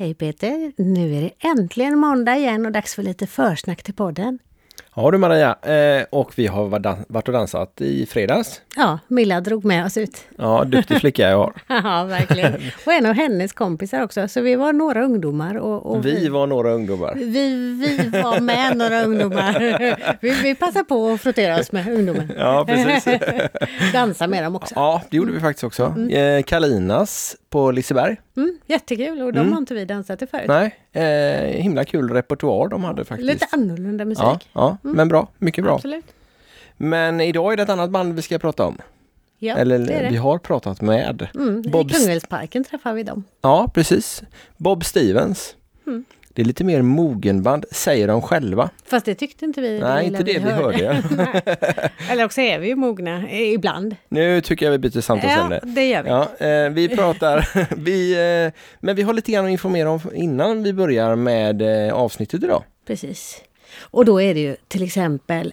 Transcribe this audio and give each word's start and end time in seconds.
Hej 0.00 0.14
Peter! 0.14 0.72
Nu 0.76 1.14
är 1.14 1.22
det 1.22 1.48
äntligen 1.48 1.98
måndag 1.98 2.36
igen 2.36 2.66
och 2.66 2.72
dags 2.72 2.94
för 2.94 3.02
lite 3.02 3.26
försnack 3.26 3.82
till 3.82 3.94
podden. 3.94 4.38
Ja 5.00 5.10
du 5.10 5.18
Maria, 5.18 5.56
eh, 5.62 6.04
och 6.10 6.32
vi 6.36 6.46
har 6.46 6.66
varit 7.08 7.28
och 7.28 7.34
dansat 7.34 7.80
i 7.80 8.06
fredags. 8.06 8.60
Ja, 8.76 8.98
Milla 9.08 9.40
drog 9.40 9.64
med 9.64 9.86
oss 9.86 9.96
ut. 9.96 10.24
Ja, 10.36 10.64
duktig 10.64 11.00
flicka 11.00 11.30
jag 11.30 11.38
har. 11.38 11.52
ja, 11.68 12.04
verkligen. 12.04 12.54
Och 12.86 12.92
en 12.92 13.06
av 13.06 13.14
hennes 13.14 13.52
kompisar 13.52 14.02
också, 14.02 14.28
så 14.28 14.40
vi 14.40 14.54
var 14.54 14.72
några 14.72 15.04
ungdomar. 15.04 15.54
Och, 15.54 15.86
och 15.86 16.06
vi, 16.06 16.20
vi, 16.20 16.28
var 16.28 16.46
några 16.46 16.70
ungdomar. 16.70 17.14
Vi, 17.14 17.72
vi 17.72 18.08
var 18.22 18.40
med 18.40 18.76
några 18.76 19.04
ungdomar. 19.04 19.58
vi, 20.20 20.30
vi 20.30 20.54
passade 20.54 20.84
på 20.84 21.10
att 21.10 21.20
frottera 21.20 21.60
oss 21.60 21.72
med 21.72 21.88
ungdomar. 21.88 22.28
Ja, 22.38 22.64
precis. 22.68 23.18
Dansa 23.92 24.26
med 24.26 24.44
dem 24.44 24.56
också. 24.56 24.74
Ja, 24.74 25.02
det 25.10 25.16
gjorde 25.16 25.32
vi 25.32 25.40
faktiskt 25.40 25.64
också. 25.64 25.84
Mm. 25.84 26.38
Eh, 26.38 26.42
Kalinas 26.42 27.36
på 27.50 27.70
Liseberg. 27.70 28.16
Mm, 28.36 28.58
jättekul 28.66 29.22
och 29.22 29.32
de 29.32 29.38
mm. 29.38 29.52
har 29.52 29.58
inte 29.58 29.74
vi 29.74 29.84
dansat 29.84 30.18
till 30.18 30.28
förut. 30.28 30.48
Nej, 30.48 30.74
eh, 30.92 31.62
himla 31.62 31.84
kul 31.84 32.10
repertoar 32.10 32.68
de 32.68 32.84
hade 32.84 33.04
faktiskt. 33.04 33.26
Lite 33.26 33.46
annorlunda 33.52 34.04
musik. 34.04 34.24
Ja, 34.24 34.38
ja 34.52 34.76
mm. 34.88 34.96
men 34.96 35.08
bra, 35.08 35.28
mycket 35.38 35.64
bra. 35.64 35.74
Absolut. 35.74 36.04
Men 36.76 37.20
idag 37.20 37.52
är 37.52 37.56
det 37.56 37.62
ett 37.62 37.68
annat 37.68 37.90
band 37.90 38.14
vi 38.14 38.22
ska 38.22 38.38
prata 38.38 38.64
om. 38.64 38.78
Ja, 39.38 39.56
Eller 39.56 39.78
det 39.78 39.92
är 39.92 40.02
det. 40.02 40.08
vi 40.10 40.16
har 40.16 40.38
pratat 40.38 40.80
med. 40.80 41.28
Mm, 41.34 41.62
Bob 41.62 41.90
I 41.90 41.94
Kungälvsparken 41.94 42.64
träffar 42.64 42.92
vi 42.92 43.02
dem. 43.02 43.24
Ja, 43.40 43.70
precis. 43.74 44.22
Bob 44.56 44.84
Stevens. 44.84 45.56
Mm. 45.86 46.04
Det 46.38 46.42
är 46.42 46.46
lite 46.46 46.64
mer 46.64 46.82
mogenband, 46.82 47.64
säger 47.70 48.08
de 48.08 48.22
själva. 48.22 48.70
Fast 48.84 49.06
det 49.06 49.14
tyckte 49.14 49.44
inte 49.44 49.60
vi. 49.60 49.80
Nej, 49.80 50.06
inte 50.06 50.22
det 50.22 50.38
vi 50.38 50.50
hörde. 50.50 50.86
hörde. 50.86 51.50
Eller 52.10 52.24
också 52.24 52.40
är 52.40 52.58
vi 52.58 52.68
ju 52.68 52.74
mogna 52.74 53.30
ibland. 53.30 53.96
Nu 54.08 54.40
tycker 54.40 54.66
jag 54.66 54.72
vi 54.72 54.78
byter 54.78 55.00
samtalsämne. 55.00 55.60
Ja, 55.62 55.68
det 55.68 55.88
gör 55.88 56.02
vi. 56.02 56.08
Ja, 56.08 56.46
eh, 56.46 56.70
vi 56.70 56.88
pratar, 56.88 57.48
vi, 57.76 58.12
eh, 58.12 58.60
men 58.80 58.96
vi 58.96 59.02
har 59.02 59.12
lite 59.12 59.32
grann 59.32 59.44
att 59.44 59.50
informera 59.50 59.90
om 59.90 60.00
innan 60.14 60.62
vi 60.62 60.72
börjar 60.72 61.16
med 61.16 61.86
eh, 61.86 61.94
avsnittet 61.94 62.42
idag. 62.42 62.62
Precis. 62.86 63.40
Och 63.80 64.04
då 64.04 64.20
är 64.20 64.34
det 64.34 64.40
ju 64.40 64.56
till 64.68 64.82
exempel 64.82 65.52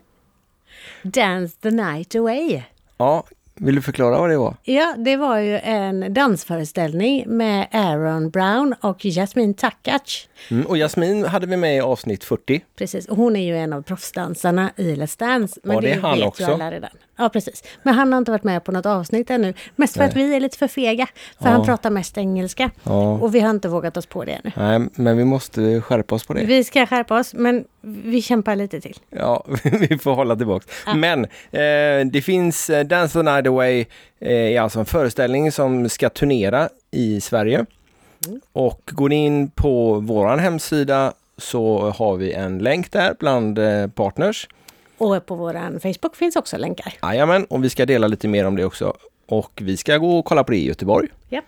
Dance 1.04 1.58
the 1.62 1.72
night 1.72 2.16
away. 2.16 2.62
Ja, 2.98 3.24
vill 3.56 3.76
du 3.76 3.82
förklara 3.82 4.20
vad 4.20 4.30
det 4.30 4.38
var? 4.38 4.56
Ja, 4.64 4.96
det 4.98 5.18
var 5.18 5.38
ju 5.38 5.60
en 5.60 6.14
dansföreställning 6.14 7.24
med 7.28 7.68
Aaron 7.72 8.30
Brown 8.30 8.76
och 8.82 9.06
Jasmine 9.06 9.54
Takac. 9.54 10.28
Mm, 10.52 10.66
och 10.66 10.78
Jasmine 10.78 11.28
hade 11.28 11.48
vi 11.48 11.58
med 11.58 11.78
i 11.78 11.80
avsnitt 11.80 12.24
40. 12.24 12.62
Precis, 12.76 13.08
och 13.08 13.18
hon 13.18 13.36
är 13.36 13.46
ju 13.46 13.58
en 13.58 13.74
av 13.74 13.82
proffsdansarna 13.82 14.72
i 14.76 14.96
Let's 14.96 15.20
Dance. 15.20 15.60
Men 15.64 15.76
ja, 15.76 15.82
det, 15.82 15.88
det 15.88 15.94
är 15.94 16.02
han 16.02 16.18
vet 16.18 16.28
också. 16.28 16.44
Ju 16.44 16.54
alla 16.54 16.72
redan. 16.72 16.90
Ja, 17.18 17.30
precis. 17.30 17.64
Men 17.84 17.94
han 17.94 18.14
har 18.14 18.18
inte 18.18 18.32
varit 18.32 18.44
med 18.44 18.64
på 18.64 18.72
något 18.72 18.86
avsnitt 18.86 19.30
ännu. 19.30 19.54
Mest 19.76 19.94
för 19.94 20.00
Nej. 20.00 20.10
att 20.10 20.16
vi 20.16 20.36
är 20.36 20.40
lite 20.40 20.58
för 20.58 20.68
fega. 20.68 21.08
För 21.40 21.46
ja. 21.46 21.52
han 21.52 21.66
pratar 21.66 21.90
mest 21.90 22.18
engelska. 22.18 22.72
Ja. 22.84 23.12
Och 23.12 23.36
vi 23.36 23.40
har 23.40 23.50
inte 23.50 23.68
vågat 23.68 23.98
oss 23.98 24.06
på 24.06 24.26
det 24.26 24.32
ännu. 24.32 24.52
Nej, 24.56 24.90
men 24.96 25.18
vi 25.18 25.26
måste 25.26 25.82
skärpa 25.82 26.16
oss 26.16 26.26
på 26.26 26.34
det. 26.34 26.46
Vi 26.46 26.64
ska 26.64 26.86
skärpa 26.86 27.20
oss, 27.20 27.34
men 27.34 27.66
vi 27.82 28.22
kämpar 28.22 28.56
lite 28.56 28.82
till. 28.82 28.98
Ja, 29.10 29.46
vi 29.64 29.98
får 29.98 30.14
hålla 30.14 30.36
tillbaka. 30.36 30.66
Ja. 30.86 30.96
Men 30.96 31.26
eh, 31.26 32.06
det 32.12 32.22
finns 32.24 32.70
eh, 32.70 32.86
Dance 32.86 33.20
the 33.20 33.24
Night 33.24 33.48
Away, 33.48 33.86
eh, 34.20 34.32
är 34.32 34.62
alltså 34.62 34.80
en 34.80 34.86
föreställning 34.86 35.52
som 35.52 35.90
ska 35.90 36.10
turnera 36.10 36.70
i 36.92 37.22
Sverige. 37.22 37.66
Mm. 38.28 38.42
Och 38.54 38.82
går 38.86 39.14
in 39.14 39.50
på 39.50 39.94
våran 40.00 40.40
hemsida 40.40 41.14
så 41.38 41.92
har 41.92 42.16
vi 42.16 42.34
en 42.34 42.58
länk 42.58 42.92
där 42.92 43.16
bland 43.20 43.60
eh, 43.60 43.88
partners. 43.88 44.48
Och 44.98 45.26
på 45.26 45.36
vår 45.36 45.80
Facebook 45.80 46.16
finns 46.16 46.36
också 46.36 46.58
länkar. 46.58 46.94
Jajamän, 47.02 47.46
och 47.46 47.64
vi 47.64 47.70
ska 47.70 47.86
dela 47.86 48.08
lite 48.08 48.28
mer 48.28 48.46
om 48.46 48.56
det 48.56 48.66
också. 48.66 48.94
Och 49.28 49.52
vi 49.62 49.78
ska 49.78 49.98
gå 49.98 50.20
och 50.20 50.26
kolla 50.26 50.44
på 50.44 50.52
det 50.52 50.58
i 50.58 50.66
Göteborg. 50.66 51.08
Ja. 51.30 51.42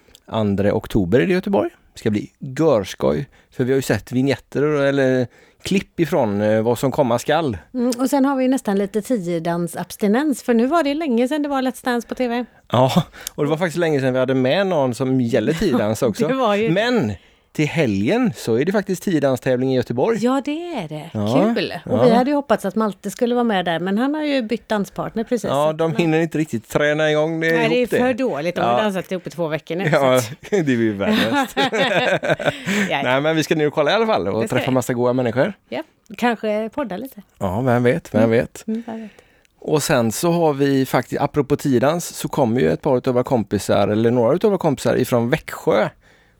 2 0.57 0.71
oktober 0.71 1.19
är 1.19 1.25
det 1.25 1.31
i 1.31 1.35
Göteborg. 1.35 1.69
Det 1.93 1.99
ska 1.99 2.09
bli 2.09 2.31
görskoj. 2.39 3.29
För 3.51 3.63
vi 3.63 3.71
har 3.71 3.75
ju 3.75 3.81
sett 3.81 4.11
vignetter 4.11 4.61
eller 4.61 5.27
klipp 5.61 5.99
ifrån 5.99 6.41
eh, 6.41 6.61
vad 6.61 6.79
som 6.79 6.91
komma 6.91 7.19
skall. 7.19 7.57
Mm, 7.73 7.91
och 7.99 8.09
sen 8.09 8.25
har 8.25 8.35
vi 8.35 8.47
nästan 8.47 8.77
lite 8.77 9.01
tiodansabstinens 9.01 10.43
för 10.43 10.53
nu 10.53 10.67
var 10.67 10.83
det 10.83 10.93
länge 10.93 11.27
sedan 11.27 11.41
det 11.41 11.49
var 11.49 11.61
Let's 11.61 11.86
Dance 11.86 12.07
på 12.07 12.15
TV. 12.15 12.45
Ja, 12.71 13.03
och 13.36 13.43
det 13.43 13.49
var 13.49 13.57
faktiskt 13.57 13.77
länge 13.77 13.99
sedan 13.99 14.13
vi 14.13 14.19
hade 14.19 14.33
med 14.33 14.67
någon 14.67 14.95
som 14.95 15.21
gäller 15.21 15.53
tiodans 15.59 16.02
också. 16.02 16.55
ju... 16.55 16.71
Men 16.71 17.13
till 17.57 17.67
helgen 17.67 18.33
så 18.35 18.55
är 18.55 18.65
det 18.65 18.71
faktiskt 18.71 19.03
tiodanstävling 19.03 19.73
i 19.73 19.75
Göteborg. 19.75 20.17
Ja, 20.21 20.41
det 20.45 20.73
är 20.73 20.87
det. 20.87 21.09
Ja, 21.13 21.53
Kul! 21.55 21.73
Och 21.85 21.97
ja. 21.97 22.03
vi 22.03 22.09
hade 22.09 22.29
ju 22.29 22.35
hoppats 22.35 22.65
att 22.65 22.75
Malte 22.75 23.11
skulle 23.11 23.35
vara 23.35 23.43
med 23.43 23.65
där, 23.65 23.79
men 23.79 23.97
han 23.97 24.15
har 24.15 24.23
ju 24.23 24.41
bytt 24.41 24.69
danspartner 24.69 25.23
precis. 25.23 25.49
Ja, 25.49 25.73
de 25.73 25.95
hinner 25.95 26.19
inte 26.19 26.37
riktigt 26.37 26.69
träna 26.69 27.11
igång 27.11 27.39
det 27.39 27.57
Nej, 27.57 27.69
det 27.69 27.81
är 27.81 27.87
för 27.87 28.07
det. 28.07 28.13
dåligt. 28.13 28.55
De 28.55 28.61
har 28.61 28.81
dansat 28.81 29.11
ihop 29.11 29.27
i 29.27 29.29
två 29.29 29.47
veckor 29.47 29.75
nu. 29.75 29.89
Ja, 29.91 30.21
det 30.49 30.57
är 30.57 30.69
ju 30.69 30.93
värdelöst. 30.93 31.55
Nej, 33.03 33.21
men 33.21 33.35
vi 33.35 33.43
ska 33.43 33.55
nu 33.55 33.71
kolla 33.71 33.91
i 33.91 33.93
alla 33.93 34.05
fall 34.05 34.27
och 34.27 34.49
träffa 34.49 34.71
massa 34.71 34.93
goda 34.93 35.13
människor. 35.13 35.53
Ja, 35.69 35.83
kanske 36.17 36.69
podda 36.69 36.97
lite. 36.97 37.21
Ja, 37.39 37.61
vem 37.61 37.83
vet, 37.83 38.13
vem 38.13 38.23
mm. 38.23 38.31
vet. 38.31 38.67
Mm, 38.67 38.83
vet. 38.87 39.11
Och 39.59 39.83
sen 39.83 40.11
så 40.11 40.31
har 40.31 40.53
vi 40.53 40.85
faktiskt, 40.85 41.21
apropå 41.21 41.55
tiodans, 41.55 42.05
så 42.05 42.27
kommer 42.27 42.61
ju 42.61 42.71
ett 42.71 42.81
par 42.81 43.07
av 43.07 43.13
våra 43.13 43.23
kompisar, 43.23 43.87
eller 43.87 44.11
några 44.11 44.33
av 44.33 44.39
våra 44.41 44.57
kompisar 44.57 44.95
ifrån 44.95 45.29
Växjö 45.29 45.89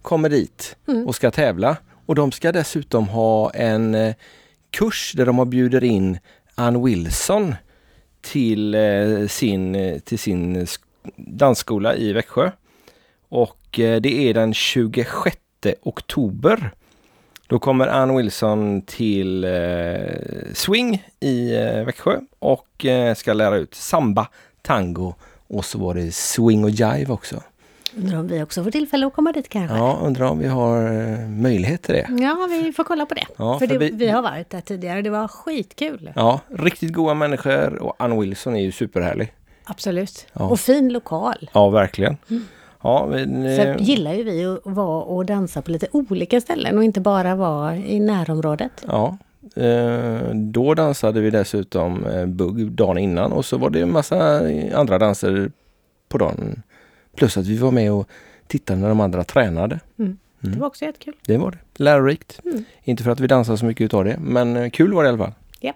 kommer 0.08 0.30
dit 0.30 0.76
mm. 0.88 1.08
och 1.08 1.16
ska 1.16 1.32
tävla. 1.32 1.78
Och 2.06 2.16
de 2.16 2.32
ska 2.32 2.52
dessutom 2.52 3.08
ha 3.08 3.52
en 3.52 3.96
eh, 3.96 4.16
kurs 4.70 5.14
där 5.16 5.26
de 5.26 5.38
har 5.38 5.46
bjuder 5.46 5.84
in 5.84 6.20
Ann 6.56 6.84
Wilson 6.84 7.56
till 8.22 8.76
eh, 8.76 9.28
sin, 9.28 9.76
eh, 9.76 10.00
till 10.00 10.20
sin 10.20 10.68
dansskola 11.16 11.96
i 11.96 12.14
Växjö. 12.14 12.52
Och 13.30 13.60
det 13.72 14.30
är 14.30 14.34
den 14.34 14.54
26 14.54 15.38
oktober. 15.82 16.72
Då 17.48 17.60
kommer 17.60 17.88
Ann 17.88 18.18
Wilson 18.18 18.82
till 18.82 19.46
Swing 20.54 21.08
i 21.20 21.52
Växjö 21.86 22.20
och 22.40 22.86
ska 23.16 23.34
lära 23.34 23.56
ut 23.56 23.76
samba, 23.76 24.28
tango 24.62 25.16
och 25.48 25.66
så 25.66 25.80
var 25.80 25.94
det 25.94 26.12
swing 26.12 26.64
och 26.64 26.70
jive 26.70 27.14
också. 27.14 27.44
Undrar 27.98 28.20
om 28.20 28.28
vi 28.28 28.44
också 28.44 28.64
får 28.64 28.72
tillfälle 28.72 29.08
att 29.08 29.14
komma 29.14 29.32
dit 29.32 29.50
kanske? 29.50 29.78
Ja, 29.78 30.00
undrar 30.04 30.30
om 30.30 30.40
vi 30.40 30.48
har 30.48 30.92
eh, 30.92 31.28
möjlighet 31.28 31.82
till 31.82 31.94
det. 31.94 32.08
Ja, 32.10 32.48
vi 32.50 32.74
får 32.74 32.84
kolla 32.84 33.06
på 33.06 33.14
det. 33.14 33.26
Ja, 33.38 33.60
för, 33.60 33.68
för 33.68 33.74
det, 33.74 33.80
vi, 33.80 33.90
vi, 33.90 34.10
har 34.10 34.22
varit 34.22 34.50
där 34.50 34.62
tidigare 34.62 35.02
det 35.02 35.10
var 35.10 35.28
skitkul. 35.28 36.12
Ja, 36.16 36.40
riktigt 36.48 36.94
goda 36.94 37.14
människor 37.14 37.76
och 37.76 37.96
Ann 38.00 38.20
Wilson 38.20 38.56
är 38.56 38.62
ju 38.62 38.72
superhärlig. 38.72 39.34
Absolut. 39.64 40.28
Ja. 40.34 40.50
Och 40.50 40.60
fin 40.60 40.94
lokal. 40.94 41.50
Ja, 41.54 41.70
verkligen. 41.70 42.18
Mm. 42.30 42.44
Ja, 42.84 43.08
men, 43.10 43.56
Så 43.56 43.84
gillar 43.84 44.14
ju 44.14 44.24
vi 44.24 44.46
att 44.46 44.60
vara 44.64 45.04
och 45.04 45.26
dansa 45.26 45.62
på 45.62 45.72
lite 45.72 45.88
olika 45.92 46.42
ställen 46.42 46.78
och 46.78 46.84
inte 46.84 47.02
bara 47.02 47.36
vara 47.36 47.76
i 47.76 48.00
närområdet. 48.00 48.86
Ja, 48.88 49.18
eh, 49.56 50.34
då 50.34 50.74
dansade 50.74 51.22
vi 51.22 51.30
dessutom 51.30 52.06
eh, 52.06 52.26
bugg 52.26 52.72
dagen 52.72 52.98
innan 52.98 53.32
och 53.32 53.46
så 53.46 53.58
var 53.58 53.70
det 53.70 53.82
en 53.82 53.92
massa 53.92 54.42
andra 54.74 54.98
danser 54.98 55.52
på 56.10 56.18
dagen 56.18 56.64
Plus 57.18 57.38
att 57.38 57.48
vi 57.48 57.58
var 57.58 57.72
med 57.72 57.92
och 57.92 58.10
tittade 58.48 58.80
när 58.80 58.90
de 58.90 59.00
andra 59.00 59.24
tränade. 59.24 59.80
Mm. 60.00 60.18
Mm. 60.44 60.54
Det 60.54 60.60
var 60.60 60.68
också 60.68 60.86
jättekul. 60.86 61.16
Det 61.26 61.38
var 61.38 61.52
det. 61.52 61.58
Lärorikt. 61.84 62.42
Mm. 62.46 62.66
Inte 62.84 63.04
för 63.04 63.12
att 63.12 63.20
vi 63.20 63.28
dansade 63.28 63.58
så 63.58 63.66
mycket 63.66 63.86
utav 63.86 64.06
det, 64.06 64.18
men 64.20 64.56
eh, 64.56 64.70
kul 64.70 64.94
var 64.94 65.04
det 65.04 65.08
i 65.08 65.10
alla 65.10 65.18
fall. 65.18 65.34
Ja. 65.60 65.74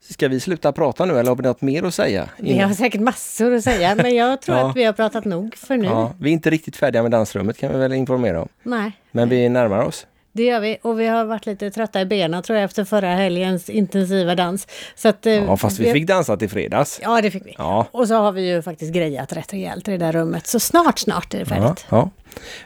Ska 0.00 0.28
vi 0.28 0.40
sluta 0.40 0.72
prata 0.72 1.04
nu 1.04 1.18
eller 1.18 1.28
har 1.28 1.36
vi 1.36 1.42
något 1.42 1.62
mer 1.62 1.82
att 1.82 1.94
säga? 1.94 2.28
Vi 2.38 2.58
har 2.58 2.74
säkert 2.74 3.00
massor 3.00 3.54
att 3.54 3.64
säga, 3.64 3.94
men 3.94 4.14
jag 4.14 4.42
tror 4.42 4.56
ja. 4.58 4.70
att 4.70 4.76
vi 4.76 4.84
har 4.84 4.92
pratat 4.92 5.24
nog 5.24 5.56
för 5.56 5.76
nu. 5.76 5.84
Ja, 5.84 6.12
vi 6.18 6.30
är 6.30 6.32
inte 6.32 6.50
riktigt 6.50 6.76
färdiga 6.76 7.02
med 7.02 7.10
dansrummet 7.10 7.58
kan 7.58 7.72
vi 7.72 7.78
väl 7.78 7.92
informera 7.92 8.42
om. 8.42 8.48
Nej. 8.62 8.92
Men 9.10 9.28
vi 9.28 9.48
närmar 9.48 9.84
oss. 9.84 10.06
Det 10.32 10.44
gör 10.44 10.60
vi 10.60 10.78
och 10.82 11.00
vi 11.00 11.06
har 11.06 11.24
varit 11.24 11.46
lite 11.46 11.70
trötta 11.70 12.00
i 12.00 12.06
benen 12.06 12.42
tror 12.42 12.58
jag 12.58 12.64
efter 12.64 12.84
förra 12.84 13.14
helgens 13.14 13.70
intensiva 13.70 14.34
dans. 14.34 14.66
Så 14.94 15.08
att, 15.08 15.26
eh, 15.26 15.34
ja, 15.34 15.56
fast 15.56 15.78
vi, 15.78 15.84
vi 15.84 15.92
fick 15.92 16.06
dansa 16.06 16.36
till 16.36 16.50
fredags. 16.50 17.00
Ja, 17.02 17.20
det 17.22 17.30
fick 17.30 17.46
vi. 17.46 17.54
Ja. 17.58 17.86
Och 17.90 18.08
så 18.08 18.14
har 18.14 18.32
vi 18.32 18.48
ju 18.48 18.62
faktiskt 18.62 18.92
grejat 18.92 19.32
rätt 19.32 19.52
rejält 19.52 19.88
i 19.88 19.90
det 19.90 19.98
där 19.98 20.12
rummet. 20.12 20.46
Så 20.46 20.60
snart, 20.60 20.98
snart 20.98 21.34
är 21.34 21.38
det 21.38 21.44
färdigt. 21.44 21.86
Ja, 21.90 21.96
ja. 21.96 22.10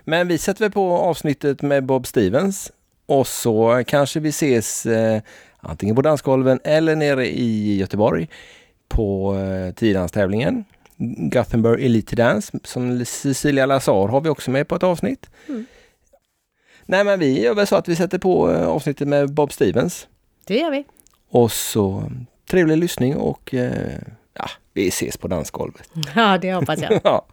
Men 0.04 0.28
vi 0.28 0.38
sätter 0.38 0.60
väl 0.60 0.72
på 0.72 0.92
avsnittet 0.98 1.62
med 1.62 1.84
Bob 1.84 2.06
Stevens 2.06 2.72
och 3.06 3.26
så 3.26 3.82
kanske 3.86 4.20
vi 4.20 4.28
ses 4.28 4.86
eh, 4.86 5.20
antingen 5.60 5.96
på 5.96 6.02
dansgolven 6.02 6.60
eller 6.64 6.96
nere 6.96 7.26
i 7.26 7.76
Göteborg 7.76 8.28
på 8.88 9.36
eh, 9.36 9.74
tiddanstävlingen. 9.74 10.64
Gothenburg 11.32 11.84
Elite 11.84 12.16
Dance 12.16 12.58
som 12.64 13.04
Cecilia 13.04 13.66
Lazar 13.66 14.08
har 14.08 14.20
vi 14.20 14.28
också 14.28 14.50
med 14.50 14.68
på 14.68 14.74
ett 14.74 14.82
avsnitt. 14.82 15.30
Mm. 15.48 15.66
Nej 16.88 17.04
men 17.04 17.18
vi 17.18 17.42
gör 17.42 17.54
väl 17.54 17.66
så 17.66 17.76
att 17.76 17.88
vi 17.88 17.96
sätter 17.96 18.18
på 18.18 18.52
eh, 18.52 18.68
avsnittet 18.68 19.08
med 19.08 19.34
Bob 19.34 19.52
Stevens. 19.52 20.08
Det 20.46 20.58
gör 20.58 20.70
vi. 20.70 20.84
Och 21.30 21.52
så 21.52 22.12
trevlig 22.50 22.76
lyssning 22.76 23.16
och 23.16 23.54
eh, 23.54 23.98
ja, 24.34 24.48
vi 24.72 24.88
ses 24.88 25.16
på 25.16 25.28
dansgolvet. 25.28 25.90
Ja, 26.14 26.38
det 26.38 26.52
hoppas 26.52 26.80
jag. 26.80 27.00
ja. 27.04 27.26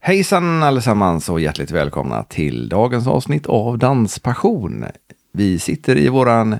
Hejsan 0.00 0.62
allesammans 0.62 1.28
och 1.28 1.40
hjärtligt 1.40 1.70
välkomna 1.70 2.22
till 2.22 2.68
dagens 2.68 3.06
avsnitt 3.06 3.46
av 3.46 3.78
Danspassion. 3.78 4.84
Vi 5.38 5.58
sitter 5.58 5.96
i 5.96 6.08
våran 6.08 6.58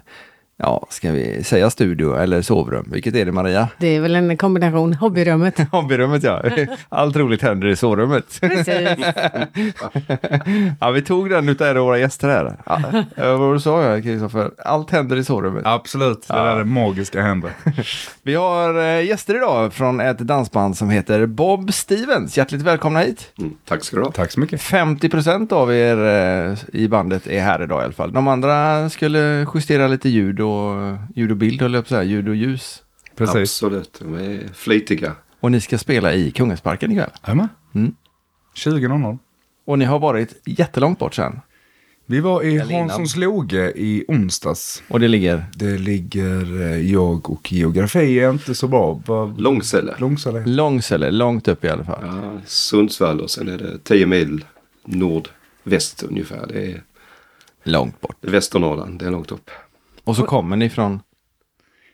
ja, 0.58 0.86
ska 0.90 1.12
vi 1.12 1.44
säga 1.44 1.70
studio 1.70 2.16
eller 2.16 2.42
sovrum? 2.42 2.88
Vilket 2.92 3.14
är 3.14 3.24
det 3.24 3.32
Maria? 3.32 3.68
Det 3.78 3.96
är 3.96 4.00
väl 4.00 4.16
en 4.16 4.36
kombination, 4.36 4.94
hobbyrummet. 4.94 5.58
hobbyrummet 5.72 6.22
ja, 6.22 6.42
allt 6.88 7.16
roligt 7.16 7.42
händer 7.42 7.68
i 7.68 7.76
sovrummet. 7.76 8.40
Precis. 8.40 8.74
ja, 10.80 10.90
vi 10.90 11.02
tog 11.02 11.30
den 11.30 11.48
utav 11.48 11.76
våra 11.76 11.98
gäster 11.98 12.28
här. 12.28 12.56
Ja, 13.14 13.36
vad 13.36 13.62
sa 13.62 13.82
jag 13.82 14.02
Kristoffer? 14.02 14.50
Allt 14.64 14.90
händer 14.90 15.16
i 15.16 15.24
sovrummet. 15.24 15.62
Absolut, 15.66 16.28
det 16.28 16.34
där 16.34 16.56
är 16.56 16.64
magiska 16.64 17.22
händer. 17.22 17.52
vi 18.22 18.34
har 18.34 18.78
eh, 18.78 19.04
gäster 19.04 19.36
idag 19.36 19.72
från 19.72 20.00
ett 20.00 20.18
dansband 20.18 20.76
som 20.76 20.90
heter 20.90 21.26
Bob 21.26 21.72
Stevens. 21.72 22.36
Hjärtligt 22.36 22.62
välkomna 22.62 23.00
hit. 23.00 23.32
Mm, 23.38 23.54
tack 23.68 23.84
ska 23.84 23.96
du 23.96 24.02
ha. 24.02 24.12
Tack 24.12 24.30
så 24.30 24.40
mycket. 24.40 24.62
50 24.62 25.08
procent 25.08 25.52
av 25.52 25.72
er 25.74 25.96
eh, 25.96 26.58
i 26.72 26.88
bandet 26.88 27.26
är 27.26 27.40
här 27.40 27.62
idag 27.62 27.80
i 27.82 27.84
alla 27.84 27.92
fall. 27.92 28.12
De 28.12 28.28
andra 28.28 28.90
skulle 28.90 29.46
justera 29.54 29.88
lite 29.88 30.08
ljud 30.08 30.40
och, 30.40 30.47
ljud 31.14 31.30
och 31.30 31.36
bild, 31.36 31.62
höll 31.62 31.74
jag 31.74 31.84
på 31.84 31.86
att 31.86 31.88
säga, 31.88 32.02
ljud 32.02 32.28
och 32.28 32.36
ljus. 32.36 32.82
Precis. 33.16 33.36
Absolut, 33.36 34.00
de 34.00 34.14
är 34.14 34.48
flitiga. 34.54 35.14
Och 35.40 35.52
ni 35.52 35.60
ska 35.60 35.78
spela 35.78 36.14
i 36.14 36.30
Kungasparken 36.30 36.92
ikväll. 36.92 37.10
Jajamän. 37.26 37.48
Mm. 37.74 37.94
20.00. 38.54 39.18
Och 39.64 39.78
ni 39.78 39.84
har 39.84 39.98
varit 39.98 40.42
jättelångt 40.44 40.98
bort 40.98 41.14
sen. 41.14 41.40
Vi 42.06 42.20
var 42.20 42.42
i. 42.42 42.58
Hanssons 42.58 43.16
Loge 43.16 43.72
i 43.76 44.04
onsdags. 44.08 44.82
Och 44.88 45.00
det 45.00 45.08
ligger? 45.08 45.44
Det 45.54 45.78
ligger 45.78 46.60
eh, 46.62 46.90
jag 46.92 47.30
och 47.30 47.52
geografi 47.52 48.20
är 48.20 48.30
inte 48.30 48.54
så 48.54 48.68
bra. 48.68 49.02
Långsele. 49.38 49.94
Långsele. 49.98 50.46
Långsele, 50.46 51.10
långt 51.10 51.48
upp 51.48 51.64
i 51.64 51.68
alla 51.68 51.84
fall. 51.84 51.98
Ja, 52.02 52.40
Sundsvall 52.46 53.20
och 53.20 53.30
sen 53.30 53.48
är 53.48 53.58
det 53.58 53.78
10 53.78 54.06
mil 54.06 54.44
nordväst 54.84 56.02
ungefär. 56.02 56.46
Det 56.46 56.72
är 56.72 56.82
Långt 57.68 58.00
bort. 58.00 58.16
Västernorrland, 58.20 58.98
det 58.98 59.06
är 59.06 59.10
långt 59.10 59.32
upp. 59.32 59.50
Och 60.08 60.16
så 60.16 60.22
kommer 60.22 60.56
ni 60.56 60.70
från... 60.70 61.00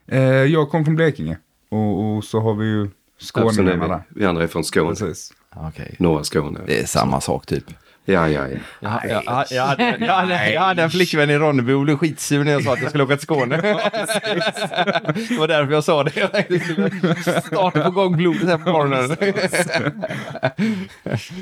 Eh, 0.07 0.21
jag 0.23 0.71
kom 0.71 0.85
från 0.85 0.97
Blekinge. 0.97 1.39
Och, 1.69 2.17
och 2.17 2.25
så 2.25 2.41
har 2.41 2.55
vi 2.55 2.67
ju 2.67 2.91
skåningarna 3.21 3.89
där. 3.89 4.03
vi, 4.09 4.21
vi 4.21 4.27
andra 4.27 4.43
är 4.43 4.47
från 4.47 4.65
Skåne, 4.65 4.89
Precis. 4.89 5.33
Okej. 5.57 5.97
norra 5.99 6.25
Skåne. 6.25 6.61
Det 6.67 6.81
är 6.81 6.87
samma 6.87 7.21
sak 7.21 7.47
typ. 7.47 7.65
Ja, 8.07 8.29
ja, 8.29 8.47
ja. 8.49 8.59
Jag, 8.81 9.11
jag, 9.11 9.23
jag, 9.27 9.47
jag, 9.51 9.65
hade, 9.67 9.97
jag, 10.01 10.15
hade, 10.15 10.51
jag 10.53 10.61
hade 10.61 10.83
en 10.83 10.91
flickvän 10.91 11.31
i 11.31 11.39
Ronneby 11.39 11.73
och 11.73 11.83
blev 11.83 11.97
skitsur 11.97 12.45
när 12.45 12.53
jag 12.53 12.63
sa 12.63 12.73
att 12.73 12.81
jag 12.81 12.89
skulle 12.89 13.05
åka 13.05 13.17
till 13.17 13.23
Skåne. 13.23 13.57
det 13.61 15.39
var 15.39 15.49
därför 15.49 15.73
jag 15.73 15.85
sa 15.85 16.05
det. 16.05 16.17
Jag 16.17 16.33
tänkte 16.33 17.41
starta 17.41 17.85
på 17.85 17.91
gång 17.91 18.17
blodet 18.17 18.49
här 18.49 18.59
på 18.59 18.71
morgonen. 18.71 19.17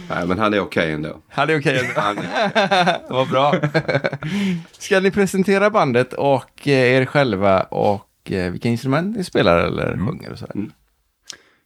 Nej, 0.08 0.26
men 0.26 0.38
han 0.38 0.54
är 0.54 0.60
okej 0.60 0.92
ändå. 0.92 1.22
Han 1.28 1.50
är 1.50 1.60
okej. 1.60 1.90
Han, 1.96 2.18
Vad 3.08 3.28
bra. 3.28 3.54
Ska 4.78 5.00
ni 5.00 5.10
presentera 5.10 5.70
bandet 5.70 6.12
och 6.12 6.68
eh, 6.68 6.72
er 6.72 7.04
själva 7.04 7.62
och 7.62 8.32
eh, 8.32 8.52
vilka 8.52 8.68
instrument 8.68 9.16
ni 9.16 9.24
spelar 9.24 9.58
eller 9.58 9.96
sjunger 9.96 10.32
och 10.32 10.38
sådär? 10.38 10.54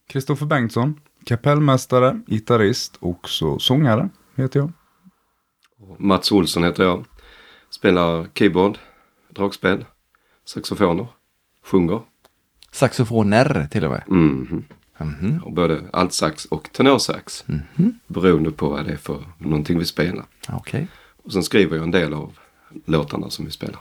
Kristoffer 0.09 0.47
Bengtsson, 0.47 1.01
kapellmästare, 1.27 2.21
gitarrist 2.27 2.97
och 3.01 3.29
så 3.29 3.59
sångare 3.59 4.09
heter 4.37 4.61
jag. 4.61 4.73
Mats 5.99 6.33
Olsson 6.33 6.65
heter 6.65 6.85
jag. 6.85 7.05
Spelar 7.71 8.27
keyboard, 8.35 8.79
dragspel, 9.29 9.85
saxofoner, 10.45 11.07
sjunger. 11.65 12.01
Saxofoner 12.73 13.69
till 13.71 13.85
och 13.85 13.91
med. 13.91 14.03
Mhm. 14.07 14.65
Mhm. 14.99 15.41
Och 15.45 15.53
både 15.53 15.83
altsax 15.93 16.45
och 16.45 16.73
tenorsax. 16.73 17.45
Beroende 18.07 18.51
på 18.51 18.69
vad 18.69 18.85
det 18.85 18.93
är 18.93 18.97
för 18.97 19.25
någonting 19.39 19.79
vi 19.79 19.85
spelar. 19.85 20.25
Okej, 20.49 20.89
Och 21.25 21.33
sen 21.33 21.43
skriver 21.43 21.77
jag 21.77 21.85
en 21.85 21.91
del 21.91 22.15
av 22.15 22.39
låtarna 22.85 23.31
som 23.31 23.45
vi 23.45 23.51
spelar. 23.51 23.81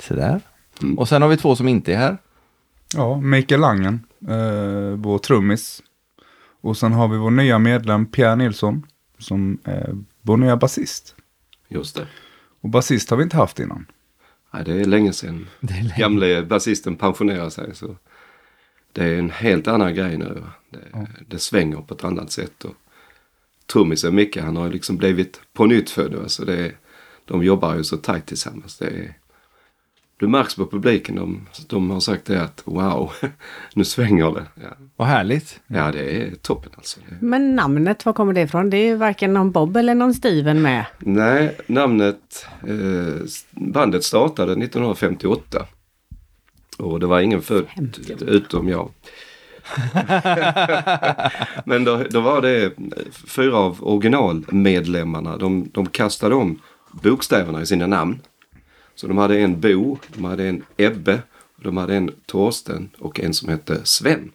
sådär. 0.00 0.40
Mm. 0.82 0.98
Och 0.98 1.08
sen 1.08 1.22
har 1.22 1.28
vi 1.28 1.36
två 1.36 1.56
som 1.56 1.68
inte 1.68 1.92
är 1.92 1.96
här. 1.96 2.18
Ja, 2.94 3.20
Mikael 3.20 3.60
Langen, 3.60 4.06
eh, 4.28 4.96
vår 4.96 5.18
trummis. 5.18 5.82
Och 6.60 6.76
sen 6.76 6.92
har 6.92 7.08
vi 7.08 7.16
vår 7.18 7.30
nya 7.30 7.58
medlem 7.58 8.06
Pierre 8.06 8.36
Nilsson 8.36 8.86
som 9.18 9.58
är 9.64 9.94
vår 10.26 10.36
nya 10.36 10.56
basist. 10.56 11.14
Just 11.68 11.96
det. 11.96 12.06
Och 12.60 12.68
basist 12.68 13.10
har 13.10 13.16
vi 13.16 13.22
inte 13.22 13.36
haft 13.36 13.58
innan. 13.58 13.86
Nej, 14.50 14.64
det 14.64 14.80
är 14.80 14.84
länge 14.84 15.12
sedan 15.12 15.46
gamle 15.98 16.42
basisten 16.42 16.96
pensionerade 16.96 17.50
sig. 17.50 17.74
Så 17.74 17.96
det 18.92 19.04
är 19.04 19.18
en 19.18 19.30
helt 19.30 19.66
annan 19.68 19.94
grej 19.94 20.18
nu. 20.18 20.42
Det, 20.70 21.06
det 21.28 21.38
svänger 21.38 21.76
på 21.76 21.94
ett 21.94 22.04
annat 22.04 22.32
sätt. 22.32 22.64
Och 22.64 22.74
trummisen 23.66 24.14
Micke, 24.14 24.36
han 24.36 24.56
har 24.56 24.70
liksom 24.70 24.96
blivit 24.96 25.40
på 25.52 25.66
nytt 25.66 25.90
född. 25.90 26.14
Alltså 26.14 26.44
det 26.44 26.66
är, 26.66 26.76
de 27.24 27.44
jobbar 27.44 27.76
ju 27.76 27.84
så 27.84 27.96
tajt 27.96 28.26
tillsammans. 28.26 28.78
Det 28.78 28.86
är, 28.86 29.18
du 30.18 30.28
märks 30.28 30.54
på 30.54 30.66
publiken. 30.66 31.16
De, 31.16 31.46
de 31.66 31.90
har 31.90 32.00
sagt 32.00 32.24
det 32.24 32.42
att 32.42 32.62
wow, 32.64 33.12
nu 33.74 33.84
svänger 33.84 34.32
det. 34.34 34.46
Ja, 34.54 34.68
Vad 34.96 35.08
härligt. 35.08 35.60
ja 35.66 35.92
det 35.92 36.22
är 36.22 36.34
toppen 36.34 36.72
alltså. 36.76 37.00
Det, 37.08 37.16
Men 37.20 37.56
namnet, 37.56 38.06
var 38.06 38.12
kommer 38.12 38.32
det 38.32 38.40
ifrån? 38.40 38.70
Det 38.70 38.76
är 38.76 38.84
ju 38.84 38.96
varken 38.96 39.32
någon 39.34 39.50
Bob 39.52 39.76
eller 39.76 39.94
någon 39.94 40.14
Steven 40.14 40.62
med. 40.62 40.84
Nej, 40.98 41.56
namnet, 41.66 42.46
eh, 42.62 43.24
bandet 43.50 44.04
startade 44.04 44.52
1958. 44.52 45.66
Och 46.78 47.00
det 47.00 47.06
var 47.06 47.20
ingen 47.20 47.42
född 47.42 47.66
utom 48.20 48.68
jag. 48.68 48.90
Men 51.64 51.84
då, 51.84 52.02
då 52.10 52.20
var 52.20 52.42
det 52.42 52.72
fyra 53.26 53.56
av 53.56 53.76
originalmedlemmarna. 53.80 55.36
De, 55.36 55.70
de 55.72 55.86
kastade 55.86 56.34
om 56.34 56.60
bokstäverna 57.02 57.62
i 57.62 57.66
sina 57.66 57.86
namn. 57.86 58.18
Så 58.96 59.06
de 59.06 59.18
hade 59.18 59.38
en 59.38 59.60
Bo, 59.60 59.98
de 60.14 60.24
hade 60.24 60.44
en 60.48 60.64
Ebbe, 60.76 61.22
de 61.56 61.76
hade 61.76 61.96
en 61.96 62.10
Torsten 62.26 62.90
och 62.98 63.20
en 63.20 63.34
som 63.34 63.48
hette 63.48 63.80
Sven. 63.84 64.32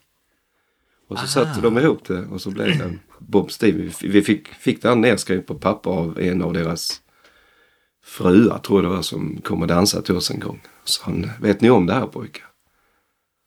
Och 1.08 1.20
så 1.20 1.28
satte 1.28 1.62
de 1.62 1.78
ihop 1.78 2.06
det 2.08 2.26
och 2.26 2.42
så 2.42 2.52
blev 2.52 2.78
det 2.78 2.98
Bob 3.20 3.52
Steve. 3.52 3.78
Vi- 4.02 4.08
Vi 4.08 4.22
fick, 4.22 4.48
fick 4.48 4.82
det 4.82 4.88
här 4.90 4.96
nedskrivet 4.96 5.48
på 5.48 5.56
papper 5.56 5.92
av 5.92 6.20
en 6.20 6.42
av 6.42 6.54
deras 6.54 7.02
fruar 8.04 8.58
tror 8.58 8.80
jag 8.84 8.92
det 8.92 8.96
var 8.96 9.02
som 9.02 9.42
kom 9.44 9.62
och 9.62 9.68
dansade 9.68 10.06
till 10.06 10.16
oss 10.16 10.32
en 10.32 10.40
gång. 10.40 10.62
Så 10.84 11.04
han, 11.04 11.30
vet 11.42 11.62
ni 11.62 11.70
om 11.70 11.86
det 11.86 11.94
här 11.94 12.08
pojkar? 12.08 12.46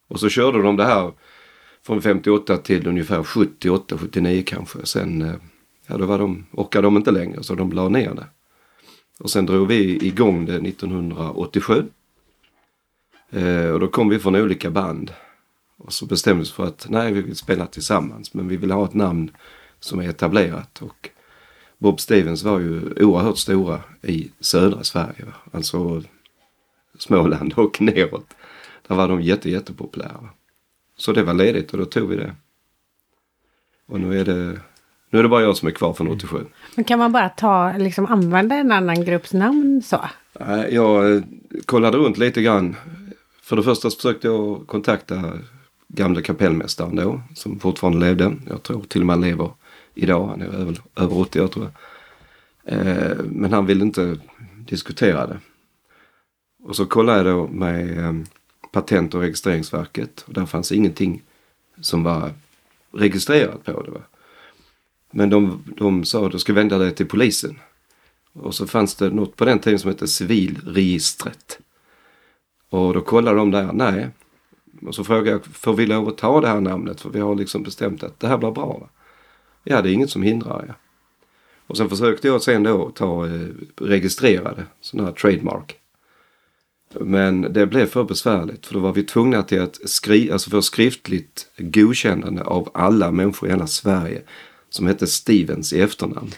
Och 0.09 0.21
så 0.21 0.29
körde 0.29 0.63
de 0.63 0.77
det 0.77 0.85
här 0.85 1.13
från 1.87 2.03
58 2.03 2.57
till 2.57 2.87
ungefär 2.87 3.23
78, 3.25 3.99
79 3.99 4.43
kanske. 4.47 4.87
Sen, 4.87 5.23
eh, 5.23 5.35
ja 5.87 5.97
då 5.97 6.07
var 6.07 6.19
de, 6.19 6.47
orkade 6.53 6.87
de 6.87 6.97
inte 6.97 7.11
längre 7.11 7.43
så 7.43 7.55
de 7.55 7.73
la 7.73 7.89
ner 7.89 8.15
det. 8.15 8.27
Och 9.19 9.31
sen 9.31 9.47
drog 9.47 9.69
vi 9.69 10.07
igång 10.07 10.47
det 10.47 10.57
1987. 10.57 11.87
Eh, 13.31 13.69
och 13.69 13.81
då 13.81 13.89
kom 13.89 14.09
vi 14.09 14.19
från 14.19 14.37
olika 14.37 14.71
band. 14.71 15.13
Och 15.77 15.93
så 15.93 16.07
bestämde 16.07 16.39
vi 16.39 16.43
oss 16.43 16.53
för 16.53 16.67
att 16.67 16.87
nej, 16.91 17.13
vi 17.13 17.23
vill 17.23 17.37
spela 17.37 17.67
tillsammans 17.67 18.35
men 18.35 18.49
vi 18.49 18.57
vill 18.57 18.71
ha 18.71 18.85
ett 18.85 18.95
namn 18.95 19.31
som 19.81 20.01
är 20.01 20.09
etablerat. 20.09 20.83
Och 20.83 21.11
Bob 21.79 22.01
Stevens 22.01 22.43
var 22.43 22.59
ju 22.59 23.05
oerhört 23.05 23.39
stora 23.39 23.81
i 24.03 24.31
södra 24.41 24.85
Sverige. 24.85 25.27
Alltså 25.53 26.03
Småland 26.99 27.53
och 27.57 27.81
neråt. 27.81 28.27
Där 28.89 28.95
var 28.95 29.09
de 29.09 29.23
jätte, 29.23 29.51
jättepopulära. 29.51 30.29
Så 30.97 31.13
det 31.13 31.23
var 31.23 31.35
ledigt 31.35 31.73
och 31.73 31.79
då 31.79 31.85
tog 31.85 32.09
vi 32.09 32.17
det. 32.17 32.35
Och 33.87 34.01
nu 34.01 34.21
är 34.21 34.25
det, 34.25 34.61
nu 35.11 35.19
är 35.19 35.23
det 35.23 35.29
bara 35.29 35.43
jag 35.43 35.57
som 35.57 35.69
är 35.69 35.73
kvar 35.73 35.93
från 35.93 36.09
87. 36.09 36.47
Men 36.75 36.85
kan 36.85 36.99
man 36.99 37.13
bara 37.13 37.29
ta, 37.29 37.73
liksom 37.79 38.07
använda 38.07 38.55
en 38.55 38.73
annan 38.73 39.05
grupps 39.05 39.33
namn 39.33 39.83
så? 39.83 40.01
Jag 40.71 41.15
eh, 41.15 41.23
kollade 41.67 41.99
runt 41.99 42.19
lite 42.19 42.43
grann. 42.43 42.77
För 43.43 43.57
det 43.57 43.63
första 43.63 43.91
så 43.91 43.97
försökte 43.97 44.27
jag 44.27 44.67
kontakta 44.67 45.33
gamla 45.89 46.23
kapellmästaren 46.23 46.97
då, 46.97 47.23
som 47.35 47.61
fortfarande 47.61 48.07
levde. 48.07 48.37
Jag 48.49 48.63
tror 48.63 48.83
till 48.83 49.01
och 49.01 49.07
med 49.07 49.17
han 49.17 49.25
lever 49.25 49.51
idag. 49.95 50.27
Han 50.27 50.43
är 50.43 50.47
över, 50.47 50.81
över 50.97 51.19
80 51.19 51.41
år 51.41 51.49
tror 51.49 51.65
jag. 51.65 51.75
Eh, 52.75 53.17
men 53.25 53.53
han 53.53 53.67
ville 53.67 53.85
inte 53.85 54.19
diskutera 54.59 55.27
det. 55.27 55.39
Och 56.65 56.77
så 56.77 56.87
kollade 56.87 57.19
jag 57.19 57.27
då 57.27 57.47
med 57.47 57.99
eh, 57.99 58.13
Patent 58.73 59.15
och 59.15 59.21
registreringsverket. 59.21 60.25
Och 60.27 60.35
där 60.35 60.47
fanns 60.47 60.73
ingenting 60.73 61.23
som 61.81 62.03
var 62.03 62.31
registrerat 62.93 63.65
på 63.65 63.83
det. 63.83 63.91
Va? 63.91 64.01
Men 65.15 65.31
de, 65.31 65.65
de 65.77 66.05
sa 66.05 66.27
att 66.27 66.33
du 66.33 66.39
ska 66.39 66.53
vända 66.53 66.79
dig 66.79 66.95
till 66.95 67.07
polisen. 67.07 67.59
Och 68.33 68.55
så 68.55 68.67
fanns 68.67 68.95
det 68.95 69.11
något 69.11 69.37
på 69.37 69.45
den 69.45 69.59
tiden 69.59 69.79
som 69.79 69.91
hette 69.91 70.09
civilregistret. 70.09 71.59
Och 72.71 72.95
då 72.95 73.01
kollade 73.01 73.37
de 73.37 73.51
där, 73.51 73.73
nej. 73.73 74.09
Och 74.87 74.95
så 74.95 75.05
frågade 75.05 75.31
jag, 75.31 75.45
får 75.45 75.75
vi 75.75 75.87
lov 75.87 76.09
att 76.09 76.19
ta 76.19 76.41
det 76.41 76.49
här 76.49 76.61
namnet? 76.61 77.01
För 77.01 77.11
vi 77.11 77.21
har 77.21 77.35
liksom 77.35 77.63
bestämt 77.63 78.03
att 78.03 78.21
det 78.21 78.29
här 78.29 78.39
blir 78.39 78.51
bra. 78.51 78.79
Va? 78.79 78.89
Ja, 79.65 79.83
det 79.83 79.91
är 79.91 79.93
inget 79.93 80.11
som 80.11 80.23
hindrar. 80.23 80.65
Ja. 80.69 80.75
Och 81.67 81.77
sen 81.77 81.89
försökte 81.89 82.29
jag 82.29 82.43
sen 82.43 82.63
då 82.63 82.91
ta 82.91 83.27
eh, 83.27 83.49
registrerade 83.77 84.67
sådana 84.81 85.09
här 85.09 85.15
trademark. 85.15 85.79
Men 87.01 87.53
det 87.53 87.67
blev 87.67 87.87
för 87.87 88.05
besvärligt 88.05 88.67
för 88.67 88.75
då 88.75 88.81
var 88.81 88.93
vi 88.93 89.03
tvungna 89.03 89.43
till 89.43 89.61
att 89.61 89.89
skri 89.91 90.31
alltså 90.31 90.51
få 90.51 90.63
skriftligt 90.63 91.51
godkännande 91.59 92.43
av 92.45 92.71
alla 92.75 93.11
människor 93.11 93.49
i 93.49 93.53
hela 93.53 93.67
Sverige 93.67 94.23
som 94.75 94.87
hette 94.87 95.07
Stevens 95.07 95.73
i 95.73 95.81
efternamn. 95.81 96.31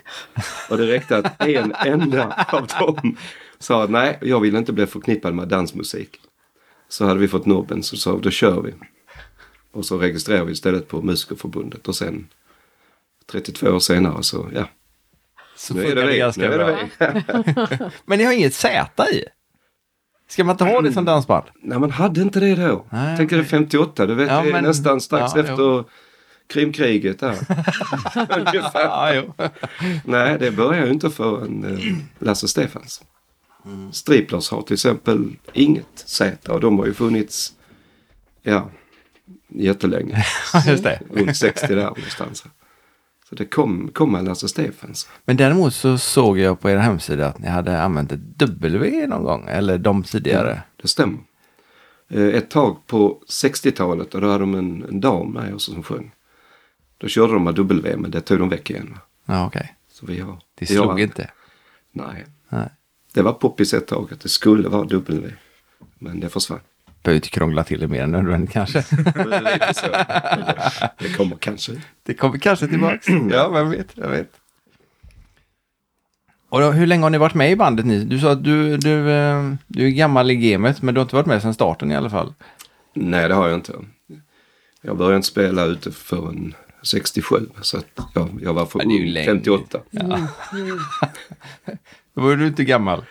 Och 0.71 0.77
det 0.79 0.87
räckte 0.87 1.17
att 1.17 1.43
en 1.47 1.75
enda 1.87 2.47
av 2.49 2.67
dem 2.67 3.17
sa 3.59 3.87
nej, 3.89 4.19
jag 4.23 4.41
vill 4.41 4.57
inte 4.57 4.73
bli 4.73 4.87
förknippad 4.87 5.35
med 5.35 5.49
dansmusik. 5.49 6.21
Så 6.89 7.05
hade 7.07 7.21
vi 7.21 7.29
fått 7.29 7.47
nobben 7.47 7.83
så 7.83 7.97
sa 7.97 8.15
vi, 8.15 8.21
då 8.23 8.31
kör 8.31 8.61
vi. 8.61 8.75
Och 9.73 9.85
så 9.87 9.99
registrerade 9.99 10.45
vi 10.45 10.53
istället 10.53 10.89
på 10.89 11.03
Musikerförbundet 11.03 11.89
och 11.89 11.97
sen 11.97 12.27
32 13.31 13.67
år 13.71 13.79
senare 13.79 14.23
så 14.23 14.51
ja. 14.55 14.69
Så 15.57 15.75
Nu 15.75 15.85
är 15.87 15.95
det 15.95 16.03
det 16.07 16.17
ganska 16.17 16.41
Nu 16.43 16.49
det 16.51 16.57
bra. 16.57 16.77
vi. 16.99 17.91
Men 18.07 18.19
ni 18.19 18.25
har 18.25 18.33
inget 18.33 18.55
Z 18.55 19.05
i? 19.13 19.25
Ska 20.29 20.45
man 20.45 20.55
inte 20.55 20.65
ha 20.65 20.81
det 20.81 20.93
som 20.93 21.05
dansband? 21.05 21.45
Nej 21.63 21.79
man 21.79 21.91
hade 21.91 22.21
inte 22.23 22.41
det 22.41 22.55
då. 22.55 22.87
Nej, 22.91 23.17
Tänk 23.17 23.33
okej. 23.33 23.45
58, 23.45 24.07
du 24.07 24.15
vet 24.15 24.29
Ja, 24.31 24.43
det 24.43 24.49
är 24.49 24.53
men- 24.53 24.65
nästan 24.65 25.01
strax 25.01 25.33
ja, 25.35 25.41
efter 25.41 25.85
Krimkriget 26.49 27.19
där. 27.19 27.37
Ja. 28.75 29.25
Nej, 30.05 30.37
det 30.39 30.51
börjar 30.51 30.87
ju 30.87 30.93
inte 30.93 31.11
förrän 31.11 31.65
eh, 31.65 31.97
Lasse 32.19 32.49
Stefans. 32.49 33.03
Striplers 33.93 34.51
har 34.51 34.63
till 34.63 34.75
exempel 34.75 35.37
inget 35.53 35.87
Z 35.95 36.53
och 36.53 36.61
de 36.61 36.79
har 36.79 36.87
ju 36.87 36.95
funnits 36.95 37.53
ja, 38.43 38.71
jättelänge. 39.49 40.25
Just 40.67 40.85
det. 40.85 41.01
Runt 41.15 41.37
60 41.37 41.67
där 41.67 41.85
någonstans. 41.85 42.45
Så 43.29 43.35
det 43.35 43.45
kom, 43.45 43.91
kom 43.95 44.13
med 44.13 44.25
Lasse 44.25 44.49
Stefans. 44.49 45.09
Men 45.25 45.37
däremot 45.37 45.75
så 45.75 45.99
såg 45.99 46.39
jag 46.39 46.61
på 46.61 46.71
er 46.71 46.77
hemsida 46.77 47.27
att 47.27 47.39
ni 47.39 47.49
hade 47.49 47.83
använt 47.83 48.13
ett 48.13 48.21
W 48.39 49.07
någon 49.07 49.25
gång, 49.25 49.49
eller 49.49 49.79
de 49.79 50.03
tidigare. 50.03 50.63
Det 50.83 50.89
stämmer. 50.89 51.19
Eh, 52.11 52.23
Ett 52.27 52.51
tag 52.51 52.87
på 52.87 53.23
60-talet 53.29 54.15
och 54.15 54.21
då 54.21 54.27
hade 54.27 54.39
de 54.39 54.55
en, 54.55 54.85
en 54.89 55.01
dam 55.01 55.33
med 55.33 55.55
oss 55.55 55.65
som 55.65 55.83
sjöng. 55.83 56.13
Då 56.99 57.09
körde 57.09 57.33
de 57.33 57.45
med 57.45 57.55
W 57.55 57.97
men 57.97 58.11
det 58.11 58.21
tog 58.21 58.39
de 58.39 58.49
väck 58.49 58.71
igen. 58.71 58.99
Ja, 59.25 59.47
okej. 59.47 59.75
Så 59.93 60.07
vi 60.07 60.21
har, 60.21 60.39
Det 60.59 60.71
vi 60.71 60.77
har- 60.77 60.85
slog 60.85 61.01
inte. 61.01 61.31
Nej. 61.93 62.25
Nej. 62.49 62.69
Det 63.15 63.23
var 63.23 63.33
poppis 63.33 63.75
ett 63.75 63.87
tag 63.87 64.09
att 64.13 64.21
det 64.21 64.29
skulle 64.29 64.69
vara 64.69 64.85
W. 64.85 65.31
Men 65.99 66.21
det 66.21 66.29
försvann. 66.29 66.61
Behöver 67.03 67.17
inte 67.17 67.29
krångla 67.29 67.65
till 67.65 67.81
det 67.81 67.89
mer 67.89 68.03
än 68.03 68.11
nödvändigt 68.11 68.51
kanske. 68.51 68.79
Lite 69.27 69.75
så. 69.75 69.87
Det 70.99 71.17
kommer 71.17 71.37
kanske. 71.37 71.73
Det 72.03 72.15
kommer 72.15 72.39
kanske 72.39 72.69
tillbaks. 72.69 73.07
ja, 73.31 73.49
vem 73.49 73.71
vet, 73.71 73.99
vem 73.99 74.11
vet. 74.11 74.31
Och 76.49 76.61
då, 76.61 76.71
hur 76.71 76.87
länge 76.87 77.03
har 77.03 77.11
ni 77.11 77.19
varit 77.19 77.35
med 77.35 77.51
i 77.51 77.57
bandet 77.57 77.87
ni? 77.87 78.05
Du 78.05 78.19
sa 78.19 78.33
att 78.33 78.45
du, 78.45 78.77
du, 78.77 79.11
eh, 79.11 79.53
du 79.67 79.87
är 79.87 79.91
gammal 79.91 80.31
i 80.31 80.37
gamet, 80.37 80.83
men 80.83 80.95
du 80.95 80.99
har 81.01 81.03
inte 81.05 81.15
varit 81.17 81.27
med 81.27 81.43
sedan 81.43 81.55
starten 81.55 81.93
i 81.93 81.97
alla 81.97 82.11
fall. 82.11 82.35
Nej, 82.95 83.29
det 83.29 83.35
har 83.35 83.49
jag 83.49 83.59
inte. 83.59 83.73
Jag 84.81 84.97
började 84.97 85.17
inte 85.17 85.29
spela 85.29 85.65
ute 85.65 85.93
förrän 85.93 86.55
67. 86.87 87.49
Så 87.61 87.77
att 87.77 87.87
jag, 88.15 88.39
jag 88.43 88.55
var 88.55 88.67
för 88.67 88.85
ung, 88.85 89.07
länge. 89.07 89.27
58. 89.27 89.81
Då 89.91 90.21
var 92.23 92.37
du 92.37 92.47
inte 92.47 92.65
gammal. 92.65 93.05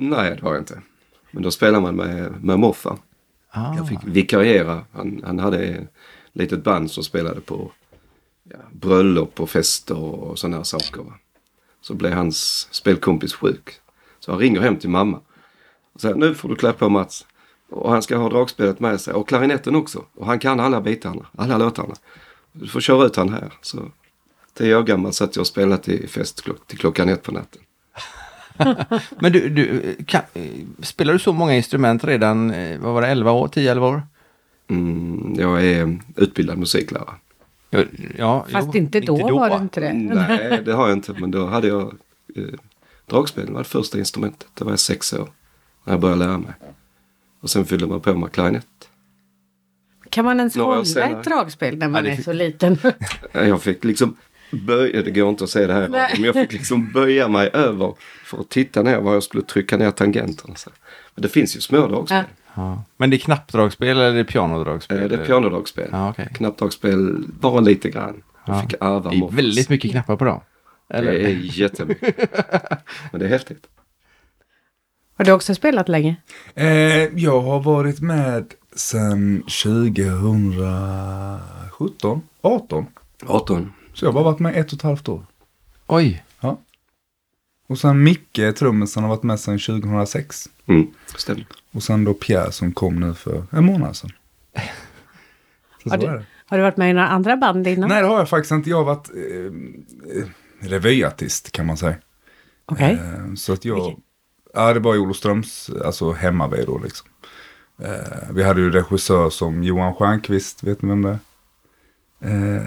Nej, 0.00 0.36
det 0.36 0.42
har 0.42 0.52
jag 0.52 0.60
inte. 0.60 0.82
Men 1.30 1.42
då 1.42 1.50
spelade 1.50 1.80
man 1.80 1.96
med, 1.96 2.44
med 2.44 2.58
Moffa. 2.58 2.98
Ah. 3.50 3.76
Jag 3.76 3.88
fick 3.88 3.98
vikariera. 4.04 4.84
Han, 4.92 5.22
han 5.26 5.38
hade 5.38 5.58
ett 5.58 5.88
litet 6.32 6.64
band 6.64 6.90
som 6.90 7.04
spelade 7.04 7.40
på 7.40 7.72
ja, 8.50 8.56
bröllop 8.72 9.40
och 9.40 9.50
fester 9.50 9.98
och 9.98 10.38
sådana 10.38 10.56
här 10.56 10.64
saker. 10.64 11.02
Va? 11.02 11.12
Så 11.80 11.94
blev 11.94 12.12
hans 12.12 12.68
spelkompis 12.70 13.34
sjuk. 13.34 13.80
Så 14.20 14.32
han 14.32 14.40
ringer 14.40 14.60
hem 14.60 14.76
till 14.76 14.90
mamma. 14.90 15.20
Och 15.92 16.00
säger 16.00 16.14
nu 16.14 16.34
får 16.34 16.48
du 16.48 16.56
klä 16.56 16.72
på 16.72 16.88
Mats. 16.88 17.26
Och 17.70 17.90
han 17.90 18.02
ska 18.02 18.16
ha 18.16 18.28
dragspelet 18.28 18.80
med 18.80 19.00
sig 19.00 19.14
och 19.14 19.28
klarinetten 19.28 19.74
också. 19.74 20.04
Och 20.14 20.26
han 20.26 20.38
kan 20.38 20.60
alla 20.60 20.80
bitarna, 20.80 21.26
alla 21.36 21.58
låtarna. 21.58 21.94
Du 22.60 22.68
får 22.68 22.80
köra 22.80 23.06
ut 23.06 23.16
han 23.16 23.28
här. 23.28 23.52
Så 23.62 23.90
tio 24.54 24.76
år 24.76 24.82
gammal 24.82 25.12
satt 25.12 25.36
jag 25.36 25.40
och 25.40 25.46
spelade 25.46 25.82
till 25.82 26.08
fest 26.08 26.42
klock, 26.42 26.66
till 26.66 26.78
klockan 26.78 27.08
ett 27.08 27.22
på 27.22 27.32
natten. 27.32 27.62
Men 29.18 29.32
du, 29.32 29.48
du 29.48 29.96
kan, 30.06 30.22
eh, 30.34 30.42
spelar 30.82 31.12
du 31.12 31.18
så 31.18 31.32
många 31.32 31.56
instrument 31.56 32.04
redan, 32.04 32.50
eh, 32.50 32.78
vad 32.80 32.94
var 32.94 33.02
det, 33.02 33.08
11 33.08 33.32
år, 33.32 33.48
10-11 33.48 33.80
år? 33.80 34.02
Mm, 34.70 35.34
jag 35.38 35.64
är 35.64 35.98
utbildad 36.16 36.58
musiklärare. 36.58 37.14
Ja, 37.70 37.84
ja, 38.16 38.46
Fast 38.50 38.68
jo, 38.72 38.80
inte 38.80 39.00
då, 39.00 39.38
var 39.38 39.50
det 39.50 39.56
inte 39.56 39.80
det. 39.80 39.92
Nej, 39.92 40.62
det 40.64 40.72
har 40.72 40.88
jag 40.88 40.96
inte. 40.96 41.12
Men 41.12 41.30
då 41.30 41.46
hade 41.46 41.68
jag 41.68 41.94
eh, 42.36 42.44
dragspel 43.06 43.52
var 43.52 43.58
det 43.58 43.68
första 43.68 43.98
instrumentet. 43.98 44.48
Då 44.54 44.64
var 44.64 44.72
jag 44.72 44.80
sex 44.80 45.12
år 45.12 45.28
när 45.84 45.92
jag 45.92 46.00
började 46.00 46.24
lära 46.24 46.38
mig. 46.38 46.52
Och 47.40 47.50
sen 47.50 47.64
fyllde 47.64 47.86
man 47.86 48.00
på 48.00 48.14
med 48.14 48.32
klarinett. 48.32 48.87
Kan 50.10 50.24
man 50.24 50.38
ens 50.38 50.56
Några 50.56 50.76
hålla 50.76 51.04
ett 51.18 51.24
dragspel 51.24 51.76
när 51.78 51.88
man 51.88 52.04
det 52.04 52.10
är 52.10 52.16
fick- 52.16 52.24
så 52.24 52.32
liten? 52.32 52.78
Jag 53.32 53.62
fick 53.62 53.84
liksom 53.84 54.16
böja, 54.50 55.02
det 55.02 55.10
går 55.10 55.28
inte 55.28 55.44
att 55.44 55.50
se 55.50 55.66
det 55.66 55.72
här, 55.72 55.88
Nej. 55.88 56.10
men 56.14 56.24
jag 56.24 56.34
fick 56.34 56.52
liksom 56.52 56.92
böja 56.92 57.28
mig 57.28 57.50
över 57.52 57.94
för 58.24 58.40
att 58.40 58.48
titta 58.48 58.82
ner 58.82 59.00
var 59.00 59.14
jag 59.14 59.22
skulle 59.22 59.42
trycka 59.42 59.76
ner 59.76 59.90
tangenterna. 59.90 60.54
Så. 60.54 60.70
Men 61.14 61.22
det 61.22 61.28
finns 61.28 61.56
ju 61.56 61.60
små 61.60 61.86
dragspel. 61.86 62.24
Ja. 62.54 62.84
Men 62.96 63.10
det 63.10 63.16
är 63.16 63.18
knappdragspel 63.18 63.88
eller 63.88 64.02
är 64.10 64.14
det 64.14 64.24
pianodragspel? 64.24 65.02
Eh, 65.02 65.08
Det 65.08 65.14
är 65.14 65.24
pianodragspel. 65.24 65.88
Ja, 65.92 66.10
okej. 66.10 66.28
Knappdragspel 66.34 67.24
bara 67.40 67.60
lite 67.60 67.90
grann. 67.90 68.22
Jag 68.46 68.56
Ja. 68.56 68.62
fick 68.62 68.72
ärva 68.80 69.10
Det 69.10 69.16
är 69.16 69.28
väldigt 69.36 69.68
mycket 69.68 69.90
knappar 69.90 70.16
på 70.16 70.24
dem. 70.24 70.40
Eller? 70.90 71.12
Det 71.12 71.18
är 71.26 71.38
jättemycket. 71.60 72.16
Men 73.12 73.20
det 73.20 73.26
är 73.26 73.30
häftigt. 73.30 73.66
Har 75.16 75.24
du 75.24 75.32
också 75.32 75.54
spelat 75.54 75.88
länge? 75.88 76.16
Eh, 76.54 76.66
jag 77.04 77.40
har 77.40 77.60
varit 77.60 78.00
med 78.00 78.44
sedan 78.78 79.42
2017, 79.42 82.22
18. 82.40 82.86
18. 83.26 83.72
Så 83.94 84.04
jag 84.04 84.08
har 84.08 84.14
bara 84.14 84.24
varit 84.24 84.38
med 84.38 84.56
ett 84.56 84.66
och 84.66 84.72
ett 84.78 84.82
halvt 84.82 85.08
år. 85.08 85.26
Oj, 85.86 86.24
Ja. 86.40 86.60
Och 87.68 87.78
sen 87.78 88.02
Micke, 88.02 88.40
trummisen, 88.58 89.02
har 89.02 89.10
varit 89.10 89.22
med 89.22 89.40
sedan 89.40 89.58
2006. 89.58 90.48
Mm, 90.66 90.86
stämmer. 91.16 91.46
Och 91.72 91.82
sen 91.82 92.04
då 92.04 92.14
Pierre 92.14 92.52
som 92.52 92.72
kom 92.72 93.00
nu 93.00 93.14
för 93.14 93.44
en 93.50 93.64
månad 93.64 93.96
sedan. 93.96 94.10
Så, 94.54 94.60
så 95.88 95.90
Har 95.90 95.98
du- 95.98 96.06
är 96.06 96.12
det. 96.16 96.24
Har 96.46 96.56
du 96.56 96.62
varit 96.62 96.76
med 96.76 96.90
i 96.90 96.92
några 96.92 97.08
andra 97.08 97.36
band 97.36 97.66
innan? 97.66 97.88
Nej, 97.88 98.02
det 98.02 98.08
har 98.08 98.18
jag 98.18 98.28
faktiskt 98.28 98.52
inte. 98.52 98.70
Jag 98.70 98.76
har 98.76 98.84
varit 98.84 99.10
eh, 99.10 100.22
eh, 100.22 100.28
revyartist 100.60 101.52
kan 101.52 101.66
man 101.66 101.76
säga. 101.76 101.96
Okej. 102.66 102.92
Eh, 102.92 103.34
så 103.34 103.52
att 103.52 103.64
jag... 103.64 103.74
Vilken? 103.74 104.02
Ja, 104.54 104.74
det 104.74 104.80
var 104.80 104.94
i 104.94 104.98
Olofströms, 104.98 105.70
alltså 105.84 106.12
hemmavid 106.12 106.66
då 106.66 106.78
liksom. 106.78 107.08
Eh, 107.82 108.30
vi 108.30 108.42
hade 108.42 108.60
ju 108.60 108.70
regissör 108.70 109.30
som 109.30 109.62
Johan 109.62 109.94
Stjernqvist, 109.94 110.62
vet 110.62 110.82
ni 110.82 110.88
vem 110.88 111.02
det 111.02 111.08
är? 111.08 111.18
Eh, 112.20 112.62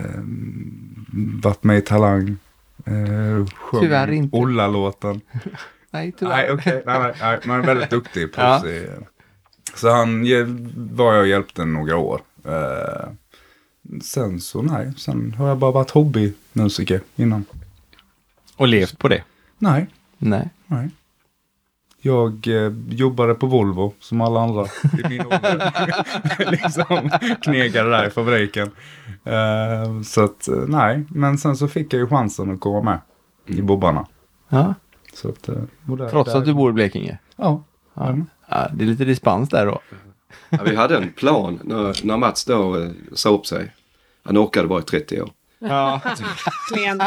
varit 1.43 1.63
med 1.63 1.77
i 1.77 1.81
Talang. 1.81 2.37
Eh, 2.85 3.45
sjöng 3.55 3.81
Tyvärr 3.81 4.11
inte. 4.11 4.37
Olla-låten. 4.37 5.21
nej 5.91 6.11
tyvärr. 6.19 6.35
Nej, 6.35 6.51
okej. 6.51 6.83
Nej, 6.85 6.99
nej, 6.99 7.15
nej, 7.21 7.39
men 7.45 7.61
väldigt 7.61 7.89
duktig. 7.89 8.29
Ja. 8.35 8.59
proffsig. 8.59 8.89
Så 9.75 9.89
han 9.89 10.21
var 10.75 11.13
jag 11.13 11.21
och 11.21 11.27
hjälpte 11.27 11.65
några 11.65 11.97
år. 11.97 12.21
Eh, 12.45 13.09
sen 14.03 14.39
så 14.39 14.61
nej, 14.61 14.93
sen 14.97 15.33
har 15.33 15.47
jag 15.47 15.57
bara 15.57 15.71
varit 15.71 15.91
hobbymusiker 15.91 17.01
innan. 17.15 17.45
Och 18.57 18.67
levt 18.67 18.97
på 18.97 19.07
det? 19.07 19.23
Nej, 19.57 19.87
Nej. 20.17 20.49
nej. 20.65 20.89
Jag 22.03 22.47
eh, 22.47 22.73
jobbade 22.89 23.33
på 23.33 23.47
Volvo 23.47 23.93
som 23.99 24.21
alla 24.21 24.39
andra 24.41 24.65
i 25.05 25.09
min 25.09 25.21
ålder. 25.25 26.51
liksom 26.51 27.09
knegade 27.41 27.89
där 27.89 28.07
i 28.07 28.09
fabriken. 28.09 28.71
Eh, 29.23 30.01
så 30.03 30.23
att 30.23 30.47
eh, 30.47 30.55
nej, 30.67 31.03
men 31.09 31.37
sen 31.37 31.55
så 31.57 31.67
fick 31.67 31.93
jag 31.93 31.99
ju 31.99 32.07
chansen 32.07 32.51
att 32.51 32.59
komma 32.59 32.81
med 32.81 32.99
i 33.57 33.61
Bobbarna. 33.61 34.05
Ja. 34.49 34.73
Så 35.13 35.29
att, 35.29 35.49
eh, 35.49 35.55
där- 35.83 36.09
Trots 36.09 36.31
där- 36.31 36.39
att 36.39 36.45
du 36.45 36.53
bor 36.53 36.69
i 36.69 36.73
Blekinge? 36.73 37.17
Ja. 37.35 37.63
Ja. 37.93 38.15
ja. 38.49 38.67
Det 38.73 38.83
är 38.83 38.87
lite 38.87 39.05
dispens 39.05 39.49
där 39.49 39.65
då. 39.65 39.79
Ja, 40.49 40.57
vi 40.65 40.75
hade 40.75 40.97
en 40.97 41.09
plan 41.13 41.59
när, 41.63 42.05
när 42.05 42.17
Mats 42.17 42.45
då 42.45 42.77
eh, 42.81 42.89
sa 43.13 43.29
upp 43.29 43.45
sig. 43.45 43.71
Han 44.23 44.37
orkade 44.37 44.67
bara 44.67 44.79
i 44.79 44.83
30 44.83 45.21
år. 45.21 45.29
Ja. 45.61 46.01
Klent. 46.73 47.01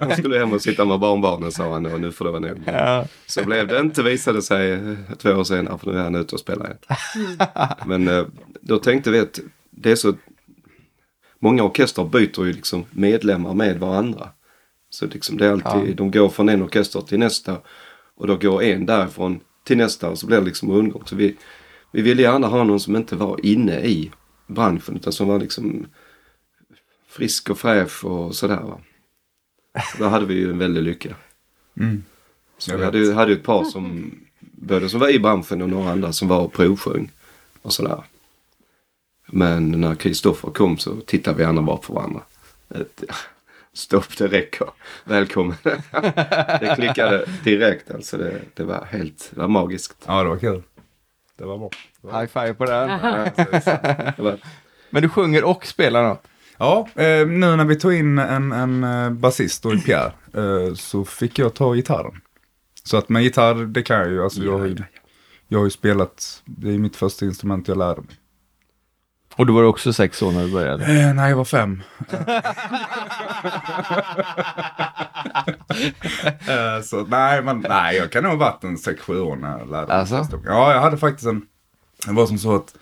Han 0.00 0.10
skulle 0.18 0.38
hem 0.38 0.52
och 0.52 0.62
sitta 0.62 0.84
med 0.84 0.98
barnbarnen 0.98 1.52
sa 1.52 1.72
han 1.72 1.86
och 1.86 2.00
nu 2.00 2.12
får 2.12 2.24
det 2.24 2.30
vara 2.30 2.40
nog. 2.40 2.62
ja. 2.66 3.04
Så 3.26 3.44
blev 3.44 3.68
det 3.68 3.80
inte 3.80 4.02
visade 4.02 4.42
sig 4.42 4.72
eh, 4.72 4.94
två 5.18 5.30
år 5.30 5.44
senare 5.44 5.78
för 5.78 5.92
nu 5.92 5.98
är 5.98 6.02
han 6.02 6.14
ute 6.14 6.34
och 6.34 6.40
spelar 6.40 6.64
igen. 6.64 6.78
Men 7.86 8.08
eh, 8.08 8.24
då 8.60 8.78
tänkte 8.78 9.10
vi 9.10 9.18
att 9.18 9.40
det 9.70 9.90
är 9.90 9.96
så 9.96 10.14
Många 11.38 11.62
orkestrar 11.62 12.04
byter 12.04 12.44
ju 12.44 12.52
liksom 12.52 12.84
medlemmar 12.90 13.54
med 13.54 13.78
varandra. 13.80 14.28
Så 14.90 15.06
liksom 15.06 15.36
det 15.36 15.46
är 15.46 15.52
alltid, 15.52 15.96
de 15.96 16.10
går 16.10 16.28
från 16.28 16.48
en 16.48 16.62
orkester 16.62 17.00
till 17.00 17.18
nästa 17.18 17.56
och 18.16 18.26
då 18.26 18.36
går 18.36 18.62
en 18.62 18.86
därifrån 18.86 19.40
till 19.64 19.76
nästa 19.76 20.10
och 20.10 20.18
så 20.18 20.26
blir 20.26 20.38
det 20.38 20.44
liksom 20.44 20.72
rundgång. 20.72 21.02
Så 21.06 21.16
vi, 21.16 21.36
vi 21.92 22.02
ville 22.02 22.22
gärna 22.22 22.46
ha 22.46 22.64
någon 22.64 22.80
som 22.80 22.96
inte 22.96 23.16
var 23.16 23.46
inne 23.46 23.80
i 23.80 24.10
branschen 24.46 24.96
utan 24.96 25.12
som 25.12 25.28
var 25.28 25.38
liksom 25.38 25.86
frisk 27.16 27.50
och 27.50 27.58
fräsch 27.58 28.04
och 28.04 28.34
sådär. 28.34 28.60
Va? 28.60 28.80
Så 29.92 29.98
då 29.98 30.08
hade 30.08 30.26
vi 30.26 30.34
ju 30.34 30.50
en 30.50 30.58
väldig 30.58 30.82
lycka. 30.82 31.14
Mm. 31.80 32.02
Så 32.58 32.70
Jag 32.70 32.78
vi 32.78 32.84
hade, 32.84 32.98
ju- 32.98 33.12
hade 33.12 33.32
ju 33.32 33.36
ett 33.38 33.44
par 33.44 33.64
som 33.64 34.14
både 34.40 34.88
som 34.88 35.00
var 35.00 35.08
i 35.08 35.18
branschen 35.18 35.62
och 35.62 35.68
några 35.68 35.90
andra 35.90 36.12
som 36.12 36.28
var 36.28 36.40
och 36.40 36.52
provsjöng 36.52 37.10
och 37.62 37.72
sådär. 37.72 38.02
Men 39.26 39.70
när 39.80 39.94
Kristoffer 39.94 40.50
kom 40.50 40.78
så 40.78 41.00
tittade 41.00 41.38
vi 41.38 41.44
andra 41.44 41.62
bara 41.62 41.76
på 41.76 41.92
varandra. 41.92 42.20
Ett, 42.74 43.04
Stopp, 43.72 44.16
det 44.18 44.26
räcker. 44.28 44.66
Välkommen. 45.04 45.56
det 46.60 46.72
klickade 46.76 47.26
direkt 47.44 47.90
alltså. 47.90 48.16
Det, 48.16 48.40
det 48.54 48.64
var 48.64 48.84
helt, 48.84 49.30
det 49.34 49.40
var 49.40 49.48
magiskt. 49.48 49.96
Ja, 50.06 50.22
det 50.22 50.28
var 50.28 50.38
kul. 50.38 50.62
Det 51.36 51.44
var 51.44 51.58
bra. 51.58 51.70
High 52.20 52.26
five 52.32 52.54
på 52.54 52.64
den. 52.64 52.88
Det 54.16 54.18
var, 54.18 54.38
Men 54.90 55.02
du 55.02 55.08
sjunger 55.08 55.44
och 55.44 55.66
spelar 55.66 56.02
något? 56.08 56.26
Ja, 56.58 56.88
eh, 56.94 57.26
nu 57.26 57.56
när 57.56 57.64
vi 57.64 57.76
tog 57.76 57.94
in 57.94 58.18
en, 58.18 58.52
en 58.52 58.84
eh, 58.84 59.10
basist 59.10 59.66
i 59.66 59.78
Pierre 59.80 60.12
eh, 60.34 60.74
så 60.74 61.04
fick 61.04 61.38
jag 61.38 61.54
ta 61.54 61.74
gitarren. 61.74 62.20
Så 62.84 62.96
att 62.96 63.08
med 63.08 63.22
gitarr, 63.22 63.54
det 63.54 63.82
kan 63.82 63.98
jag 63.98 64.08
ju. 64.08 64.22
Alltså, 64.22 64.42
jag, 64.42 64.58
har 64.58 64.66
ju 64.66 64.76
jag 65.48 65.58
har 65.58 65.64
ju 65.64 65.70
spelat, 65.70 66.42
det 66.44 66.74
är 66.74 66.78
mitt 66.78 66.96
första 66.96 67.24
instrument 67.24 67.68
jag 67.68 67.78
lärde 67.78 68.00
mig. 68.00 68.16
Och 69.36 69.46
du 69.46 69.52
var 69.52 69.62
också 69.62 69.92
sex 69.92 70.22
år 70.22 70.32
när 70.32 70.44
du 70.44 70.52
började? 70.52 70.84
Eh, 70.84 71.14
nej, 71.14 71.30
jag 71.30 71.36
var 71.36 71.44
fem. 71.44 71.82
eh, 76.48 76.82
så 76.82 77.06
nej, 77.08 77.42
men, 77.42 77.66
nej, 77.68 77.96
jag 77.96 78.12
kan 78.12 78.22
nog 78.22 78.32
ha 78.32 78.38
varit 78.38 78.64
en 78.64 78.78
sex, 78.78 79.00
sju 79.02 79.20
år 79.20 79.36
när 79.36 79.58
jag 79.58 79.70
lärde 79.70 79.86
mig. 79.86 79.96
Alltså? 79.96 80.40
Ja, 80.44 80.72
jag 80.72 80.80
hade 80.80 80.98
faktiskt 80.98 81.26
en, 81.26 81.42
det 82.06 82.12
var 82.12 82.26
som 82.26 82.38
så 82.38 82.56
att 82.56 82.74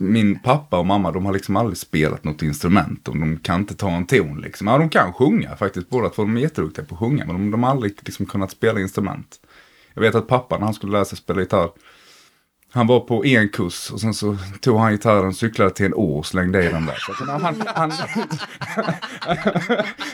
min 0.00 0.38
pappa 0.38 0.78
och 0.78 0.86
mamma, 0.86 1.12
de 1.12 1.26
har 1.26 1.32
liksom 1.32 1.56
aldrig 1.56 1.78
spelat 1.78 2.24
något 2.24 2.42
instrument. 2.42 3.08
Och 3.08 3.18
de 3.18 3.38
kan 3.38 3.60
inte 3.60 3.74
ta 3.74 3.90
en 3.90 4.06
ton 4.06 4.40
liksom. 4.40 4.66
Ja, 4.66 4.78
de 4.78 4.88
kan 4.88 5.12
sjunga 5.12 5.56
faktiskt, 5.56 5.88
båda 5.88 6.08
två. 6.08 6.22
De 6.22 6.36
är 6.36 6.40
jätteduktiga 6.40 6.84
på 6.84 6.94
att 6.94 6.98
sjunga, 6.98 7.24
men 7.24 7.34
de, 7.34 7.50
de 7.50 7.62
har 7.62 7.70
aldrig 7.70 7.98
liksom 8.02 8.26
kunnat 8.26 8.50
spela 8.50 8.80
instrument. 8.80 9.40
Jag 9.94 10.02
vet 10.02 10.14
att 10.14 10.28
pappa, 10.28 10.58
när 10.58 10.64
han 10.64 10.74
skulle 10.74 10.92
lära 10.92 11.04
sig 11.04 11.18
spela 11.18 11.40
gitarr, 11.40 11.70
han 12.72 12.86
var 12.86 13.00
på 13.00 13.24
en 13.24 13.48
kurs 13.48 13.90
och 13.90 14.00
sen 14.00 14.14
så 14.14 14.36
tog 14.60 14.78
han 14.78 14.92
gitarren, 14.92 15.34
cyklade 15.34 15.70
till 15.70 15.86
en 15.86 15.94
å 15.94 16.18
och 16.18 16.26
slängde 16.26 16.64
i 16.64 16.68
den 16.68 16.86
där. 16.86 16.94
Så 16.94 17.12
han, 17.24 17.42
han, 17.42 17.62
han, 17.66 17.92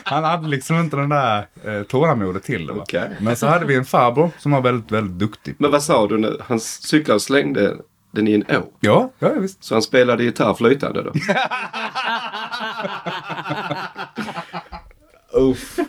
han 0.03 0.23
hade 0.23 0.47
liksom 0.47 0.79
inte 0.79 0.95
den 0.97 1.09
där 1.09 1.47
eh, 1.63 1.83
tålamodet 1.83 2.43
till 2.43 2.67
det. 2.67 2.73
Okej. 2.73 3.09
Men 3.19 3.35
så 3.35 3.47
hade 3.47 3.65
vi 3.65 3.75
en 3.75 3.85
farbror 3.85 4.31
som 4.39 4.51
var 4.51 4.61
väldigt, 4.61 4.91
väldigt 4.91 5.19
duktig. 5.19 5.55
men 5.57 5.71
vad 5.71 5.83
sa 5.83 6.07
du 6.07 6.17
nu? 6.17 6.37
Han 6.47 6.59
cyklade 6.59 7.15
och 7.15 7.21
slängde 7.21 7.77
den 8.11 8.27
i 8.27 8.33
en 8.33 8.43
å. 8.57 8.63
Ja, 8.79 9.11
ja 9.19 9.29
visst. 9.29 9.63
Så 9.63 9.75
han 9.75 9.81
spelade 9.81 10.23
gitarr 10.23 10.53
flytande 10.53 11.03
då? 11.03 11.11
Uff. 15.33 15.75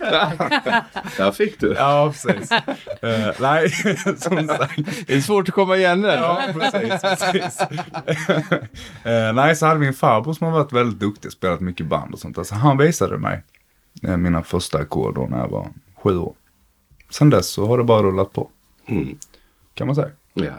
Där 1.17 1.33
fick 1.33 1.61
du. 1.61 1.73
Ja, 1.75 2.13
precis. 2.13 2.53
Eh, 2.53 3.31
nej, 3.41 3.71
som 4.19 4.49
sagt. 4.49 5.07
Det 5.07 5.15
är 5.15 5.21
svårt 5.21 5.49
att 5.49 5.55
komma 5.55 5.77
igen 5.77 6.03
där. 6.03 6.17
Ja, 6.17 6.43
precis. 6.53 7.01
precis. 7.01 7.61
Eh, 9.05 9.33
nej, 9.35 9.57
så 9.57 9.67
hade 9.67 9.81
vi 9.81 9.87
en 9.87 9.95
farbror 9.95 10.33
som 10.33 10.47
har 10.47 10.55
varit 10.55 10.73
väldigt 10.73 11.01
duktig, 11.01 11.33
spelat 11.33 11.61
mycket 11.61 11.87
band 11.87 12.13
och 12.15 12.19
sånt. 12.21 12.39
Alltså, 12.39 12.55
han 12.55 12.79
visade 12.79 13.19
mig 13.19 13.43
eh, 14.03 14.17
mina 14.17 14.43
första 14.43 14.79
ackord 14.79 15.15
då 15.15 15.27
när 15.31 15.39
jag 15.39 15.49
var 15.49 15.69
sju 16.03 16.19
år. 16.19 16.35
Sen 17.11 17.31
dess 17.31 17.47
så 17.49 17.67
har 17.67 17.79
det 17.79 17.85
bara 17.85 18.03
rullat 18.03 18.33
på, 18.33 18.51
Mm. 18.89 19.19
kan 19.75 19.87
man 19.87 19.97
säga. 19.97 20.11
Ja, 20.35 20.45
ja. 20.45 20.53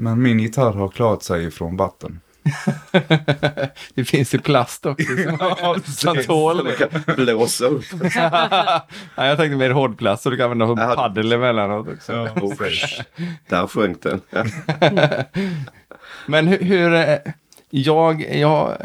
Men 0.00 0.22
min 0.22 0.40
gitarr 0.40 0.72
har 0.72 0.88
klarat 0.88 1.22
sig 1.22 1.50
från 1.50 1.76
vatten. 1.76 2.20
Det 3.94 4.04
finns 4.04 4.34
ju 4.34 4.38
plast 4.38 4.86
också 4.86 5.06
som, 5.06 5.82
som 6.14 6.16
tål 6.24 6.64
det. 6.64 7.16
blåsa 7.16 7.64
upp. 7.64 7.84
ja, 8.14 8.82
jag 9.16 9.36
tänkte 9.38 9.56
mer 9.56 9.70
hårdplast 9.70 10.22
så 10.22 10.30
du 10.30 10.36
kan 10.36 10.44
använda 10.44 10.66
som 10.66 10.78
Ja. 10.78 10.94
paddel 10.96 11.32
emellanåt 11.32 11.88
också. 11.88 12.12
Oh, 12.12 12.52
där 13.48 13.66
sjönk 13.66 14.02
den. 14.02 14.20
Ja. 14.30 14.44
Men 16.26 16.48
hur, 16.48 16.58
hur 16.58 16.94
eh, 16.94 17.16
jag, 17.70 18.36
jag, 18.38 18.76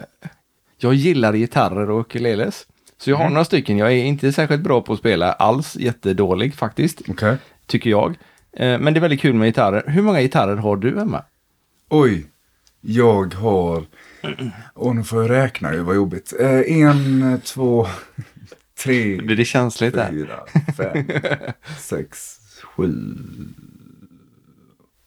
jag 0.77 0.93
gillar 0.93 1.33
gitarrer 1.33 1.89
och 1.89 1.99
ukuleles. 2.01 2.67
Så 2.97 3.09
jag 3.09 3.17
har 3.17 3.29
några 3.29 3.45
stycken. 3.45 3.77
Jag 3.77 3.91
är 3.91 4.03
inte 4.03 4.33
särskilt 4.33 4.61
bra 4.61 4.81
på 4.81 4.93
att 4.93 4.99
spela 4.99 5.33
alls. 5.33 5.75
Jättedålig 5.75 6.55
faktiskt, 6.55 7.01
Okej. 7.09 7.37
tycker 7.67 7.89
jag. 7.89 8.15
Eh, 8.55 8.79
Men 8.79 8.93
det 8.93 8.97
är 8.97 9.01
väldigt 9.01 9.21
kul 9.21 9.33
med 9.33 9.47
gitarrer. 9.47 9.83
Hur 9.87 10.01
många 10.01 10.21
gitarrer 10.21 10.55
har 10.55 10.77
du 10.77 10.99
hemma? 10.99 11.23
Oj, 11.89 12.25
jag 12.81 13.33
har... 13.33 13.83
Och 14.73 14.95
nu 14.95 15.03
får 15.03 15.21
jag 15.21 15.31
räkna 15.31 15.73
ju, 15.73 15.79
vad 15.79 15.95
jobbigt. 15.95 16.33
Eh, 16.39 16.59
en, 16.81 17.41
två, 17.43 17.87
tre, 18.83 19.17
Blir 19.21 19.35
det 19.35 19.45
känsligt 19.45 19.93
där? 19.93 20.09
fyra, 20.09 20.39
fem, 20.77 21.05
sex, 21.79 22.37
sju, 22.63 22.93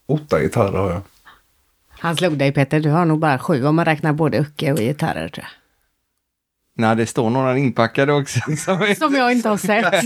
åtta 0.06 0.40
gitarrer 0.40 0.78
har 0.78 0.90
jag. 0.90 1.00
Han 1.88 2.16
slog 2.16 2.38
dig 2.38 2.52
Peter, 2.52 2.80
du 2.80 2.90
har 2.90 3.04
nog 3.04 3.18
bara 3.18 3.38
sju 3.38 3.64
om 3.64 3.76
man 3.76 3.84
räknar 3.84 4.12
både 4.12 4.38
ucke 4.40 4.72
och 4.72 4.78
gitarrer 4.78 5.28
tror 5.28 5.44
jag. 5.44 5.50
Nej, 6.74 6.96
det 6.96 7.06
står 7.06 7.30
några 7.30 7.58
inpackade 7.58 8.12
också. 8.12 8.40
Som. 8.56 8.94
Som 8.98 9.14
jag 9.14 9.32
inte 9.32 9.48
har 9.48 9.56
sett. 9.56 9.94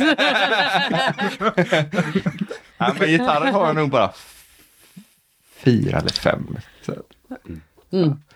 ja, 2.89 2.95
men 2.99 3.09
gitarrer 3.09 3.53
har 3.53 3.67
jag 3.67 3.77
nog 3.77 3.91
bara 3.91 4.13
fyra 5.57 5.99
eller 5.99 6.11
fem. 6.11 6.57
Så. 6.87 6.95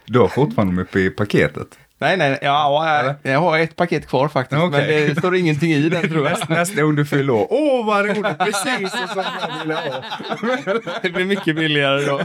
Du 0.05 0.19
har 0.19 0.29
fortfarande 0.29 0.73
dem 0.75 0.79
uppe 0.79 1.01
i 1.01 1.11
paketet. 1.11 1.79
Nej, 1.99 2.17
nej, 2.17 2.39
ja, 2.43 3.17
jag, 3.23 3.41
har 3.41 3.59
ett 3.59 3.77
paket 3.77 4.09
kvar 4.09 4.29
faktiskt. 4.29 4.63
Okej. 4.63 4.81
Men 4.81 5.09
det 5.09 5.21
står 5.21 5.37
ingenting 5.37 5.73
i 5.73 5.89
den 5.89 6.09
tror 6.09 6.29
jag. 6.29 6.51
Nästa 6.51 6.83
gång 6.83 6.95
du 6.95 7.07
fyller 7.07 7.33
år. 7.33 7.47
Åh, 7.51 7.87
vad 7.87 8.07
roligt! 8.07 8.39
Precis 8.39 8.91
så 8.91 9.09
som 9.09 9.25
jag 9.41 9.59
ville 9.59 9.75
ha. 9.75 10.03
Det 11.03 11.11
blir 11.11 11.25
mycket 11.25 11.57
billigare 11.57 12.05
då. 12.05 12.21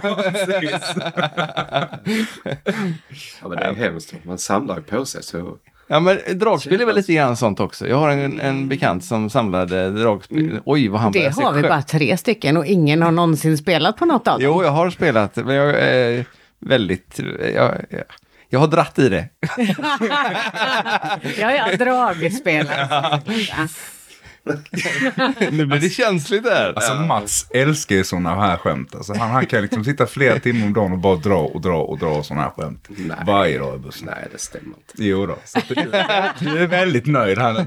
Ja, 3.41 3.47
men 3.47 3.57
det 3.57 3.63
är 3.63 3.73
hemskt. 3.75 4.13
Man 4.23 4.37
samlar 4.37 4.75
ju 4.75 4.81
på 4.81 5.05
sig 5.05 5.23
så. 5.23 5.57
Ja, 5.91 5.99
men 5.99 6.19
dragspel 6.33 6.81
är 6.81 6.85
väl 6.85 6.95
lite 6.95 7.13
grann 7.13 7.37
sånt 7.37 7.59
också. 7.59 7.87
Jag 7.87 7.97
har 7.97 8.09
en, 8.09 8.39
en 8.39 8.67
bekant 8.67 9.03
som 9.05 9.29
samlade 9.29 9.91
dragspel. 9.91 10.59
Oj, 10.65 10.87
vad 10.87 11.01
han 11.01 11.11
Det 11.11 11.35
har 11.35 11.53
vi 11.53 11.61
skö- 11.61 11.69
bara 11.69 11.81
tre 11.81 12.17
stycken 12.17 12.57
och 12.57 12.65
ingen 12.65 13.01
har 13.01 13.11
någonsin 13.11 13.57
spelat 13.57 13.97
på 13.97 14.05
något 14.05 14.27
av 14.27 14.39
dem. 14.39 14.47
Jo, 14.49 14.63
jag 14.63 14.71
har 14.71 14.89
spelat, 14.89 15.35
men 15.35 15.55
jag 15.55 15.69
är 15.79 16.25
väldigt... 16.59 17.19
Jag, 17.55 17.75
jag, 17.89 18.03
jag 18.49 18.59
har 18.59 18.67
dratt 18.67 18.99
i 18.99 19.09
det. 19.09 19.29
Ja, 21.39 21.51
ja, 21.51 21.75
dragspelare. 21.77 23.21
nu 25.51 25.65
blir 25.65 25.79
det 25.79 25.89
känsligt 25.89 26.43
där. 26.43 26.73
Alltså 26.75 26.95
Mats 26.95 27.47
älskar 27.49 27.95
ju 27.95 28.03
sådana 28.03 28.35
här 28.35 28.57
skämt. 28.57 28.95
Alltså, 28.95 29.13
han, 29.13 29.29
han 29.31 29.45
kan 29.45 29.61
liksom 29.61 29.83
sitta 29.83 30.07
flera 30.07 30.39
timmar 30.39 30.65
om 30.67 30.73
dagen 30.73 30.91
och 30.91 30.97
bara 30.99 31.15
dra 31.15 31.37
och 31.39 31.61
dra 31.61 31.81
och 31.83 31.99
dra 31.99 32.23
sådana 32.23 32.43
här 32.43 32.51
skämt. 32.51 32.87
Nej. 32.89 33.17
Varje 33.25 33.59
dag 33.59 33.75
i 33.75 33.77
bussen. 33.79 34.05
Nej, 34.07 34.27
det 34.31 34.37
stämmer 34.37 34.67
inte. 34.67 34.93
Jo 34.95 35.25
då. 35.25 35.37
Så 35.45 35.59
du, 35.67 35.75
du 36.39 36.57
är 36.57 36.67
väldigt 36.67 37.05
nöjd 37.07 37.37
här. 37.37 37.65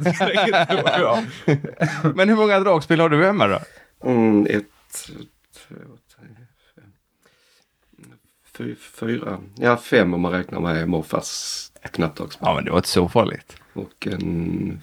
Men 2.15 2.29
hur 2.29 2.37
många 2.37 2.61
dragspel 2.61 3.01
har 3.01 3.09
du 3.09 3.25
hemma 3.25 3.47
då? 3.47 3.61
Mm, 4.05 4.47
ett, 4.51 4.65
två, 4.95 5.15
tre, 5.69 6.27
fem, 6.75 6.85
fy- 8.57 8.77
fyra. 8.77 9.39
Ja, 9.57 9.77
fem 9.77 10.15
om 10.15 10.21
man 10.21 10.33
räknar 10.33 10.61
med 10.61 10.89
morfars 10.89 11.61
knappdragsspel. 11.93 12.47
Ja, 12.49 12.55
men 12.55 12.65
det 12.65 12.71
var 12.71 12.79
inte 12.79 12.89
så 12.89 13.09
farligt. 13.09 13.57
Och 13.73 14.07
en 14.07 14.81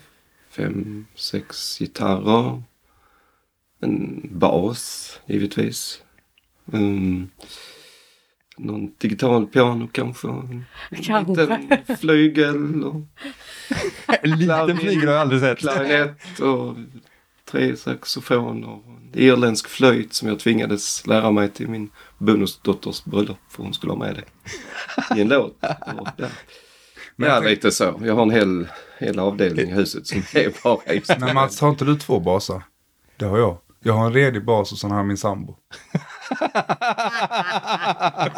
fem, 0.51 1.05
sex 1.15 1.77
gitarrer. 1.79 2.63
En 3.81 4.21
bas, 4.31 5.19
givetvis. 5.25 6.01
Mm, 6.73 7.29
någon 8.57 8.91
digital 8.97 9.47
piano 9.47 9.87
kanske. 9.91 10.27
En 10.27 10.65
Kanske. 11.03 11.41
liten 11.45 11.97
flygel 11.97 12.83
och 12.83 13.01
En 14.21 14.31
liten 14.39 14.77
flygel 14.77 15.07
har 15.07 15.13
jag 15.13 15.21
aldrig 15.21 15.41
sett. 15.41 15.57
klarinett 15.59 16.39
och 16.39 16.75
tre 17.45 17.75
saxofoner. 17.77 18.69
och 18.69 18.83
En 18.85 19.11
irländsk 19.13 19.67
flöjt 19.67 20.13
som 20.13 20.27
jag 20.27 20.39
tvingades 20.39 21.07
lära 21.07 21.31
mig 21.31 21.49
till 21.49 21.67
min 21.67 21.89
bonusdotters 22.17 23.03
bröllop 23.03 23.37
för 23.49 23.63
hon 23.63 23.73
skulle 23.73 23.91
ha 23.93 23.99
med 23.99 24.15
det 24.15 25.17
i 25.17 25.21
en 25.21 25.27
låt. 25.29 25.57
Och, 25.97 26.07
ja. 26.17 26.27
Ja, 27.23 27.39
lite 27.39 27.71
så. 27.71 28.01
Jag 28.03 28.15
har 28.15 28.21
en 28.21 28.31
hel, 28.31 28.67
hel 28.99 29.19
avdelning 29.19 29.69
i 29.69 29.73
huset 29.73 30.07
som 30.07 30.17
är 30.17 30.63
bara 30.63 30.93
just 30.93 31.17
Men 31.19 31.35
Mats, 31.35 31.61
har 31.61 31.69
inte 31.69 31.85
du 31.85 31.95
två 31.95 32.19
basar? 32.19 32.63
Det 33.17 33.25
har 33.25 33.37
jag. 33.37 33.57
Jag 33.83 33.93
har 33.93 34.05
en 34.05 34.13
redig 34.13 34.45
bas 34.45 34.71
och 34.71 34.77
sen 34.77 34.91
har 34.91 34.97
jag 34.97 35.05
min 35.05 35.17
sambo. 35.17 35.55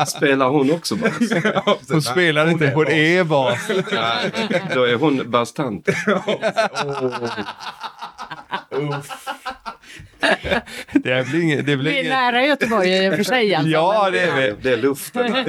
Spelar 0.08 0.50
hon 0.50 0.72
också 0.72 0.96
bas? 0.96 1.14
Hon 1.90 2.02
spelar 2.02 2.50
inte 2.50 2.68
en 2.68 2.88
E-bas. 2.88 3.60
Nej, 3.92 4.32
då 4.74 4.84
är 4.84 4.96
hon 4.96 5.32
bastant. 5.32 5.90
Det 10.94 11.28
blir 11.30 11.42
ingen... 11.42 11.66
Det 11.66 11.78
blir 11.78 11.92
Vi 11.92 11.98
är 11.98 12.00
ingen... 12.00 12.12
nära 12.12 12.46
Göteborg 12.46 13.06
i 13.06 13.10
och 13.10 13.14
för 13.14 13.24
sig. 13.24 13.56
Alltså. 13.56 13.70
Ja, 13.70 14.10
det 14.12 14.20
är 14.20 14.36
vi. 14.36 14.56
Det 14.62 14.74
är 14.74 14.78
luften. 14.78 15.34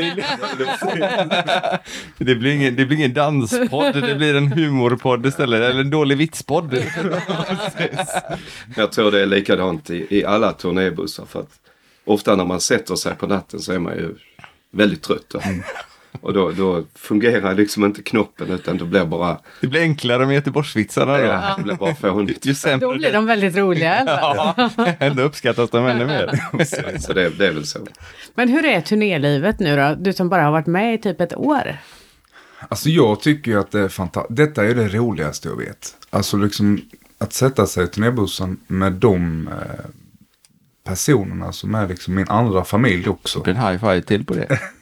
Det 2.18 2.34
blir, 2.34 2.54
ingen, 2.54 2.76
det 2.76 2.87
blir 2.87 2.96
ingen 2.96 3.14
danspodd, 3.14 3.94
det 3.94 4.14
blir 4.14 4.34
en 4.34 4.52
humorpodd 4.52 5.26
istället. 5.26 5.62
Eller 5.62 5.80
en 5.80 5.90
dålig 5.90 6.16
vitspodd. 6.16 6.74
Jag 8.76 8.92
tror 8.92 9.10
det 9.10 9.20
är 9.20 9.26
likadant 9.26 9.90
i, 9.90 10.06
i 10.10 10.24
alla 10.24 10.52
turnébussar. 10.52 11.24
För 11.24 11.40
att 11.40 11.60
ofta 12.04 12.37
när 12.37 12.44
man 12.44 12.60
sätter 12.60 12.94
sig 12.94 13.14
på 13.14 13.26
natten 13.26 13.60
så 13.60 13.72
är 13.72 13.78
man 13.78 13.94
ju 13.94 14.14
väldigt 14.70 15.02
trött. 15.02 15.34
Och 16.20 16.33
då, 16.33 16.50
då 16.50 16.85
fungerar 16.94 17.55
liksom 17.55 17.85
inte 17.85 18.03
knoppen 18.03 18.50
utan 18.50 18.79
det 18.79 18.85
blir 18.85 19.05
bara, 19.05 19.38
Det 19.61 19.66
blir 19.66 19.81
enklare 19.81 20.27
med 20.27 20.35
Göteborgsvitsarna 20.35 21.18
då. 21.18 21.24
ja, 21.24 21.55
det 21.57 21.62
blir 21.62 21.74
bara 21.74 21.94
fånigt. 21.94 22.42
Då 22.81 22.94
blir 22.94 23.12
de 23.12 23.27
väldigt 23.27 23.57
roliga. 23.57 24.05
Ja, 24.07 24.55
ändå 24.98 25.22
uppskattas 25.22 25.70
de 25.70 25.87
ännu 25.87 26.07
mer. 26.07 26.98
Så 26.98 27.12
det, 27.12 27.29
det 27.38 27.46
är 27.46 27.53
väl 27.53 27.66
så. 27.66 27.79
Men 28.35 28.48
hur 28.48 28.64
är 28.64 28.81
turnélivet 28.81 29.61
nu 29.61 29.77
då? 29.77 29.94
Du 29.98 30.12
som 30.12 30.29
bara 30.29 30.42
har 30.42 30.53
varit 30.53 30.66
med 30.66 30.94
i 30.94 30.98
typ 30.98 31.20
ett 31.20 31.37
år. 31.37 31.77
Alltså 32.68 32.88
jag 32.88 33.20
tycker 33.20 33.50
ju 33.50 33.61
att 33.61 33.70
det 33.70 33.81
är 33.81 33.88
fantastiskt. 33.88 34.37
Detta 34.37 34.64
är 34.64 34.74
det 34.74 34.88
roligaste 34.88 35.48
jag 35.48 35.57
vet. 35.57 35.96
Alltså 36.11 36.37
liksom 36.37 36.81
att 37.18 37.33
sätta 37.33 37.66
sig 37.66 37.85
i 37.85 37.87
turnébussen 37.87 38.61
med 38.66 38.92
de 38.92 39.48
eh, 39.48 39.90
personerna 40.85 41.53
som 41.53 41.74
är 41.74 41.88
liksom 41.88 42.14
min 42.14 42.29
andra 42.29 42.64
familj 42.64 43.09
också. 43.09 43.38
Det 43.38 43.42
blir 43.44 43.55
en 43.55 43.68
high 43.68 43.81
five 43.81 44.03
till 44.03 44.24
på 44.24 44.35
det. 44.35 44.59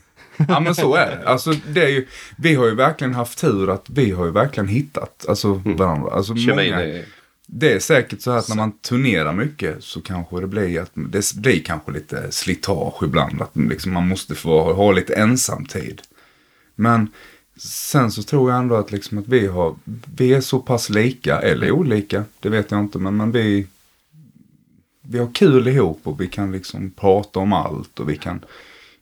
Ja 0.49 0.61
men 0.61 0.75
så 0.75 0.95
är 0.95 1.07
det. 1.07 1.29
Alltså, 1.29 1.53
det 1.69 1.85
är 1.85 1.89
ju, 1.89 2.07
vi 2.37 2.55
har 2.55 2.67
ju 2.67 2.75
verkligen 2.75 3.15
haft 3.15 3.39
tur 3.39 3.71
att 3.71 3.91
vi 3.91 4.11
har 4.11 4.25
ju 4.25 4.31
verkligen 4.31 4.69
hittat 4.69 5.27
alltså, 5.29 5.63
varandra. 5.65 6.11
Alltså, 6.11 6.35
många, 6.35 7.03
det 7.47 7.73
är 7.73 7.79
säkert 7.79 8.21
så 8.21 8.31
här 8.31 8.39
att 8.39 8.49
när 8.49 8.57
man 8.57 8.73
turnerar 8.73 9.33
mycket 9.33 9.85
så 9.85 10.01
kanske 10.01 10.41
det 10.41 10.47
blir 10.47 10.81
att 10.81 10.91
det 10.95 11.35
blir 11.35 11.63
kanske 11.63 11.93
lite 11.93 12.33
slitage 12.33 13.03
ibland. 13.03 13.43
Att 13.43 13.51
liksom 13.57 13.93
man 13.93 14.09
måste 14.09 14.35
få 14.35 14.73
ha 14.73 14.93
lite 14.93 15.15
ensamtid. 15.15 16.03
Men 16.75 17.09
sen 17.57 18.11
så 18.13 18.23
tror 18.23 18.51
jag 18.51 18.59
ändå 18.59 18.75
att, 18.75 18.93
liksom 18.93 19.19
att 19.19 19.29
vi, 19.29 19.47
har, 19.47 19.77
vi 20.17 20.35
är 20.35 20.41
så 20.41 20.59
pass 20.59 20.91
lika, 20.91 21.39
eller 21.39 21.71
olika, 21.71 22.25
det 22.41 22.49
vet 22.49 22.71
jag 22.71 22.81
inte. 22.81 22.99
Men, 22.99 23.17
men 23.17 23.33
vi, 23.33 23.67
vi 25.03 25.19
har 25.19 25.33
kul 25.35 25.69
ihop 25.69 26.01
och 26.03 26.21
vi 26.21 26.29
kan 26.29 26.53
liksom 26.53 26.91
prata 26.91 27.41
om 27.41 27.53
allt 27.53 28.01
och 28.01 28.11
vi 28.11 28.17
kan, 28.17 28.45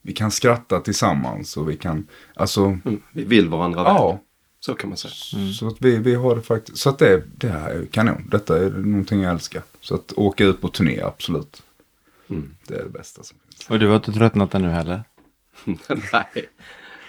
vi 0.03 0.13
kan 0.13 0.31
skratta 0.31 0.81
tillsammans 0.81 1.57
och 1.57 1.71
vi 1.71 1.77
kan, 1.77 2.07
alltså, 2.35 2.65
mm, 2.65 3.03
vi 3.13 3.25
vill 3.25 3.49
varandra 3.49 3.83
väl. 3.83 3.93
ja. 3.95 4.21
Så 4.63 4.75
kan 4.75 4.89
man 4.91 4.97
säga. 4.97 5.53
Så 5.53 5.69
att 5.69 5.77
vi, 5.79 5.97
vi 5.97 6.15
har 6.15 6.37
det 6.37 6.43
faktiskt, 6.43 6.79
så 6.79 6.89
att 6.91 6.99
det, 6.99 7.23
det 7.37 7.49
här 7.49 7.71
är 7.71 7.87
kanon. 7.87 8.29
Detta 8.31 8.59
är 8.59 8.71
någonting 8.71 9.21
jag 9.23 9.33
älskar. 9.33 9.63
Så 9.81 9.95
att 9.95 10.13
åka 10.13 10.45
ut 10.45 10.61
på 10.61 10.69
turné, 10.69 11.01
absolut. 11.01 11.63
Mm. 12.31 12.55
Det 12.67 12.75
är 12.75 12.83
det 12.83 12.89
bästa 12.91 13.23
som 13.23 13.39
finns. 13.45 13.71
Och 13.71 13.79
du 13.79 13.87
har 13.89 13.97
inte 13.97 14.13
tröttnat 14.13 14.55
ännu 14.55 14.69
heller? 14.69 15.05
Nej. 16.13 16.49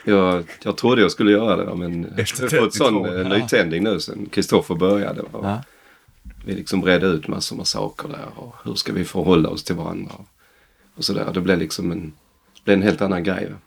Jag, 0.06 0.44
jag 0.64 0.78
trodde 0.78 1.02
jag 1.02 1.12
skulle 1.12 1.32
göra 1.32 1.56
det 1.56 1.76
men 1.76 2.06
Efter 2.18 2.44
jag 2.44 2.62
har 2.62 2.66
fått 2.66 2.74
32, 2.74 2.86
sån 2.86 3.20
eh, 3.20 3.28
nytändning 3.30 3.84
nu 3.84 4.00
sen 4.00 4.26
Kristoffer 4.32 4.76
började. 4.76 5.22
Och 5.22 5.46
Ja. 5.46 5.64
Vi 6.46 6.54
liksom 6.56 6.86
redde 6.86 7.08
ut 7.08 7.28
massor 7.28 7.56
med 7.56 7.68
saker 7.68 8.08
där 8.08 8.28
och 8.36 8.56
hur 8.64 8.76
ska 8.76 8.94
vi 8.94 9.06
förhålla 9.06 9.50
oss 9.50 9.64
till 9.64 9.76
varandra. 9.76 10.12
Och, 10.14 10.28
och 10.96 11.06
sådär. 11.06 11.32
Det 11.34 11.42
blev 11.42 11.60
liksom 11.60 11.92
en, 11.92 12.14
det 12.62 12.66
blev 12.66 12.78
en 12.78 12.84
helt 12.84 13.02
annan 13.02 13.24
grej. 13.24 13.48
Va? 13.50 13.58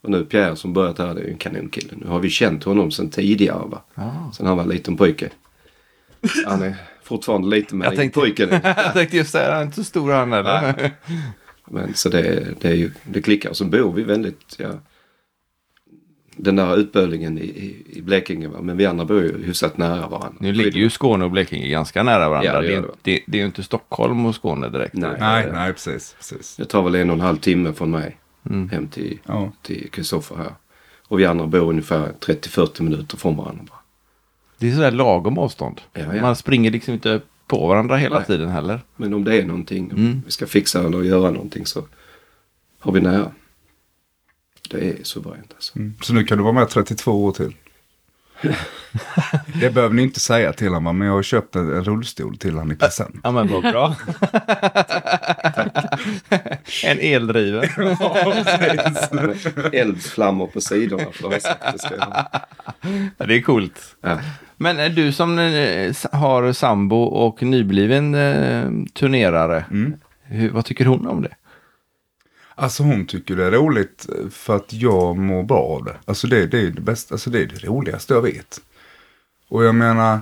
Och 0.00 0.10
nu 0.10 0.24
Pierre 0.24 0.56
som 0.56 0.72
börjat 0.72 0.98
här 0.98 1.14
det 1.14 1.20
är 1.20 1.24
ju 1.24 1.30
en 1.30 1.38
kanonkille. 1.38 1.92
Nu 1.96 2.06
har 2.06 2.18
vi 2.18 2.30
känt 2.30 2.64
honom 2.64 2.90
sedan 2.90 3.10
tidigare. 3.10 3.68
Va? 3.68 3.82
Ja. 3.94 4.32
Sen 4.36 4.46
han 4.46 4.56
var 4.56 4.64
en 4.64 4.70
liten 4.70 4.96
pojke. 4.96 5.30
Han 6.46 6.62
är 6.62 6.74
fortfarande 7.02 7.48
liten 7.48 7.78
men 7.78 7.84
Jag 7.84 7.96
tänkte-. 7.96 8.60
Jag 8.76 8.92
tänkte 8.92 9.16
just 9.16 9.30
säga, 9.30 9.50
han 9.52 9.60
är 9.60 9.64
inte 9.64 9.76
så 9.76 9.84
stor 9.84 10.12
han 10.12 10.32
eller? 10.32 10.92
Men 11.64 11.94
så 11.94 12.08
det, 12.08 12.54
det 12.60 12.68
är 12.68 12.74
ju, 12.74 12.90
det 13.04 13.22
klickar. 13.22 13.50
Och 13.50 13.56
så 13.56 13.64
bor 13.64 13.92
vi 13.92 14.02
väldigt, 14.02 14.56
ja, 14.58 14.70
den 16.36 16.56
där 16.56 16.76
utböljningen 16.76 17.38
i, 17.38 17.42
i, 17.42 17.98
i 17.98 18.02
Blekinge 18.02 18.48
va. 18.48 18.58
Men 18.62 18.76
vi 18.76 18.86
andra 18.86 19.04
bor 19.04 19.20
ju 19.22 19.44
hyfsat 19.44 19.76
nära 19.76 20.08
varandra. 20.08 20.32
Nu 20.40 20.52
ligger 20.52 20.78
ju 20.80 20.90
Skåne 20.90 21.24
och 21.24 21.30
Blekinge 21.30 21.68
ganska 21.68 22.02
nära 22.02 22.28
varandra. 22.28 22.52
Ja, 22.54 22.60
det 22.60 22.66
det, 22.68 22.74
är, 22.74 22.80
det. 22.82 22.88
det, 23.02 23.20
det 23.26 23.36
är 23.38 23.40
ju 23.40 23.46
inte 23.46 23.62
Stockholm 23.62 24.26
och 24.26 24.34
Skåne 24.34 24.68
direkt. 24.68 24.94
Nej. 24.94 25.16
Nej, 25.20 25.48
nej, 25.52 25.72
precis. 25.72 26.14
precis. 26.18 26.56
Det 26.56 26.64
tar 26.64 26.82
väl 26.82 26.94
en 26.94 27.10
och 27.10 27.14
en 27.14 27.20
halv 27.20 27.36
timme 27.36 27.72
från 27.72 27.90
mig 27.90 28.16
Mm. 28.50 28.68
hem 28.68 28.88
till, 28.88 29.18
Ja. 29.26 29.52
till 29.62 29.88
Kristoffer 29.92 30.36
här. 30.36 30.52
Och 31.08 31.20
vi 31.20 31.24
andra 31.26 31.46
bor 31.46 31.68
ungefär 31.68 32.12
30-40 32.20 32.82
minuter 32.82 33.16
från 33.16 33.36
varandra. 33.36 33.64
Bara. 33.70 33.78
Det 34.58 34.68
är 34.68 34.74
sådär 34.74 34.90
lagom 34.90 35.38
avstånd. 35.38 35.80
Ja, 35.92 36.00
ja. 36.14 36.22
Man 36.22 36.36
springer 36.36 36.70
liksom 36.70 36.94
inte 36.94 37.20
på 37.46 37.66
varandra 37.66 37.96
hela 37.96 38.16
Nej. 38.16 38.26
tiden 38.26 38.48
heller. 38.48 38.80
Men 38.96 39.14
om 39.14 39.24
det 39.24 39.36
är 39.42 39.46
någonting, 39.46 39.92
om 39.92 39.98
Mm. 39.98 40.22
vi 40.24 40.30
ska 40.30 40.46
fixa 40.46 40.86
eller 40.86 41.02
göra 41.02 41.30
någonting 41.30 41.66
så 41.66 41.82
har 42.78 42.92
vi 42.92 43.00
nära. 43.00 43.30
Det 44.72 44.88
är 44.88 45.04
suveränt 45.04 45.52
alltså. 45.54 45.78
Mm. 45.78 45.94
Så 46.02 46.14
nu 46.14 46.24
kan 46.24 46.38
du 46.38 46.44
vara 46.44 46.52
med 46.54 46.68
32 46.68 47.24
år 47.24 47.32
till. 47.32 47.54
det 49.60 49.70
behöver 49.70 49.94
ni 49.94 50.02
inte 50.02 50.20
säga 50.20 50.52
till 50.52 50.72
honom, 50.72 50.98
men 50.98 51.06
jag 51.08 51.14
har 51.14 51.22
köpt 51.22 51.56
en, 51.56 51.84
rullstol 51.84 52.36
till 52.38 52.52
honom 52.52 52.72
i 52.72 52.76
present. 52.76 53.16
Ja 53.22 53.30
men 53.30 53.48
vad 53.48 53.62
bra. 53.62 53.96
en 56.84 56.98
eldriven. 57.00 57.62
Eldflammor 59.72 60.46
på 60.46 60.60
sidorna. 60.60 61.04
Ja, 63.18 63.26
det 63.26 63.34
är 63.34 63.42
coolt. 63.42 63.96
Ja. 64.00 64.18
Men 64.56 64.94
du 64.94 65.12
som 65.12 65.38
eh, 65.38 65.94
har 66.12 66.52
sambo 66.52 67.02
och 67.02 67.42
nybliven 67.42 68.14
eh, 68.14 68.70
turnerare, 68.94 69.64
Mm. 69.70 69.94
hur, 70.22 70.50
vad 70.50 70.64
tycker 70.64 70.84
hon 70.84 71.06
om 71.06 71.22
det? 71.22 71.34
Alltså 72.62 72.82
hon 72.82 73.06
tycker 73.06 73.36
det 73.36 73.44
är 73.44 73.50
roligt 73.50 74.06
för 74.30 74.56
att 74.56 74.72
jag 74.72 75.16
mår 75.16 75.42
bra 75.42 75.58
av 75.58 75.84
det. 75.84 75.96
Alltså 76.04 76.26
det, 76.26 76.46
det 76.46 76.60
är 76.60 76.70
det 76.70 76.80
bästa, 76.80 77.14
alltså 77.14 77.30
det 77.30 77.42
är 77.42 77.46
det 77.46 77.66
roligaste 77.66 78.14
jag 78.14 78.22
vet. 78.22 78.60
Och 79.48 79.64
jag 79.64 79.74
menar, 79.74 80.20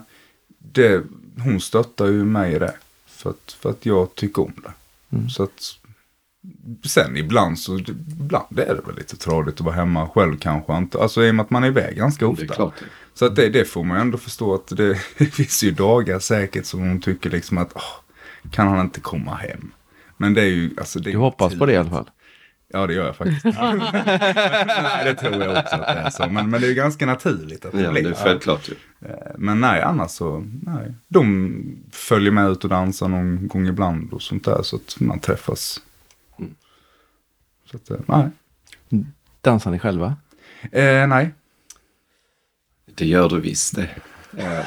det, 0.59 1.03
hon 1.38 1.61
stöttar 1.61 2.07
ju 2.07 2.24
mig 2.24 2.55
i 2.55 2.59
det. 2.59 2.74
För 3.07 3.31
att, 3.31 3.57
för 3.61 3.70
att 3.70 3.87
jag 3.87 4.14
tycker 4.14 4.42
om 4.42 4.53
det. 4.62 4.72
Så 5.31 5.42
att, 5.42 5.76
sen 6.87 7.16
ibland 7.16 7.59
så, 7.59 7.79
ibland 7.79 8.59
är 8.59 8.74
det 8.74 8.83
väl 8.87 8.96
lite 8.96 9.16
tradigt 9.16 9.55
att 9.55 9.61
vara 9.61 9.74
hemma 9.74 10.09
själv 10.09 10.38
kanske 10.38 10.76
inte. 10.76 10.98
Alltså 10.98 11.24
i 11.24 11.31
och 11.31 11.35
med 11.35 11.44
att 11.44 11.50
man 11.50 11.64
är 11.64 11.68
iväg 11.68 11.96
ganska 11.96 12.26
ofta. 12.26 12.72
Så 13.14 13.26
att 13.26 13.37
det, 13.37 13.48
det 13.48 13.64
får 13.64 13.85
man 13.85 13.96
ändå 13.96 14.18
förstå 14.18 14.55
att 14.55 14.66
det, 14.66 14.98
det 15.18 15.26
finns 15.26 15.62
ju 15.62 15.70
dagar 15.70 16.18
säkert 16.18 16.66
som 16.66 16.81
hon 16.81 17.00
tycker 17.00 17.31
liksom 17.31 17.59
att 17.59 17.72
åh, 17.74 18.50
kan 18.50 18.68
han 18.68 18.81
inte 18.81 19.00
komma 19.00 19.35
hem? 19.35 19.72
Men 20.16 20.35
det 20.35 20.42
är 20.42 20.46
ju, 20.46 20.70
alltså 20.76 20.98
det 20.98 21.11
Du 21.11 21.18
hoppas 21.18 21.59
på 21.59 21.66
det 21.66 21.72
i 21.72 21.76
alla 21.76 21.90
fall. 21.90 22.11
Ja, 22.72 22.87
det 22.87 22.94
gör 22.94 23.06
jag 23.06 23.16
faktiskt. 23.16 23.44
nej, 23.44 25.04
det 25.04 25.14
tror 25.14 25.42
jag 25.42 25.50
också 25.59 25.74
att 25.74 25.87
det 25.87 25.92
är 25.92 26.11
så. 26.11 26.26
Men, 26.28 26.50
men 26.50 26.61
det 26.61 26.66
är 26.66 26.68
ju 26.68 26.74
ganska 26.74 27.06
naturligt 27.06 27.64
att 27.64 27.72
det 27.72 27.80
Ja, 27.80 27.90
blir. 27.90 28.02
det 28.02 28.09
är 28.11 28.14
självklart 28.14 28.68
ju. 28.68 28.74
Eh, 29.09 29.14
Men 29.38 29.61
nej, 29.61 29.83
annars 29.83 30.11
så, 30.11 30.44
nej. 30.62 30.94
De 31.09 31.83
följer 31.92 32.33
med 32.33 32.50
ut 32.50 32.64
och 32.64 32.70
dansar 32.70 33.09
någon 33.09 33.48
gång 33.48 33.66
ibland 33.68 34.12
och 34.12 34.22
sånt 34.22 34.44
där. 34.44 34.62
Så 34.62 34.76
att 34.76 34.96
man 35.00 35.18
träffas. 35.20 35.80
Mm. 36.38 36.54
Så 37.70 37.76
att, 37.76 37.90
eh, 37.90 37.96
nej. 38.06 38.28
Dansar 39.40 39.70
ni 39.70 39.78
själva? 39.78 40.16
Eh, 40.72 41.06
nej. 41.06 41.35
Det 42.94 43.06
gör 43.06 43.28
du 43.28 43.40
visst 43.40 43.76
det. 43.76 43.90
Ja. 44.37 44.44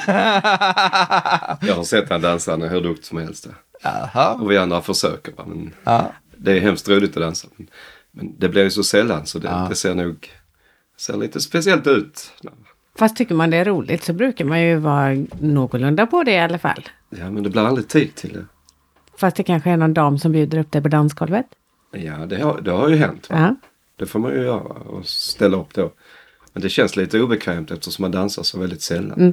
Jag 1.66 1.74
har 1.74 1.84
sett 1.84 2.10
han 2.10 2.20
dansa 2.20 2.56
hur 2.56 2.80
duktig 2.80 3.04
som 3.04 3.18
helst. 3.18 3.48
Jaha. 3.82 4.34
Och 4.34 4.50
vi 4.50 4.58
andra 4.58 4.82
försöker. 4.82 5.34
Men 5.46 5.72
Ja. 5.84 6.12
det 6.36 6.52
är 6.52 6.60
hemskt 6.60 6.88
roligt 6.88 7.16
att 7.16 7.22
dansa. 7.22 7.48
Men, 8.14 8.38
det 8.38 8.48
blir 8.48 8.62
ju 8.62 8.70
så 8.70 8.84
sällan 8.84 9.26
så 9.26 9.38
det, 9.38 9.48
Ja. 9.48 9.66
det 9.68 9.74
ser 9.74 9.94
nog 9.94 10.30
ser 10.96 11.16
lite 11.16 11.40
speciellt 11.40 11.86
ut. 11.86 12.32
Fast 12.98 13.16
tycker 13.16 13.34
man 13.34 13.50
det 13.50 13.56
är 13.56 13.64
roligt 13.64 14.04
så 14.04 14.12
brukar 14.12 14.44
man 14.44 14.62
ju 14.62 14.76
vara 14.76 15.24
någorlunda 15.40 16.06
på 16.06 16.22
det 16.22 16.32
i 16.32 16.38
alla 16.38 16.58
fall. 16.58 16.88
Ja 17.10 17.30
men 17.30 17.42
det 17.42 17.50
blir 17.50 17.62
aldrig 17.62 17.88
tid 17.88 18.14
till 18.14 18.32
det. 18.32 18.44
Fast 19.18 19.36
det 19.36 19.42
kanske 19.42 19.70
är 19.70 19.76
någon 19.76 19.94
dam 19.94 20.18
som 20.18 20.32
bjuder 20.32 20.58
upp 20.58 20.72
dig 20.72 20.82
på 20.82 20.88
dansgolvet. 20.88 21.46
Ja 21.92 22.26
det 22.26 22.40
har, 22.42 22.60
det 22.60 22.70
har 22.70 22.88
ju 22.88 22.96
hänt. 22.96 23.30
Va? 23.30 23.36
Ja. 23.38 23.56
Det 23.96 24.06
får 24.06 24.18
man 24.18 24.32
ju 24.32 24.42
göra 24.42 24.60
och 24.62 25.06
ställa 25.06 25.56
upp 25.56 25.74
då. 25.74 25.92
Men 26.52 26.62
det 26.62 26.68
känns 26.68 26.96
lite 26.96 27.20
obekvämt 27.20 27.70
eftersom 27.70 28.02
man 28.02 28.10
dansar 28.10 28.42
så 28.42 28.58
väldigt 28.60 28.82
sällan. 28.82 29.20
Mm. 29.20 29.32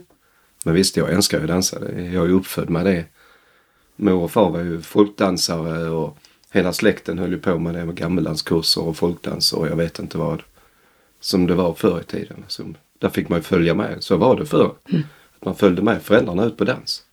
Men 0.65 0.73
visst, 0.73 0.97
jag 0.97 1.11
älskar 1.11 1.37
ju 1.37 1.43
att 1.43 1.49
dansa. 1.49 1.79
Jag 1.95 2.23
är 2.23 2.27
ju 2.27 2.33
uppfödd 2.33 2.69
med 2.69 2.85
det. 2.85 3.05
Mor 3.95 4.23
och 4.23 4.31
far 4.31 4.49
var 4.49 4.59
ju 4.59 4.81
folkdansare 4.81 5.89
och 5.89 6.17
hela 6.51 6.73
släkten 6.73 7.19
höll 7.19 7.31
ju 7.31 7.39
på 7.39 7.59
med 7.59 7.73
det 7.73 7.85
med 7.85 7.95
gammeldanskurser 7.95 8.83
och 8.83 8.97
folkdans 8.97 9.53
och 9.53 9.67
jag 9.67 9.75
vet 9.75 9.99
inte 9.99 10.17
vad. 10.17 10.43
Som 11.19 11.47
det 11.47 11.55
var 11.55 11.73
förr 11.73 11.99
i 11.99 12.03
tiden. 12.03 12.43
Som, 12.47 12.75
där 12.99 13.09
fick 13.09 13.29
man 13.29 13.39
ju 13.39 13.43
följa 13.43 13.73
med. 13.73 14.03
Så 14.03 14.17
var 14.17 14.35
det 14.35 14.45
förr. 14.45 14.71
Att 15.39 15.45
man 15.45 15.55
följde 15.55 15.81
med 15.81 16.01
föräldrarna 16.01 16.43
ut 16.45 16.57
på 16.57 16.63
dans. 16.63 17.03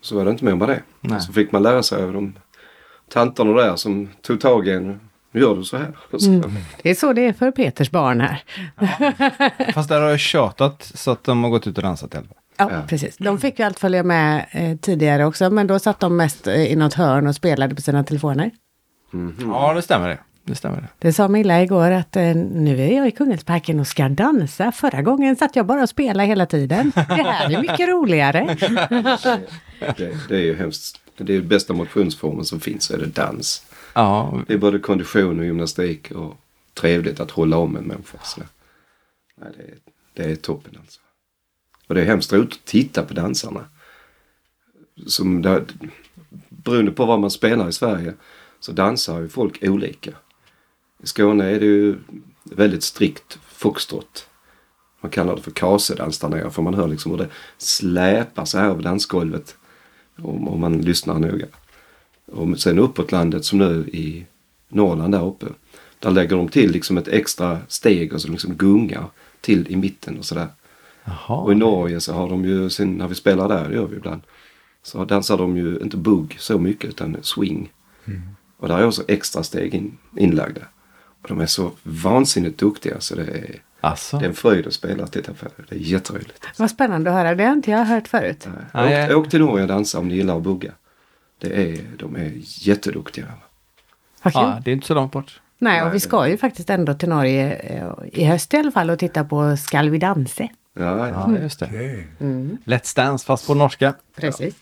Så 0.00 0.16
var 0.16 0.24
det 0.24 0.30
inte 0.30 0.44
mer 0.44 0.54
med 0.54 0.68
det. 0.68 0.82
Nej. 1.00 1.20
Så 1.20 1.32
fick 1.32 1.52
man 1.52 1.62
lära 1.62 1.82
sig 1.82 2.02
av 2.02 2.12
de 2.12 2.38
tanterna 3.08 3.52
där 3.52 3.76
som 3.76 4.08
tog 4.22 4.40
tag 4.40 4.68
i 4.68 4.70
en. 4.70 5.00
Nu 5.30 5.40
gör 5.40 5.56
du 5.56 5.64
så 5.64 5.76
här. 5.76 5.96
Så, 6.18 6.42
Det 6.82 6.90
är 6.90 6.94
så 6.94 7.12
det 7.12 7.26
är 7.26 7.32
för 7.32 7.50
Peters 7.50 7.90
barn 7.90 8.20
här. 8.20 8.42
Fast 9.72 9.88
där 9.88 10.00
har 10.00 10.08
jag 10.10 10.20
tjatat 10.20 10.92
så 10.94 11.10
att 11.10 11.24
de 11.24 11.44
har 11.44 11.50
gått 11.50 11.66
ut 11.66 11.76
och 11.76 11.82
dansat 11.82 12.14
i 12.14 12.16
alla 12.16 12.26
fall. 12.26 12.36
Ja, 12.56 12.68
Ja. 12.72 12.82
precis. 12.88 13.16
De 13.16 13.38
fick 13.38 13.58
ju 13.58 13.64
allt 13.64 13.78
följa 13.78 14.02
med 14.02 14.46
eh, 14.50 14.76
tidigare 14.76 15.24
också, 15.26 15.50
men 15.50 15.66
då 15.66 15.78
satt 15.78 16.00
de 16.00 16.16
mest 16.16 16.46
eh, 16.46 16.54
i 16.72 16.76
något 16.76 16.94
hörn 16.94 17.26
och 17.26 17.34
spelade 17.34 17.74
på 17.74 17.82
sina 17.82 18.04
telefoner. 18.04 18.50
Mhm. 19.10 19.36
Ja, 19.52 19.74
det 19.74 19.82
stämmer 19.82 20.08
det. 20.08 20.18
Det 20.44 20.54
stämmer 20.54 20.76
det. 20.80 20.88
Det 20.98 21.12
sa 21.12 21.28
Milla 21.28 21.62
igår 21.62 21.90
att 21.90 22.16
eh, 22.16 22.34
nu 22.36 22.80
är 22.80 22.96
jag 22.96 23.08
i 23.08 23.10
Kungälvsparken 23.10 23.80
och 23.80 23.86
ska 23.86 24.08
dansa. 24.08 24.72
Förra 24.72 25.02
gången 25.02 25.36
satt 25.36 25.56
jag 25.56 25.66
bara 25.66 25.82
och 25.82 25.88
spelade 25.88 26.26
hela 26.28 26.46
tiden. 26.46 26.92
Det 26.94 27.00
här 27.22 27.50
är 27.52 27.60
mycket 27.60 27.88
roligare. 27.88 28.56
Det, 29.96 30.28
det 30.28 30.36
är 30.36 30.40
ju 30.42 30.56
hemskt. 30.56 31.00
Det 31.16 31.32
är 31.32 31.34
ju 31.36 31.42
bästa 31.42 31.72
motionsformen 31.72 32.44
som 32.44 32.60
finns, 32.60 32.90
är 32.90 32.98
det 32.98 33.06
dans. 33.06 33.66
Ja, 33.94 34.40
Det 34.46 34.54
är 34.54 34.58
både 34.58 34.78
kondition 34.78 35.38
och 35.38 35.44
gymnastik 35.44 36.10
och 36.10 36.36
trevligt 36.80 37.20
att 37.20 37.30
hålla 37.30 37.56
om 37.56 37.76
en 37.76 37.84
människa. 37.84 38.18
Så, 38.22 38.40
nej, 39.40 39.50
det, 39.56 39.62
är, 39.62 39.74
det 40.26 40.32
är 40.32 40.36
toppen 40.36 40.72
alltså. 40.80 41.00
Och 41.86 41.94
det 41.94 42.00
är 42.00 42.06
hemskt 42.06 42.32
roligt 42.32 42.52
att 42.52 42.64
titta 42.64 43.02
på 43.02 43.14
dansarna. 43.14 43.64
Som 45.06 45.42
där, 45.42 45.64
beroende 46.48 46.92
på 46.92 47.06
vad 47.06 47.20
man 47.20 47.30
spelar 47.30 47.68
i 47.68 47.72
Sverige 47.72 48.14
så 48.60 48.72
dansar 48.72 49.20
ju 49.20 49.28
folk 49.28 49.58
olika. 49.62 50.10
I 51.02 51.06
Skåne 51.06 51.44
är 51.44 51.60
det 51.60 51.66
ju 51.66 51.96
väldigt 52.44 52.82
strikt 52.82 53.38
foxtrot. 53.46 54.26
Man 55.00 55.10
kallar 55.10 55.36
det 55.36 55.42
för 55.42 55.50
kasedans 55.50 56.18
där 56.18 56.28
nere 56.28 56.50
för 56.50 56.62
man 56.62 56.74
hör 56.74 56.88
liksom 56.88 57.10
hur 57.10 57.18
det 57.18 57.28
släpar 57.58 58.44
sig 58.44 58.60
här 58.60 58.70
över 58.70 58.82
dansgolvet. 58.82 59.56
Om, 60.16 60.48
om 60.48 60.60
man 60.60 60.80
lyssnar 60.80 61.18
noga. 61.18 61.46
Och 62.26 62.60
sen 62.60 62.78
uppåt 62.78 63.12
landet 63.12 63.44
som 63.44 63.58
nu 63.58 63.88
i 63.92 64.26
Norrland 64.68 65.14
där 65.14 65.26
uppe. 65.26 65.46
Där 65.98 66.10
lägger 66.10 66.36
de 66.36 66.48
till 66.48 66.70
liksom 66.70 66.98
ett 66.98 67.08
extra 67.08 67.58
steg 67.68 68.12
och 68.12 68.20
så 68.20 68.28
liksom 68.28 68.54
gungar 68.54 69.06
till 69.40 69.66
i 69.68 69.76
mitten 69.76 70.18
och 70.18 70.24
sådär. 70.24 70.48
Jaha. 71.04 71.36
Och 71.36 71.52
i 71.52 71.54
Norge 71.54 72.00
så 72.00 72.12
har 72.12 72.28
de 72.28 72.44
ju, 72.44 72.70
sen 72.70 72.94
när 72.94 73.08
vi 73.08 73.14
spelar 73.14 73.48
där, 73.48 73.68
det 73.68 73.74
gör 73.74 73.86
vi 73.86 73.96
ibland. 73.96 74.22
Så 74.82 75.04
dansar 75.04 75.38
de 75.38 75.56
ju 75.56 75.78
inte 75.82 75.96
bugg 75.96 76.36
så 76.38 76.58
mycket 76.58 76.90
utan 76.90 77.16
swing. 77.22 77.72
Och 78.58 78.68
där 78.68 78.78
är 78.78 78.86
också 78.86 79.02
extra 79.08 79.42
steg 79.42 79.74
in, 79.74 79.98
inlagda. 80.16 80.60
Och 81.22 81.28
de 81.28 81.40
är 81.40 81.46
så 81.46 81.70
vansinnigt 81.82 82.58
duktiga 82.58 83.00
så 83.00 83.14
det 83.14 83.22
är, 83.22 83.62
Alltså. 83.80 84.18
det 84.18 84.24
är 84.24 84.28
en 84.28 84.34
fröjd 84.34 84.66
att 84.66 84.72
spela 84.72 85.02
och 85.02 85.10
titta 85.10 85.32
på. 85.34 85.46
Det 85.68 85.74
är 85.74 85.78
jätteroligt. 85.78 86.46
Vad 86.58 86.70
spännande 86.70 87.10
att 87.10 87.16
höra. 87.16 87.34
Det 87.34 87.44
har 87.44 87.52
inte 87.52 87.70
jag 87.70 87.84
hört 87.84 88.08
förut. 88.08 88.48
Nej. 88.74 89.14
Åk, 89.14 89.24
åk 89.26 89.30
till 89.30 89.40
Norge 89.40 89.62
och 89.62 89.68
dansa 89.68 89.98
om 89.98 90.08
ni 90.08 90.14
gillar 90.14 90.36
att 90.36 90.42
bugga. 90.42 90.72
Det 91.38 91.62
är, 91.62 91.80
de 91.98 92.16
är 92.16 92.32
jätteduktiga. 92.36 93.26
Kul. 94.22 94.32
Ja, 94.34 94.60
det 94.64 94.70
är 94.70 94.72
inte 94.72 94.86
så 94.86 94.94
långt 94.94 95.12
bort. 95.12 95.40
Nej, 95.58 95.80
och 95.80 95.86
Nej, 95.86 95.92
vi 95.92 96.00
ska 96.00 96.28
ju 96.28 96.36
faktiskt 96.36 96.70
ändå 96.70 96.94
till 96.94 97.08
Norge 97.08 97.54
eh, 97.54 97.92
i 98.12 98.24
höst 98.24 98.54
i 98.54 98.56
alla 98.56 98.70
fall 98.70 98.90
och 98.90 98.98
titta 98.98 99.24
på 99.24 99.56
Skall 99.56 99.90
vi 99.90 99.98
danse? 99.98 100.48
Ja, 100.74 101.08
ja. 101.08 101.08
Ja, 101.08 101.38
just 101.42 101.58
det. 101.60 101.66
Okej. 101.66 102.06
Let's 102.64 102.96
Dance 102.96 103.26
fast 103.26 103.46
på 103.46 103.54
norska. 103.54 103.94
Precis. 104.16 104.54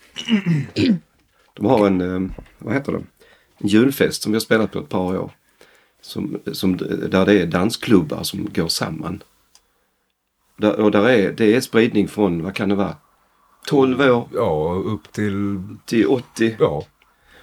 De 1.55 1.65
har 1.65 1.87
en, 1.87 2.01
eh, 2.01 2.31
vad 2.57 2.73
heter 2.73 2.91
det? 2.91 2.97
En 3.57 3.67
julfest 3.67 4.21
som 4.23 4.31
vi 4.31 4.35
har 4.35 4.39
spelat 4.41 4.71
på 4.71 4.79
ett 4.79 4.89
par 4.89 5.17
år. 5.17 5.31
Som, 6.01 6.39
som, 6.51 6.77
där 6.77 7.25
det 7.25 7.41
är 7.41 7.45
dansklubbar 7.45 8.23
som 8.23 8.47
går 8.53 8.67
samman. 8.67 9.23
Där, 10.57 10.79
och 10.79 10.91
där 10.91 11.09
är, 11.09 11.31
det 11.31 11.55
är 11.55 11.61
spridning 11.61 12.07
från, 12.07 12.43
vad 12.43 12.55
kan 12.55 12.69
det 12.69 12.75
vara? 12.75 12.95
12 13.67 14.01
år 14.01 14.27
Ja, 14.33 14.81
upp 14.85 15.11
till, 15.11 15.59
till 15.85 16.07
80. 16.07 16.55
ja. 16.59 16.85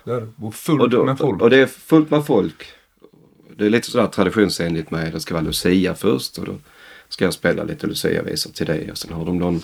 Där, 0.05 0.29
och 0.43 0.55
fullt 0.55 0.81
Och, 0.83 0.91
då, 0.91 1.05
med 1.05 1.19
folk. 1.19 1.43
och 1.43 1.51
det 1.51 1.57
är 1.57 1.67
fullt 1.67 2.11
med 2.11 2.27
folk. 2.27 2.67
Det 3.57 3.67
är 3.67 3.71
lite 3.71 3.91
sådär 3.91 4.07
traditionsenligt 4.07 4.91
med 4.91 5.13
det 5.13 5.21
ska 5.21 5.35
vara 5.35 5.45
Lucia 5.45 5.95
först 5.95 6.39
och 6.39 6.45
då 6.47 6.55
ska 7.09 7.25
jag 7.25 7.35
spela 7.35 7.65
lite 7.65 7.87
Lucia-visor 7.87 8.51
till 8.53 8.67
dig. 8.67 8.91
Och 8.91 8.99
sen 8.99 9.13
har 9.13 9.25
de 9.25 9.39
någon 9.39 9.63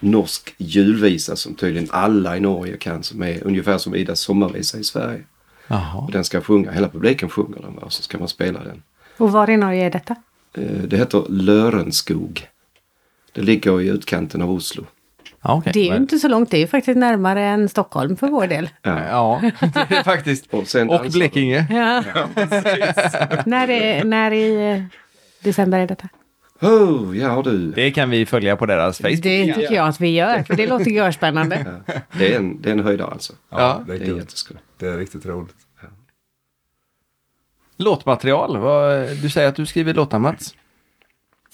norsk 0.00 0.54
julvisa 0.58 1.36
som 1.36 1.54
tydligen 1.54 1.88
alla 1.92 2.36
i 2.36 2.40
Norge 2.40 2.76
kan 2.76 3.02
som 3.02 3.22
är 3.22 3.46
ungefär 3.46 3.78
som 3.78 3.94
Idas 3.94 4.20
sommarvisa 4.20 4.78
i 4.78 4.84
Sverige. 4.84 5.20
Jaha. 5.66 5.98
Och 5.98 6.12
den 6.12 6.24
ska 6.24 6.40
sjunga, 6.40 6.70
hela 6.72 6.88
publiken 6.88 7.28
sjunger 7.28 7.58
den 7.62 7.74
va? 7.74 7.82
och 7.82 7.92
så 7.92 8.02
ska 8.02 8.18
man 8.18 8.28
spela 8.28 8.64
den. 8.64 8.82
Och 9.16 9.32
var 9.32 9.50
i 9.50 9.56
Norge 9.56 9.84
är 9.86 9.90
detta? 9.90 10.16
Eh, 10.56 10.62
Det 10.86 10.96
heter 10.96 11.24
Lörenskog. 11.28 12.46
Det 13.32 13.42
ligger 13.42 13.80
i 13.80 13.88
utkanten 13.88 14.42
av 14.42 14.50
Oslo. 14.52 14.84
Ja, 15.44 15.54
okej. 15.54 15.72
Det 15.72 15.80
är 15.80 15.84
ju 15.84 15.90
Men- 15.90 16.02
inte 16.02 16.18
så 16.18 16.28
långt. 16.28 16.50
Det 16.50 16.56
är 16.56 16.60
ju 16.60 16.66
faktiskt 16.66 16.98
närmare 16.98 17.42
än 17.44 17.68
Stockholm 17.68 18.16
för 18.16 18.28
vår 18.28 18.46
del. 18.46 18.68
Ja, 18.82 19.40
det 19.60 19.94
är 19.96 20.02
faktiskt. 20.02 20.46
Och, 20.54 20.68
sen 20.68 20.90
Och 20.90 21.02
de. 21.02 21.08
Blekinge. 21.10 21.66
Ja. 21.70 22.04
när, 23.46 23.70
är, 23.70 24.04
när 24.04 24.30
i 24.32 24.70
eh, 24.72 24.82
december 25.44 25.78
är 25.78 25.86
detta? 25.86 26.08
Oh, 26.62 27.18
ja 27.18 27.42
du. 27.44 27.70
Det 27.72 27.90
kan 27.90 28.10
vi 28.10 28.26
följa 28.26 28.56
på 28.56 28.66
deras 28.66 28.98
Facebook. 28.98 29.22
Det 29.22 29.54
tycker 29.54 29.74
jag 29.74 29.88
att 29.88 30.00
vi 30.00 30.08
gör, 30.08 30.42
för 30.42 30.56
det 30.56 30.66
låter 30.66 30.90
görspännande. 30.90 31.82
Det 32.18 32.32
är 32.34 32.36
en, 32.38 32.62
det 32.62 32.68
är 32.68 32.72
en 32.72 32.80
höjdare 32.84 33.10
alltså. 33.10 33.32
Ja, 33.50 33.82
det 33.86 33.94
är 33.94 33.98
Det 33.98 34.04
är 34.06 34.16
jätteskoj. 34.16 34.56
Det 34.78 34.86
är 34.86 34.96
riktigt 34.98 35.26
roligt. 35.26 35.56
Låtmaterial. 37.76 38.58
Vad, 38.58 39.08
du 39.22 39.30
säger 39.30 39.48
att 39.48 39.56
du 39.56 39.66
skriver 39.66 39.94
låtar 39.94 40.18
Mats. 40.18 40.54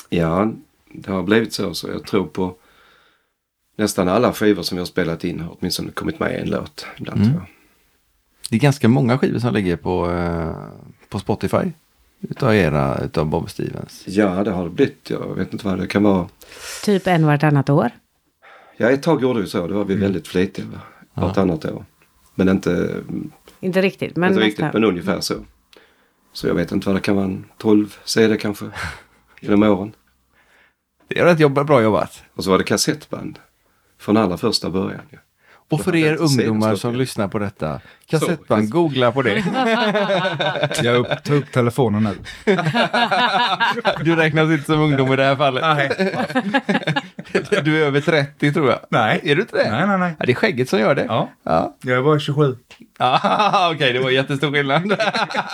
Ja, 0.09 0.53
det 0.93 1.11
har 1.11 1.23
blivit 1.23 1.53
så. 1.53 1.75
Så 1.75 1.89
jag 1.89 2.07
tror 2.07 2.27
på 2.27 2.55
nästan 3.77 4.09
alla 4.09 4.33
skivor 4.33 4.63
som 4.63 4.77
vi 4.77 4.81
har 4.81 4.87
spelat 4.87 5.25
in 5.25 5.41
har 5.41 5.57
åtminstone 5.61 5.91
kommit 5.91 6.21
med 6.21 6.41
en 6.41 6.51
låt. 6.51 6.87
Ibland, 6.99 7.19
Mm. 7.21 7.31
tror 7.31 7.41
jag. 7.43 7.49
Det 8.51 8.57
är 8.57 8.61
ganska 8.61 8.89
många 8.89 9.19
skivor 9.19 9.39
som 9.39 9.55
ligger 9.55 9.77
på, 9.77 10.11
eh, 10.11 10.57
på 11.09 11.19
Spotify. 11.19 11.73
Utav 12.21 12.55
era, 12.55 12.99
utav 13.05 13.27
Bob 13.27 13.51
Stevens. 13.51 14.05
Ja, 14.07 14.45
det 14.45 14.51
har 14.51 14.65
det 14.65 14.71
blivit. 14.71 15.11
Jag 15.11 15.35
vet 15.35 15.53
inte 15.53 15.67
vad 15.67 15.79
det 15.79 15.87
kan 15.87 16.03
vara. 16.03 16.29
Typ 16.85 17.07
en 17.07 17.27
vartannat 17.27 17.71
år. 17.71 17.91
Ja, 18.77 18.91
ett 18.91 19.03
tag 19.03 19.23
gjorde 19.23 19.41
vi 19.41 19.47
så. 19.47 19.67
Då 19.67 19.75
var 19.75 19.85
vi 19.85 19.93
Mm. 19.95 20.03
väldigt 20.03 20.29
flitiga. 20.29 20.67
va? 20.73 20.81
Vartannat 21.15 21.65
år. 21.65 21.85
Men 22.35 22.49
inte, 22.49 23.03
Inte 23.61 23.83
riktigt, 23.83 24.17
men 24.17 24.31
inte 24.33 24.45
riktigt, 24.45 24.73
men 24.73 24.85
ungefär 24.85 25.21
så. 25.21 25.35
Så 26.33 26.47
jag 26.47 26.55
vet 26.55 26.73
inte 26.73 26.87
vad 26.89 26.97
det 26.97 27.01
kan 27.01 27.17
vara. 27.17 27.25
En 27.27 27.45
12 27.59 27.97
CD 28.05 28.37
kanske. 28.37 28.65
Genom 29.41 29.63
åren. 29.63 29.93
Det 31.09 31.19
är 31.19 31.25
rätt 31.25 31.41
jobba, 31.41 31.65
bra 31.65 31.83
jobbat. 31.83 32.23
Och 32.35 32.45
så 32.45 32.51
var 32.51 32.59
det 32.59 32.65
kassettband. 32.65 33.39
Från 33.99 34.17
allra 34.17 34.37
första 34.37 34.71
början. 34.71 35.01
Ja. 35.11 35.19
Och 35.71 35.85
för 35.85 35.97
er 35.97 36.17
ungdomar 36.17 36.77
som 36.77 36.93
det. 36.93 36.99
lyssnar 36.99 37.29
på 37.29 37.39
detta. 37.39 37.81
Kassettband, 38.07 38.71
googla 38.71 39.13
på 39.13 39.23
det. 39.23 39.39
Jag 40.83 40.97
upp, 40.97 41.25
tar 41.25 41.35
upp 41.35 41.53
telefonen 41.53 42.03
nu. 42.03 42.57
Du 44.05 44.17
räknas 44.17 44.51
inte 44.51 44.65
som 44.65 44.81
ungdom 44.81 45.13
i 45.13 45.17
det 45.17 45.25
här 45.25 45.37
fallet. 45.37 45.65
Du 47.65 47.83
är 47.83 47.87
över 47.87 48.01
30 48.01 48.53
tror 48.53 48.71
jag. 48.71 48.79
Nej. 48.91 49.21
Är 49.25 49.35
du 49.37 49.41
inte 49.43 49.57
det? 49.57 49.71
Nej, 49.71 49.87
nej, 49.87 49.99
nej. 49.99 50.13
Ja, 50.19 50.27
det 50.27 50.33
är 50.33 50.35
skägget 50.35 50.69
som 50.69 50.79
gör 50.79 50.95
det. 50.95 51.05
Ja, 51.09 51.31
Ja. 51.45 51.77
jag 51.83 51.99
är 51.99 52.03
bara 52.03 52.19
27. 52.21 52.57
Ah, 53.01 53.71
Okej, 53.75 53.93
det 53.93 53.99
var 53.99 54.11
jättestor 54.11 54.53
skillnad. 54.53 54.83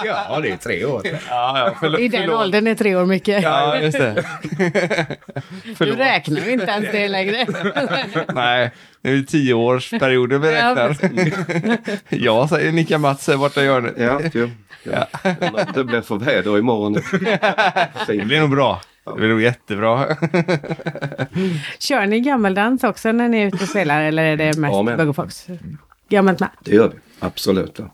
Ja, 0.04 0.40
det 0.42 0.50
är 0.50 0.56
tre 0.56 0.84
år. 0.84 1.02
Ja, 1.04 1.18
ja, 1.58 1.74
förlåt. 1.80 2.00
I 2.00 2.08
den 2.08 2.20
förlåt. 2.20 2.40
åldern 2.40 2.66
är 2.66 2.74
tre 2.74 2.96
år 2.96 3.06
mycket. 3.06 3.42
Ja, 3.42 3.78
just 3.78 3.98
det. 3.98 4.24
Du 5.78 5.92
räknar 5.96 6.48
inte 6.50 6.66
ens 6.66 6.92
det 6.92 7.08
längre. 7.08 7.46
Nej, 8.34 8.70
det 9.02 9.10
är 9.10 9.22
tioårsperioder 9.22 10.38
vi 10.38 10.54
Ja, 10.54 10.70
räknar. 10.88 11.80
Ja, 12.08 12.48
säger 12.48 12.72
Nicka 12.72 12.98
Mats 12.98 13.28
här 13.28 13.36
borta 13.36 13.62
i 13.62 13.66
hörnet. 13.66 13.94
Ja, 13.98 14.20
jo. 14.32 14.50
Ja. 14.82 15.06
Det 15.74 15.84
blir 15.84 16.00
för 16.00 16.16
väder 16.16 16.58
imorgon. 16.58 16.92
Det 18.06 18.24
blir 18.24 18.40
nog 18.40 18.50
bra. 18.50 18.80
Det 19.04 19.12
blir 19.14 19.28
nog 19.28 19.42
jättebra. 19.42 20.06
Kör 21.78 22.06
ni 22.06 22.20
gammeldans 22.20 22.84
också 22.84 23.12
när 23.12 23.28
ni 23.28 23.38
är 23.38 23.46
ute 23.46 23.56
och 23.62 23.68
spelar 23.68 24.02
eller 24.02 24.22
är 24.24 24.36
det 24.36 24.56
mest 24.56 24.74
Ja, 24.98 25.12
fox? 25.12 25.46
Gammalt 26.08 26.40
med. 26.40 26.48
Det 26.60 26.74
gör 26.74 26.88
vi, 26.88 26.96
absolut. 27.20 27.78
Va? 27.78 27.90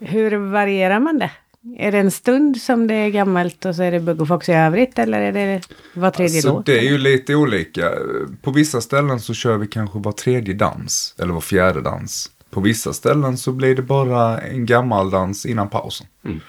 Hur 0.00 0.36
varierar 0.36 1.00
man 1.00 1.18
det? 1.18 1.30
Är 1.78 1.92
det 1.92 1.98
en 1.98 2.10
stund 2.10 2.56
som 2.56 2.86
det 2.86 2.94
är 2.94 3.08
gammalt 3.10 3.64
och 3.64 3.74
så 3.74 3.82
är 3.82 3.92
det 4.00 4.26
fox 4.26 4.48
i 4.48 4.52
övrigt 4.52 4.98
eller 4.98 5.20
är 5.20 5.32
det 5.32 5.60
var 5.94 6.10
tredje 6.10 6.42
Så 6.42 6.48
låt? 6.48 6.66
det 6.66 6.78
är 6.78 6.82
ju 6.82 6.98
lite 6.98 7.34
olika. 7.34 7.90
På 8.42 8.50
vissa 8.50 8.80
ställen 8.80 9.20
så 9.20 9.34
kör 9.34 9.56
vi 9.56 9.66
kanske 9.66 9.98
var 9.98 10.12
tredje 10.12 10.54
dans. 10.54 11.14
Eller 11.18 11.32
var 11.32 11.40
fjärde 11.40 11.80
dans. 11.80 12.30
På 12.50 12.60
vissa 12.60 12.92
ställen 12.92 13.36
så 13.36 13.52
blir 13.52 13.76
det 13.76 13.82
bara 13.82 14.38
en 14.40 14.66
gammal 14.66 15.10
dans 15.10 15.46
innan 15.46 15.68
pausen. 15.68 16.06
Mm. 16.24 16.40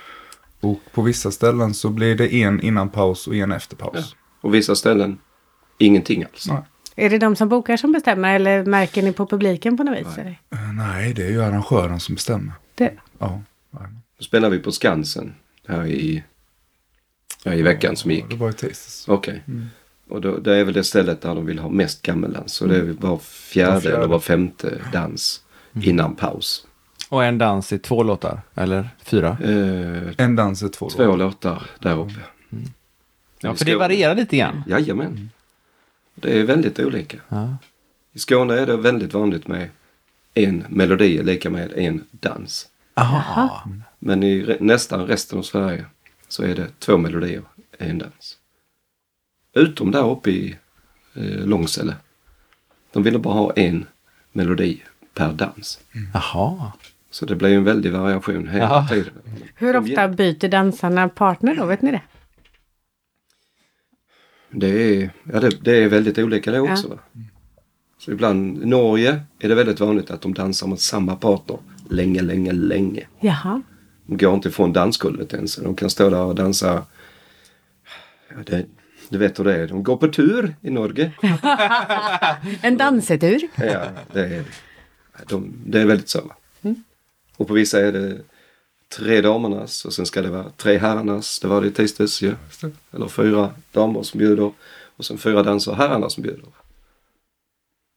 Och 0.63 0.79
på 0.91 1.01
vissa 1.01 1.31
ställen 1.31 1.73
så 1.73 1.89
blir 1.89 2.15
det 2.15 2.33
en 2.35 2.61
innan 2.61 2.89
paus 2.89 3.27
och 3.27 3.35
en 3.35 3.51
efter 3.51 3.75
paus. 3.75 4.15
Och 4.41 4.53
vissa 4.53 4.75
ställen 4.75 5.17
ingenting 5.77 6.23
alls. 6.23 6.47
Nej. 6.47 6.61
Är 6.95 7.09
det 7.09 7.17
de 7.17 7.35
som 7.35 7.49
bokar 7.49 7.77
som 7.77 7.91
bestämmer 7.91 8.35
eller 8.35 8.65
märker 8.65 9.03
ni 9.03 9.13
på 9.13 9.25
publiken 9.27 9.77
på 9.77 9.83
något 9.83 9.97
vis? 9.99 10.17
Eller? 10.17 10.39
Eh, 10.51 10.73
Nej, 10.73 11.13
det 11.13 11.23
är 11.25 11.29
ju 11.29 11.43
arrangören 11.43 11.99
som 11.99 12.15
bestämmer. 12.15 12.53
Det, 12.75 12.91
Ja. 13.19 13.41
nej. 13.71 13.87
Då 14.17 14.23
spelar 14.23 14.49
vi 14.49 14.59
på 14.59 14.71
Skansen 14.71 15.35
här 15.67 15.85
i, 15.85 16.23
ja, 17.43 17.53
i 17.53 17.61
veckan 17.61 17.95
som 17.95 18.11
gick. 18.11 18.29
Det 18.29 18.35
var 18.35 18.49
i 18.49 18.53
tisdags. 18.53 19.05
Okej. 19.07 19.43
Och 20.09 20.21
då, 20.21 20.37
det 20.37 20.55
är 20.55 20.63
väl 20.63 20.73
det 20.73 20.83
stället 20.83 21.21
där 21.21 21.35
de 21.35 21.45
vill 21.45 21.59
ha 21.59 21.69
mest 21.69 22.01
gammeldans. 22.01 22.53
Så 22.53 22.65
det 22.65 22.77
är 22.77 22.81
var 22.99 23.17
fjärde, 23.17 23.71
Var 23.73 23.79
fjärde. 23.81 23.97
eller 23.97 24.07
var 24.07 24.19
femte 24.19 24.81
dans 24.93 25.41
innan 25.81 26.15
paus. 26.15 26.67
Och 27.13 27.23
en 27.23 27.37
dans 27.37 27.73
i 27.73 27.79
två 27.79 28.03
låtar, 28.03 28.41
eller 28.55 28.89
fyra? 29.03 29.37
Eh, 29.43 30.13
En 30.17 30.35
dans 30.35 30.63
är 30.63 30.67
två, 30.69 30.89
två 30.89 31.15
låtar 31.15 31.63
där 31.79 31.99
uppe. 31.99 32.19
Ja, 33.39 33.55
för 33.55 33.65
det 33.65 33.75
varierar 33.75 34.15
lite 34.15 34.37
grann. 34.37 34.63
Jajamän. 34.67 35.29
Det 36.15 36.39
är 36.39 36.43
väldigt 36.43 36.79
olika. 36.79 37.17
Ja. 37.29 37.57
I 38.13 38.19
Skåne 38.19 38.53
är 38.53 38.65
det 38.65 38.77
väldigt 38.77 39.13
vanligt 39.13 39.47
med 39.47 39.69
en 40.33 40.65
melodi 40.69 41.23
lika 41.23 41.49
med 41.49 41.73
en 41.73 42.03
dans. 42.11 42.67
Aha. 42.93 43.63
Men 43.99 44.23
i 44.23 44.43
re- 44.45 44.57
nästan 44.59 45.05
resten 45.07 45.39
av 45.39 45.43
Sverige 45.43 45.85
så 46.27 46.43
är 46.43 46.55
det 46.55 46.67
två 46.79 46.97
melodier, 46.97 47.41
en 47.77 47.97
dans. 47.97 48.37
Utom 49.53 49.91
där 49.91 50.09
uppe 50.11 50.31
i 50.31 50.57
eh, 51.15 51.23
Långsele. 51.45 51.95
De 52.91 53.03
ville 53.03 53.19
bara 53.19 53.33
ha 53.33 53.53
en 53.53 53.85
melodi 54.31 54.81
per 55.13 55.33
dans. 55.33 55.79
Jaha. 56.13 56.71
Så 57.13 57.25
det 57.25 57.35
blir 57.35 57.49
ju 57.49 57.55
en 57.55 57.63
väldig 57.63 57.91
variation 57.91 58.47
hela 58.47 58.65
Jaha. 58.65 58.87
tiden. 58.87 59.13
hur 59.55 59.75
ofta 59.75 60.07
byter 60.07 60.47
dansarna 60.47 61.09
partner 61.09 61.55
då? 61.55 61.65
Vet 61.65 61.81
ni 61.81 61.91
det? 61.91 62.01
Det 64.51 64.67
är, 64.67 65.09
ja, 65.33 65.39
det, 65.39 65.49
det 65.61 65.83
är 65.83 65.89
väldigt 65.89 66.17
olika 66.17 66.51
det 66.51 66.59
också. 66.59 66.87
Va? 66.87 66.97
Så 67.97 68.11
ibland, 68.11 68.63
i 68.63 68.65
Norge 68.65 69.21
är 69.39 69.49
det 69.49 69.55
väldigt 69.55 69.79
vanligt 69.79 70.11
att 70.11 70.21
de 70.21 70.33
dansar 70.33 70.67
med 70.67 70.79
samma 70.79 71.15
partner 71.15 71.57
länge, 71.89 72.21
länge, 72.21 72.51
länge. 72.51 73.07
Jaha. 73.19 73.61
De 74.05 74.17
går 74.17 74.33
inte 74.33 74.49
ifrån 74.49 74.73
dansgolvet 74.73 75.33
ens. 75.33 75.55
De 75.55 75.75
kan 75.75 75.89
stå 75.89 76.09
där 76.09 76.23
och 76.23 76.35
dansa. 76.35 76.85
Ja, 78.29 78.35
det, 78.45 78.65
du 79.09 79.17
vet 79.17 79.39
hur 79.39 79.43
det 79.43 79.55
är. 79.55 79.67
De 79.67 79.83
går 79.83 79.97
på 79.97 80.07
tur 80.07 80.55
i 80.61 80.69
Norge. 80.69 81.11
En 82.61 82.77
dansetur. 82.77 83.41
Ja, 83.55 83.85
det, 84.13 84.25
är, 84.25 84.43
de, 85.27 85.53
det 85.65 85.81
är 85.81 85.85
väldigt 85.85 86.09
så. 86.09 86.31
Och 87.43 87.47
på 87.47 87.53
vissa 87.53 87.79
är 87.79 87.91
det 87.91 88.21
tre 88.89 89.21
damernas 89.21 89.85
och 89.85 89.93
sen 89.93 90.05
ska 90.05 90.21
det 90.21 90.29
vara 90.29 90.49
tre 90.57 90.77
herrarnas. 90.77 91.39
Det 91.39 91.47
var 91.47 91.61
det 91.61 91.67
i 91.67 91.71
tisdags 91.71 92.21
ju. 92.21 92.35
Eller 92.91 93.07
fyra 93.07 93.51
damer 93.71 94.03
som 94.03 94.17
bjuder. 94.17 94.51
Och 94.95 95.05
sen 95.05 95.17
fyra 95.17 95.43
dansare 95.43 95.75
herrarna 95.75 96.09
som 96.09 96.23
bjuder. 96.23 96.45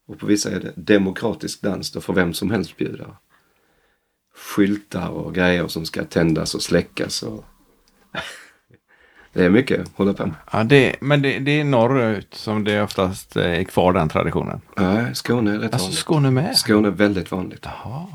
Och 0.08 0.18
på 0.18 0.26
vissa 0.26 0.50
är 0.50 0.60
det 0.60 0.72
demokratisk 0.74 1.60
dans. 1.62 1.90
Då 1.90 2.00
får 2.00 2.14
vem 2.14 2.34
som 2.34 2.50
helst 2.50 2.76
bjuda. 2.76 3.04
Skyltar 4.34 5.08
och 5.08 5.34
grejer 5.34 5.68
som 5.68 5.86
ska 5.86 6.04
tändas 6.04 6.54
och 6.54 6.62
släckas. 6.62 7.22
Och... 7.22 7.44
Det 9.32 9.44
är 9.44 9.50
mycket 9.50 9.80
att 9.80 9.92
hålla 9.94 10.12
på 10.12 10.26
med. 10.26 10.34
Ja, 10.52 10.64
det, 10.64 10.96
men 11.00 11.22
det, 11.22 11.38
det 11.38 11.60
är 11.60 11.64
norrut 11.64 12.34
som 12.34 12.64
det 12.64 12.82
oftast 12.82 13.36
är 13.36 13.64
kvar 13.64 13.92
den 13.92 14.08
traditionen. 14.08 14.60
Nej, 14.76 15.14
Skåne 15.14 15.54
är 15.54 15.58
rätt 15.58 15.72
Alltså 15.72 15.86
vanligt. 15.86 15.98
Skåne 15.98 16.30
med? 16.30 16.56
Skåne 16.56 16.88
är 16.88 16.92
väldigt 16.92 17.30
vanligt. 17.30 17.64
Jaha. 17.64 18.06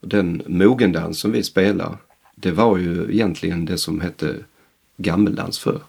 Den 0.00 0.42
mogendans 0.46 1.18
som 1.18 1.32
vi 1.32 1.42
spelar, 1.42 1.96
det 2.34 2.50
var 2.50 2.76
ju 2.78 3.12
egentligen 3.12 3.64
det 3.64 3.78
som 3.78 4.00
hette 4.00 4.36
gammeldans 4.96 5.58
förr. 5.58 5.80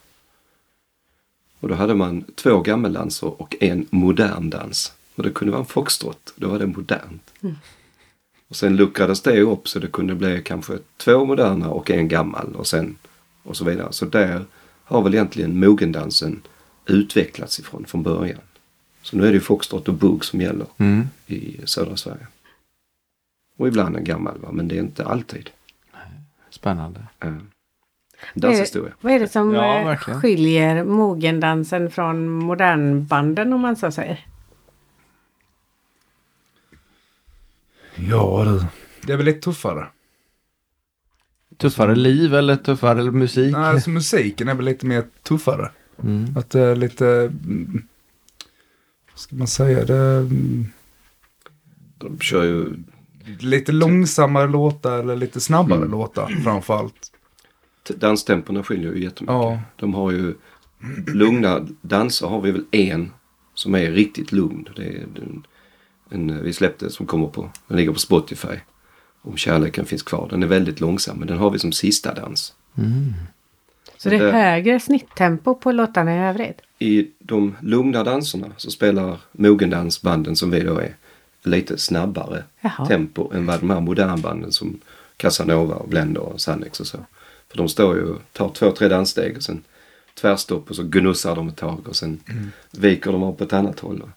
Och 1.60 1.68
då 1.70 1.76
hade 1.76 1.96
man 1.96 2.24
två 2.36 2.62
gammeldanser 2.62 3.42
och 3.42 3.56
en 3.60 3.86
modern 3.90 4.50
dans. 4.50 4.94
Och 5.16 5.24
det 5.24 5.30
kunde 5.32 5.52
vara 5.52 5.62
en 5.62 5.66
foxtrot, 5.68 6.34
då 6.36 6.48
var 6.48 6.60
det 6.60 6.66
modernt. 6.68 7.32
Och 8.48 8.56
sen 8.56 8.76
luckrades 8.76 9.22
det 9.22 9.42
upp 9.42 9.68
så 9.68 9.80
det 9.80 9.88
kunde 9.88 10.16
bli 10.16 10.42
kanske 10.46 10.78
två 10.98 11.26
moderna 11.26 11.70
och 11.70 11.92
en 11.92 12.08
gammal 12.08 12.56
och 12.56 12.68
sen 12.68 12.98
och 13.44 13.58
så 13.58 13.66
vidare. 13.66 13.94
Så 13.94 14.06
där 14.06 14.46
har 14.84 15.02
väl 15.02 15.14
egentligen 15.14 15.60
mogendansen 15.60 16.42
utvecklats 16.86 17.60
ifrån 17.60 17.86
från 17.86 18.04
början. 18.04 18.40
Så 19.02 19.18
nu 19.18 19.24
är 19.24 19.28
det 19.28 19.34
ju 19.34 19.40
foxtrot 19.40 19.88
och 19.88 19.94
bugg 19.94 20.26
som 20.26 20.42
gäller 20.42 20.66
Mm. 20.78 21.08
i 21.28 21.58
södra 21.66 21.98
Sverige. 21.98 22.28
Och 23.62 23.68
ibland 23.68 23.98
en 23.98 24.04
gammal 24.04 24.40
va, 24.40 24.52
men 24.52 24.68
det 24.68 24.76
är 24.76 24.80
inte 24.80 25.06
alltid. 25.06 25.50
Spännande. 26.50 27.00
Eh, 27.20 27.34
Danshistoria. 28.34 28.94
Vad 29.02 29.14
är 29.14 29.20
det 29.20 29.28
som 29.28 29.54
Ja, 29.54 29.92
eh, 29.92 29.98
skiljer 29.98 30.84
mogendansen 30.84 31.92
från 31.92 32.30
modernbanden 32.30 33.54
om 33.54 33.62
man 33.62 33.76
så 33.76 33.92
säger? 33.92 34.26
Ja 37.96 38.44
du. 38.46 38.66
Det 39.08 39.14
är 39.14 39.18
väl 39.18 39.26
lite 39.26 39.40
tuffare. 39.40 39.88
Tuffare 41.58 41.96
liv 41.96 42.36
eller 42.36 42.56
tuffare 42.56 43.12
musik? 43.12 43.54
Nej, 43.54 43.62
alltså 43.70 43.90
musiken 43.90 44.48
är 44.48 44.56
väl 44.56 44.66
lite 44.66 44.86
mer 44.86 45.04
tuffare. 45.24 45.72
Mm. 46.04 46.38
Att 46.38 46.50
det 46.50 46.62
är 46.62 46.76
lite... 46.76 47.08
mm, 47.08 47.88
Vad 49.12 49.20
ska 49.20 49.36
man 49.36 49.48
säga? 49.48 49.86
Det 49.86 50.30
De 51.98 52.20
kör 52.20 52.44
ju 52.44 52.74
lite 53.40 53.72
långsammare 53.72 54.48
låtar 54.48 55.00
eller 55.00 55.16
lite 55.16 55.40
snabbare 55.40 55.78
Mm. 55.80 55.92
låtar 55.92 56.28
framförallt. 56.44 57.12
danstempona 57.96 58.64
skiljer 58.64 58.94
ju 58.94 59.04
jättemycket. 59.04 59.34
Ja. 59.34 59.60
De 59.76 59.94
har 59.94 60.12
ju 60.12 60.34
lugna 61.14 61.68
danser 61.82 62.28
har 62.28 62.42
vi 62.42 62.52
väl 62.52 62.66
en 62.72 63.12
som 63.54 63.76
är 63.76 63.92
riktigt 63.92 64.32
lugn. 64.32 64.68
Det 64.76 64.84
är 64.84 65.04
en, 65.04 65.44
en 66.10 66.44
vi 66.44 66.54
släppte 66.54 66.90
som 66.90 67.06
kommer 67.06 67.28
på, 67.28 67.50
den 67.68 67.78
ligger 67.78 67.92
på 67.92 68.00
Spotify. 68.00 68.56
Om 69.22 69.38
kärleken 69.38 69.86
finns 69.86 70.04
kvar. 70.04 70.28
Den 70.30 70.44
är 70.44 70.48
väldigt 70.48 70.80
långsam 70.80 71.18
men 71.20 71.28
den 71.28 71.38
har 71.38 71.50
vi 71.50 71.60
som 71.60 71.72
sista 71.72 72.14
dans. 72.14 72.54
Så 73.98 74.10
det 74.10 74.16
är 74.16 74.26
Det- 74.26 74.32
högre 74.32 74.80
snitttempo 74.80 75.56
på 75.56 75.72
låtarna 75.72 76.16
i 76.16 76.20
övrigt? 76.20 76.62
I 76.80 77.08
de 77.20 77.56
lugna 77.62 78.04
danserna 78.04 78.48
så 78.58 78.72
spelar 78.72 79.18
mogendansbanden 79.32 80.36
som 80.36 80.52
vi 80.52 80.60
då 80.60 80.78
är 80.78 80.96
lite 81.44 81.78
snabbare 81.78 82.44
Jaha. 82.62 82.86
tempo 82.86 83.32
än 83.34 83.46
vad 83.46 83.60
de 83.60 83.70
här 83.70 83.80
modernbanden 83.80 84.52
som 84.52 84.80
Casanova 85.18 85.76
och 85.76 85.90
Blender 85.90 86.22
och 86.22 86.42
Sannex 86.42 86.80
och 86.80 86.88
så. 86.88 86.98
För 87.50 87.58
de 87.58 87.70
står 87.70 87.96
ju 87.96 88.04
och 88.04 88.22
tar 88.32 88.50
två, 88.50 88.72
tre 88.72 88.88
danssteg 88.88 89.38
och 89.38 89.44
sen 89.44 89.64
tvärstopp 90.14 90.70
och 90.70 90.76
så 90.76 90.84
gnussar 90.84 91.36
de 91.36 91.48
ett 91.48 91.58
tag 91.58 91.88
och 91.88 91.96
sen 91.96 92.20
viker 92.72 93.12
de 93.12 93.24
av 93.24 93.34
på 93.34 93.44
ett 93.44 93.54
annat 93.54 93.80
håll. 93.80 94.12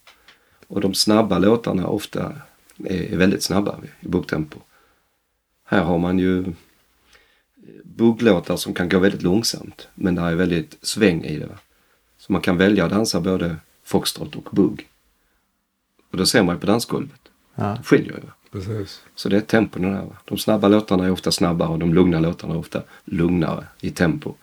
Och 0.67 0.81
de 0.81 0.95
snabba 0.95 1.39
låtarna 1.39 1.87
ofta 1.87 2.33
är, 2.85 3.13
är 3.13 3.17
väldigt 3.17 3.43
snabba 3.43 3.79
i 4.01 4.09
buggtempo. 4.09 4.59
Här 5.65 5.83
har 5.83 5.99
man 5.99 6.19
ju 6.19 6.45
bugglåtar 7.85 8.57
som 8.57 8.75
kan 8.75 8.89
gå 8.89 8.99
väldigt 8.99 9.23
långsamt 9.23 9.89
men 9.95 10.15
det 10.15 10.23
är 10.23 10.35
väldigt 10.35 10.79
sväng 10.83 11.25
i 11.25 11.39
det. 11.39 11.47
Va? 11.47 11.59
Så 12.19 12.33
man 12.33 12.43
kan 12.43 12.57
välja 12.57 12.85
att 12.85 12.91
dansa 12.91 13.21
både 13.21 13.57
foxtrot 13.85 14.37
och 14.37 14.49
bugg. 14.53 14.89
Och 16.15 16.19
då 16.19 16.27
ser 16.27 16.43
man 16.43 16.55
ju 16.55 16.61
på 16.61 16.67
dansgolvet. 16.67 17.21
Ja. 17.55 17.65
Det 17.65 17.83
skiljer 17.85 18.13
ju. 18.13 18.29
Precis. 18.53 19.01
Så 19.15 19.29
det 19.29 19.37
är 19.37 19.41
tempon 19.41 19.83
där. 19.83 19.91
Va? 19.91 20.17
De 20.25 20.39
snabba 20.39 20.69
låtarna 20.69 21.05
är 21.05 21.11
ofta 21.11 21.31
snabbare 21.33 21.69
och 21.69 21.79
de 21.79 21.95
lugna 21.95 22.21
låtarna 22.21 22.55
är 22.55 22.59
ofta 22.59 22.83
lugnare 23.05 23.65
i 23.81 23.91
tempo 23.91 24.35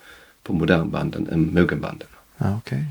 på 0.43 0.53
modernbanden 0.53 1.27
än 1.31 1.53
mogenbanden. 1.53 2.07
Ja, 2.37 2.57
okej. 2.57 2.85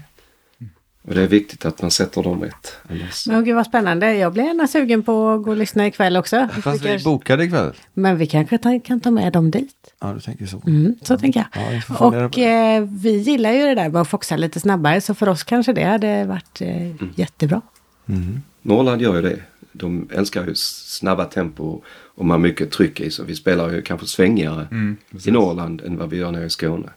Och 1.03 1.15
det 1.15 1.23
är 1.23 1.27
viktigt 1.27 1.65
att 1.65 1.83
man 1.83 1.91
sätter 1.91 2.23
dem 2.23 2.43
rätt. 2.43 2.77
Annars... 2.91 3.27
Men 3.27 3.45
gud 3.45 3.55
vad 3.55 3.67
spännande. 3.67 4.15
Jag 4.15 4.33
blir 4.33 4.45
gärna 4.45 4.67
sugen 4.67 5.03
på 5.03 5.31
att 5.31 5.43
gå 5.43 5.51
och 5.51 5.57
lyssna 5.57 5.87
ikväll 5.87 6.17
också. 6.17 6.49
Fast 6.53 6.67
Vi 6.67 6.71
vi 6.83 6.89
kanske- 6.89 7.05
bokade 7.05 7.45
ikväll. 7.45 7.73
Men 7.95 8.17
vi 8.17 8.27
kanske 8.27 8.59
ta, 8.59 8.81
kan 8.85 9.01
ta 9.01 9.11
med 9.11 9.33
dem 9.33 9.51
dit. 9.51 9.95
Ja, 10.01 10.13
du 10.13 10.21
tänker 10.21 10.47
så. 10.47 10.63
Mm, 10.67 10.95
så 11.03 11.19
tänker 11.19 11.41
jag. 11.53 11.63
Ja, 11.65 11.71
vi 11.71 11.81
fundera 11.81 12.27
och 12.27 12.39
eh, 12.39 12.85
vi 12.85 13.17
gillar 13.19 13.53
ju 13.53 13.61
det 13.67 13.75
där 13.75 13.89
med 13.89 14.01
att 14.03 14.09
foxa 14.09 14.37
lite 14.37 14.61
snabbare. 14.61 15.01
Så 15.01 15.15
för 15.15 15.29
oss 15.29 15.43
kanske 15.45 15.73
det 15.73 15.85
hade 15.85 16.25
varit 16.25 16.61
eh, 16.61 16.93
jättebra. 17.15 17.61
Mm. 18.09 18.43
Norrland 18.63 19.03
gör 19.03 19.15
ju 19.17 19.23
det. 19.23 19.39
De 19.73 20.09
älskar 20.13 20.47
ju 20.47 20.55
snabba 20.55 21.25
tempo 21.25 21.83
och 22.15 22.25
man 22.25 22.31
har 22.31 22.39
mycket 22.39 22.71
tryck 22.71 23.01
i. 23.01 23.11
Så 23.11 23.25
vi 23.25 23.37
spelar 23.37 23.71
ju 23.71 23.83
kanske 23.83 24.07
svängigare 24.07 24.69
Mm, 24.71 24.97
i 25.27 25.31
Norrland 25.31 25.81
än 25.81 25.99
vad 25.99 26.11
vi 26.11 26.17
gör 26.17 26.31
nere 26.31 26.45
i 26.45 26.51
Skåne. 26.51 26.91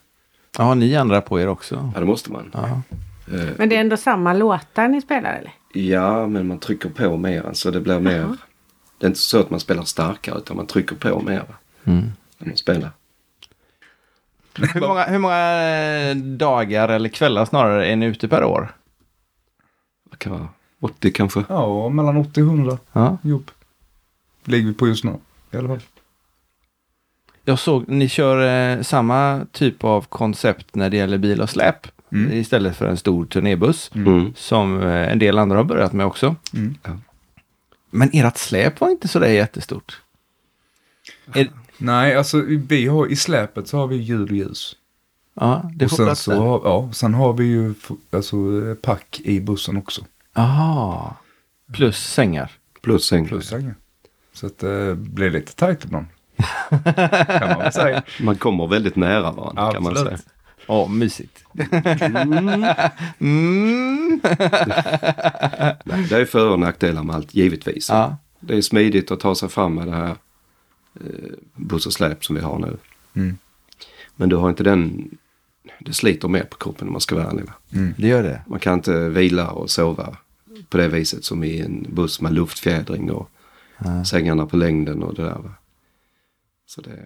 Ja, 0.57 0.73
ni 0.75 0.93
ändrar 0.93 1.21
på 1.21 1.39
er 1.39 1.47
också. 1.47 1.91
Ja, 1.93 1.99
det 1.99 2.05
måste 2.05 2.31
man. 2.31 2.51
Ja. 2.53 2.81
Eh, 3.37 3.47
Men 3.57 3.69
det 3.69 3.75
är 3.75 3.79
ändå 3.81 3.97
samma 3.97 4.33
låtar 4.33 4.87
ni 4.87 5.01
spelar 5.01 5.33
eller? 5.33 5.53
Ja, 5.73 6.27
men 6.27 6.47
man 6.47 6.59
trycker 6.59 6.89
på 6.89 7.17
mer. 7.17 7.49
Så 7.53 7.71
det 7.71 7.79
blir 7.81 7.99
mer... 7.99 8.17
Jaha. 8.17 8.37
Det 8.97 9.05
är 9.05 9.07
inte 9.07 9.19
så 9.19 9.39
att 9.39 9.49
man 9.49 9.59
spelar 9.59 9.83
starkare 9.83 10.37
utan 10.37 10.57
man 10.57 10.67
trycker 10.67 10.95
på 10.95 11.19
mer? 11.19 11.43
Mm. 11.83 12.11
när 12.37 12.47
man 12.47 12.57
spelar. 12.57 12.89
Hur, 14.73 14.81
många, 14.81 15.03
hur 15.03 15.19
många 15.19 15.61
eh, 15.61 16.15
dagar 16.15 16.89
eller 16.89 17.09
kvällar 17.09 17.45
snarare 17.45 17.87
är 17.87 17.95
ni 17.95 18.05
ute 18.05 18.27
per 18.27 18.43
år? 18.43 18.75
Det 20.11 20.17
kan 20.17 20.31
vara 20.31 20.47
80 20.83 21.11
kanske. 21.11 21.43
Ja, 21.49 21.89
mellan 21.89 22.17
80 22.17 22.41
och 22.41 22.47
100 22.47 22.77
Ja. 22.93 23.17
jobb. 23.21 23.51
Ligger 24.45 24.67
vi 24.67 24.73
på 24.73 24.87
just 24.87 25.03
nu. 25.03 25.15
I 25.51 25.57
alla 25.57 25.67
fall. 25.67 25.79
Jag 27.45 27.59
såg, 27.59 27.87
ni 27.89 28.09
kör 28.09 28.73
eh, 28.77 28.81
samma 28.81 29.45
typ 29.51 29.83
av 29.83 30.01
koncept 30.01 30.75
när 30.75 30.89
det 30.89 30.97
gäller 30.97 31.17
bil 31.17 31.41
och 31.41 31.49
släp. 31.49 31.87
Mm. 32.11 32.31
Istället 32.31 32.75
för 32.77 32.87
en 32.87 32.97
stor 32.97 33.25
turnébuss. 33.25 33.91
Mm. 33.95 34.33
Som 34.35 34.81
eh, 34.81 35.11
en 35.11 35.19
del 35.19 35.37
andra 35.37 35.57
har 35.57 35.63
börjat 35.63 35.93
med 35.93 36.05
också. 36.05 36.35
Mm. 36.53 36.75
Men 37.89 38.09
ert 38.13 38.37
släp 38.37 38.79
var 38.81 38.89
inte 38.89 39.07
så 39.07 39.19
där 39.19 39.27
jättestort. 39.27 40.01
Är, 41.33 41.49
Nej, 41.77 42.15
alltså 42.15 42.41
vi 42.47 42.87
har, 42.87 43.07
i 43.11 43.15
släpet 43.15 43.67
så 43.67 43.77
har 43.77 43.87
vi 43.87 43.95
ljud 43.95 44.29
och 44.29 44.35
ljus. 44.37 44.75
ja, 45.33 45.71
det 45.75 45.85
och 45.85 45.91
får 45.91 45.97
sen 45.97 46.05
plats 46.05 46.21
så 46.21 46.33
har, 46.33 46.61
ja, 46.63 46.89
sen 46.93 47.13
har 47.13 47.33
vi 47.33 47.43
ju 47.45 47.73
alltså, 48.11 48.35
eh, 48.69 48.75
pack 48.75 49.21
i 49.23 49.39
bussen 49.41 49.77
också. 49.77 50.05
Aha. 50.33 51.15
Plus 51.73 51.97
sängar. 51.97 52.51
Plus 52.81 53.05
säng. 53.05 53.27
Plus 53.27 53.47
sängar. 53.47 53.75
Så 54.33 54.45
att 54.47 54.59
det 54.59 54.95
blir 54.95 55.29
lite 55.29 55.55
tajt 55.55 55.83
ibland. 55.85 56.05
kan 57.27 57.49
man 57.49 57.59
väl 57.59 57.73
säga. 57.73 58.03
Man 58.21 58.35
kommer 58.35 58.67
väldigt 58.67 58.95
nära 58.95 59.31
varandra 59.31 59.71
kan 59.73 59.83
man 59.83 59.95
säga. 59.95 60.05
Absolut. 60.11 60.25
Ja, 60.67 60.87
mysigt. 60.87 61.43
Mm. 63.19 64.21
Nej, 65.83 66.05
det 66.09 66.17
är 66.17 66.25
för 66.25 66.49
och 66.49 66.59
nackdelar 66.59 67.03
med 67.03 67.15
allt 67.15 67.35
givetvis. 67.35 67.89
Ja. 67.89 68.17
Det 68.39 68.57
är 68.57 68.61
smidigt 68.61 69.11
att 69.11 69.19
ta 69.19 69.35
sig 69.35 69.49
fram 69.49 69.75
med 69.75 69.87
det 69.87 69.95
här 69.95 70.15
eh, 71.01 71.31
buss 71.55 71.85
och 71.85 71.93
släp 71.93 72.25
som 72.25 72.35
vi 72.35 72.41
har 72.41 72.59
nu. 72.59 72.77
Mm. 73.15 73.37
Men 74.15 74.29
du 74.29 74.35
har 74.35 74.49
inte 74.49 74.63
den, 74.63 75.09
det 75.79 75.93
sliter 75.93 76.27
mer 76.27 76.43
på 76.43 76.57
kroppen 76.57 76.87
om 76.87 76.91
man 76.91 77.01
ska 77.01 77.15
vara 77.15 77.27
ärlig. 77.27 77.45
va? 77.45 77.53
Det 77.97 78.07
gör 78.07 78.23
det. 78.23 78.41
Man 78.47 78.59
kan 78.59 78.73
inte 78.73 79.09
vila 79.09 79.49
och 79.51 79.69
sova 79.69 80.17
på 80.73 80.77
det 80.77 80.87
viset 80.87 81.23
som 81.25 81.43
i 81.43 81.59
en 81.61 81.85
buss 81.89 82.21
med 82.21 82.33
luftfjädring 82.33 83.11
och 83.11 83.29
Ja. 83.77 84.05
sängarna 84.05 84.45
på 84.45 84.57
längden 84.57 85.03
och 85.03 85.13
det 85.15 85.21
där. 85.23 85.35
Va? 85.39 85.51
Så 86.65 86.81
det, 86.81 87.05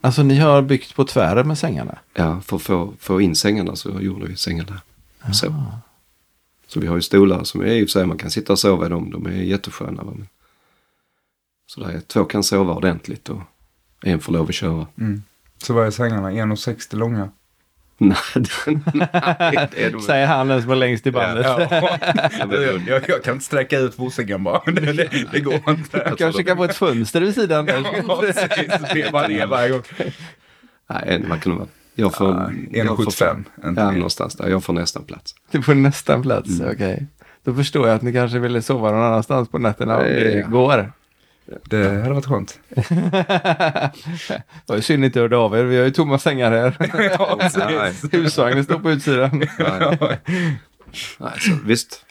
Alltså 0.00 0.22
ni 0.22 0.36
har 0.38 0.62
byggt 0.62 0.94
på 0.94 1.04
tvären 1.04 1.48
med 1.48 1.58
sängarna? 1.58 1.98
ja, 2.14 2.40
för 2.40 2.56
att 2.56 2.62
få, 2.62 2.94
få 2.98 3.20
in 3.20 3.34
sängarna 3.36 3.76
så 3.76 4.00
gjorde 4.00 4.26
vi 4.26 4.36
sängar 4.36 4.64
där. 4.64 4.80
Så. 5.32 5.54
så 6.66 6.80
vi 6.80 6.86
har 6.86 6.96
ju 6.96 7.02
stolar 7.02 7.44
som 7.44 7.60
är 7.60 7.66
i 7.66 7.84
och 7.84 7.88
för 7.88 7.92
sig 7.92 8.06
man 8.06 8.18
kan 8.18 8.30
sitta 8.30 8.52
och 8.52 8.58
sova 8.58 8.86
i 8.86 8.88
dem. 8.88 9.10
De 9.10 9.26
är 9.26 9.30
jättesköna. 9.30 10.02
Va? 10.02 10.12
Men, 10.16 10.28
så 11.66 11.80
där 11.80 11.88
är, 11.88 12.00
två 12.00 12.24
kan 12.24 12.42
sova 12.42 12.74
ordentligt 12.74 13.28
och 13.28 13.40
en 14.02 14.20
får 14.20 14.32
lov 14.32 14.48
att 14.48 14.54
köra. 14.54 14.86
Mm. 14.98 15.22
Så 15.62 15.74
vad 15.74 15.86
är 15.86 15.90
sängarna? 15.90 16.30
1,60 16.30 16.96
långa? 16.96 17.30
Nej, 18.06 18.16
det- 18.34 19.68
det 19.74 19.84
är 19.84 19.90
de 19.90 20.00
Säger 20.00 20.26
han 20.26 20.48
den 20.48 20.62
som 20.62 20.70
är 20.70 20.74
längst 20.76 21.06
i 21.06 21.10
bandet. 21.10 21.46
Ja. 21.46 21.60
jag, 22.38 22.80
jag, 22.86 23.02
jag 23.08 23.22
kan 23.24 23.32
inte 23.34 23.44
sträcka 23.44 23.78
ut 23.78 23.98
vosängen 23.98 24.44
bara. 24.44 24.62
Det, 24.72 24.92
det, 24.92 25.08
det 25.32 25.40
går 25.40 25.60
inte. 25.68 26.12
Kanske 26.18 26.42
kan 26.42 26.56
få 26.56 26.64
ett 26.64 26.76
fönster 26.76 27.20
vid 27.20 27.34
sidan. 27.34 27.66
där. 27.66 27.84
Ja, 28.08 28.16
precis. 28.20 28.94
Veva 28.94 29.26
ner 29.28 29.46
varje 29.46 29.68
gång. 29.68 29.82
Nej, 30.90 31.02
en, 31.06 31.28
vad 31.28 31.42
kan 31.42 31.52
det 31.52 31.58
vara? 31.58 31.68
Jag 31.94 32.14
får, 32.14 32.52
Ja, 32.70 32.84
får 32.96 33.02
1,75. 33.04 33.44
Inte 33.68 33.80
Ja, 33.80 33.90
någonstans 33.90 34.34
där. 34.34 34.48
Jag 34.48 34.64
får 34.64 34.72
nästan 34.72 35.04
plats. 35.04 35.34
Du 35.50 35.62
får 35.62 35.74
nästan 35.74 36.22
plats, 36.22 36.60
Mm. 36.60 36.72
okej. 36.74 37.06
Då 37.44 37.54
förstår 37.54 37.88
jag 37.88 37.96
att 37.96 38.02
ni 38.02 38.12
kanske 38.12 38.38
ville 38.38 38.62
sova 38.62 38.90
någon 38.90 39.02
annanstans 39.02 39.48
på 39.48 39.58
nätterna 39.58 39.96
om 39.96 40.04
det 40.04 40.32
Ja. 40.38 40.46
går. 40.46 40.92
Det 41.64 42.00
hade 42.02 42.14
varit 42.14 42.26
skönt. 42.26 42.60
Det 42.68 44.02
var 44.66 44.76
ju 44.76 44.82
synd 44.82 45.04
inte 45.04 45.20
hörde 45.20 45.36
av 45.36 45.56
er, 45.56 45.64
vi 45.64 45.76
har 45.76 45.84
ju 45.84 45.90
tomma 45.90 46.18
sängar 46.18 46.50
här. 46.50 46.76
Nej. 48.12 48.22
Husvagnen 48.22 48.64
står 48.64 48.78
på 48.78 48.90
utsidan. 48.90 49.38
Nej. 49.58 50.18
Nej, 51.18 51.32
så, 51.38 51.52
visst, 51.64 52.04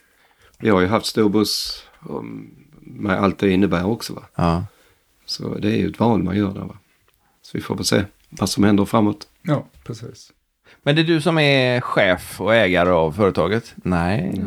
vi 0.57 0.69
har 0.69 0.81
ju 0.81 0.87
haft 0.87 1.05
stor 1.05 1.29
buss 1.29 1.83
och 1.99 2.23
med 2.81 3.17
allt 3.23 3.39
det 3.39 3.49
innebär 3.49 3.85
också. 3.85 4.13
Va? 4.13 4.23
Ja. 4.35 4.65
Så 5.25 5.57
det 5.57 5.67
är 5.67 5.77
ju 5.77 5.89
ett 5.89 5.99
val 5.99 6.23
man 6.23 6.37
gör 6.37 6.53
där. 6.53 6.61
Va? 6.61 6.77
Så 7.41 7.57
vi 7.57 7.61
får 7.61 7.75
väl 7.75 7.85
se 7.85 8.03
vad 8.29 8.49
som 8.49 8.63
händer 8.63 8.85
framåt. 8.85 9.27
Ja, 9.41 9.65
precis. 9.83 10.31
Men 10.83 10.95
det 10.95 11.01
är 11.01 11.05
du 11.05 11.21
som 11.21 11.37
är 11.37 11.81
chef 11.81 12.41
och 12.41 12.55
ägare 12.55 12.89
av 12.89 13.11
företaget? 13.11 13.73
Nej. 13.75 14.41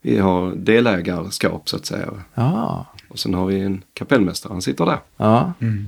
Vi 0.00 0.18
har 0.18 0.54
delägarskap 0.54 1.68
så 1.68 1.76
att 1.76 1.86
säga. 1.86 2.12
Ja. 2.34 2.86
Och 3.08 3.18
sen 3.18 3.34
har 3.34 3.46
vi 3.46 3.60
en 3.60 3.82
kapellmästare, 3.94 4.52
han 4.52 4.62
sitter 4.62 4.86
där. 4.86 4.98
Ja, 5.16 5.52
Mm. 5.60 5.86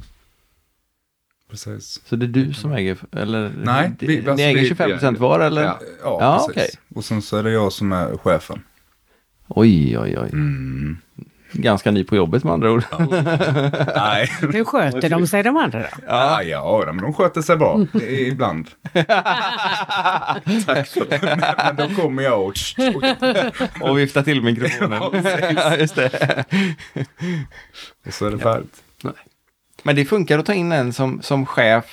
Precis. 1.51 2.01
så 2.05 2.17
det 2.17 2.27
är 2.27 2.29
du 2.29 2.53
som 2.55 2.73
äger, 2.73 2.99
eller? 3.13 3.53
Nej, 3.65 3.93
Ni, 4.01 4.07
vi- 4.07 4.19
alltså, 4.19 4.35
ni 4.35 4.43
äger 4.43 4.61
vi- 4.61 4.69
25 4.69 4.91
procent 4.91 5.19
var 5.19 5.41
eller? 5.41 5.63
Ja. 5.63 5.81
Ja, 6.03 6.19
Ja, 6.21 6.47
precis. 6.49 6.75
okej. 6.79 6.97
Och 6.97 7.05
sen 7.05 7.23
så 7.23 7.37
är 7.37 7.43
det 7.43 7.51
jag 7.51 7.73
som 7.73 7.93
är 7.93 8.17
chefen. 8.17 8.63
Oj, 9.49 9.99
oj, 9.99 10.19
oj. 10.19 10.31
Mm. 10.33 10.97
Ganska 11.53 11.91
ny 11.91 12.05
på 12.05 12.17
jobbet 12.17 12.45
med 12.45 12.53
andra 12.53 12.71
ord. 12.73 12.85
Nej. 13.97 14.27
Hur 14.41 14.65
sköter 14.65 15.09
de 15.11 15.27
sig 15.27 15.43
de 15.43 15.57
andra 15.57 15.79
då? 15.81 15.87
Ja, 16.07 16.43
ja, 16.43 16.83
men 16.87 16.97
de 17.05 17.15
sköter 17.15 17.43
sig 17.43 17.57
bra. 17.57 17.87
Ibland. 18.09 18.69
Tack 20.67 20.89
för 20.89 21.11
det. 21.11 21.55
Men 21.57 21.77
då 21.77 22.03
kommer 22.03 22.23
jag 22.23 22.43
och... 22.47 22.55
Och 23.81 23.99
vifta 23.99 24.23
till 24.23 24.43
mikrofonen. 24.43 25.03
Ja, 25.57 25.77
just 25.77 25.95
det. 25.95 26.45
Och 28.07 28.15
så 28.15 28.27
är 28.27 28.31
det 28.31 28.39
färdigt. 28.39 28.83
Men 29.83 29.97
det 29.97 30.05
funkar 30.05 30.39
att 30.39 30.47
ta 30.47 30.55
in 30.55 30.73
en 30.73 30.93
som, 30.93 31.23
som 31.23 31.47
chef. 31.47 31.85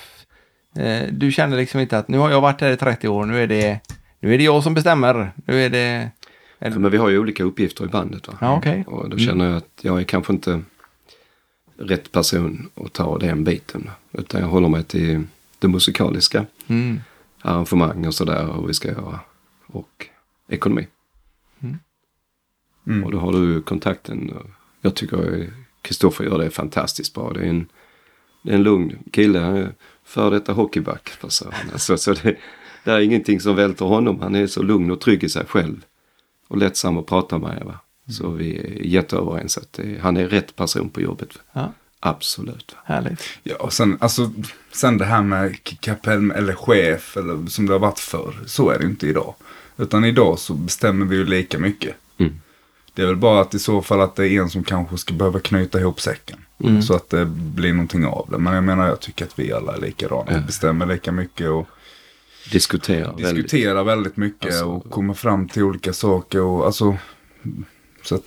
Eh, 0.78 1.02
Du 1.12 1.32
känner 1.32 1.56
liksom 1.56 1.80
inte 1.80 1.98
att 1.98 2.08
nu 2.08 2.18
har 2.18 2.30
jag 2.30 2.40
varit 2.40 2.60
här 2.60 2.70
i 2.70 2.76
30 2.76 3.08
år, 3.08 3.26
nu 3.26 3.42
är 3.42 3.46
det, 3.46 3.80
nu 4.20 4.34
är 4.34 4.38
det 4.38 4.44
jag 4.44 4.62
som 4.62 4.74
bestämmer. 4.74 5.32
Nu 5.46 5.64
är 5.64 5.70
det... 5.70 6.10
Ja, 6.58 6.78
men 6.78 6.90
vi 6.90 6.96
har 6.96 7.08
ju 7.08 7.18
olika 7.18 7.44
uppgifter 7.44 7.84
i 7.84 7.88
bandet. 7.88 8.28
Va? 8.28 8.34
Ja, 8.40 8.56
okej. 8.56 8.84
Och 8.86 9.10
då 9.10 9.18
känner 9.18 9.48
jag 9.48 9.56
att 9.56 9.80
jag 9.80 10.00
är 10.00 10.04
kanske 10.04 10.32
inte 10.32 10.62
rätt 11.76 12.12
person 12.12 12.70
att 12.74 12.92
ta 12.92 13.18
den 13.18 13.44
biten. 13.44 13.90
Utan 14.12 14.40
jag 14.40 14.48
håller 14.48 14.68
mig 14.68 14.84
till 14.84 15.22
det 15.58 15.68
musikaliska. 15.68 16.46
Mm. 16.66 17.00
Arrangemang 17.40 18.06
och 18.06 18.14
sådär 18.14 18.50
och 18.50 18.68
vi 18.68 18.74
ska 18.74 18.88
göra. 18.88 19.20
Och 19.66 20.06
ekonomi. 20.48 20.86
Mm. 22.88 23.04
Och 23.04 23.12
då 23.12 23.18
har 23.18 23.32
du 23.32 23.62
kontakten. 23.62 24.34
Jag 24.80 24.94
tycker 24.94 25.50
Kristoffer 25.82 26.24
gör 26.24 26.38
det 26.38 26.50
fantastiskt 26.50 27.14
bra. 27.14 27.32
Det 27.32 27.40
är 27.40 27.44
en, 27.44 27.66
det 28.42 28.50
är 28.50 28.54
en 28.54 28.62
lugn 28.62 28.98
kille. 29.12 29.38
Han 29.38 29.56
är 29.56 29.74
före 30.04 30.30
detta 30.30 30.52
hockeyback. 30.52 31.10
Så, 31.28 31.50
alltså, 31.72 31.96
så 31.96 32.12
det, 32.12 32.36
det 32.84 32.90
är 32.90 33.00
ingenting 33.00 33.40
som 33.40 33.56
välter 33.56 33.84
honom. 33.84 34.20
Han 34.20 34.34
är 34.34 34.46
så 34.46 34.62
lugn 34.62 34.90
och 34.90 35.00
trygg 35.00 35.24
i 35.24 35.28
sig 35.28 35.46
själv. 35.46 35.84
Och 36.48 36.56
lättsam 36.56 36.98
att 36.98 37.06
prata 37.06 37.38
med. 37.38 37.62
Va? 37.64 37.78
Så 38.10 38.28
vi 38.30 38.58
är 38.58 38.86
jätteöverens 38.86 39.58
att 39.58 39.72
det, 39.72 39.98
han 40.02 40.16
är 40.16 40.28
rätt 40.28 40.56
person 40.56 40.88
på 40.90 41.00
jobbet. 41.00 41.28
Ja, 41.52 41.72
Absolut. 42.00 42.76
Härligt. 42.84 43.22
Ja, 43.42 43.56
och 43.56 43.72
sen, 43.72 43.98
alltså, 44.00 44.30
sen 44.72 44.98
det 44.98 45.04
här 45.04 45.22
med 45.22 45.64
kapell 45.80 46.30
eller 46.30 46.54
chef 46.54 47.16
eller 47.16 47.46
som 47.46 47.66
det 47.66 47.72
har 47.72 47.80
varit 47.80 47.98
förr. 47.98 48.34
Så 48.46 48.70
är 48.70 48.78
det 48.78 48.84
inte 48.84 49.06
idag. 49.06 49.34
Utan 49.76 50.04
idag 50.04 50.38
så 50.38 50.54
bestämmer 50.54 51.06
vi 51.06 51.16
ju 51.16 51.24
lika 51.24 51.58
mycket. 51.58 51.94
Mm. 52.18 52.40
Det 52.94 53.02
är 53.02 53.06
väl 53.06 53.16
bara 53.16 53.40
att 53.40 53.54
i 53.54 53.58
så 53.58 53.82
fall 53.82 54.00
att 54.00 54.16
det 54.16 54.28
är 54.28 54.40
en 54.42 54.50
som 54.50 54.64
kanske 54.64 54.98
ska 54.98 55.14
behöva 55.14 55.40
knyta 55.40 55.80
ihop 55.80 56.00
säcken. 56.00 56.38
Mm. 56.64 56.82
Så 56.82 56.94
att 56.94 57.10
det 57.10 57.24
blir 57.26 57.72
någonting 57.72 58.06
av 58.06 58.28
det. 58.30 58.38
Men 58.38 58.54
jag 58.54 58.64
menar 58.64 58.88
jag 58.88 59.00
tycker 59.00 59.24
att 59.24 59.38
vi 59.38 59.52
alla 59.52 59.76
är 59.76 59.80
likadana. 59.80 60.24
Vi 60.28 60.34
Ja. 60.34 60.40
bestämmer 60.40 60.86
lika 60.86 61.12
mycket 61.12 61.48
och 61.48 61.68
Diskutera. 62.52 63.12
väldigt. 63.12 63.34
diskuterar 63.36 63.84
väldigt 63.84 64.16
mycket 64.16 64.46
Alltså- 64.46 64.64
och 64.64 64.90
kommer 64.90 65.14
fram 65.14 65.48
till 65.48 65.62
olika 65.62 65.92
saker. 65.92 66.42
Och, 66.42 66.66
alltså, 66.66 66.96
så 68.02 68.14
att 68.14 68.24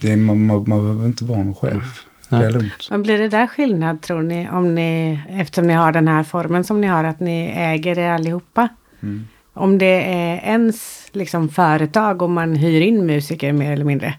det 0.00 0.16
man, 0.16 0.46
man, 0.46 0.64
man 0.66 0.82
behöver 0.82 1.06
inte 1.06 1.24
vara 1.24 1.42
någon 1.42 1.54
chef. 1.54 2.04
Det 2.28 2.36
är 2.36 2.50
lugnt. 2.50 2.88
Men 2.90 3.02
blir 3.02 3.18
det 3.18 3.28
där 3.28 3.46
skillnad 3.46 4.00
tror 4.02 4.22
ni, 4.22 4.48
om 4.50 4.74
ni, 4.74 5.20
eftersom 5.30 5.66
ni 5.66 5.72
har 5.72 5.92
den 5.92 6.08
här 6.08 6.22
formen 6.22 6.64
som 6.64 6.80
ni 6.80 6.86
har, 6.86 7.04
att 7.04 7.20
ni 7.20 7.52
äger 7.56 7.94
det 7.94 8.14
allihopa? 8.14 8.68
Mm. 9.02 9.24
Om 9.52 9.78
det 9.78 10.02
är 10.04 10.36
ens 10.52 11.08
liksom, 11.12 11.48
företag 11.48 12.22
och 12.22 12.30
man 12.30 12.54
hyr 12.54 12.80
in 12.80 13.06
musiker 13.06 13.52
mer 13.52 13.72
eller 13.72 13.84
mindre, 13.84 14.14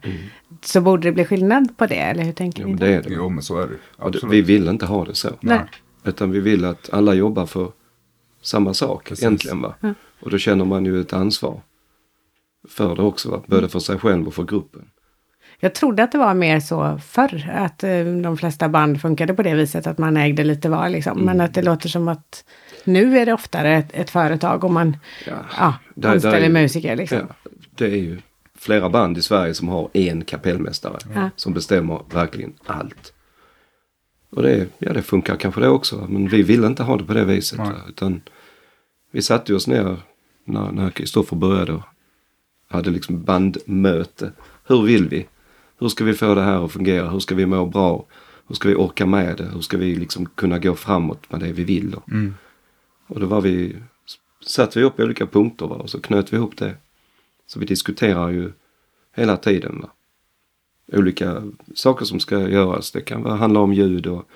så 0.62 0.82
borde 0.82 1.08
det 1.08 1.12
bli 1.12 1.26
skillnad 1.26 1.78
på 1.78 1.86
det, 1.86 1.96
eller 1.96 2.24
hur 2.24 2.32
tänker 2.32 2.62
Jo, 2.64 2.68
ni? 2.70 2.76
det 2.76 2.88
är 2.88 3.02
det. 3.04 3.10
Jo 3.14 3.30
men 3.30 3.44
så 3.44 3.58
är 3.62 3.68
det, 3.68 3.74
Absolut. 3.98 4.34
vi 4.34 4.42
vill 4.42 4.68
inte 4.68 4.86
ha 4.86 5.06
det 5.06 5.16
så. 5.16 5.30
Nej. 5.40 5.60
Utan 6.04 6.32
vi 6.32 6.40
vill 6.40 6.66
att 6.66 6.90
alla 6.94 7.14
jobbar 7.14 7.46
för 7.46 7.68
samma 8.42 8.74
sak 8.74 9.04
Precis. 9.10 9.24
egentligen. 9.24 9.62
Va? 9.62 9.74
Ja. 9.80 9.94
Och 10.20 10.30
då 10.30 10.38
känner 10.38 10.66
man 10.66 10.86
ju 10.86 11.02
ett 11.02 11.14
ansvar 11.14 11.62
för 12.70 12.96
det 12.96 13.02
också. 13.02 13.32
Va? 13.32 13.42
Både 13.48 13.70
för 13.70 13.80
sig 13.80 13.98
själv 14.00 14.28
och 14.28 14.34
för 14.34 14.44
gruppen. 14.44 14.90
Jag 15.62 15.76
trodde 15.76 16.04
att 16.04 16.12
det 16.12 16.18
var 16.18 16.34
mer 16.34 16.60
så 16.60 17.00
förr, 17.06 17.52
att 17.56 17.84
eh, 17.84 18.04
de 18.24 18.38
flesta 18.38 18.70
band 18.70 19.02
funkade 19.02 19.34
på 19.34 19.44
det 19.44 19.54
viset, 19.56 19.88
att 19.88 19.98
man 19.98 20.18
ägde 20.18 20.44
lite 20.44 20.70
var 20.70 20.90
liksom. 20.90 21.12
Mm. 21.14 21.26
Men 21.26 21.42
att 21.42 21.54
det 21.54 21.62
låter 21.62 21.90
som 21.90 22.08
att 22.08 22.44
nu 22.84 23.18
är 23.20 23.26
det 23.26 23.34
oftare 23.34 23.76
ett, 23.78 23.90
ett 23.94 24.10
företag 24.10 24.64
och 24.64 24.72
man 24.72 24.98
Ja, 25.28 25.34
ja, 25.58 25.74
där- 25.96 26.10
anställer 26.12 26.40
där 26.40 26.46
är- 26.46 26.50
musiker 26.50 26.96
liksom. 26.96 27.18
Ja, 27.18 27.50
det 27.76 27.86
är 27.86 27.96
ju 27.98 28.20
flera 28.58 28.90
band 28.90 29.18
i 29.18 29.22
Sverige 29.22 29.54
som 29.54 29.68
har 29.68 29.90
en 29.94 30.26
kapellmästare 30.26 30.98
Ja. 31.16 31.30
som 31.36 31.54
bestämmer 31.54 32.02
verkligen 32.14 32.54
allt. 32.66 33.14
Och 34.30 34.44
det, 34.44 34.68
ja, 34.78 34.94
det 34.94 35.02
funkar 35.02 35.36
kanske 35.36 35.62
det 35.62 35.70
också. 35.70 36.08
Men 36.10 36.28
vi 36.28 36.44
ville 36.44 36.68
inte 36.68 36.84
ha 36.84 36.98
det 36.98 37.04
på 37.04 37.14
det 37.14 37.26
viset. 37.26 37.60
Nej. 37.60 37.74
Utan 37.88 38.22
vi 39.12 39.22
satte 39.22 39.54
oss 39.54 39.68
ner 39.68 39.98
när 40.46 40.72
när 40.72 40.90
Kristoffer 40.90 41.36
började 41.36 41.74
och 41.74 41.84
hade 42.68 42.90
liksom 42.90 43.24
bandmöte. 43.24 44.32
Hur 44.68 44.82
vill 44.82 45.10
vi? 45.10 45.28
Hur 45.80 45.90
ska 45.90 46.04
vi 46.04 46.14
få 46.14 46.36
det 46.36 46.42
här 46.42 46.66
att 46.66 46.72
fungera? 46.72 47.10
Hur 47.10 47.20
ska 47.20 47.36
vi 47.36 47.46
må 47.46 47.66
bra? 47.66 48.06
Hur 48.48 48.56
ska 48.56 48.70
vi 48.70 48.76
orka 48.76 49.06
med 49.06 49.38
det? 49.38 49.44
Hur 49.54 49.62
ska 49.62 49.78
vi 49.78 49.96
liksom 49.96 50.26
kunna 50.26 50.60
gå 50.60 50.76
framåt 50.76 51.32
med 51.32 51.40
det 51.40 51.52
vi 51.52 51.64
vill? 51.64 51.92
Då? 51.92 52.04
Mm. 52.12 52.34
Och 53.08 53.20
då 53.20 53.26
var 53.26 53.42
vi, 53.42 53.76
satte 54.46 54.80
vi 54.80 54.86
upp 54.86 55.00
olika 55.00 55.26
punkter 55.26 55.68
va? 55.68 55.76
och 55.76 55.90
så 55.90 56.02
knöt 56.02 56.34
vi 56.34 56.38
ihop 56.38 56.58
det. 56.58 56.76
Så 57.48 57.60
vi 57.60 57.66
diskuterar 57.66 58.30
ju 58.30 58.52
hela 59.16 59.38
tiden. 59.38 59.80
Va? 59.82 59.90
Olika 60.92 61.44
saker 61.76 62.06
som 62.06 62.20
ska 62.20 62.50
göras. 62.50 62.92
Det 62.92 63.02
kan 63.02 63.26
handla 63.26 63.60
om 63.60 63.74
ljud 63.74 64.08
och 64.08 64.30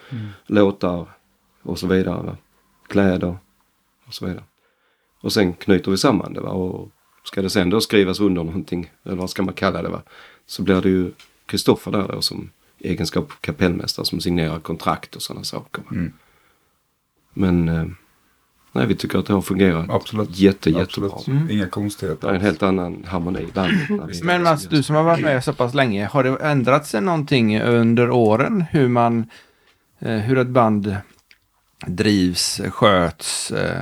låtar 0.45 1.05
och 1.61 1.79
så 1.79 1.87
vidare. 1.87 2.23
Va? 2.23 2.37
Kläder 2.87 3.37
och 4.05 4.13
så 4.13 4.25
vidare. 4.25 4.43
Och 5.21 5.33
sen 5.33 5.53
knyter 5.53 5.91
vi 5.91 5.97
samman 5.97 6.33
det. 6.33 6.41
Va? 6.41 6.49
Och 6.49 6.89
ska 7.23 7.41
det 7.41 7.49
sen 7.49 7.69
då 7.69 7.81
skrivas 7.81 8.19
under 8.19 8.43
någonting, 8.43 8.91
eller 9.03 9.15
vad 9.15 9.29
ska 9.29 9.43
man 9.43 9.53
kalla 9.53 9.81
det, 9.81 9.89
va? 9.89 10.01
så 10.45 10.61
blir 10.61 10.81
det 10.81 10.89
ju 10.89 11.11
Kristoffer 11.45 11.91
där 11.91 12.07
då 12.07 12.21
som 12.21 12.49
egenskap 12.79 13.31
kapellmästare 13.41 14.05
som 14.05 14.19
signerar 14.19 14.59
kontrakt 14.59 15.15
och 15.15 15.21
sådana 15.21 15.43
saker. 15.43 15.83
Mm. 15.91 16.13
Men 17.33 17.69
eh, 17.69 17.85
nej, 18.73 18.87
vi 18.87 18.95
tycker 18.95 19.17
att 19.19 19.25
det 19.25 19.33
har 19.33 19.41
fungerat 19.41 19.89
Absolut. 19.89 20.37
jätte, 20.37 20.69
jättebra. 20.69 21.09
Absolut. 21.13 21.51
Inga 21.51 21.63
Det 21.63 21.69
konstigheter. 21.69 22.27
är 22.29 22.33
en 22.33 22.41
helt 22.41 22.63
annan 22.63 23.03
harmoni 23.07 23.39
i 23.41 23.51
bandet. 23.53 24.23
Men 24.23 24.43
Mats, 24.43 24.67
du 24.67 24.83
som 24.83 24.95
har 24.95 25.03
varit 25.03 25.23
med 25.23 25.43
så 25.43 25.53
pass 25.53 25.73
länge, 25.73 26.05
har 26.05 26.23
det 26.23 26.37
ändrat 26.41 26.87
sig 26.87 27.01
någonting 27.01 27.61
under 27.61 28.09
åren 28.09 28.61
hur 28.71 28.87
man, 28.87 29.25
eh, 29.99 30.17
hur 30.17 30.37
ett 30.37 30.47
band 30.47 30.95
drivs, 31.87 32.61
sköts 32.71 33.51
eh, 33.51 33.81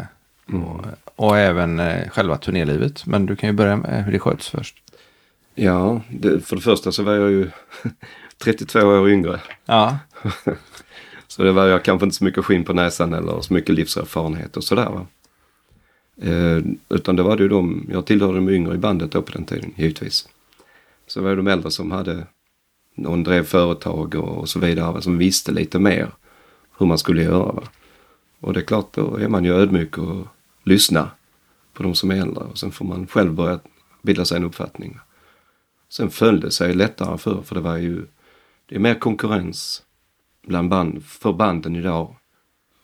och, 0.54 0.86
och 1.16 1.38
även 1.38 1.80
eh, 1.80 2.10
själva 2.10 2.38
turnélivet? 2.38 3.06
Men 3.06 3.26
du 3.26 3.36
kan 3.36 3.50
ju 3.50 3.54
börja 3.54 3.76
med 3.76 4.06
hur 4.06 4.12
det 4.12 4.20
sköts 4.20 4.50
först. 4.50 4.76
Ja, 5.56 6.02
det, 6.10 6.40
för 6.48 6.56
det 6.56 6.62
första 6.62 6.92
så 6.92 7.04
var 7.04 7.14
jag 7.14 7.32
ju 7.32 7.50
32 8.44 8.80
år 8.80 9.10
yngre. 9.10 9.40
Ja, 9.66 9.98
Så 11.32 11.44
det 11.44 11.52
var 11.52 11.68
jag 11.68 11.84
kanske 11.84 12.06
inte 12.06 12.16
så 12.16 12.24
mycket 12.24 12.46
skinn 12.46 12.64
på 12.64 12.74
näsan 12.74 13.14
eller 13.14 13.42
så 13.42 13.54
mycket 13.54 13.76
livserfarenhet 13.76 14.58
och 14.58 14.64
sådär 14.64 14.90
va. 14.90 15.06
Eh, 16.22 16.64
utan 16.90 17.16
det 17.16 17.24
var 17.24 17.38
det 17.38 17.44
ju 17.44 17.50
de, 17.50 17.90
jag 17.92 18.06
tillhörde 18.06 18.38
de 18.38 18.50
yngre 18.50 18.76
i 18.76 18.78
bandet 18.78 19.12
då 19.12 19.22
på 19.22 19.32
den 19.32 19.46
tiden 19.46 19.74
givetvis. 19.76 20.30
Så 21.08 21.22
var 21.22 21.30
det 21.30 21.36
de 21.36 21.48
äldre 21.48 21.72
som 21.72 21.92
hade, 21.92 22.28
någon 22.96 23.24
drev 23.24 23.44
företag 23.44 24.16
och, 24.16 24.38
och 24.38 24.50
så 24.50 24.60
vidare, 24.60 25.02
som 25.02 25.18
visste 25.18 25.52
lite 25.52 25.80
mer 25.80 26.12
hur 26.78 26.86
man 26.86 26.98
skulle 26.98 27.24
göra. 27.24 27.52
Va? 27.52 27.64
Och 28.40 28.54
det 28.54 28.60
är 28.60 28.66
klart, 28.66 28.94
då 28.94 29.16
är 29.16 29.28
man 29.28 29.46
ju 29.46 29.54
ödmjuk 29.54 29.98
och 29.98 30.28
lyssnar 30.64 31.10
på 31.74 31.84
de 31.84 31.96
som 31.96 32.12
är 32.12 32.16
äldre 32.16 32.44
och 32.44 32.58
sen 32.58 32.72
får 32.72 32.86
man 32.86 33.08
själv 33.08 33.34
börja 33.34 33.60
bilda 34.02 34.26
sig 34.26 34.38
en 34.38 34.44
uppfattning. 34.44 35.00
Sen 35.90 36.10
föll 36.10 36.40
det 36.40 36.52
sig 36.52 36.74
lättare 36.74 37.18
för, 37.18 37.42
för 37.42 37.56
det 37.56 37.62
var 37.62 37.78
ju, 37.78 38.06
det 38.66 38.76
är 38.76 38.80
mer 38.80 39.00
konkurrens 39.00 39.84
bland 40.42 40.70
band, 40.70 41.04
för 41.06 41.34
banden 41.34 41.76
idag 41.76 42.16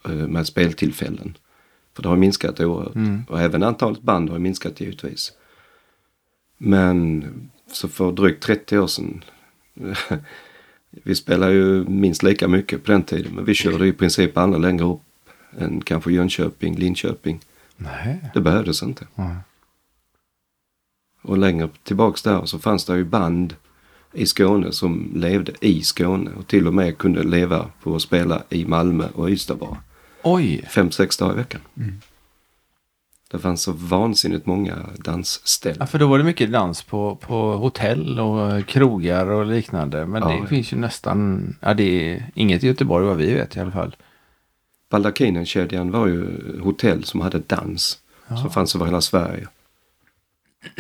eh, 0.05 0.11
med 0.11 0.47
speltillfällen. 0.47 1.37
För 1.93 2.03
det 2.03 2.09
har 2.09 2.15
minskat 2.15 2.59
oerhört. 2.59 2.95
Mm. 2.95 3.23
Och 3.29 3.41
även 3.41 3.63
antalet 3.63 4.01
band 4.01 4.29
har 4.29 4.39
minskat 4.39 4.81
givetvis. 4.81 5.33
Men 6.57 7.23
så 7.71 7.87
för 7.87 8.11
drygt 8.11 8.43
30 8.43 8.79
år 8.79 8.87
sedan. 8.87 9.23
vi 10.89 11.15
spelade 11.15 11.53
ju 11.53 11.85
minst 11.85 12.23
lika 12.23 12.47
mycket 12.47 12.83
på 12.83 12.91
den 12.91 13.03
tiden. 13.03 13.35
Men 13.35 13.45
vi 13.45 13.53
körde 13.53 13.87
i 13.87 13.93
princip 13.93 14.37
alla 14.37 14.57
längre 14.57 14.85
upp 14.85 15.01
än 15.57 15.81
kanske 15.81 16.11
Jönköping, 16.11 16.75
Linköping. 16.75 17.39
Nej. 17.75 18.31
Det 18.33 18.41
behövdes 18.41 18.83
inte. 18.83 19.07
Nej. 19.15 19.35
Och 21.21 21.37
längre 21.37 21.69
tillbaks 21.83 22.21
där 22.21 22.45
så 22.45 22.59
fanns 22.59 22.85
det 22.85 22.97
ju 22.97 23.03
band 23.03 23.55
i 24.13 24.25
Skåne 24.25 24.71
som 24.71 25.11
levde 25.15 25.53
i 25.61 25.81
Skåne 25.81 26.31
och 26.39 26.47
till 26.47 26.67
och 26.67 26.73
med 26.73 26.97
kunde 26.97 27.23
leva 27.23 27.65
på 27.83 27.95
att 27.95 28.01
spela 28.01 28.43
i 28.49 28.65
Malmö 28.65 29.07
och 29.13 29.29
Ystad 29.29 29.55
bara. 29.55 29.77
Oj! 30.23 30.65
Fem, 30.69 30.91
sex 30.91 31.17
dagar 31.17 31.33
i 31.33 31.37
veckan. 31.37 31.61
Mm. 31.77 31.93
Det 33.31 33.39
fanns 33.39 33.61
så 33.61 33.71
vansinnigt 33.71 34.45
många 34.45 34.75
dansställen. 34.97 35.77
Ja, 35.79 35.85
för 35.85 35.99
då 35.99 36.07
var 36.07 36.17
det 36.17 36.23
mycket 36.23 36.51
dans 36.51 36.83
på, 36.83 37.15
på 37.15 37.57
hotell 37.57 38.19
och 38.19 38.65
krogar 38.65 39.25
och 39.25 39.45
liknande. 39.45 40.05
Men 40.05 40.21
ja, 40.21 40.29
det 40.29 40.37
ja. 40.37 40.45
finns 40.45 40.73
ju 40.73 40.77
nästan, 40.77 41.55
ja 41.61 41.73
det 41.73 42.13
är 42.13 42.31
inget 42.35 42.63
i 42.63 42.67
Göteborg 42.67 43.05
vad 43.05 43.17
vi 43.17 43.33
vet 43.33 43.55
i 43.55 43.59
alla 43.59 43.71
fall. 43.71 43.95
Baldakinen-kedjan 44.89 45.91
var 45.91 46.07
ju 46.07 46.27
hotell 46.61 47.03
som 47.03 47.21
hade 47.21 47.39
dans. 47.39 47.99
Ja. 48.27 48.37
Som 48.37 48.49
fanns 48.49 48.75
över 48.75 48.85
hela 48.85 49.01
Sverige. 49.01 49.47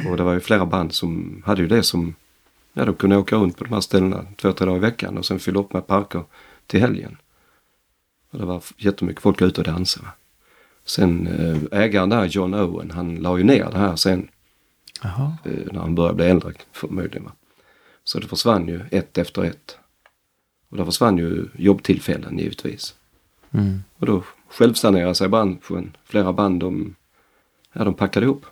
Och 0.09 0.17
det 0.17 0.23
var 0.23 0.33
ju 0.33 0.39
flera 0.39 0.65
band 0.65 0.93
som 0.93 1.41
hade 1.45 1.61
ju 1.61 1.67
det 1.67 1.83
som, 1.83 2.15
ja 2.77 2.85
de 2.85 2.95
kunde 2.95 3.17
åka 3.17 3.35
runt 3.35 3.57
på 3.57 3.63
de 3.63 3.73
här 3.73 3.81
ställena 3.81 4.25
två, 4.37 4.53
tre 4.53 4.65
dagar 4.65 4.77
i 4.77 4.79
veckan 4.79 5.17
och 5.17 5.25
sen 5.25 5.39
fylla 5.39 5.59
upp 5.59 5.73
med 5.73 5.87
parker 5.87 6.23
till 6.67 6.79
helgen. 6.79 7.17
Och 8.31 8.39
det 8.39 8.45
var 8.45 8.63
jättemycket 8.77 9.23
folk 9.23 9.41
ute 9.41 9.61
och 9.61 9.67
dansade. 9.67 10.07
Sen 10.85 11.27
eh, 11.27 11.79
ägaren 11.79 12.09
där, 12.09 12.25
John 12.25 12.53
Owen, 12.53 12.91
han 12.91 13.15
la 13.15 13.37
ju 13.37 13.43
ner 13.43 13.71
det 13.71 13.77
här 13.77 13.95
sen. 13.95 14.29
Aha. 15.03 15.37
Eh, 15.45 15.73
när 15.73 15.79
han 15.79 15.95
började 15.95 16.15
bli 16.15 16.25
äldre 16.25 16.53
förmodligen. 16.71 17.23
Va? 17.23 17.31
Så 18.03 18.19
det 18.19 18.27
försvann 18.27 18.67
ju 18.67 18.81
ett 18.91 19.17
efter 19.17 19.43
ett. 19.43 19.77
Och 20.69 20.77
det 20.77 20.85
försvann 20.85 21.17
ju 21.17 21.45
jobbtillfällen 21.57 22.39
givetvis. 22.39 22.95
Mm. 23.51 23.83
Och 23.97 24.05
då 24.05 24.23
självsanerade 24.49 25.15
sig 25.15 25.27
branschen. 25.27 25.97
Flera 26.03 26.33
band 26.33 26.59
de, 26.59 26.95
ja, 27.73 27.83
de 27.83 27.93
packade 27.93 28.25
ihop. 28.25 28.45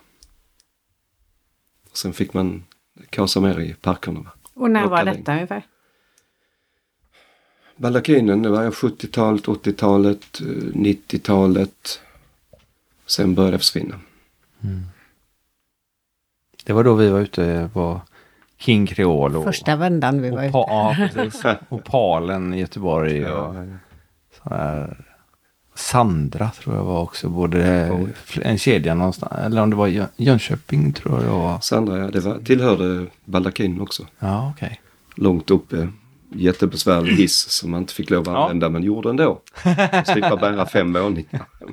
Sen 1.92 2.12
fick 2.12 2.34
man 2.34 2.64
kasa 3.10 3.40
mer 3.40 3.60
i 3.60 3.74
parkerna. 3.74 4.20
Va? 4.20 4.30
Och 4.54 4.70
när 4.70 4.86
var 4.86 5.04
detta 5.04 5.32
ungefär? 5.32 5.62
Baldakinen, 7.76 8.42
det 8.42 8.48
var 8.48 8.70
70-talet, 8.70 9.44
80-talet, 9.44 10.40
90-talet. 10.74 12.00
Sen 13.06 13.34
började 13.34 13.54
det 13.54 13.58
försvinna. 13.58 14.00
Mm. 14.64 14.82
Det 16.64 16.72
var 16.72 16.84
då 16.84 16.94
vi 16.94 17.08
var 17.08 17.20
ute 17.20 17.70
på 17.72 18.00
King 18.58 18.86
Creole. 18.86 19.38
Och, 19.38 19.44
Första 19.44 19.76
vändan 19.76 20.22
vi 20.22 20.30
var 20.30 20.44
ute. 20.44 20.58
Ja, 20.58 20.96
precis. 20.98 21.42
Och 21.68 21.84
Palen 21.84 22.54
i 22.54 22.60
Göteborg. 22.60 23.16
Ja. 23.16 23.54
Och, 24.42 24.50
här, 24.50 25.05
Sandra 25.76 26.50
tror 26.50 26.76
jag 26.76 26.84
var 26.84 27.02
också. 27.02 27.28
Både 27.28 27.90
en 28.42 28.58
kedja 28.58 28.94
någonstans. 28.94 29.32
Eller 29.38 29.62
om 29.62 29.70
det 29.70 29.76
var 29.76 30.08
Jönköping 30.16 30.92
tror 30.92 31.14
jag 31.14 31.24
det 31.24 31.30
var. 31.30 31.60
Sandra, 31.60 31.98
ja. 31.98 32.10
Det 32.10 32.20
var, 32.20 32.38
tillhörde 32.38 33.06
Baldakinen 33.24 33.80
också. 33.80 34.06
Ja, 34.18 34.52
okej. 34.56 34.66
Okay. 34.66 35.24
Långt 35.24 35.50
uppe 35.50 35.88
jättebesvärlig 36.30 37.12
hiss 37.16 37.50
som 37.50 37.70
man 37.70 37.80
inte 37.80 37.94
fick 37.94 38.10
lov 38.10 38.28
att 38.28 38.36
använda 38.36 38.66
ja. 38.66 38.70
men 38.70 38.82
gjorde 38.82 39.10
ändå. 39.10 39.40
Slippa 40.06 40.36
bära 40.36 40.66
fem 40.66 40.92
våningar. 40.92 41.46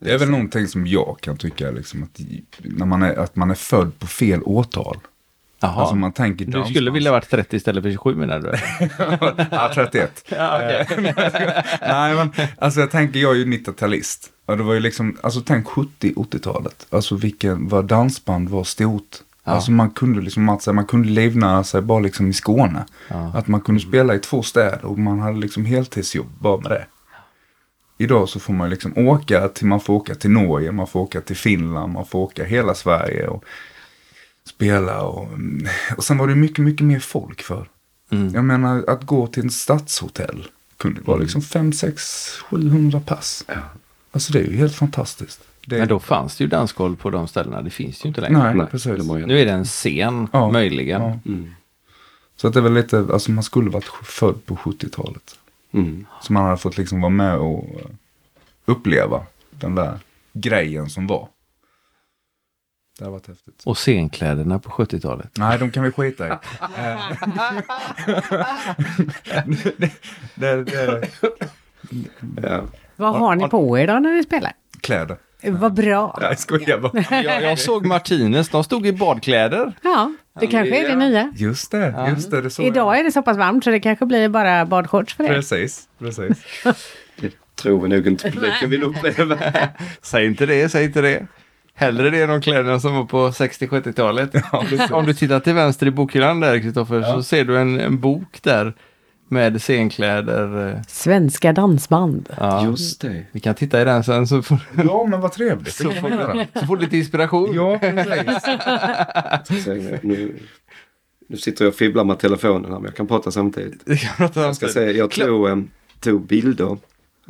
Det 0.00 0.12
är 0.12 0.18
väl 0.18 0.30
någonting 0.30 0.68
som 0.68 0.86
jag 0.86 1.16
kan 1.20 1.36
tycka 1.36 1.70
liksom 1.70 2.02
att, 2.02 2.20
när 2.58 2.86
man 2.86 3.02
är, 3.02 3.16
att 3.16 3.36
man 3.36 3.50
är 3.50 3.54
född 3.54 3.98
på 3.98 4.06
fel 4.06 4.40
årtal. 4.44 4.98
Jaha. 5.60 5.80
Alltså 5.80 5.94
man 5.94 6.12
tänker 6.12 6.44
du 6.44 6.64
skulle 6.64 6.90
vilja 6.90 7.12
varit 7.12 7.30
30 7.30 7.56
istället 7.56 7.82
för 7.82 7.90
27 7.90 8.14
menar 8.14 8.38
du? 8.38 8.52
ja, 9.50 9.70
31. 9.74 10.24
ja. 10.28 10.60
Nej, 11.80 12.14
men 12.14 12.30
alltså 12.58 12.80
jag 12.80 12.90
tänker, 12.90 13.20
jag 13.20 13.32
är 13.32 13.36
ju 13.36 13.44
90-talist. 13.44 14.30
Och 14.46 14.56
det 14.56 14.62
var 14.62 14.74
ju 14.74 14.80
liksom, 14.80 15.16
alltså 15.20 15.40
tänk 15.40 15.66
70-80-talet. 15.66 16.86
Alltså 16.90 17.16
vilken, 17.16 17.68
vad 17.68 17.84
dansband 17.84 18.48
var 18.48 18.64
stort. 18.64 19.16
Ja. 19.44 19.52
Alltså 19.52 19.70
man 19.70 19.90
kunde 19.90 20.20
liksom, 20.20 20.48
att, 20.48 20.66
man 20.66 20.86
kunde 20.86 21.08
livnära 21.08 21.64
sig 21.64 21.82
bara 21.82 22.00
liksom 22.00 22.28
i 22.28 22.32
Skåne. 22.32 22.84
Ja. 23.08 23.32
Att 23.34 23.48
man 23.48 23.60
kunde 23.60 23.80
spela 23.80 24.14
i 24.14 24.18
två 24.18 24.42
städer 24.42 24.84
och 24.84 24.98
man 24.98 25.18
hade 25.18 25.38
liksom 25.38 25.64
heltidsjobb 25.64 26.28
bara 26.38 26.56
med 26.60 26.70
det. 26.70 26.86
Idag 28.00 28.28
så 28.28 28.40
får 28.40 28.52
man 28.52 28.70
liksom 28.70 28.92
åka 28.96 29.48
till, 29.48 29.66
man 29.66 29.80
får 29.80 29.94
åka 29.94 30.14
till 30.14 30.30
Norge, 30.30 30.72
man 30.72 30.86
får 30.86 31.00
åka 31.00 31.20
till 31.20 31.36
Finland, 31.36 31.92
man 31.92 32.06
får 32.06 32.18
åka 32.18 32.44
hela 32.44 32.74
Sverige 32.74 33.26
och 33.28 33.44
spela 34.48 35.02
och, 35.02 35.28
och 35.96 36.04
sen 36.04 36.18
var 36.18 36.28
det 36.28 36.34
mycket, 36.34 36.64
mycket 36.64 36.86
mer 36.86 36.98
folk 36.98 37.42
för. 37.42 37.68
Mm. 38.10 38.34
Jag 38.34 38.44
menar 38.44 38.84
att 38.88 39.06
gå 39.06 39.26
till 39.26 39.42
en 39.42 39.50
stadshotell 39.50 40.48
kunde 40.78 41.00
vara 41.00 41.16
mm. 41.16 41.24
liksom 41.24 41.42
5, 41.42 41.72
6, 41.72 42.28
700 42.50 43.00
pass. 43.06 43.44
Ja. 43.48 43.54
Alltså 44.10 44.32
det 44.32 44.38
är 44.38 44.44
ju 44.44 44.56
helt 44.56 44.74
fantastiskt. 44.74 45.40
Det... 45.66 45.78
Men 45.78 45.88
då 45.88 45.98
fanns 45.98 46.36
det 46.36 46.44
ju 46.44 46.48
dansgolv 46.48 46.96
på 46.96 47.10
de 47.10 47.28
ställena. 47.28 47.62
Det 47.62 47.70
finns 47.70 48.04
ju 48.04 48.08
inte 48.08 48.20
längre. 48.20 48.38
Nej, 48.38 48.54
Nej 48.54 48.66
precis. 48.66 49.04
Nu 49.08 49.40
är 49.40 49.44
det 49.44 49.52
en 49.52 49.64
scen, 49.64 50.28
ja, 50.32 50.50
möjligen. 50.50 51.02
Ja. 51.02 51.18
Mm. 51.26 51.50
Så 52.36 52.48
att 52.48 52.54
det 52.54 52.60
är 52.60 52.62
väl 52.62 52.74
lite, 52.74 52.98
alltså 53.12 53.30
man 53.30 53.44
skulle 53.44 53.70
varit 53.70 53.90
född 54.04 54.46
på 54.46 54.56
70-talet. 54.56 55.38
Mm. 55.72 56.06
Så 56.22 56.32
man 56.32 56.44
hade 56.44 56.56
fått 56.56 56.78
liksom 56.78 57.00
vara 57.00 57.10
med 57.10 57.36
och 57.36 57.64
uppleva 58.64 59.22
den 59.50 59.74
där 59.74 59.98
grejen 60.32 60.90
som 60.90 61.06
var. 61.06 61.28
Det 62.98 63.04
har 63.04 63.12
varit 63.12 63.28
häftigt. 63.28 63.62
Och 63.64 63.78
scenkläderna 63.78 64.58
på 64.58 64.70
70-talet. 64.70 65.30
Nej, 65.38 65.58
de 65.58 65.70
kan 65.70 65.82
vi 65.82 65.90
skita 65.90 66.26
i. 66.26 66.30
det, 70.34 70.64
det, 70.64 70.64
det, 70.64 71.08
ja. 72.42 72.62
Vad 72.96 73.14
har 73.14 73.36
ni 73.36 73.48
på 73.48 73.78
er 73.78 73.86
då 73.86 73.92
när 73.92 74.14
ni 74.14 74.22
spelar? 74.22 74.52
Kläder. 74.80 75.16
Vad 75.42 75.74
bra. 75.74 76.18
Jag 76.20 76.38
skojar 76.38 76.78
bara. 76.78 77.22
jag, 77.22 77.42
jag 77.42 77.58
såg 77.58 77.86
Martinez, 77.86 78.48
de 78.48 78.64
stod 78.64 78.86
i 78.86 78.92
badkläder. 78.92 79.72
Ja, 79.82 80.12
det 80.40 80.46
kanske 80.46 80.84
är 80.84 80.88
det 80.88 80.96
nya. 80.96 81.32
Just 81.36 81.70
det, 81.70 81.94
just 82.08 82.30
det. 82.30 82.42
det 82.42 82.62
Idag 82.62 82.98
är 82.98 83.04
det 83.04 83.12
så 83.12 83.22
pass 83.22 83.36
varmt 83.36 83.64
så 83.64 83.70
det 83.70 83.80
kanske 83.80 84.06
blir 84.06 84.28
bara 84.28 84.66
badshorts 84.66 85.14
för 85.14 85.24
det. 85.24 85.28
Precis, 85.28 85.88
precis. 85.98 86.38
det 87.20 87.32
tror 87.54 87.80
vi 87.80 87.88
nog 87.88 88.06
inte 88.06 88.30
publiken 88.30 88.70
vill 88.70 88.82
uppleva. 88.82 89.38
säg 90.02 90.26
inte 90.26 90.46
det, 90.46 90.68
säg 90.68 90.84
inte 90.84 91.00
det. 91.00 91.26
Hellre 91.78 92.10
det 92.10 92.22
än 92.22 92.28
de 92.28 92.40
kläderna 92.40 92.80
som 92.80 92.94
var 92.94 93.04
på 93.04 93.30
60-70-talet. 93.30 94.30
Ja, 94.52 94.64
Om 94.92 95.06
du 95.06 95.14
tittar 95.14 95.40
till 95.40 95.54
vänster 95.54 95.86
i 95.86 95.90
bokhyllan 95.90 96.40
där, 96.40 96.60
Kristoffer, 96.60 97.00
ja. 97.00 97.14
så 97.14 97.22
ser 97.22 97.44
du 97.44 97.58
en, 97.58 97.80
en 97.80 98.00
bok 98.00 98.42
där 98.42 98.74
med 99.28 99.62
scenkläder. 99.62 100.82
Svenska 100.88 101.52
dansband. 101.52 102.28
Ja, 102.36 102.64
Just 102.64 103.00
det. 103.00 103.24
Vi 103.32 103.40
kan 103.40 103.54
titta 103.54 103.82
i 103.82 103.84
den 103.84 104.04
sen 104.04 104.26
så 104.26 104.42
får, 104.42 104.58
ja, 104.84 105.06
men 105.08 105.20
vad 105.20 105.32
trevligt. 105.32 105.74
så, 105.74 105.90
får, 105.90 106.58
så 106.60 106.66
får 106.66 106.76
du 106.76 106.82
lite 106.82 106.96
inspiration. 106.96 107.54
Ja, 107.54 107.78
precis. 109.48 109.66
nu, 110.02 110.38
nu 111.28 111.36
sitter 111.36 111.64
jag 111.64 111.70
och 111.72 111.78
fibblar 111.78 112.04
med 112.04 112.18
telefonen 112.18 112.72
här, 112.72 112.78
men 112.78 112.84
jag 112.84 112.96
kan 112.96 113.06
prata 113.06 113.30
samtidigt. 113.30 113.82
Jag, 113.86 114.00
kan 114.00 114.16
prata 114.16 114.40
jag 114.40 114.56
ska 114.56 114.68
säga, 114.68 114.92
jag 114.92 115.10
tog, 115.10 115.48
eh, 115.48 115.56
tog 116.00 116.26
bilder, 116.26 116.76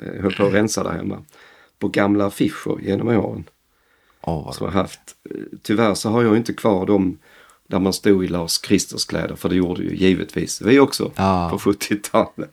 eh, 0.02 0.22
höll 0.22 0.34
på 0.34 0.46
att 0.46 0.54
rensa 0.54 0.82
där 0.82 0.92
hemma, 0.92 1.18
på 1.78 1.88
gamla 1.88 2.26
affischer 2.26 2.78
genom 2.80 3.08
åren. 3.08 3.44
Oh, 4.20 4.52
som 4.52 4.66
jag 4.66 4.72
haft. 4.72 5.00
Tyvärr 5.62 5.94
så 5.94 6.10
har 6.10 6.22
jag 6.22 6.36
inte 6.36 6.52
kvar 6.52 6.86
dem 6.86 7.18
där 7.66 7.78
man 7.78 7.92
stod 7.92 8.24
i 8.24 8.28
Lars 8.28 8.58
Kristers 8.58 9.04
kläder, 9.04 9.34
för 9.36 9.48
det 9.48 9.54
gjorde 9.54 9.82
ju 9.82 9.96
givetvis 9.96 10.62
vi 10.62 10.78
också 10.78 11.12
ah. 11.16 11.50
på 11.50 11.58
70-talet. 11.58 12.50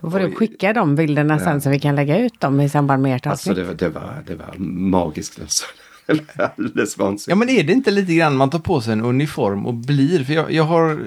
Då 0.00 0.10
får 0.10 0.18
du 0.18 0.32
skicka 0.32 0.72
de 0.72 0.96
bilderna 0.96 1.34
ja. 1.34 1.44
sen 1.44 1.60
så 1.60 1.70
vi 1.70 1.80
kan 1.80 1.96
lägga 1.96 2.18
ut 2.18 2.40
dem 2.40 2.60
i 2.60 2.68
samband 2.68 3.02
med 3.02 3.16
ert 3.16 3.26
avsnitt. 3.26 3.58
Alltså 3.58 3.74
det, 3.74 3.84
det, 3.84 3.88
var, 3.88 4.22
det 4.26 4.34
var 4.34 4.54
magiskt. 4.90 5.40
Alltså. 5.40 5.64
Alldeles 6.56 6.98
vansinnigt. 6.98 7.28
Ja 7.28 7.34
men 7.34 7.48
är 7.48 7.62
det 7.62 7.72
inte 7.72 7.90
lite 7.90 8.14
grann 8.14 8.36
man 8.36 8.50
tar 8.50 8.58
på 8.58 8.80
sig 8.80 8.92
en 8.92 9.04
uniform 9.04 9.66
och 9.66 9.74
blir, 9.74 10.24
för 10.24 10.32
jag, 10.32 10.52
jag 10.52 10.64
har 10.64 11.04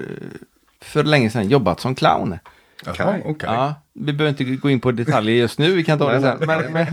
för 0.80 1.04
länge 1.04 1.30
sedan 1.30 1.48
jobbat 1.48 1.80
som 1.80 1.94
clown. 1.94 2.38
Jaha, 2.84 3.20
okej. 3.24 3.48
Ja, 3.48 3.74
vi 3.94 4.12
behöver 4.12 4.28
inte 4.42 4.44
gå 4.56 4.70
in 4.70 4.80
på 4.80 4.92
detaljer 4.92 5.34
just 5.36 5.58
nu, 5.58 5.72
vi 5.72 5.84
kan 5.84 5.98
ta 5.98 6.12
det 6.12 6.20
sen. 6.20 6.38
Men, 6.46 6.72
men, 6.72 6.86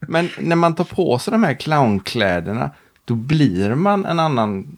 men 0.00 0.28
när 0.38 0.56
man 0.56 0.74
tar 0.74 0.84
på 0.84 1.18
sig 1.18 1.32
de 1.32 1.42
här 1.44 1.54
clownkläderna, 1.54 2.70
då 3.04 3.14
blir 3.14 3.74
man 3.74 4.04
en 4.04 4.20
annan 4.20 4.76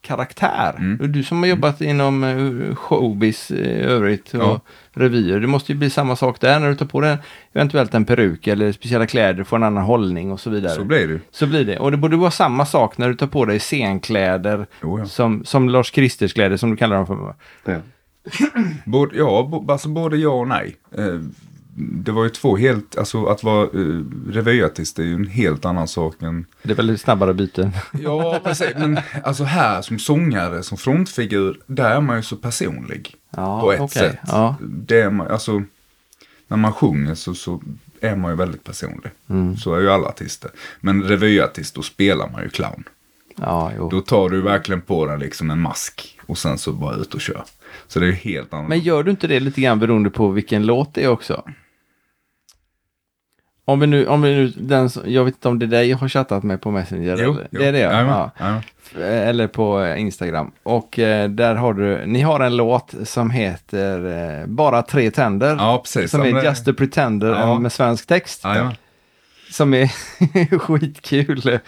karaktär. 0.00 0.74
Mm. 0.78 1.12
Du 1.12 1.22
som 1.22 1.38
har 1.38 1.46
jobbat 1.46 1.80
inom 1.80 2.24
eh, 2.24 2.74
showbiz 2.76 3.50
i 3.50 3.70
övrigt 3.80 4.34
och 4.34 4.40
Ja. 4.42 4.60
revyer, 4.92 5.40
det 5.40 5.46
måste 5.46 5.72
ju 5.72 5.78
bli 5.78 5.90
samma 5.90 6.16
sak 6.16 6.40
där 6.40 6.60
när 6.60 6.68
du 6.68 6.74
tar 6.74 6.86
på 6.86 7.00
dig 7.00 7.18
eventuellt 7.52 7.94
en 7.94 8.04
peruk 8.04 8.46
eller 8.46 8.72
speciella 8.72 9.06
kläder, 9.06 9.44
får 9.44 9.56
en 9.56 9.62
annan 9.62 9.84
hållning 9.84 10.32
och 10.32 10.40
så 10.40 10.50
vidare. 10.50 10.72
Så 10.72 10.84
blir 10.84 11.08
det. 11.08 11.20
Så 11.30 11.46
blir 11.46 11.64
det. 11.64 11.78
Och 11.78 11.90
det 11.90 11.96
borde 11.96 12.16
vara 12.16 12.30
samma 12.30 12.66
sak 12.66 12.98
när 12.98 13.08
du 13.08 13.14
tar 13.14 13.26
på 13.26 13.44
dig 13.44 13.58
scenkläder, 13.58 14.66
Jo, 14.82 14.98
ja. 14.98 15.06
som, 15.06 15.44
som 15.44 15.68
Lars 15.68 15.90
Kristers 15.90 16.32
kläder 16.32 16.56
som 16.56 16.70
du 16.70 16.76
kallar 16.76 16.96
dem 16.96 17.06
för. 17.06 17.34
Ja. 17.72 17.78
Både, 18.84 19.16
ja, 19.16 19.64
alltså 19.68 19.88
både 19.88 20.16
ja 20.16 20.30
och 20.30 20.48
nej. 20.48 20.76
Eh, 20.92 21.20
det 21.78 22.12
var 22.12 22.24
ju 22.24 22.30
två 22.30 22.56
helt, 22.56 22.98
alltså 22.98 23.26
att 23.26 23.42
vara 23.42 23.66
uh, 23.66 24.04
revyartist 24.28 24.98
är 24.98 25.02
ju 25.02 25.14
en 25.14 25.26
helt 25.26 25.64
annan 25.64 25.88
sak 25.88 26.22
än... 26.22 26.46
Det 26.62 26.72
är 26.72 26.76
väl 26.76 26.98
snabbare 26.98 27.34
byten. 27.34 27.70
Ja, 27.92 28.40
precis. 28.44 28.72
Men 28.76 29.00
alltså 29.24 29.44
här 29.44 29.82
som 29.82 29.98
sångare, 29.98 30.62
som 30.62 30.78
frontfigur, 30.78 31.60
där 31.66 31.90
är 31.90 32.00
man 32.00 32.16
ju 32.16 32.22
så 32.22 32.36
personlig. 32.36 33.14
Ja, 33.30 33.60
på 33.60 33.72
ett 33.72 33.80
okej. 33.80 34.02
sätt. 34.02 34.18
Ja. 34.26 34.56
Det 34.60 35.00
är 35.00 35.10
man, 35.10 35.26
alltså, 35.26 35.62
när 36.48 36.56
man 36.56 36.72
sjunger 36.72 37.14
så, 37.14 37.34
så 37.34 37.62
är 38.00 38.16
man 38.16 38.30
ju 38.30 38.36
väldigt 38.36 38.64
personlig. 38.64 39.10
Mm. 39.28 39.56
Så 39.56 39.74
är 39.74 39.80
ju 39.80 39.90
alla 39.90 40.08
artister. 40.08 40.50
Men 40.80 41.02
revyartist, 41.02 41.74
då 41.74 41.82
spelar 41.82 42.30
man 42.30 42.42
ju 42.42 42.48
clown. 42.48 42.84
Ja. 43.36 43.72
Då 43.90 44.00
tar 44.00 44.28
du 44.28 44.40
verkligen 44.40 44.80
på 44.80 45.06
dig 45.06 45.18
liksom 45.18 45.50
en 45.50 45.60
mask 45.60 46.18
och 46.26 46.38
sen 46.38 46.58
så 46.58 46.72
bara 46.72 46.96
ut 46.96 47.14
och 47.14 47.20
kör. 47.20 47.44
Så 47.88 48.00
det 48.00 48.08
är 48.08 48.12
helt 48.12 48.52
annat. 48.54 48.68
Men 48.68 48.80
gör 48.80 49.02
du 49.02 49.10
inte 49.10 49.26
det 49.26 49.40
lite 49.40 49.60
grann 49.60 49.78
beroende 49.78 50.10
på 50.10 50.28
vilken 50.28 50.66
låt 50.66 50.94
det 50.94 51.04
är 51.04 51.08
också? 51.08 51.44
Om 53.64 53.80
vi 53.80 53.86
nu, 53.86 54.06
om 54.06 54.22
vi 54.22 54.34
nu, 54.34 54.48
den, 54.56 54.90
jag 55.04 55.24
vet 55.24 55.34
inte 55.34 55.48
om 55.48 55.58
det 55.58 55.66
är 55.66 55.68
dig 55.68 55.90
jag 55.90 55.96
har 55.98 56.08
chattat 56.08 56.42
med 56.42 56.60
på 56.60 56.70
Messenger. 56.70 57.16
Jo, 57.20 57.32
eller? 57.32 57.48
jo. 57.50 57.60
Det 57.60 57.66
är 57.66 57.72
det 57.72 57.78
ja. 57.78 57.92
Jajamän, 57.92 58.12
ja. 58.14 58.30
jajamän. 58.38 58.62
Eller 59.28 59.46
på 59.48 59.80
eh, 59.82 60.00
Instagram. 60.00 60.50
Och 60.62 60.98
eh, 60.98 61.28
där 61.30 61.54
har 61.54 61.74
du, 61.74 62.06
ni 62.06 62.20
har 62.20 62.40
en 62.40 62.56
låt 62.56 62.94
som 63.04 63.30
heter 63.30 64.06
eh, 64.40 64.46
Bara 64.46 64.82
tre 64.82 65.10
tänder. 65.10 65.56
Ja, 65.56 65.78
precis. 65.84 66.10
Som 66.10 66.20
Ja, 66.28 66.40
är 66.40 66.44
Just 66.44 66.68
a 66.68 66.72
Pretender 66.78 67.28
Ja. 67.30 67.52
eh, 67.52 67.58
med 67.60 67.72
svensk 67.72 68.06
text. 68.06 68.44
Som 69.50 69.74
är 69.74 69.88
skitkul. 70.58 71.58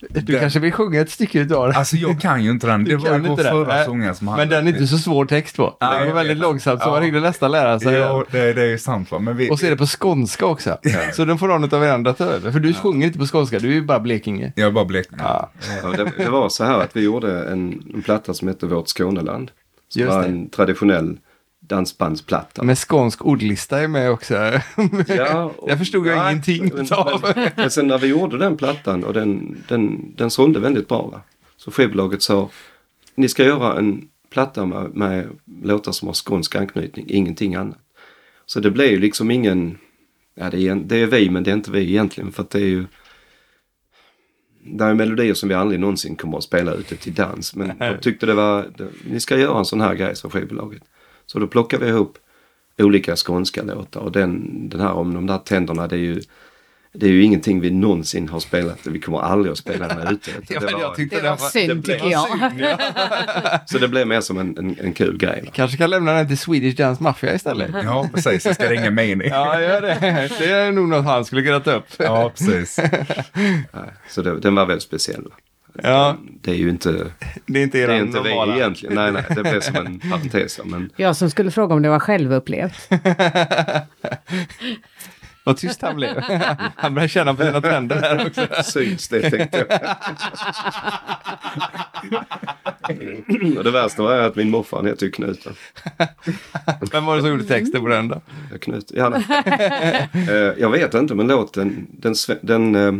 Du 0.00 0.20
Den- 0.20 0.40
kanske 0.40 0.58
vill 0.60 0.72
sjunga 0.72 1.00
ett 1.00 1.10
stycke 1.10 1.38
utav 1.40 1.68
det. 1.68 1.74
Alltså 1.78 1.96
jag 1.96 2.20
kan 2.20 2.44
ju 2.44 2.50
inte 2.50 2.66
den. 2.66 2.84
Du 2.84 2.90
Det 2.90 2.96
var 3.10 3.18
vår 3.18 3.36
förra 3.36 3.74
Nej. 3.74 3.84
sångare 3.84 4.14
som 4.14 4.28
hade 4.28 4.42
Men 4.42 4.48
den 4.48 4.66
är 4.66 4.70
inte 4.72 4.86
så 4.86 4.98
svår 4.98 5.24
text 5.26 5.56
på. 5.56 5.76
Nej, 5.80 5.98
Den 5.98 6.08
går 6.08 6.14
väldigt 6.14 6.36
långsamt 6.38 6.82
så 6.82 6.88
Ja. 6.88 6.92
man 6.92 7.02
hinner 7.02 7.20
nästan 7.20 7.50
lära 7.50 7.80
sig. 7.80 7.94
Ja, 7.94 8.24
det, 8.30 8.52
det 8.52 8.62
är 8.62 8.66
ju 8.66 8.78
sant 8.78 9.10
va. 9.10 9.18
Men 9.18 9.36
vi, 9.36 9.50
Och 9.50 9.58
så 9.58 9.66
är 9.66 9.70
det 9.70 9.76
på 9.76 9.86
skånska 9.86 10.46
också. 10.46 10.78
Så 11.14 11.24
den 11.24 11.38
får 11.38 11.48
någon 11.48 11.74
av 11.74 11.84
er 11.84 11.88
andra 11.92 12.12
ta 12.12 12.24
över. 12.24 12.50
För 12.52 12.60
du 12.60 12.74
sjunger 12.74 13.06
inte 13.06 13.18
på 13.18 13.26
skånska, 13.26 13.58
du 13.58 13.68
är 13.68 13.72
ju 13.72 13.82
bara 13.82 14.00
Blekinge. 14.00 14.52
Jag 14.56 14.66
är 14.66 14.70
bara 14.72 14.84
blekning. 14.84 15.20
Ja. 15.22 15.50
Ja, 15.82 15.88
det, 15.88 16.12
det 16.24 16.30
var 16.30 16.48
så 16.48 16.64
här 16.64 16.78
att 16.80 16.96
vi 16.96 17.00
gjorde 17.04 17.44
en, 17.48 17.82
en 17.94 18.02
platta 18.02 18.34
som 18.34 18.48
hette 18.48 18.66
Vårt 18.66 18.88
Skåneland. 18.88 19.50
Som 19.88 20.02
Just 20.02 20.12
var 20.14 20.22
det. 20.22 20.28
en 20.28 20.48
traditionell 20.50 21.16
dansbandsplatta. 21.68 22.62
Med 22.62 22.78
skånsk 22.78 23.24
ordlista 23.26 23.80
är 23.80 23.88
med 23.88 24.10
också. 24.10 24.34
Ja, 25.08 25.52
och- 25.56 25.70
Jag 25.70 25.78
förstod 25.78 26.06
jag 26.06 26.30
ingenting 26.32 26.70
men- 26.74 26.86
av. 26.92 27.32
Men, 27.36 27.50
men 27.56 27.70
sen 27.70 27.86
när 27.86 27.98
vi 27.98 28.06
gjorde 28.06 28.38
den 28.38 28.56
plattan 28.56 29.04
och 29.04 29.12
den, 29.12 29.62
den, 29.68 30.14
den 30.16 30.30
sålde 30.30 30.60
väldigt 30.60 30.88
bra. 30.88 31.06
Va? 31.12 31.20
Så 31.56 31.70
skivbolaget 31.70 32.22
sa 32.22 32.48
ni 33.14 33.28
ska 33.28 33.44
göra 33.44 33.78
en 33.78 34.08
platta 34.30 34.66
med, 34.66 34.94
med 34.96 35.26
låtar 35.62 35.92
som 35.92 36.08
har 36.08 36.14
skånsk 36.14 36.54
anknytning, 36.56 37.06
ingenting 37.08 37.54
annat. 37.54 37.78
Så 38.46 38.60
det 38.60 38.70
blev 38.70 38.90
ju 38.90 38.98
liksom 38.98 39.30
ingen, 39.30 39.78
ja 40.34 40.50
det 40.50 40.68
är, 40.68 40.74
det 40.74 40.96
är 40.96 41.06
vi 41.06 41.30
men 41.30 41.42
det 41.44 41.50
är 41.50 41.54
inte 41.54 41.70
vi 41.70 41.80
egentligen 41.90 42.32
för 42.32 42.42
att 42.42 42.50
det 42.50 42.58
är 42.58 42.66
ju 42.66 42.84
det 44.68 44.84
är 44.84 44.94
melodier 44.94 45.34
som 45.34 45.48
vi 45.48 45.54
aldrig 45.54 45.80
någonsin 45.80 46.16
kommer 46.16 46.38
att 46.38 46.44
spela 46.44 46.72
ute 46.74 46.96
till 46.96 47.14
dans. 47.14 47.54
Men 47.54 47.72
de 47.78 47.96
tyckte 48.00 48.26
det 48.26 48.34
var, 48.34 48.66
ni 49.10 49.20
ska 49.20 49.38
göra 49.38 49.58
en 49.58 49.64
sån 49.64 49.80
här 49.80 49.94
grej 49.94 50.16
sa 50.16 50.30
skivbolaget. 50.30 50.82
Så 51.26 51.38
då 51.38 51.46
plockade 51.46 51.84
vi 51.84 51.90
ihop 51.90 52.18
olika 52.78 53.16
skånska 53.16 53.62
låtar 53.62 54.00
och 54.00 54.12
den, 54.12 54.68
den 54.68 54.80
här 54.80 54.92
om 54.92 55.14
de 55.14 55.26
där 55.26 55.38
tänderna 55.38 55.86
det 55.88 55.96
är 55.96 56.00
ju 56.00 56.22
det 56.98 57.06
är 57.06 57.10
ju 57.10 57.22
ingenting 57.22 57.60
vi 57.60 57.70
någonsin 57.70 58.28
har 58.28 58.40
spelat. 58.40 58.86
Vi 58.86 59.00
kommer 59.00 59.18
aldrig 59.18 59.52
att 59.52 59.58
spela 59.58 59.88
den 59.88 60.08
ute. 60.14 60.30
Ja, 60.48 60.60
Det 60.60 60.72
var- 60.72 60.80
jag 60.80 60.94
tyckte 60.96 61.16
Det 61.16 61.22
var 61.22 61.30
var... 61.36 61.48
synd 61.48 61.82
blev 61.82 61.94
tycker 61.96 62.10
jag. 62.10 62.28
Så 63.66 63.78
det 63.78 63.88
blev 63.88 64.06
mer 64.06 64.20
som 64.20 64.38
en, 64.38 64.58
en, 64.58 64.76
en 64.80 64.92
kul 64.92 65.16
grej. 65.18 65.42
Va? 65.46 65.50
Kanske 65.54 65.76
kan 65.76 65.90
lämna 65.90 66.12
den 66.12 66.28
till 66.28 66.38
Swedish 66.38 66.76
Dance 66.76 67.02
Mafia 67.02 67.34
istället. 67.34 67.70
Ja, 67.84 68.08
precis. 68.14 68.46
Jag 68.46 68.54
ska 68.54 68.70
ringa 68.70 68.90
Mini. 68.90 69.28
Ja, 69.28 69.60
gör 69.62 69.82
det. 69.82 69.96
Det 70.38 70.50
är 70.50 70.72
nog 70.72 70.88
något 70.88 71.04
han 71.04 71.24
skulle 71.24 71.42
kunna 71.42 71.60
ta 71.60 71.72
upp. 71.72 71.86
Ja, 71.98 72.30
precis. 72.36 72.80
Så 74.08 74.22
det, 74.22 74.40
den 74.40 74.54
var 74.54 74.66
väldigt 74.66 74.82
speciell. 74.82 75.24
Ja, 75.82 76.16
Det 76.42 76.50
är 76.50 76.54
ju 76.54 76.68
inte, 76.70 77.06
det 77.46 77.58
är 77.58 77.62
inte 77.62 77.78
det 77.78 77.84
era 77.84 77.94
är 77.94 78.00
inte 78.02 78.18
normala. 78.20 78.52
vi 78.54 78.58
egentligen. 78.60 78.94
Nej, 78.94 79.12
nej, 79.12 79.24
det 79.28 79.42
blev 79.42 79.60
som 79.60 79.76
en 79.76 79.98
parentes. 80.10 80.60
Men 80.64 80.90
Jag 80.96 81.16
som 81.16 81.30
skulle 81.30 81.50
fråga 81.50 81.74
om 81.74 81.82
det 81.82 81.88
var 81.88 81.98
självupplevt. 82.00 82.88
Vad 85.44 85.56
tyst 85.56 85.82
han 85.82 85.96
blev. 85.96 86.20
Han 86.76 86.94
började 86.94 87.08
känna 87.08 87.34
på 87.34 87.44
sina 87.44 87.60
tänder 87.60 87.96
här 88.00 88.26
också. 88.26 88.46
syns 88.64 89.08
det 89.08 89.30
tänkte 89.30 89.66
jag. 89.68 89.80
Och 93.58 93.64
det 93.64 93.70
värsta 93.70 94.02
var 94.02 94.18
att 94.18 94.36
min 94.36 94.50
morfar 94.50 94.76
han 94.76 94.86
heter 94.86 95.06
ju 95.06 95.12
Knut. 95.12 95.46
Vem 96.92 97.04
var 97.04 97.16
det 97.16 97.22
som 97.22 97.30
gjorde 97.30 97.44
texten 97.44 97.80
på 97.80 97.88
den 97.88 98.08
då? 98.08 98.20
Ja, 98.52 98.58
Knut. 98.58 98.92
Ja. 98.94 99.16
Eh, 100.12 100.34
jag 100.58 100.70
vet 100.70 100.94
inte 100.94 101.14
men 101.14 101.26
låten 101.28 101.86
den, 101.90 102.12
sve- 102.12 102.38
den, 102.42 102.74
eh, 102.74 102.92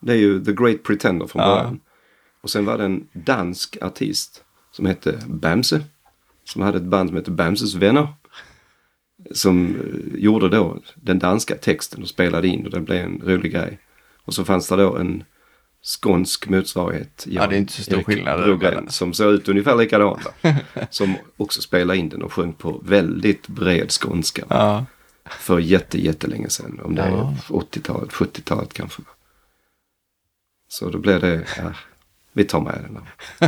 det 0.00 0.12
är 0.12 0.16
ju 0.16 0.44
The 0.44 0.52
Great 0.52 0.82
Pretender 0.82 1.26
från 1.26 1.42
Ja. 1.42 1.74
Och 2.42 2.50
sen 2.50 2.64
var 2.64 2.78
det 2.78 2.84
en 2.84 3.08
dansk 3.12 3.76
artist 3.82 4.44
som 4.72 4.86
hette 4.86 5.18
Bamse. 5.26 5.84
Som 6.44 6.62
hade 6.62 6.78
ett 6.78 6.84
band 6.84 7.08
som 7.08 7.16
hette 7.16 7.30
Bamses 7.30 7.74
vänner. 7.74 8.08
Som 9.30 9.66
eh, 9.76 10.20
gjorde 10.20 10.48
då 10.48 10.82
den 10.94 11.18
danska 11.18 11.56
texten 11.56 12.02
och 12.02 12.08
spelade 12.08 12.48
in 12.48 12.64
och 12.64 12.70
det 12.70 12.80
blev 12.80 13.04
en 13.04 13.22
rolig 13.24 13.52
grej. 13.52 13.78
Och 14.24 14.34
så 14.34 14.44
fanns 14.44 14.68
det 14.68 14.76
då 14.76 14.96
en 14.96 15.24
skånsk 15.82 16.48
motsvarighet. 16.48 17.26
Ja, 17.30 17.46
det 17.46 17.54
är 17.56 17.58
inte 17.58 17.72
så 17.72 17.82
stor 17.82 17.94
Erik 17.96 18.06
skillnad 18.06 18.40
däremellan. 18.40 18.88
Som 18.90 19.12
såg 19.12 19.32
ut 19.32 19.48
ungefär 19.48 19.76
likadant. 19.76 20.26
Som 20.90 21.14
också 21.36 21.62
spelade 21.62 21.98
in 21.98 22.08
den 22.08 22.22
och 22.22 22.32
sjöng 22.32 22.52
på 22.52 22.80
väldigt 22.84 23.48
bred 23.48 23.90
skånska. 23.90 24.44
Ja. 24.48 24.84
För 25.24 25.58
jätte, 25.58 26.00
jättelänge 26.04 26.48
sedan. 26.48 26.80
Om 26.84 26.94
det 26.94 27.08
Ja. 27.08 27.34
är 27.48 27.54
80-talet, 27.54 28.10
70-talet 28.10 28.72
kanske. 28.72 29.02
Så 30.68 30.90
då 30.90 30.98
blev 30.98 31.20
det, 31.20 31.44
ja, 31.56 31.72
vi 32.32 32.44
tar 32.44 32.60
med 32.60 32.74
den. 32.74 32.98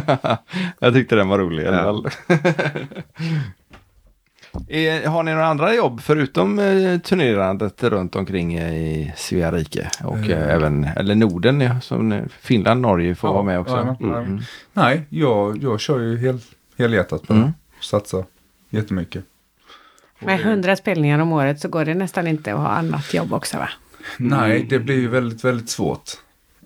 Jag 0.78 0.93
tyckte 0.95 1.16
den 1.16 1.28
var 1.28 1.39
rolig 1.39 1.62
i 1.62 1.66
alla 1.66 1.76
Ja. 1.76 1.82
fall. 1.85 2.09
Eh, 4.68 5.11
Har 5.12 5.22
ni 5.22 5.30
några 5.32 5.47
andra 5.47 5.74
jobb 5.74 6.01
förutom 6.01 6.59
eh, 6.59 6.99
turnerandet 7.01 7.82
runt 7.82 8.16
omkring 8.16 8.55
eh, 8.55 8.74
i 8.74 9.12
Svea 9.16 9.53
rike 9.53 9.91
och 10.05 10.30
eh, 10.30 10.55
även, 10.55 10.85
eller 10.85 11.14
Norden, 11.14 11.61
ja, 11.61 11.80
som 11.80 12.22
Finland, 12.41 12.80
Norge 12.80 13.14
får 13.14 13.28
vara 13.32 13.43
med 13.43 13.61
också? 13.61 13.74
jajamän, 13.74 13.97
Mm. 14.24 14.41
Nej, 14.72 15.03
jag, 15.09 15.62
jag 15.62 15.80
kör 15.80 15.99
ju 16.01 16.18
hel, 16.18 16.39
helhjärtat 16.78 17.22
på 17.26 17.32
Mm. 17.32 17.45
det. 17.47 17.53
Satsar 17.80 18.24
jättemycket. 18.70 19.24
Med 20.18 20.41
hundra 20.41 20.76
spelningar 20.76 21.18
om 21.18 21.32
året 21.32 21.61
så 21.61 21.68
går 21.68 21.85
det 21.85 21.95
nästan 21.95 22.26
inte 22.26 22.53
att 22.55 22.61
ha 22.61 22.68
annat 22.68 23.14
jobb 23.14 23.32
också 23.32 23.57
va? 23.59 23.68
Nej, 24.18 24.66
det 24.70 24.78
blir 24.78 24.97
ju 25.01 25.09
väldigt, 25.09 25.45
väldigt 25.45 25.70
svårt 25.70 26.11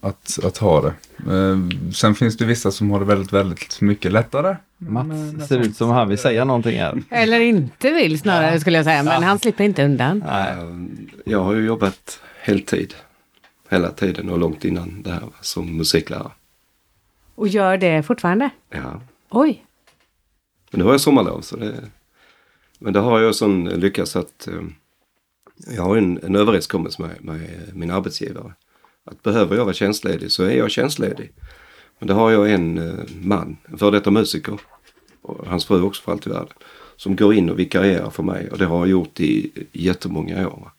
att, 0.01 0.39
att 0.45 0.59
ha 0.59 0.81
det. 0.81 0.95
Eh, 1.33 1.59
sen 1.95 2.15
finns 2.15 2.37
det 2.37 2.45
vissa 2.45 2.71
som 2.71 2.91
har 2.91 2.99
det 2.99 3.05
väldigt, 3.05 3.33
väldigt 3.33 3.81
mycket 3.81 4.13
lättare. 4.13 4.57
Mats 4.79 5.49
ser 5.49 5.59
ut 5.59 5.77
som 5.77 5.91
han 5.91 6.09
vill 6.09 6.19
säga 6.19 6.45
någonting 6.45 6.79
här. 6.79 7.03
Eller 7.11 7.41
inte 7.41 7.91
vill 7.91 8.19
snarare 8.19 8.61
skulle 8.61 8.77
jag 8.77 8.85
säga, 8.85 9.03
men 9.03 9.23
han 9.23 9.39
slipper 9.39 9.65
inte 9.65 9.85
undan. 9.85 10.25
Nej. 10.27 10.57
Jag 11.25 11.45
har 11.45 11.55
ju 11.55 11.67
jobbat 11.67 12.21
heltid 12.41 12.95
hela 13.69 13.91
tiden 13.91 14.29
och 14.29 14.39
långt 14.39 14.65
innan 14.65 15.03
det 15.03 15.11
här 15.11 15.23
som 15.41 15.77
musiklärare. 15.77 16.31
Och 17.35 17.49
gör 17.49 17.77
det 17.77 18.03
fortfarande? 18.03 18.51
Ja. 18.71 19.01
Oj! 19.31 19.65
Men 20.71 20.79
nu 20.79 20.85
har 20.85 20.93
jag 20.93 21.01
sommarlov. 21.01 21.41
Så 21.41 21.57
det, 21.57 21.75
men 22.79 22.93
det 22.93 23.01
har 23.01 23.21
jag 23.21 23.35
sån 23.35 23.65
lyckats 23.65 24.17
att 24.17 24.49
eh, 24.49 24.63
jag 25.77 25.83
har 25.83 25.97
en, 25.97 26.21
en 26.23 26.37
överenskommelse 26.37 27.03
med, 27.03 27.25
med 27.25 27.71
min 27.75 27.91
arbetsgivare. 27.91 28.53
Att 29.11 29.23
behöver 29.23 29.57
jag 29.57 29.65
vara 29.65 29.75
tjänstledig 29.75 30.31
så 30.31 30.43
är 30.43 30.57
jag 30.57 30.71
tjänstledig. 30.71 31.33
Men 31.99 32.07
det 32.07 32.15
har 32.15 32.31
jag 32.31 32.51
en 32.51 32.79
eh, 32.79 33.05
man, 33.23 33.57
en 33.65 33.79
före 33.79 33.91
detta 33.91 34.11
musiker, 34.11 34.61
och 35.23 35.47
hans 35.47 35.65
fru 35.65 35.83
också 35.83 36.03
för 36.03 36.13
allt 36.13 36.27
i 36.27 36.31
världen, 36.31 36.55
som 36.97 37.17
går 37.17 37.35
in 37.35 37.51
och 37.51 37.59
vikarierar 37.59 38.11
för 38.11 38.23
mig 38.23 38.51
och 38.51 38.59
det 38.59 38.65
har 38.65 38.79
jag 38.79 38.89
gjort 38.89 39.21
i 39.21 39.51
jättemånga 39.73 40.49
år. 40.49 40.71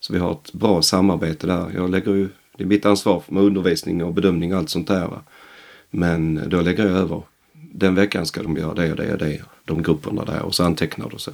Så 0.00 0.12
vi 0.12 0.18
har 0.18 0.32
ett 0.32 0.52
bra 0.52 0.82
samarbete 0.82 1.46
där. 1.46 1.70
Jag 1.74 1.90
lägger 1.90 2.14
ju, 2.14 2.28
det 2.56 2.64
är 2.64 2.68
mitt 2.68 2.86
ansvar 2.86 3.22
med 3.28 3.42
undervisning 3.42 4.04
och 4.04 4.14
bedömning 4.14 4.52
och 4.52 4.58
allt 4.58 4.70
sånt 4.70 4.88
där. 4.88 5.08
Va? 5.08 5.22
Men 5.90 6.48
då 6.48 6.60
lägger 6.60 6.86
jag 6.86 6.96
över 6.96 7.22
den 7.52 7.94
veckan 7.94 8.26
ska 8.26 8.42
de 8.42 8.56
göra 8.56 8.74
det 8.74 8.90
och 8.90 8.96
det 8.96 9.12
och 9.12 9.18
det. 9.18 9.42
De 9.64 9.82
grupperna 9.82 10.24
där 10.24 10.42
och 10.42 10.54
så 10.54 10.64
antecknar 10.64 11.10
du 11.10 11.18
så. 11.18 11.32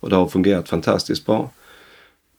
Och 0.00 0.10
det 0.10 0.16
har 0.16 0.28
fungerat 0.28 0.68
fantastiskt 0.68 1.26
bra. 1.26 1.50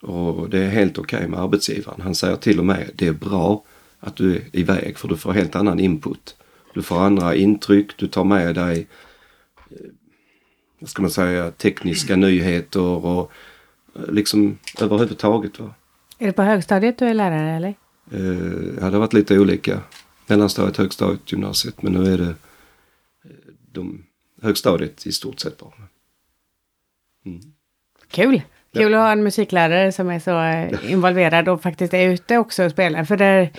Och 0.02 0.50
det 0.50 0.60
är 0.60 0.70
helt 0.70 0.98
okej 0.98 1.18
okay 1.18 1.30
med 1.30 1.39
arbetsgivaren. 1.39 2.02
Han 2.02 2.16
säger 2.16 2.36
till 2.36 2.60
och 2.60 2.66
med 2.66 2.89
det 2.96 3.08
är 3.08 3.14
bra 3.14 3.64
att 4.00 4.16
du 4.16 4.36
är 4.36 4.41
iväg 4.52 4.98
för 4.98 5.08
du 5.08 5.18
får 5.18 5.34
helt 5.34 5.56
annan 5.56 5.80
input. 5.80 6.36
Du 6.74 6.82
får 6.82 7.00
andra 7.00 7.36
intryck, 7.36 7.98
du 7.98 8.08
tar 8.08 8.24
med 8.24 8.56
dig 8.56 8.88
eh, 9.72 9.78
vad 10.80 10.89
ska 10.89 11.02
man 11.02 11.12
säga, 11.12 11.52
tekniska 11.52 12.16
nyheter 12.16 13.06
och 13.06 13.32
eh, 13.96 14.12
liksom 14.12 14.58
överhuvudtaget. 14.80 15.60
Va? 15.60 15.74
Är 16.18 16.28
det 16.28 16.34
på 16.34 16.41
högstadiet 16.41 16.98
du 16.98 17.06
är 17.06 17.14
lärare 17.14 17.56
eller? 17.56 17.76
Eh, 18.12 18.76
ja, 18.80 18.86
det 18.86 18.91
har 18.91 19.00
varit 19.00 19.14
lite 19.14 19.39
olika. 19.39 19.82
Mellanstadiet, 20.28 20.78
högstadiet, 20.78 21.32
gymnasiet 21.32 21.82
men 21.82 21.93
nu 21.93 22.14
är 22.14 22.18
det 22.18 22.30
eh, 23.24 23.32
de, 23.72 24.06
högstadiet 24.41 25.06
i 25.08 25.12
stort 25.12 25.39
sett 25.39 25.58
bara. 25.58 25.74
Mm. 27.26 27.41
Kul! 28.08 28.41
Kul 28.76 28.93
att 28.93 28.99
ha 28.99 29.11
en 29.11 29.23
musiklärare 29.23 29.91
som 29.91 30.09
är 30.09 30.19
så 30.19 30.41
eh, 30.41 30.91
involverad 30.91 31.49
och 31.49 31.61
faktiskt 31.61 31.93
är 31.93 32.09
ute 32.09 32.38
också 32.38 32.63
och 32.63 32.71
spelar. 32.71 33.03
För 33.03 33.17
det 33.17 33.49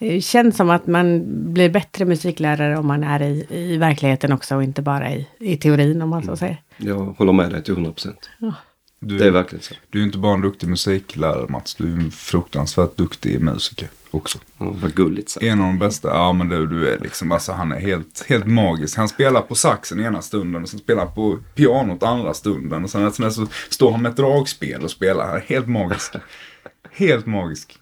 mm. 0.00 0.20
känns 0.20 0.56
som 0.56 0.70
att 0.70 0.86
man 0.86 1.24
blir 1.54 1.70
bättre 1.70 2.04
musiklärare 2.04 2.78
om 2.78 2.86
man 2.86 3.04
är 3.04 3.22
i, 3.22 3.46
i 3.50 3.76
verkligheten 3.76 4.32
också 4.32 4.56
och 4.56 4.62
inte 4.62 4.82
bara 4.82 5.12
i, 5.12 5.28
i 5.38 5.56
teorin 5.56 6.02
om 6.02 6.08
man 6.08 6.22
så 6.22 6.28
mm. 6.28 6.36
säger. 6.36 6.62
Jag 6.76 6.96
håller 6.96 7.32
med 7.32 7.50
dig 7.50 7.62
till 7.62 7.72
100 7.72 7.92
procent. 7.92 8.30
Ja. 8.38 8.54
det 9.00 9.26
är 9.26 9.30
verkligen 9.30 9.62
så. 9.62 9.74
Du 9.90 10.00
är 10.00 10.04
inte 10.04 10.18
bara 10.18 10.34
en 10.34 10.40
duktig 10.40 10.68
musiklärare 10.68 11.46
Mats, 11.48 11.74
du 11.74 11.84
är 11.84 11.96
en 11.96 12.10
fruktansvärt 12.10 12.96
duktig 12.96 13.40
musiker 13.40 13.88
också. 14.14 14.38
Ja, 14.58 14.74
vad 14.82 14.94
gulligt 14.94 15.28
sagt. 15.28 15.44
En 15.44 15.60
av 15.60 15.66
de 15.66 15.78
bästa, 15.78 16.08
ja 16.08 16.32
men 16.32 16.48
du, 16.48 16.66
du 16.66 16.88
är 16.88 16.98
liksom, 16.98 17.32
alltså 17.32 17.52
han 17.52 17.72
är 17.72 17.80
helt, 17.80 18.24
helt 18.28 18.46
magisk. 18.46 18.96
Han 18.96 19.08
spelar 19.08 19.40
på 19.40 19.54
saxen 19.54 20.00
ena 20.00 20.22
stunden 20.22 20.62
och 20.62 20.68
sen 20.68 20.80
spelar 20.80 21.06
på 21.06 21.38
pianot 21.54 22.02
andra 22.02 22.34
stunden. 22.34 22.84
Och 22.84 22.90
sen 22.90 23.12
så 23.12 23.46
står 23.68 23.92
han 23.92 24.02
med 24.02 24.10
ett 24.10 24.16
dragspel 24.16 24.82
och 24.82 24.90
spelar. 24.90 25.26
Han 25.26 25.36
är 25.36 25.40
helt 25.40 25.68
magisk. 25.68 26.14
helt 26.90 27.26
magisk. 27.26 27.80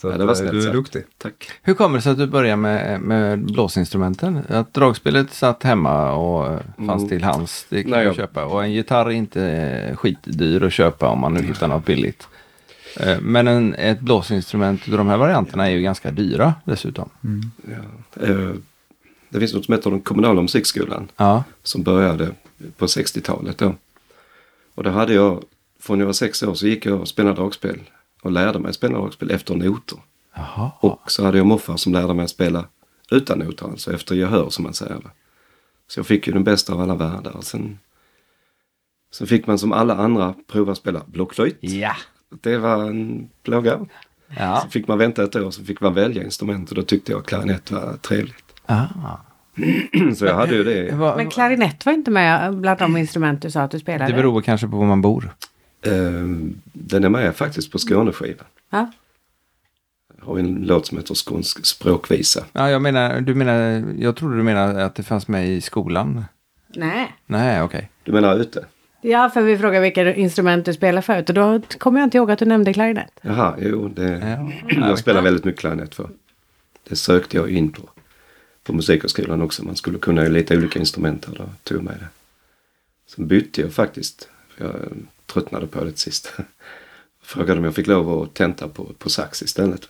Så 0.00 0.08
ja, 0.08 0.18
det 0.18 0.24
var 0.24 0.32
att, 0.32 0.50
du 0.50 0.68
är 0.68 0.72
duktig. 0.72 1.04
Tack. 1.18 1.50
Hur 1.62 1.74
kommer 1.74 1.96
det 1.98 2.02
sig 2.02 2.12
att 2.12 2.18
du 2.18 2.26
började 2.26 2.56
med, 2.56 3.00
med 3.00 3.44
blåsinstrumenten? 3.44 4.42
Att 4.48 4.74
dragspelet 4.74 5.32
satt 5.32 5.62
hemma 5.62 6.12
och 6.12 6.60
fanns 6.76 7.02
mm. 7.02 7.08
till 7.08 7.24
hands. 7.24 7.66
Det 7.68 7.82
kan 7.82 7.90
Nej, 7.90 8.04
jag 8.04 8.14
köpa. 8.14 8.44
Och 8.44 8.64
en 8.64 8.72
gitarr 8.72 9.06
är 9.06 9.10
inte 9.10 9.94
skitdyr 9.96 10.62
att 10.62 10.72
köpa 10.72 11.08
om 11.08 11.20
man 11.20 11.34
nu 11.34 11.42
hittar 11.42 11.68
något 11.68 11.84
billigt. 11.84 12.28
Eh, 12.96 13.20
men 13.20 13.48
en, 13.48 13.74
ett 13.74 14.00
blåsinstrument 14.00 14.86
de 14.86 15.08
här 15.08 15.16
varianterna 15.16 15.66
är 15.66 15.70
ju 15.70 15.82
ganska 15.82 16.10
dyra 16.10 16.54
dessutom. 16.64 17.08
Mm. 17.24 17.50
Ja. 17.68 18.26
Eh, 18.26 18.54
det 19.28 19.38
finns 19.38 19.54
något 19.54 19.64
som 19.64 19.74
heter 19.74 19.90
den 19.90 20.00
kommunala 20.00 20.42
musikskolan. 20.42 21.08
Ja. 21.16 21.44
Som 21.62 21.82
började 21.82 22.30
på 22.76 22.86
60-talet 22.86 23.58
då. 23.58 23.74
Och 24.74 24.84
då 24.84 24.90
hade 24.90 25.14
jag, 25.14 25.44
från 25.80 25.98
jag 25.98 26.06
var 26.06 26.12
sex 26.12 26.42
år 26.42 26.54
så 26.54 26.66
gick 26.66 26.86
jag 26.86 27.00
och 27.00 27.08
spelade 27.08 27.36
dragspel. 27.36 27.80
Och 28.22 28.32
lärde 28.32 28.58
mig 28.58 28.74
spela 28.74 28.98
dragspel 28.98 29.30
efter 29.30 29.54
noter. 29.54 29.98
Jaha. 30.34 30.70
Och 30.80 31.10
så 31.10 31.24
hade 31.24 31.38
jag 31.38 31.46
morfar 31.46 31.76
som 31.76 31.92
lärde 31.92 32.14
mig 32.14 32.24
att 32.24 32.30
spela 32.30 32.64
utan 33.10 33.38
noter, 33.38 33.66
alltså 33.66 33.94
efter 33.94 34.14
gehör 34.14 34.50
som 34.50 34.62
man 34.62 34.74
säger. 34.74 35.00
Så 35.88 35.98
jag 35.98 36.06
fick 36.06 36.26
ju 36.26 36.32
den 36.32 36.44
bästa 36.44 36.72
av 36.72 36.80
alla 36.80 36.94
världar. 36.94 37.40
Sen, 37.40 37.78
sen 39.10 39.26
fick 39.26 39.46
man 39.46 39.58
som 39.58 39.72
alla 39.72 39.94
andra 39.94 40.34
prova 40.46 40.72
att 40.72 40.78
spela 40.78 41.02
blockflöjt. 41.06 41.58
Ja. 41.60 41.96
Det 42.30 42.58
var 42.58 42.84
en 42.84 43.28
plåga. 43.42 43.86
Ja. 44.38 44.60
Så 44.64 44.68
fick 44.68 44.88
man 44.88 44.98
vänta 44.98 45.24
ett 45.24 45.36
år 45.36 45.50
så 45.50 45.64
fick 45.64 45.80
man 45.80 45.94
välja 45.94 46.24
instrument 46.24 46.70
och 46.70 46.76
då 46.76 46.82
tyckte 46.82 47.12
jag 47.12 47.26
klarinett 47.26 47.70
var 47.70 47.96
trevligt. 47.96 48.44
Ah. 48.66 48.86
så 50.16 50.24
jag 50.24 50.34
hade 50.34 50.54
ju 50.54 50.64
det. 50.64 50.96
Men 51.16 51.30
klarinett 51.30 51.86
var 51.86 51.92
inte 51.92 52.10
med 52.10 52.56
bland 52.56 52.78
de 52.78 52.96
instrument 52.96 53.42
du 53.42 53.50
sa 53.50 53.62
att 53.62 53.70
du 53.70 53.78
spelade? 53.78 54.12
Det 54.12 54.16
beror 54.16 54.40
kanske 54.40 54.68
på 54.68 54.76
var 54.76 54.86
man 54.86 55.02
bor. 55.02 55.34
Uh, 55.86 56.48
den 56.72 57.04
är 57.04 57.08
med 57.08 57.36
faktiskt 57.36 57.72
på 57.72 57.78
Skåneskivan. 57.78 58.46
Ja. 58.70 58.90
Jag 60.18 60.26
har 60.26 60.38
en 60.38 60.54
låt 60.54 60.86
som 60.86 60.98
heter 60.98 61.14
Skånsk 61.14 61.66
språkvisa. 61.66 62.44
Ja, 62.52 62.70
jag 62.70 62.82
menar, 62.82 63.20
du 63.20 63.34
menar, 63.34 63.84
jag 63.98 64.16
trodde 64.16 64.36
du 64.36 64.42
menade 64.42 64.84
att 64.84 64.94
det 64.94 65.02
fanns 65.02 65.28
med 65.28 65.48
i 65.48 65.60
skolan. 65.60 66.24
Nej. 66.68 67.16
Nej, 67.26 67.62
okej. 67.62 67.78
Okay. 67.78 67.88
Du 68.04 68.12
menar 68.12 68.36
ute? 68.36 68.64
Ja, 69.00 69.30
för 69.30 69.42
vi 69.42 69.58
frågade 69.58 69.80
vilka 69.80 70.14
instrument 70.14 70.66
du 70.66 70.72
spelar 70.74 71.02
förut 71.02 71.28
och 71.28 71.34
då 71.34 71.60
kommer 71.78 72.00
jag 72.00 72.06
inte 72.06 72.16
ihåg 72.16 72.30
att 72.30 72.38
du 72.38 72.44
nämnde 72.44 72.72
klarinett. 72.72 73.20
Jaha, 73.22 73.56
jo, 73.58 73.88
det, 73.88 74.38
ja. 74.68 74.88
jag 74.88 74.98
spelar 74.98 75.22
väldigt 75.22 75.44
mycket 75.44 75.60
klarinett 75.60 75.94
för. 75.94 76.10
Det 76.88 76.96
sökte 76.96 77.36
jag 77.36 77.50
in 77.50 77.72
på. 77.72 77.82
På 78.62 78.72
musikhögskolan 78.72 79.42
också. 79.42 79.64
Man 79.64 79.76
skulle 79.76 79.98
kunna 79.98 80.22
lite 80.22 80.56
olika 80.56 80.78
instrument 80.78 81.24
och 81.24 81.34
då 81.34 81.44
tog 81.62 81.78
jag 81.78 81.84
med 81.84 81.94
det. 81.94 82.06
Sen 83.06 83.26
bytte 83.26 83.60
jag 83.60 83.72
faktiskt. 83.72 84.28
För 84.48 84.64
jag 84.64 84.74
tröttnade 85.26 85.66
på 85.66 85.84
det 85.84 85.98
sist. 85.98 86.32
Frågade 87.22 87.58
om 87.58 87.64
jag 87.64 87.74
fick 87.74 87.86
lov 87.86 88.22
att 88.22 88.34
tenta 88.34 88.68
på, 88.68 88.84
på 88.98 89.10
sax 89.10 89.42
istället. 89.42 89.88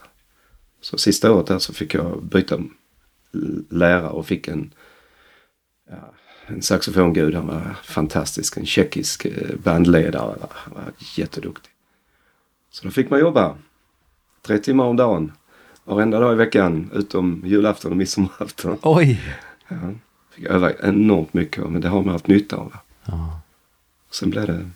Så 0.80 0.98
sista 0.98 1.32
året 1.32 1.46
där 1.46 1.58
så 1.58 1.72
fick 1.72 1.94
jag 1.94 2.22
byta 2.22 2.58
lärare 3.70 4.10
och 4.10 4.26
fick 4.26 4.48
en 4.48 4.70
en 6.50 6.62
saxofongud. 6.62 7.34
Han 7.34 7.46
var 7.46 7.76
fantastisk. 7.84 8.56
En 8.56 8.66
tjeckisk 8.66 9.24
eh, 9.24 9.56
bandledare. 9.64 10.36
Han 10.50 10.74
var 10.74 10.92
jätteduktig. 11.16 11.72
Så 12.70 12.84
då 12.84 12.90
fick 12.90 13.10
man 13.10 13.20
jobba 13.20 13.56
tre 14.42 14.58
timmar 14.58 14.84
om 14.84 14.96
dagen. 14.96 15.32
Varenda 15.84 16.20
dag 16.20 16.32
i 16.32 16.36
veckan 16.36 16.90
utom 16.94 17.42
julafton 17.46 17.90
och 17.90 17.96
midsommarafton. 17.96 18.78
Oj! 18.82 19.20
Ja, 19.68 19.76
fick 20.30 20.44
öva 20.44 20.72
enormt 20.72 21.34
mycket 21.34 21.70
men 21.70 21.80
det 21.80 21.88
har 21.88 22.02
man 22.02 22.12
haft 22.12 22.26
nytta 22.26 22.56
av. 22.56 22.76
Ja. 23.04 23.40
Sen 24.10 24.30
blev 24.30 24.46
det... 24.46 24.70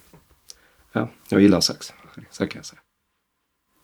Ja, 0.93 1.09
jag 1.29 1.41
gillar 1.41 1.61
sax. 1.61 1.93
Så 2.31 2.47
kan 2.47 2.59
jag 2.59 2.67
säga. 2.67 2.81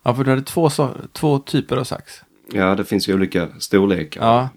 Ja, 0.02 0.14
för 0.14 0.24
du 0.24 0.30
hade 0.30 0.42
två, 0.42 0.70
två 1.12 1.38
typer 1.38 1.76
av 1.76 1.84
sax. 1.84 2.22
Ja, 2.52 2.74
det 2.74 2.84
finns 2.84 3.08
ju 3.08 3.14
olika 3.14 3.48
storlekar. 3.58 4.20
Ja. 4.26 4.48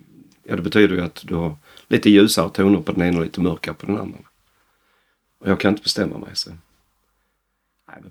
ja, 0.43 0.55
det 0.55 0.61
betyder 0.61 0.95
ju 0.95 1.01
att 1.01 1.23
du 1.27 1.35
har 1.35 1.55
lite 1.93 2.09
ljusare 2.09 2.49
toner 2.49 2.81
på 2.81 2.91
den 2.91 3.07
ena 3.07 3.17
och 3.17 3.23
lite 3.23 3.41
mörkare 3.41 3.75
på 3.75 3.85
den 3.85 3.97
andra. 3.97 4.19
Och 5.39 5.49
jag 5.49 5.59
kan 5.59 5.71
inte 5.71 5.83
bestämma 5.83 6.17
mig. 6.17 6.29
Så. 6.33 6.51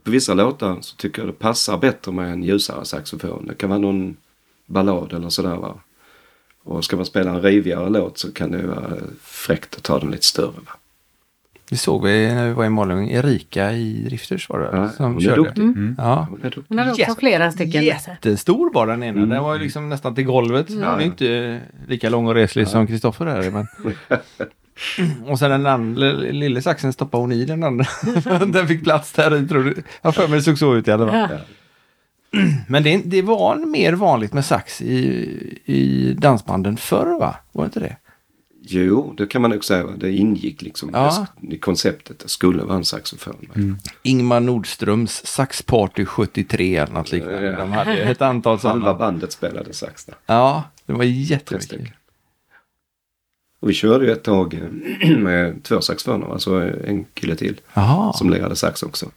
på 0.03 0.11
vissa 0.11 0.35
låtar 0.35 0.81
så 0.81 0.97
tycker 0.97 1.23
jag 1.23 1.29
det 1.29 1.39
passar 1.39 1.79
bättre 1.79 2.13
med 2.13 2.33
en 2.33 2.43
ljusare 2.43 2.85
saxofon. 2.85 3.47
Det 3.47 3.55
kan 3.55 3.69
vara 3.69 3.81
någon 3.81 4.17
ballad 4.67 5.13
eller 5.13 5.29
sådär. 5.29 5.57
Va? 5.57 5.81
Och 6.63 6.85
ska 6.85 6.97
man 6.97 7.07
spela 7.07 7.31
en 7.31 7.43
rivigare 7.43 7.91
låt 7.91 8.19
så 8.19 8.33
kan 8.33 8.51
det 8.51 8.67
vara 8.67 8.97
fräckt 9.21 9.77
att 9.77 9.83
ta 9.83 9.99
den 9.99 10.11
lite 10.11 10.27
större. 10.27 10.61
Va? 10.67 10.73
Det 11.73 11.79
såg 11.79 12.05
vi 12.05 12.35
när 12.35 12.49
vi 12.49 12.53
var 12.53 12.65
i 12.65 12.69
Malung. 12.69 13.11
Erika 13.11 13.73
i 13.73 14.09
Rifters 14.09 14.49
var 14.49 14.61
det 14.61 14.71
ja, 14.73 14.89
som 14.89 15.13
hon 15.13 15.21
körde. 15.21 15.63
Mm. 15.63 15.75
Mm. 15.75 15.95
Ja. 15.99 16.29
Hon 16.69 16.79
hade 16.79 16.91
också 16.91 17.15
flera 17.19 17.53
stycken. 17.53 17.85
Jättestor 17.85 18.73
var 18.73 18.87
den 18.87 19.03
ena. 19.03 19.19
Mm. 19.19 19.29
Den 19.29 19.43
var 19.43 19.55
ju 19.55 19.61
liksom 19.61 19.89
nästan 19.89 20.15
till 20.15 20.25
golvet. 20.25 20.69
Mm. 20.69 20.81
Den 20.81 21.01
är 21.01 21.05
inte 21.05 21.61
lika 21.89 22.11
lång 22.11 22.27
och 22.27 22.35
reslig 22.35 22.63
ja. 22.63 22.67
som 22.67 22.87
Kristoffer 22.87 23.27
är. 23.27 23.51
Men... 23.51 23.67
och 25.31 25.39
sen 25.39 25.51
den 25.51 25.67
andra 25.67 26.13
lille 26.13 26.63
saxen 26.63 26.93
stoppade 26.93 27.23
hon 27.23 27.33
i 27.33 27.45
den 27.45 27.65
andra. 27.65 27.87
den 28.47 28.69
fick 28.69 28.85
plats 28.85 29.13
där 29.13 29.43
i 29.45 29.49
tror 29.49 29.65
du. 29.65 29.83
Jag 30.03 30.15
för 30.15 30.29
mig 30.29 30.39
det 30.39 30.43
såg 30.43 30.59
så 30.59 30.75
ut 30.75 30.89
i 30.89 30.93
alla 30.93 31.07
fall. 31.07 31.29
Ja. 31.31 31.39
Men 32.69 32.83
det, 32.83 33.03
det, 33.05 33.23
var 33.23 33.57
mer 33.57 33.93
vanligt 33.93 34.33
med 34.33 34.45
sax 34.45 34.83
i, 34.83 34.99
i 35.65 36.13
dansbanden 36.19 36.77
förr 36.77 37.19
va? 37.19 37.37
Var 37.53 37.65
det 37.65 37.67
inte 37.67 37.81
det? 37.81 37.97
Jo, 38.65 39.15
det 39.17 39.27
kan 39.27 39.43
man 39.43 39.51
nog 39.51 39.65
säga. 39.65 39.87
Det 39.97 40.13
ingick 40.13 40.63
liksom 40.63 40.91
ja. 40.93 41.27
i 41.41 41.59
konceptet. 41.59 42.19
Det 42.19 42.29
skulle 42.29 42.63
vara 42.63 42.77
en 42.77 42.85
saxofon. 42.85 43.51
Mm. 43.55 43.79
Ingmar 44.03 44.41
Nordströms 44.41 45.27
Saxparty 45.27 46.05
73 46.05 46.77
eller 46.77 46.93
något 46.93 47.13
liknande. 47.13 47.43
Ja. 47.43 47.59
De 47.59 47.73
hade 47.73 47.93
ett 47.93 48.23
antal 48.23 48.61
sådana. 48.61 48.85
Halva 48.85 48.99
bandet 48.99 49.33
spelade 49.33 49.73
sax 49.73 50.05
där. 50.05 50.15
Ja, 50.27 50.65
det 50.87 50.93
var 50.93 51.05
jättemycket. 51.05 51.81
Och 53.61 53.71
vi 53.71 53.75
körde 53.75 54.05
ju 54.07 54.13
ett 54.13 54.23
tag 54.23 54.55
eh, 55.01 55.17
med 55.19 55.63
två 55.63 55.81
saxofoner, 55.81 56.33
alltså 56.33 56.61
en 56.85 57.05
kille 57.05 57.37
till. 57.37 57.61
Aha. 57.75 58.13
Som 58.13 58.31
lirade 58.31 58.57
sax 58.57 58.83
också. 58.83 59.11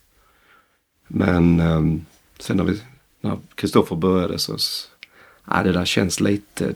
Men 1.08 1.60
um, 1.60 2.06
sen 2.40 2.58
när 2.58 2.64
vi, 2.64 2.82
när 3.22 3.38
Kristoffer 3.56 3.96
började 3.96 4.40
så, 4.40 4.58
ja 5.48 5.64
det 5.64 5.72
där 5.72 5.86
känns 5.86 6.20
lite 6.20 6.74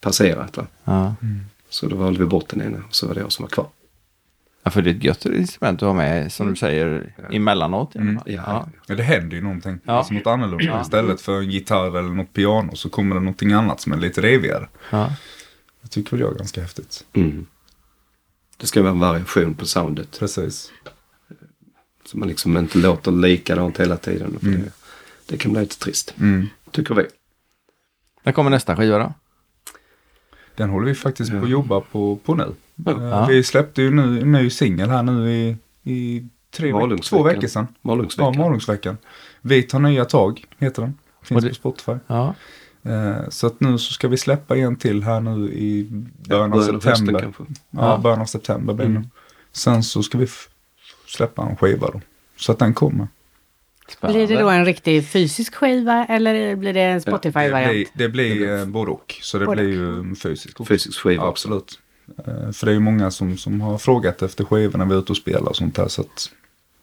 passerat 0.00 0.56
va. 0.56 0.66
Ja. 0.84 1.14
Mm. 1.22 1.40
Så 1.70 1.88
då 1.88 1.96
valde 1.96 2.18
vi 2.18 2.26
bort 2.26 2.48
den 2.48 2.62
ena 2.62 2.78
och 2.88 2.94
så 2.94 3.06
var 3.06 3.14
det 3.14 3.20
jag 3.20 3.32
som 3.32 3.42
var 3.42 3.50
kvar. 3.50 3.66
Ja, 4.62 4.70
för 4.70 4.82
det 4.82 4.90
är 4.90 4.94
ett 4.94 5.04
gött 5.04 5.26
instrument 5.26 5.82
att 5.82 5.86
ha 5.86 5.94
med, 5.94 6.32
som 6.32 6.50
du 6.50 6.56
säger, 6.56 7.14
ja. 7.16 7.36
emellanåt. 7.36 7.94
Mm. 7.94 8.20
Ja. 8.26 8.42
Ja. 8.46 8.68
ja, 8.86 8.94
det 8.94 9.02
händer 9.02 9.36
ju 9.36 9.42
någonting. 9.42 9.78
Ja. 9.84 9.92
Alltså 9.92 10.14
något 10.14 10.26
annorlunda. 10.26 10.64
Ja. 10.64 10.82
Istället 10.82 11.20
för 11.20 11.38
en 11.38 11.50
gitarr 11.50 11.98
eller 11.98 12.08
något 12.08 12.32
piano 12.32 12.76
så 12.76 12.88
kommer 12.88 13.14
det 13.14 13.20
någonting 13.20 13.52
annat 13.52 13.80
som 13.80 13.92
är 13.92 13.96
lite 13.96 14.22
revigare. 14.22 14.68
Ja. 14.90 15.12
Det 15.82 15.88
tycker 15.88 16.10
väl 16.10 16.20
jag 16.20 16.32
är 16.32 16.38
ganska 16.38 16.60
häftigt. 16.60 17.04
Mm. 17.12 17.46
Det 18.56 18.66
ska 18.66 18.82
vara 18.82 18.92
en 18.92 19.00
variation 19.00 19.54
på 19.54 19.66
soundet. 19.66 20.18
Precis. 20.18 20.72
Så 22.04 22.18
man 22.18 22.28
liksom 22.28 22.56
inte 22.56 22.78
låter 22.78 23.10
likadant 23.10 23.80
hela 23.80 23.96
tiden. 23.96 24.38
För 24.40 24.46
mm. 24.46 24.62
det, 24.62 24.72
det, 25.26 25.36
kan 25.36 25.52
bli 25.52 25.60
lite 25.60 25.78
trist. 25.78 26.14
Mm. 26.20 26.48
Tycker 26.70 26.94
vi. 26.94 27.06
När 28.22 28.32
kommer 28.32 28.50
nästa 28.50 28.76
skiva 28.76 28.98
då? 28.98 29.12
Den 30.60 30.70
håller 30.70 30.86
vi 30.86 30.94
faktiskt 30.94 31.30
på 31.30 31.36
att 31.36 31.50
jobba 31.50 31.80
på, 31.80 32.16
på 32.24 32.34
nu. 32.34 32.42
Eh, 32.86 33.02
Ja. 33.02 33.26
Vi 33.26 33.42
släppte 33.42 33.82
ju 33.82 33.90
nu 33.90 34.20
en 34.20 34.32
ny 34.32 34.50
singel 34.50 34.88
här 34.90 35.02
nu 35.02 35.32
i, 35.32 35.56
i 35.82 36.26
tre 36.50 36.66
veckor, 36.66 36.80
Malungsveckan. 36.80 37.18
två 37.18 37.22
veckor 37.28 37.48
sedan. 37.48 37.66
Ja, 37.70 37.76
Malungsveckan. 37.82 38.38
Malungsveckan. 38.38 38.96
Vi 39.40 39.62
tar 39.62 39.78
nya 39.78 40.04
tag, 40.04 40.44
heter 40.58 40.82
den. 40.82 40.94
Finns 41.22 41.42
det- 41.44 41.48
på 41.48 41.54
Spotify. 41.54 41.92
Ja. 42.06 42.34
Eh, 42.82 43.28
så 43.28 43.46
att 43.46 43.60
nu 43.60 43.78
så 43.78 43.92
ska 43.92 44.08
vi 44.08 44.16
släppa 44.16 44.56
en 44.56 44.76
till 44.76 45.02
här 45.02 45.20
nu 45.20 45.52
i 45.52 45.88
början 46.28 46.52
av 46.52 46.58
hösten 46.58 46.80
september. 46.80 47.20
kanske. 47.20 47.42
Ja, 47.70 47.80
Ja. 47.80 47.98
början 47.98 48.20
av 48.20 48.24
september 48.26 48.74
blir. 48.74 48.86
Mm. 48.86 49.06
Sen 49.52 49.82
så 49.82 50.02
ska 50.02 50.18
vi 50.18 50.26
släppa 51.06 51.42
en 51.42 51.56
skiva 51.56 51.90
då. 51.92 52.00
Så 52.36 52.52
att 52.52 52.58
den 52.58 52.74
kommer. 52.74 53.08
Blir 54.00 54.26
det 54.26 54.36
då 54.36 54.48
en 54.48 54.64
riktig 54.64 55.08
fysisk 55.08 55.54
skiva 55.54 56.04
eller 56.04 56.56
blir 56.56 56.72
det 56.72 56.80
en 56.80 56.94
Det 56.94 57.00
Spotify-variant? 57.00 57.72
blir, 57.72 57.86
det 57.92 58.08
blir 58.08 58.58
eh, 58.58 58.64
både 58.64 58.90
och. 58.90 59.14
Så 59.22 59.38
det 59.38 59.46
Både 59.46 59.62
blir 59.62 59.72
ju 59.72 59.98
en 59.98 60.16
fysisk. 60.16 60.66
Fysisk 60.68 60.98
skiva 60.98 61.22
Ja, 61.22 61.28
absolut. 61.28 61.78
Eh, 62.18 62.52
för 62.52 62.66
det 62.66 62.72
är 62.72 62.74
ju 62.74 62.80
många 62.80 63.10
som, 63.10 63.36
som 63.36 63.60
har 63.60 63.78
frågat 63.78 64.22
efter 64.22 64.44
skivor 64.44 64.78
när 64.78 64.84
vi 64.84 64.94
är 64.94 64.98
ute 64.98 65.12
och 65.12 65.16
spelar 65.16 65.48
och 65.48 65.56
sånt 65.56 65.74
där. 65.76 65.88
Så 65.88 66.00
att 66.00 66.30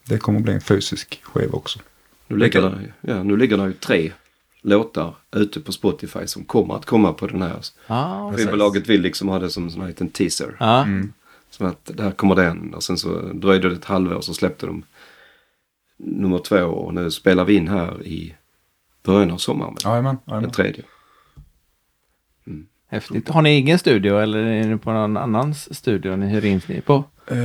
det 0.06 0.18
kommer 0.18 0.40
bli 0.40 0.54
en 0.54 0.62
fysisk 0.62 1.20
skiva 1.24 1.54
också. 1.54 1.80
Nu 2.28 2.38
ligger, 2.38 2.62
det, 2.62 2.94
ja, 3.02 3.24
nu 3.24 3.38
ligger 3.38 3.58
det 3.58 3.66
ju 3.66 3.74
tre 3.74 4.12
låtar 4.62 5.16
ute 5.36 5.60
på 5.60 5.72
Spotify 5.72 6.28
som 6.28 6.44
kommer 6.44 6.76
att 6.76 6.86
komma 6.86 7.14
på 7.14 7.28
den 7.28 7.42
här. 7.42 7.54
Precis. 7.56 8.46
Skivbolaget 8.46 8.88
vill 8.90 9.02
liksom 9.02 9.28
ha 9.28 9.40
det 9.40 9.50
som 9.50 9.68
en 9.68 9.82
här 9.82 9.88
liten 9.88 10.10
teaser. 10.10 10.56
Ja. 10.60 10.82
Mm. 10.82 11.14
Som 11.50 11.66
att 11.66 11.92
där 11.96 12.12
kommer 12.12 12.36
den 12.36 12.74
och 12.74 12.84
sen 12.84 12.98
så 12.98 13.22
dröjde 13.34 13.70
det 13.70 13.76
ett 13.76 13.86
halvår 13.86 14.22
så 14.22 14.34
släppte 14.34 14.66
de 14.66 14.84
nummer 15.98 16.40
två 16.40 16.64
och 16.66 16.94
nu 16.94 17.12
spelar 17.12 17.46
vi 17.46 17.56
in 17.56 17.68
här 17.68 18.04
i 18.08 18.34
början 19.04 19.32
av 19.32 19.38
sommaren. 19.38 19.76
Jajamän. 19.84 20.18
Den 20.26 20.52
tredje. 20.52 20.84
Häftigt. 22.90 23.30
Har 23.30 23.42
ni 23.42 23.50
egen 23.50 23.80
studio 23.80 24.18
eller 24.20 24.40
är 24.40 24.68
ni 24.68 24.78
på 24.78 24.92
någon 24.92 25.18
annans 25.18 25.76
studio 25.78 26.16
ni 26.16 26.28
hyr 26.28 26.46
in 26.46 26.62
ni 26.68 26.82
på? 26.82 27.04
Eh, 27.28 27.36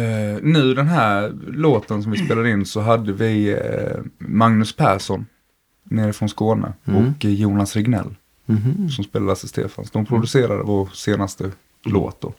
nu 0.43 0.75
den 0.75 0.87
här 0.89 1.33
låten 1.47 2.03
som 2.03 2.13
vi 2.13 2.19
spelade 2.25 2.51
in 2.51 2.67
så 2.67 2.81
hade 2.81 3.13
vi 3.13 3.53
eh, 3.53 4.01
Magnus 4.19 4.77
Persson 4.77 5.27
nere 5.85 6.13
från 6.13 6.29
Skåne 6.29 6.73
Mm. 6.85 7.07
och 7.17 7.25
eh, 7.25 7.31
Jonas 7.35 7.77
Regnell 7.77 8.15
Mhm. 8.47 8.89
som 8.91 9.05
spelade 9.05 9.29
Lasse 9.29 9.49
Stefans. 9.49 9.91
De 9.91 10.07
producerade 10.07 10.63
vår 10.63 10.89
senaste 10.93 11.51
låt 11.85 12.21
då. 12.21 12.33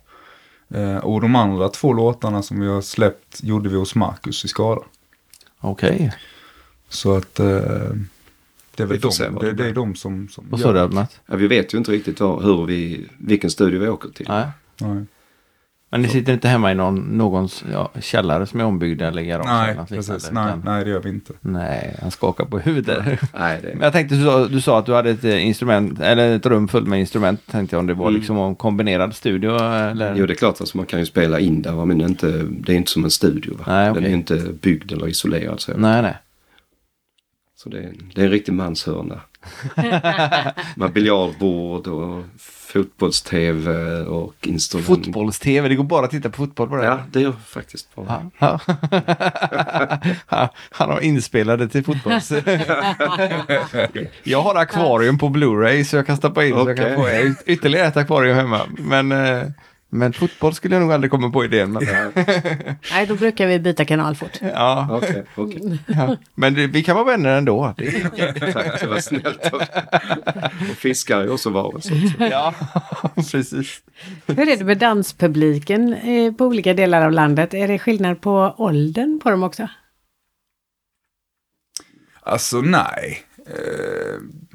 Och 1.01 1.22
de 1.22 1.36
andra 1.36 1.70
två 1.70 1.93
låtarna 1.93 2.41
som 2.41 2.59
vi 2.59 2.68
har 2.68 2.82
släppt 2.82 3.43
gjorde 3.43 3.70
vi 3.70 3.76
hos 3.76 3.95
Marcus 3.95 4.45
i 4.45 4.47
Skara. 4.47 4.80
Okej. 5.64 6.14
Så 6.89 7.18
att 7.18 7.39
eh, 7.39 7.45
det 8.76 8.84
är 8.84 8.86
väl 8.86 8.99
de, 8.99 9.38
det, 9.41 9.53
det 9.53 9.66
är 9.66 9.74
de 9.74 9.95
som, 9.95 10.30
som 10.30 10.45
Vad 10.49 10.59
sa 10.59 10.88
du 10.88 10.95
Matt? 10.95 11.20
Ja, 11.26 11.36
vi 11.36 11.47
vet 11.47 11.74
ju 11.74 11.78
inte 11.78 11.91
riktigt 11.91 12.20
vad, 12.20 12.43
hur 12.43 12.66
vi, 12.66 13.07
vilken 13.18 13.51
studio 13.51 13.80
vi 13.80 13.88
åker 13.88 14.09
till. 14.09 14.26
Nej. 14.30 14.47
Nej, 14.78 15.05
Men 15.93 16.01
ni 16.01 16.07
sitter 16.07 16.33
inte 16.33 16.47
hemma 16.47 16.71
i 16.71 16.75
någon, 16.75 16.95
någons 16.95 17.63
ja, 17.71 17.91
källare 18.01 18.45
som 18.45 18.59
är 18.59 18.63
ombyggd 18.63 19.01
eller 19.01 19.21
garage? 19.21 19.45
nej 19.45 19.75
precis. 19.89 20.31
Nej, 20.31 20.45
utan- 20.47 20.61
nej, 20.65 20.83
det 20.83 20.89
gör 20.89 20.99
vi 21.01 21.09
inte. 21.09 21.33
Nej, 21.41 21.95
han 22.01 22.11
skakar 22.11 22.45
på 22.45 22.59
huvudet. 22.59 23.03
Nej, 23.33 23.59
det 23.61 23.67
Men 23.73 23.81
jag 23.81 23.93
tänkte, 23.93 24.15
du 24.15 24.23
sa, 24.23 24.47
du 24.47 24.61
sa 24.61 24.79
att 24.79 24.85
du 24.85 24.93
hade 24.93 25.09
ett 25.09 25.23
eh, 25.23 25.47
instrument, 25.47 25.99
eller 25.99 26.35
ett 26.35 26.45
rum 26.45 26.67
fullt 26.67 26.87
med 26.87 26.99
instrument. 26.99 27.41
Tänkte 27.51 27.75
jag 27.75 27.79
om 27.79 27.87
det 27.87 27.93
var 27.93 28.07
Mm. 28.07 28.19
liksom 28.19 28.37
en 28.37 28.55
kombinerad 28.55 29.15
studio 29.15 29.55
eller? 29.55 30.15
Jo, 30.15 30.25
det 30.25 30.33
är 30.33 30.35
klart 30.35 30.61
att 30.61 30.73
man 30.73 30.85
kan 30.85 30.99
ju 30.99 31.05
spela 31.05 31.39
in 31.39 31.61
där, 31.61 31.85
men 31.85 32.01
inte, 32.01 32.27
det 32.49 32.71
är 32.73 32.75
inte 32.77 32.91
som 32.91 33.03
en 33.03 33.11
studio. 33.11 33.57
Va? 33.57 33.63
Nej, 33.67 33.85
Den 33.85 33.97
okej. 33.97 34.09
är 34.11 34.13
inte 34.15 34.35
byggd 34.61 34.91
eller 34.91 35.07
isolerad. 35.07 35.59
Så, 35.59 35.71
Nej, 35.77 36.01
nej. 36.01 36.17
så 37.55 37.69
det, 37.69 37.77
är, 37.77 37.93
det 38.15 38.21
är 38.21 38.25
en 38.25 38.31
riktig 38.31 38.53
manshörna. 38.53 39.21
Med 40.75 40.91
biljardbord 40.93 41.87
och 41.87 42.23
fotbolls-tv 42.74 43.71
och 44.05 44.34
instrument. 44.41 44.88
Fotbolls-tv, 44.88 45.67
det 45.69 45.76
går 45.76 45.84
bara 45.84 46.05
att 46.05 46.11
titta 46.11 46.30
på 46.30 46.36
fotboll 46.38 46.69
på 46.69 46.76
det. 46.76 46.86
Ja, 46.86 46.99
det 47.11 47.21
gör 47.21 47.34
faktiskt 47.47 47.95
bara. 47.95 48.30
Ja. 48.39 48.59
Ja. 50.30 50.49
Han 50.71 50.89
har 50.89 50.99
inspelade 50.99 51.69
till 51.69 51.84
fotbolls. 51.84 52.32
jag 54.24 54.41
har 54.41 54.55
akvarium 54.55 55.17
på 55.17 55.30
Blu-ray 55.30 55.84
så 55.84 55.95
jag 55.95 56.05
kan 56.07 56.17
stoppa 56.17 56.45
in 56.45 56.53
så 56.53 56.69
jag 56.69 56.78
kan 56.78 56.95
få 56.95 57.09
yt- 57.09 57.43
ytterligare 57.45 57.88
ett 57.88 57.97
akvarium 57.97 58.36
hemma. 58.38 58.61
Men, 58.78 59.11
eh, 59.11 59.43
men 59.93 60.13
fotboll 60.13 60.53
skulle 60.53 60.75
jag 60.75 60.81
nog 60.81 60.91
aldrig 60.93 61.11
komma 61.11 61.29
på 61.29 61.45
idén. 61.45 61.71
Men, 61.71 61.83
Nej, 62.91 63.05
då 63.07 63.15
brukar 63.15 63.47
vi 63.47 63.59
byta 63.59 63.85
kanal 63.85 64.15
fort. 64.15 64.39
ja, 64.41 64.87
Okej, 64.91 65.23
okej. 65.35 65.79
ja. 65.87 66.17
men 66.35 66.53
det, 66.53 66.67
vi 66.67 66.83
kan 66.83 66.95
vara 66.95 67.05
vänner 67.05 67.37
ändå. 67.37 67.73
Det. 67.77 67.91
Tack, 68.53 68.81
det 68.81 68.87
var 68.87 68.99
snällt. 68.99 69.53
Och 70.71 70.77
fiskar 70.77 71.19
är 71.21 71.31
också 71.31 71.49
var 71.49 71.75
och 71.75 71.83
så. 71.83 71.93
Ja, 72.19 72.53
precis. 73.31 73.81
Hur 74.27 74.49
är 74.49 74.57
det 74.57 74.63
med 74.65 74.77
danspubliken 74.77 75.93
eh, 75.93 76.33
på 76.33 76.45
olika 76.45 76.73
delar 76.73 77.05
av 77.05 77.11
landet? 77.11 77.53
Är 77.53 77.67
det 77.67 77.79
skillnad 77.79 78.21
på 78.21 78.55
åldern 78.57 79.19
på 79.23 79.29
dem 79.29 79.43
också? 79.43 79.67
Alltså 82.21 82.61
nej. 82.61 83.23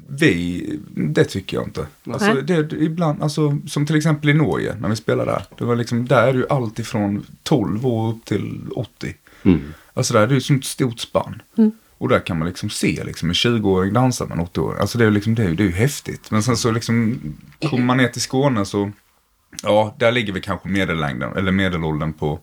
Vi, 0.09 0.79
det 0.95 1.23
tycker 1.23 1.57
jag 1.57 1.67
inte. 1.67 1.87
Alltså, 2.03 2.33
det, 2.33 2.73
ibland, 2.73 3.23
alltså, 3.23 3.57
som 3.67 3.85
till 3.85 3.95
exempel 3.95 4.29
i 4.29 4.33
Norge 4.33 4.75
när 4.79 4.89
vi 4.89 4.95
spelade 4.95 5.31
där. 5.31 5.43
Det 5.57 5.65
var 5.65 5.75
liksom, 5.75 6.07
där 6.07 6.27
är 6.27 6.33
det 6.33 6.39
ju 6.39 6.45
allt 6.49 6.79
ifrån 6.79 7.25
12 7.43 7.87
år 7.87 8.09
upp 8.09 8.25
till 8.25 8.61
80. 8.75 9.13
Mm. 9.43 9.73
Alltså 9.93 10.13
där 10.13 10.21
är 10.21 10.27
det 10.27 10.33
ju 10.33 10.41
som 10.41 10.55
ett 10.55 10.65
stort 10.65 10.99
spann. 10.99 11.41
Och 11.97 12.09
där 12.09 12.19
kan 12.19 12.39
man 12.39 12.47
liksom 12.47 12.69
se 12.69 13.03
liksom 13.03 13.29
en 13.29 13.33
20-åring 13.33 13.93
dansa 13.93 14.25
med 14.25 14.37
en 14.37 14.45
80-åring. 14.45 14.79
Alltså 14.79 14.97
det 14.97 15.05
är 15.05 15.11
liksom, 15.11 15.35
det 15.35 15.43
är, 15.43 15.53
det 15.53 15.63
är 15.63 15.67
ju 15.67 15.73
häftigt. 15.73 16.31
Men 16.31 16.43
sen 16.43 16.57
så 16.57 16.71
liksom, 16.71 17.19
kommer 17.69 17.85
man 17.85 17.97
ner 17.97 18.07
till 18.07 18.21
Skåne 18.21 18.65
så, 18.65 18.91
ja, 19.63 19.95
där 19.99 20.11
ligger 20.11 20.33
vi 20.33 20.41
kanske 20.41 20.69
medellängden, 20.69 21.37
eller 21.37 21.51
medelåldern 21.51 22.13
på 22.13 22.39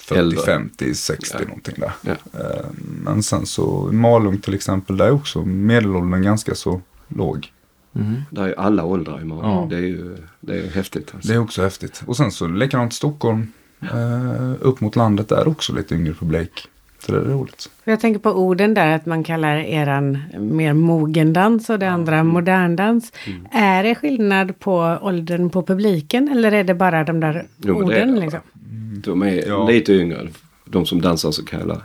40, 0.00 0.18
Äldre. 0.18 0.40
50, 0.40 0.94
60 0.94 1.36
Ja. 1.40 1.44
någonting 1.46 1.74
där. 1.78 1.92
Ja. 2.02 2.12
Eh, 2.40 2.66
Men 3.04 3.22
sen 3.22 3.46
så 3.46 3.88
Malung 3.92 4.38
till 4.38 4.54
exempel, 4.54 4.96
där 4.96 5.06
är 5.06 5.10
också 5.10 5.44
medelåldern 5.44 6.22
ganska 6.22 6.54
så 6.54 6.80
låg. 7.08 7.52
Det 8.30 8.40
är 8.40 8.46
ju 8.46 8.54
alla 8.56 8.84
åldrar 8.84 9.20
i 9.20 9.24
morgon. 9.24 9.50
Ja. 9.50 9.66
Det 9.70 9.76
är 9.76 9.80
ju 9.88 10.16
det 10.40 10.52
är 10.52 10.62
ju 10.62 10.68
häftigt. 10.70 11.10
Alltså. 11.14 11.28
Det 11.28 11.34
är 11.34 11.38
också 11.38 11.62
häftigt. 11.62 12.02
Och 12.06 12.16
sen 12.16 12.30
så 12.32 12.46
likadant 12.48 12.92
Stockholm, 12.92 13.52
eh, 13.82 14.52
upp 14.60 14.80
mot 14.80 14.96
landet, 14.96 15.28
där 15.28 15.36
är 15.36 15.48
också 15.48 15.72
lite 15.74 15.94
yngre 15.94 16.14
publik. 16.14 16.68
Så 16.98 17.12
det 17.12 17.18
är 17.18 17.22
roligt. 17.22 17.70
Jag 17.84 18.00
tänker 18.00 18.20
på 18.20 18.30
orden 18.30 18.74
där 18.74 18.96
att 18.96 19.06
man 19.06 19.24
kallar 19.24 19.56
eran 19.56 20.18
mer 20.38 20.72
mogendans 20.72 21.70
och 21.70 21.78
det 21.78 21.90
andra 21.90 22.24
moderndans. 22.24 23.12
Är 23.50 23.82
det 23.82 23.94
skillnad 23.94 24.58
på 24.58 24.98
åldern 25.02 25.50
på 25.50 25.62
publiken 25.62 26.28
eller 26.28 26.52
är 26.52 26.64
det 26.64 26.74
bara 26.74 27.04
de 27.04 27.20
där 27.20 27.46
Jo, 27.56 27.78
men 27.78 27.88
det 27.88 28.00
är 28.00 28.16
orden? 28.16 28.40
Liksom? 28.94 29.20
De 29.20 29.22
är 29.22 29.48
Ja. 29.48 29.66
lite 29.68 29.92
yngre. 29.92 30.28
De 30.64 30.86
som 30.86 31.00
dansar 31.00 31.30
så 31.30 31.44
kallad 31.44 31.80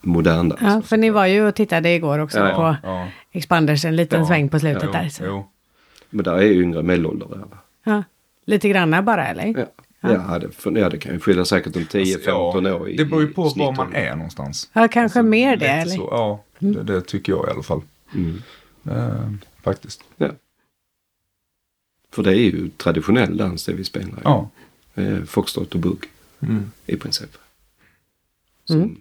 modern 0.00 0.48
dans. 0.48 0.60
Ja, 0.62 0.82
för 0.82 0.96
ni 0.96 1.10
var 1.10 1.26
ju 1.26 1.46
och 1.48 1.54
tittade 1.54 1.88
igår 1.94 2.18
också 2.18 2.38
Ja, 2.38 2.48
ja. 2.48 2.56
på 2.82 2.88
Ja, 2.88 3.08
Expanders 3.32 3.84
en 3.84 3.96
liten 3.96 4.20
Ja, 4.20 4.26
sväng 4.26 4.48
på 4.48 4.58
slutet 4.58 4.82
jo, 4.86 4.92
där. 4.92 5.08
Så. 5.08 5.24
jo. 5.24 5.48
Men 6.10 6.24
där 6.24 6.34
är 6.36 6.42
yngre 6.52 6.82
medelålder 6.82 7.26
där. 7.28 7.36
va? 7.36 7.58
Ja, 7.84 8.02
lite 8.44 8.68
granna 8.68 9.02
bara 9.02 9.26
eller? 9.28 9.46
Ja. 9.58 9.64
Ja, 10.28 10.38
det, 10.38 10.50
för, 10.50 10.78
ja, 10.78 10.88
det 10.88 10.98
kan 10.98 11.12
ju 11.12 11.20
skilja 11.20 11.44
säkert 11.44 11.76
om 11.76 11.82
10-15 11.82 12.18
Ja, 12.68 12.74
år. 12.74 12.88
I, 12.88 12.96
Det 12.96 13.04
beror 13.04 13.22
ju 13.22 13.28
på 13.32 13.42
var 13.42 13.72
man 13.76 13.94
är 13.94 14.16
någonstans. 14.16 14.70
Ja, 14.72 14.88
kanske 14.88 15.22
mer 15.22 15.56
det 15.56 15.66
eller? 15.66 15.96
Så, 15.96 16.08
ja, 16.10 16.42
det, 16.58 16.82
det 16.82 17.00
tycker 17.00 17.32
jag 17.32 17.48
i 17.48 17.50
alla 17.50 17.62
fall. 17.62 17.80
Mm. 18.14 18.42
Eh, 18.90 19.30
faktiskt. 19.62 20.00
För 22.12 22.22
det 22.22 22.30
är 22.30 22.34
ju 22.40 22.68
traditionell 22.68 23.36
dans 23.36 23.64
det 23.66 23.72
vi 23.72 23.84
spelar. 23.84 24.20
Ja. 24.24 24.48
Eh, 24.94 25.22
Foxtrot 25.22 25.74
och 25.74 25.80
bugg 25.80 26.04
Mm. 26.42 26.70
i 26.86 26.96
princip. 26.96 27.30
Mm. 28.70 28.96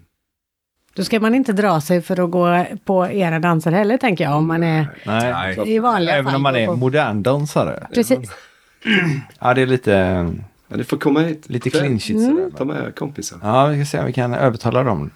Då 0.94 1.04
ska 1.04 1.20
man 1.20 1.36
inte 1.36 1.54
dra 1.54 1.82
sig 1.82 2.02
för 2.02 2.24
att 2.24 2.32
gå 2.32 2.66
på 2.86 3.08
era 3.08 3.40
danser 3.40 3.72
heller 3.72 3.98
tänker 3.98 4.24
jag 4.24 4.38
om 4.38 4.48
man 4.48 4.64
är 4.64 4.88
Nej. 5.06 5.56
Nej. 5.58 5.74
i 5.76 5.80
vanliga 5.80 6.14
Även 6.16 6.26
fall. 6.26 6.36
om 6.36 6.42
man 6.42 6.56
är 6.56 6.66
på- 6.68 6.76
moderndansare. 6.76 7.88
Precis. 7.94 8.32
Ja, 9.40 9.54
det 9.54 9.62
är 9.62 9.66
lite, 9.68 9.92
Ja, 10.68 10.78
ni 10.78 10.84
får 10.84 10.98
komma 10.98 11.20
hit. 11.20 11.50
lite 11.50 11.70
clinchigt 11.70 12.20
Mm. 12.20 12.36
sådär. 12.36 12.50
Ta 12.58 12.66
med 12.66 12.96
kompisar. 12.96 13.40
Ja, 13.44 13.66
vi 13.68 13.86
ska 13.86 13.98
se 13.98 14.00
om 14.00 14.06
vi 14.06 14.14
kan 14.14 14.34
övertala 14.34 14.84
dem. 14.84 15.10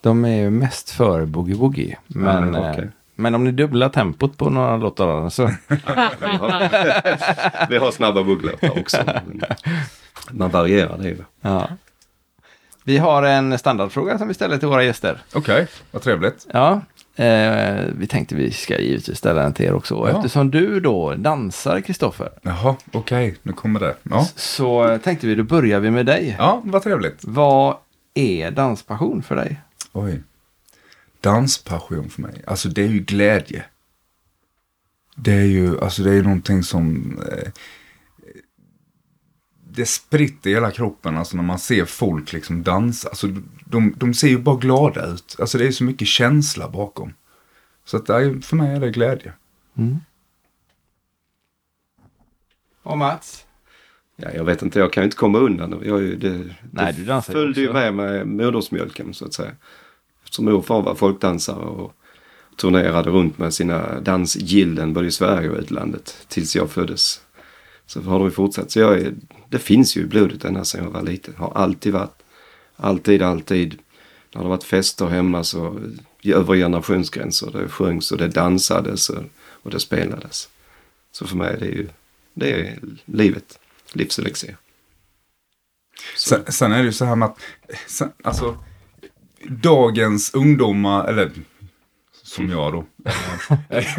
De 0.00 0.24
är 0.24 0.36
ju 0.36 0.50
mest 0.50 0.90
för 0.90 1.26
boogie-woogie. 1.26 1.94
Men, 2.06 2.54
Ja, 2.54 2.64
eh, 2.64 2.70
okej. 2.70 2.88
men 3.14 3.34
om 3.34 3.44
ni 3.44 3.52
dubblar 3.52 3.88
tempot 3.88 4.36
på 4.36 4.50
några 4.50 4.76
låtar 4.76 5.28
så... 5.28 5.46
Vi 7.68 7.76
har 7.76 7.90
snabba 7.90 8.24
bugglåtar 8.24 8.78
också. 8.80 8.96
Men 9.06 9.42
Man 10.32 10.50
varierar 10.50 10.98
det 10.98 11.08
ju. 11.08 11.18
Ja. 11.40 11.68
Vi 12.84 12.98
har 12.98 13.22
en 13.22 13.58
standardfråga 13.58 14.18
som 14.18 14.28
vi 14.28 14.34
ställer 14.34 14.58
till 14.58 14.68
våra 14.68 14.84
gäster. 14.84 15.22
Okej, 15.34 15.66
vad 15.90 16.02
trevligt. 16.02 16.46
Ja, 16.52 16.80
eh, 17.16 17.84
vi 17.98 18.06
tänkte 18.06 18.34
vi 18.34 18.50
ska 18.52 18.78
givetvis 18.80 19.18
ställa 19.18 19.42
den 19.42 19.52
till 19.52 19.66
er 19.66 19.74
också. 19.74 19.94
Ja. 19.94 20.08
Eftersom 20.08 20.50
du 20.50 20.80
då 20.80 21.14
dansar, 21.14 21.80
Kristoffer, 21.80 22.30
Jaha, 22.42 22.76
okej, 22.92 23.36
nu 23.42 23.52
kommer 23.52 23.80
det. 23.80 23.94
Ja. 24.02 24.28
så 24.36 24.98
tänkte 25.04 25.26
vi 25.26 25.34
då 25.34 25.42
börjar 25.42 25.80
vi 25.80 25.90
med 25.90 26.06
dig. 26.06 26.36
ja, 26.38 26.60
vad 26.64 26.82
trevligt. 26.82 27.18
Vad 27.20 27.76
är 28.14 28.50
danspassion 28.50 29.22
för 29.22 29.36
dig? 29.36 29.60
Oj. 29.92 30.22
Danspassion 31.20 32.10
för 32.10 32.22
mig. 32.22 32.42
Alltså 32.46 32.68
det 32.68 32.82
är 32.82 32.88
ju 32.88 32.98
glädje. 33.00 33.64
Det 35.16 35.32
är 35.32 35.44
ju, 35.44 35.80
alltså 35.80 36.02
det 36.02 36.14
är 36.14 36.22
någonting 36.22 36.62
som... 36.62 37.18
Eh, 37.32 37.50
det 39.78 39.86
spritter 39.88 40.50
i 40.50 40.54
hela 40.54 40.70
kroppen 40.70 41.16
alltså 41.18 41.36
när 41.36 41.44
man 41.44 41.58
ser 41.58 41.84
folk 41.84 42.32
liksom 42.32 42.62
dansa. 42.62 43.08
Alltså, 43.08 43.26
de, 43.64 43.94
de 43.96 44.14
ser 44.14 44.28
ju 44.28 44.38
bara 44.38 44.56
glada 44.56 45.06
ut. 45.06 45.36
Alltså 45.38 45.58
det 45.58 45.66
är 45.66 45.72
så 45.72 45.84
mycket 45.84 46.08
känsla 46.08 46.68
bakom. 46.68 47.12
Så 47.84 47.96
att, 47.96 48.08
nej, 48.08 48.42
för 48.42 48.56
mig 48.56 48.76
är 48.76 48.80
det 48.80 48.90
glädje. 48.90 49.32
Och 52.82 52.98
Mats? 52.98 53.44
Ja, 54.16 54.28
jag 54.34 54.44
vet 54.44 54.62
inte, 54.62 54.78
jag 54.78 54.92
kan 54.92 55.02
ju 55.02 55.04
inte 55.04 55.16
komma 55.16 55.38
undan. 55.38 55.80
Jag, 55.84 55.98
är 55.98 56.02
ju- 56.02 56.16
det, 56.16 56.54
Nej, 56.72 56.92
det 56.92 57.14
du 57.14 57.20
följde 57.22 57.60
ju 57.60 57.72
med 57.72 57.94
med 57.94 58.26
modersmjölken 58.26 59.14
så 59.14 59.24
att 59.24 59.34
säga. 59.34 59.50
Eftersom 60.24 60.44
mor 60.44 60.54
och 60.54 60.66
far 60.66 60.82
var 60.82 60.94
folkdansare 60.94 61.56
och 61.64 61.92
turnerade 62.56 63.10
runt 63.10 63.38
med 63.38 63.54
sina 63.54 64.00
dansgillen 64.00 64.92
både 64.92 65.06
i 65.06 65.10
Sverige 65.10 65.50
och 65.50 65.58
utlandet 65.58 66.26
tills 66.28 66.56
jag 66.56 66.70
föddes. 66.70 67.20
Så 67.88 68.00
har 68.00 68.18
det 68.18 68.24
ju 68.24 68.30
fortsatt. 68.30 68.70
Så 68.70 68.78
jag 68.78 68.98
är, 68.98 69.14
det 69.48 69.58
finns 69.58 69.96
ju 69.96 70.00
i 70.00 70.06
blodet 70.06 70.44
ända 70.44 70.64
sedan 70.64 70.84
jag 70.84 70.90
var 70.90 71.02
liten. 71.02 71.34
Har 71.36 71.52
alltid 71.54 71.92
varit. 71.92 72.22
Alltid, 72.76 73.22
alltid. 73.22 73.78
När 74.32 74.40
det 74.40 74.44
har 74.44 74.48
varit 74.48 74.64
fester 74.64 75.06
hemma 75.06 75.44
så 75.44 75.80
över 76.24 76.56
generationsgränser. 76.56 77.50
Det 77.50 77.68
sjöngs 77.68 78.12
och 78.12 78.18
det 78.18 78.28
dansades 78.28 79.10
och, 79.10 79.22
och 79.38 79.70
det 79.70 79.80
spelades. 79.80 80.48
Så 81.12 81.26
för 81.26 81.36
mig 81.36 81.54
är 81.54 81.60
det 81.60 81.66
ju, 81.66 81.88
det 82.34 82.52
är 82.52 82.78
livet. 83.04 83.58
Livselixir. 83.92 84.56
Sen, 86.16 86.44
sen 86.48 86.72
är 86.72 86.78
det 86.78 86.84
ju 86.84 86.92
så 86.92 87.04
här 87.04 87.16
med 87.16 87.28
att, 87.28 87.38
sen, 87.86 88.12
alltså, 88.24 88.58
dagens 89.48 90.34
ungdomar, 90.34 91.08
eller 91.08 91.30
som 92.28 92.50
jag 92.50 92.72
då. 92.72 92.84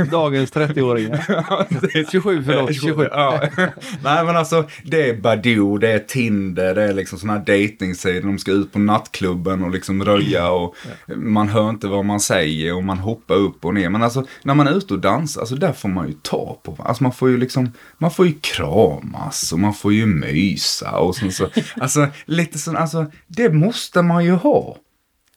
Dagens 0.11 0.53
30-åringar. 0.53 2.11
27, 2.11 2.43
förlåt. 2.45 2.75
27. 2.75 3.07
Ja. 3.11 3.41
Nej 4.03 4.25
men 4.25 4.37
alltså, 4.37 4.65
det 4.83 5.09
är 5.09 5.21
Badoo, 5.21 5.77
det 5.77 5.89
är 5.89 5.99
Tinder, 5.99 6.75
det 6.75 6.83
är 6.83 6.93
liksom 6.93 7.19
sådana 7.19 7.39
här 7.39 7.45
dejtingsidor. 7.45 8.27
De 8.27 8.39
ska 8.39 8.51
ut 8.51 8.71
på 8.71 8.79
nattklubben 8.79 9.63
och 9.63 9.71
liksom 9.71 10.03
röja 10.03 10.51
och 10.51 10.75
man 11.15 11.49
hör 11.49 11.69
inte 11.69 11.87
vad 11.87 12.05
man 12.05 12.19
säger 12.19 12.75
och 12.75 12.83
man 12.83 12.97
hoppar 12.97 13.35
upp 13.35 13.65
och 13.65 13.73
ner. 13.73 13.89
Men 13.89 14.03
alltså, 14.03 14.25
när 14.43 14.53
man 14.53 14.67
är 14.67 14.77
ute 14.77 14.93
och 14.93 14.99
dansar, 14.99 15.41
alltså 15.41 15.55
där 15.55 15.73
får 15.73 15.89
man 15.89 16.07
ju 16.07 16.13
ta 16.13 16.59
på. 16.63 16.77
Alltså 16.79 17.03
man 17.03 17.13
får 17.13 17.29
ju 17.29 17.37
liksom, 17.37 17.71
man 17.97 18.11
får 18.11 18.27
ju 18.27 18.33
kramas 18.41 19.53
och 19.53 19.59
man 19.59 19.73
får 19.73 19.93
ju 19.93 20.05
mysa 20.05 20.97
och 20.97 21.15
sen 21.15 21.31
så, 21.31 21.47
alltså 21.77 22.07
lite 22.25 22.59
sån, 22.59 22.77
alltså 22.77 23.05
det 23.27 23.49
måste 23.49 24.01
man 24.01 24.25
ju 24.25 24.31
ha. 24.31 24.77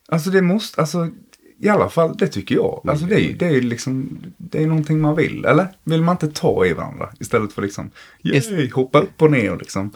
Alltså 0.09 0.29
det 0.29 0.41
måste, 0.41 0.81
alltså 0.81 1.09
i 1.65 1.69
alla 1.69 1.89
fall 1.89 2.17
det 2.17 2.27
tycker 2.27 2.55
jag. 2.55 2.81
Alltså 2.87 3.05
det 3.05 3.15
är 3.15 3.19
ju 3.19 3.33
det 3.33 3.45
är 3.47 3.61
liksom, 3.61 4.19
det 4.37 4.63
är 4.63 4.67
någonting 4.67 5.01
man 5.01 5.15
vill, 5.15 5.45
eller? 5.45 5.67
Vill 5.83 6.01
man 6.01 6.13
inte 6.15 6.27
ta 6.41 6.65
i 6.65 6.73
varandra 6.73 7.09
istället 7.19 7.53
för 7.53 7.61
liksom, 7.61 7.91
yay, 8.23 8.69
hoppa 8.71 8.99
upp 8.99 9.21
och 9.21 9.31
ner 9.31 9.51
och 9.51 9.57
liksom. 9.57 9.91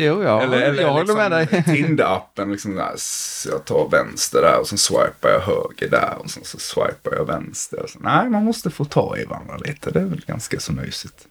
Jo, 0.00 0.22
ja. 0.22 0.42
eller 0.42 0.60
eller 0.60 0.82
jag 0.82 0.92
håller 0.92 1.14
med 1.14 1.30
dig. 1.30 1.48
liksom, 1.50 1.74
Tinder-appen, 1.74 2.50
liksom 2.52 2.74
där, 2.74 2.94
s- 2.94 3.46
jag 3.50 3.64
tar 3.64 3.88
vänster 3.90 4.42
där 4.42 4.60
och 4.60 4.66
sen 4.68 4.78
swipar 4.78 5.28
jag 5.30 5.40
höger 5.40 5.90
där 5.90 6.14
och 6.18 6.30
sen 6.30 6.44
så 6.44 6.58
swipar 6.58 7.12
jag 7.16 7.24
vänster. 7.24 7.84
Så, 7.88 7.98
nej, 7.98 8.28
man 8.30 8.44
måste 8.44 8.70
få 8.70 8.84
ta 8.84 9.16
i 9.16 9.24
varandra 9.24 9.56
lite, 9.56 9.90
det 9.90 10.00
är 10.00 10.04
väl 10.04 10.24
ganska 10.26 10.60
så 10.60 10.72
mysigt. 10.72 11.26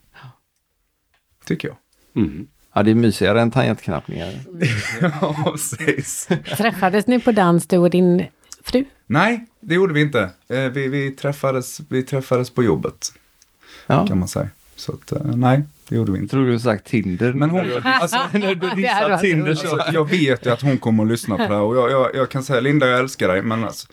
Tycker 1.45 1.67
jag. 1.67 1.77
Mm. 2.23 2.47
Ja, 2.73 2.83
det 2.83 2.91
är 2.91 2.95
mysigare 2.95 3.41
än 3.41 3.51
tangentknappningar. 3.51 4.33
ja, 5.01 5.35
precis. 5.45 6.29
Träffades 6.57 7.07
ni 7.07 7.19
på 7.19 7.31
dans 7.31 7.67
du 7.67 7.77
och 7.77 7.89
din 7.89 8.25
fru? 8.63 8.85
Nej, 9.07 9.45
det 9.59 9.75
gjorde 9.75 9.93
vi 9.93 10.01
inte. 10.01 10.29
Eh, 10.49 10.59
Vi, 10.59 10.87
vi, 10.87 11.11
träffades, 11.11 11.81
vi 11.89 12.03
träffades 12.03 12.49
på 12.49 12.63
jobbet, 12.63 13.13
Ja. 13.87 14.07
kan 14.07 14.19
man 14.19 14.27
säga. 14.27 14.49
Så 14.75 14.93
att, 14.93 15.11
eh, 15.11 15.21
nej, 15.35 15.63
det 15.89 15.95
gjorde 15.95 16.11
vi 16.11 16.19
inte. 16.19 16.31
Tror 16.31 16.45
du 16.47 16.59
sagt 16.59 16.85
Tinder? 16.87 17.33
Men 17.33 17.49
hon, 17.49 17.65
alltså, 17.83 18.17
när 18.33 18.55
du 18.55 18.69
dissar 18.69 19.17
Tinder 19.17 19.55
så... 19.55 19.75
alltså, 19.75 19.93
jag 19.93 20.09
vet 20.09 20.45
ju 20.45 20.49
att 20.49 20.61
hon 20.61 20.77
kommer 20.77 21.03
att 21.03 21.09
lyssna 21.09 21.35
på 21.37 21.41
det 21.41 21.47
här 21.47 21.61
och 21.61 21.77
jag, 21.77 21.91
jag, 21.91 22.15
jag 22.15 22.29
kan 22.29 22.43
säga 22.43 22.59
Linda, 22.59 22.87
jag 22.87 22.99
älskar 22.99 23.27
dig, 23.27 23.41
men 23.41 23.63
alltså, 23.63 23.87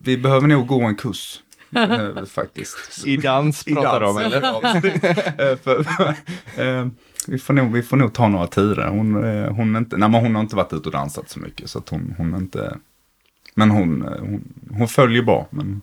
vi 0.00 0.18
behöver 0.18 0.46
nog 0.46 0.66
gå 0.66 0.82
en 0.82 0.96
kurs. 0.96 1.40
eh, 1.76 2.24
faktiskt. 2.24 3.06
I 3.06 3.16
dans 3.16 3.64
pratar 3.64 4.00
de 4.00 4.10
om, 4.10 4.18
eller? 4.18 4.42
Eh, 5.52 5.56
för, 5.56 5.80
eh, 6.56 6.86
vi, 7.26 7.38
får 7.38 7.54
nog, 7.54 7.72
vi 7.72 7.82
får 7.82 7.96
nog 7.96 8.12
ta 8.12 8.28
några 8.28 8.46
turer. 8.46 8.88
Hon, 8.88 9.14
hon, 9.56 9.76
inte, 9.76 9.96
nej, 9.96 10.08
men 10.08 10.20
hon 10.20 10.34
har 10.34 10.42
inte 10.42 10.56
varit 10.56 10.72
ute 10.72 10.88
och 10.88 10.92
dansat 10.92 11.30
så 11.30 11.40
mycket. 11.40 11.70
Så 11.70 11.78
att 11.78 11.88
hon, 11.88 12.14
hon 12.18 12.34
är 12.34 12.38
inte... 12.38 12.76
Men 13.54 13.70
hon, 13.70 14.02
hon, 14.20 14.44
hon 14.78 14.88
följer 14.88 15.22
bra, 15.22 15.46
men 15.50 15.82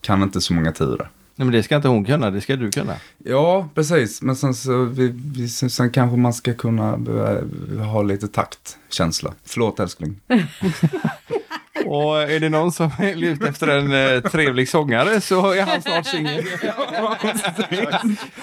kan 0.00 0.22
inte 0.22 0.40
så 0.40 0.54
många 0.54 0.72
turer. 0.72 1.10
Nej, 1.36 1.46
men 1.46 1.52
det 1.52 1.62
ska 1.62 1.76
inte 1.76 1.88
hon 1.88 2.04
kunna, 2.04 2.30
det 2.30 2.40
ska 2.40 2.56
du 2.56 2.70
kunna. 2.70 2.96
Ja, 3.18 3.68
precis. 3.74 4.22
Men 4.22 4.36
sen, 4.36 4.54
så, 4.54 4.84
vi, 4.84 5.12
vi, 5.34 5.48
sen, 5.48 5.70
sen 5.70 5.90
kanske 5.90 6.16
man 6.16 6.32
ska 6.32 6.54
kunna 6.54 6.98
ha 7.84 8.02
lite 8.02 8.28
taktkänsla. 8.28 9.34
Förlåt 9.44 9.80
älskling. 9.80 10.20
Och 11.92 12.22
är 12.22 12.40
det 12.40 12.48
någon 12.48 12.72
som 12.72 12.90
är 12.98 13.24
ute 13.24 13.48
efter 13.48 13.68
en 13.68 13.92
eh, 13.92 14.20
trevlig 14.20 14.68
sångare 14.68 15.20
så 15.20 15.52
är 15.52 15.62
han 15.62 15.82
snart 15.82 16.06
singel. 16.06 16.44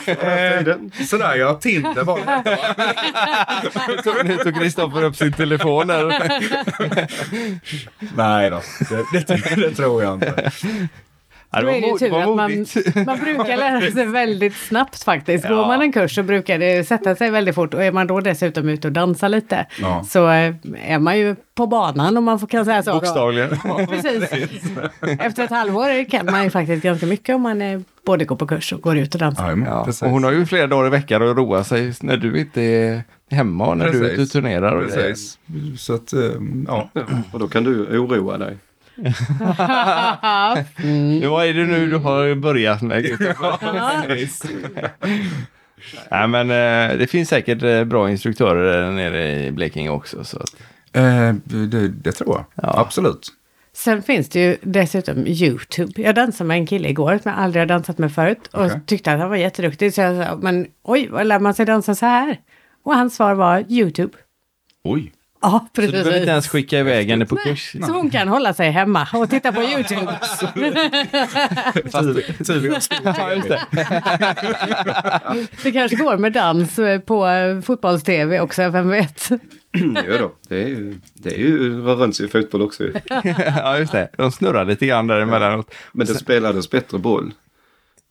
Eh, 0.07 0.75
sådär 1.05 1.35
ja, 1.35 1.53
Tinder 1.53 2.03
var 2.03 2.19
det. 2.25 4.23
Nu 4.23 4.37
tog- 4.37 4.55
Kristoffer 4.55 5.03
upp 5.03 5.15
sin 5.15 5.33
telefon 5.33 5.87
där. 5.87 6.05
Nej 8.15 8.49
då, 8.49 8.61
det, 9.11 9.27
det, 9.27 9.55
det 9.55 9.71
tror 9.75 10.03
jag 10.03 10.13
inte. 10.13 10.51
Ja, 11.51 11.61
Då 11.61 11.67
är 11.67 11.81
det 11.81 11.87
ju 11.87 11.97
tur 11.97 12.09
var 12.09 12.21
att 12.21 12.35
man, 12.35 12.65
man 13.05 13.19
brukar 13.19 13.57
lära 13.57 13.91
sig 13.91 14.05
väldigt 14.11 14.55
snabbt 14.55 15.03
faktiskt. 15.03 15.47
Går 15.47 15.67
man 15.67 15.81
en 15.81 15.91
kurs 15.91 16.15
så 16.15 16.23
brukar 16.23 16.59
det 16.59 16.87
sätta 16.87 17.15
sig 17.15 17.31
väldigt 17.31 17.55
fort 17.55 17.73
och 17.73 17.83
är 17.83 17.91
man 17.91 18.07
då 18.07 18.19
dessutom 18.19 18.69
ute 18.69 18.87
och 18.87 18.91
dansar 18.91 19.29
lite 19.29 19.65
Ja. 19.81 20.03
så 20.09 20.29
eh, 20.29 20.53
är 20.85 20.99
man 20.99 21.17
ju 21.17 21.35
på 21.55 21.67
banan 21.67 22.17
om 22.17 22.23
man 22.23 22.39
får 22.39 22.47
kan 22.47 22.65
säga 22.65 22.83
så. 22.83 22.93
Bokstavligen. 22.93 23.49
Precis. 23.89 24.31
Efter 25.19 25.43
ett 25.43 25.49
halvår 25.49 26.09
kan 26.09 26.25
man 26.25 26.43
ju 26.43 26.49
faktiskt 26.49 26.83
ganska 26.83 27.05
mycket 27.05 27.35
om 27.35 27.41
man 27.41 27.61
eh, 27.61 27.79
både 28.05 28.25
går 28.25 28.35
på 28.35 28.47
kurs 28.47 28.73
och 28.73 28.81
går 28.81 28.97
ut 28.97 29.13
och 29.15 29.19
dansar. 29.19 29.49
Ja, 29.57 29.65
Ja, 29.65 29.85
precis. 29.85 30.01
och 30.01 30.09
hon 30.09 30.23
har 30.23 30.31
ju 30.31 30.45
flera 30.45 30.67
dagar 30.67 30.87
i 30.87 30.89
veckan 30.89 31.29
att 31.29 31.37
roa 31.37 31.63
sig 31.63 31.93
när 32.01 32.17
du 32.17 32.39
inte 32.39 32.61
är 32.61 33.03
hemma 33.31 33.67
och 33.67 33.77
när 33.77 33.85
du 33.91 33.97
är 33.97 34.03
ute 34.03 34.05
och 34.11 34.15
Precis. 34.17 34.31
turnerar. 34.31 34.75
Och. 34.75 34.83
Precis. 34.93 35.39
Så 35.77 35.93
att, 35.93 36.13
eh, 36.13 36.19
ja. 36.67 36.89
Och 37.31 37.39
då 37.39 37.47
kan 37.47 37.63
du 37.63 37.99
oroa 37.99 38.37
dig. 38.37 38.57
Mm. 40.83 41.29
Vad 41.29 41.45
är 41.45 41.53
det 41.53 41.65
nu 41.65 41.89
du 41.89 41.97
har 41.97 42.35
börjat 42.35 42.81
med? 42.81 43.03
Nej 46.11 46.27
men 46.27 46.49
eh, 46.51 46.97
det 46.97 47.07
finns 47.07 47.29
säkert 47.29 47.63
eh, 47.63 47.83
bra 47.83 48.09
instruktörer 48.09 48.81
där 48.81 48.91
nere 48.91 49.45
i 49.45 49.51
Blekinge 49.51 49.89
också. 49.89 50.23
Så 50.23 50.37
att, 50.37 50.55
Eh, 50.93 51.33
det, 51.43 51.87
det 51.87 52.11
tror 52.11 52.35
jag. 52.35 52.45
Ja. 52.65 52.79
Absolut. 52.79 53.27
Sen 53.73 54.01
finns 54.03 54.29
det 54.29 54.39
ju 54.39 54.57
dessutom 54.61 55.27
YouTube. 55.27 56.01
Jag 56.01 56.15
dansade 56.15 56.47
med 56.47 56.57
en 56.57 56.67
kille 56.67 56.89
igår 56.89 57.19
som 57.23 57.31
jag 57.31 57.39
aldrig 57.39 57.61
har 57.61 57.67
dansat 57.67 57.97
med 57.97 58.11
förut 58.11 58.47
och 58.51 58.65
Okej. 58.65 58.79
tyckte 58.85 59.11
att 59.13 59.19
han 59.19 59.29
var 59.29 59.35
jätteduktig. 59.35 59.93
Så 59.93 60.01
jag 60.01 60.27
sa, 60.27 60.35
men 60.41 60.67
oj, 60.83 61.07
vad 61.11 61.27
lär 61.27 61.39
man 61.39 61.53
sig 61.53 61.65
dansa 61.65 61.95
så 61.95 62.05
här? 62.05 62.37
Och 62.83 62.95
hans 62.95 63.15
svar 63.15 63.33
var 63.33 63.65
YouTube. 63.69 64.17
Oj. 64.83 65.11
Ja, 65.41 65.67
så 65.75 65.81
du 65.81 65.87
precis. 65.87 65.91
behöver 65.91 66.19
inte 66.19 66.31
ens 66.31 66.47
skicka 66.47 66.79
iväg 66.79 67.09
henne 67.09 67.25
på 67.25 67.35
kurs. 67.35 67.71
Så 67.85 67.91
hon 67.91 68.09
kan 68.09 68.27
hålla 68.27 68.53
sig 68.53 68.71
hemma 68.71 69.07
och 69.13 69.29
titta 69.29 69.51
på 69.51 69.61
YouTube. 69.63 70.19
Ja, 73.03 73.33
just 73.33 73.47
det. 73.49 73.61
Det 75.63 75.71
kanske 75.71 75.95
går 75.97 76.17
med 76.17 76.33
dans 76.33 76.79
eh, 76.79 76.99
på 76.99 77.27
eh, 77.27 77.61
fotbolls-tv 77.61 78.39
också, 78.39 78.69
vem 78.69 78.89
vet? 78.89 79.29
jo 80.07 80.17
då, 80.19 80.31
det 80.47 80.63
är 80.63 80.67
ju, 80.67 80.99
det 81.13 81.33
är 81.33 81.37
ju 81.39 81.81
rörelse 81.81 82.23
i 82.23 82.27
fotboll 82.27 82.61
också. 82.61 82.83
ja, 83.57 83.77
just 83.79 83.91
det. 83.91 84.09
De 84.17 84.31
snurrar 84.31 84.65
lite 84.65 84.85
grann 84.85 85.07
där 85.07 85.19
emellanåt. 85.19 85.73
Men 85.91 86.07
det 86.07 86.15
spelades 86.15 86.69
bättre 86.69 86.97
boll 86.97 87.33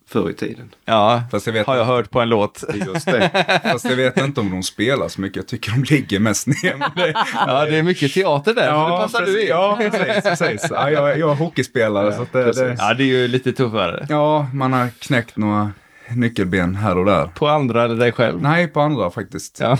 förr 0.09 0.31
i 0.31 0.35
tiden. 0.35 0.71
Ja, 0.85 1.23
Fast 1.31 1.47
jag 1.47 1.53
vet, 1.55 1.67
har 1.67 1.77
jag 1.77 1.85
hört 1.85 2.11
på 2.11 2.21
en 2.21 2.29
låt. 2.29 2.65
Just 2.87 3.07
det. 3.07 3.61
fast 3.63 3.85
jag 3.85 3.97
vet 3.97 4.17
inte 4.17 4.41
om 4.41 4.51
de 4.51 4.63
spelar 4.63 5.09
så 5.09 5.21
mycket. 5.21 5.37
Jag 5.37 5.47
tycker 5.47 5.71
de 5.73 5.83
ligger 5.95 6.19
mest 6.21 6.47
ner. 6.47 6.93
Det, 6.97 7.15
Ja, 7.35 7.65
det 7.65 7.77
är 7.77 7.83
mycket 7.83 8.13
teater 8.15 8.55
där. 8.55 8.71
så 8.73 8.85
det 8.91 8.97
passar 8.97 9.19
precis. 9.19 9.35
du 9.35 9.43
i. 9.43 9.49
Ja, 9.49 9.77
precis. 9.81 10.25
precis. 10.39 10.67
Ja, 10.71 10.91
jag, 10.91 11.19
jag 11.19 11.31
är 11.31 11.35
hockeyspelare. 11.35 12.13
så 12.13 12.23
att 12.23 12.33
det, 12.33 12.53
det, 12.53 12.77
Ja, 12.79 12.95
det 12.95 13.03
är 13.03 13.07
ju 13.07 13.29
lite 13.29 13.53
tuffare. 13.53 14.07
ja, 14.09 14.47
man 14.53 14.73
har 14.73 14.89
knäckt 14.99 15.37
några 15.37 15.73
nyckelben 16.11 16.75
här 16.77 16.99
och 16.99 17.05
där. 17.05 17.27
På 17.27 17.49
andra 17.49 17.85
eller 17.85 17.95
dig 17.97 18.13
själv. 18.13 18.43
Nej, 18.43 18.69
på 18.69 18.81
andra 18.81 19.11
faktiskt. 19.11 19.61
Ja. 19.61 19.73
Eh, 19.73 19.79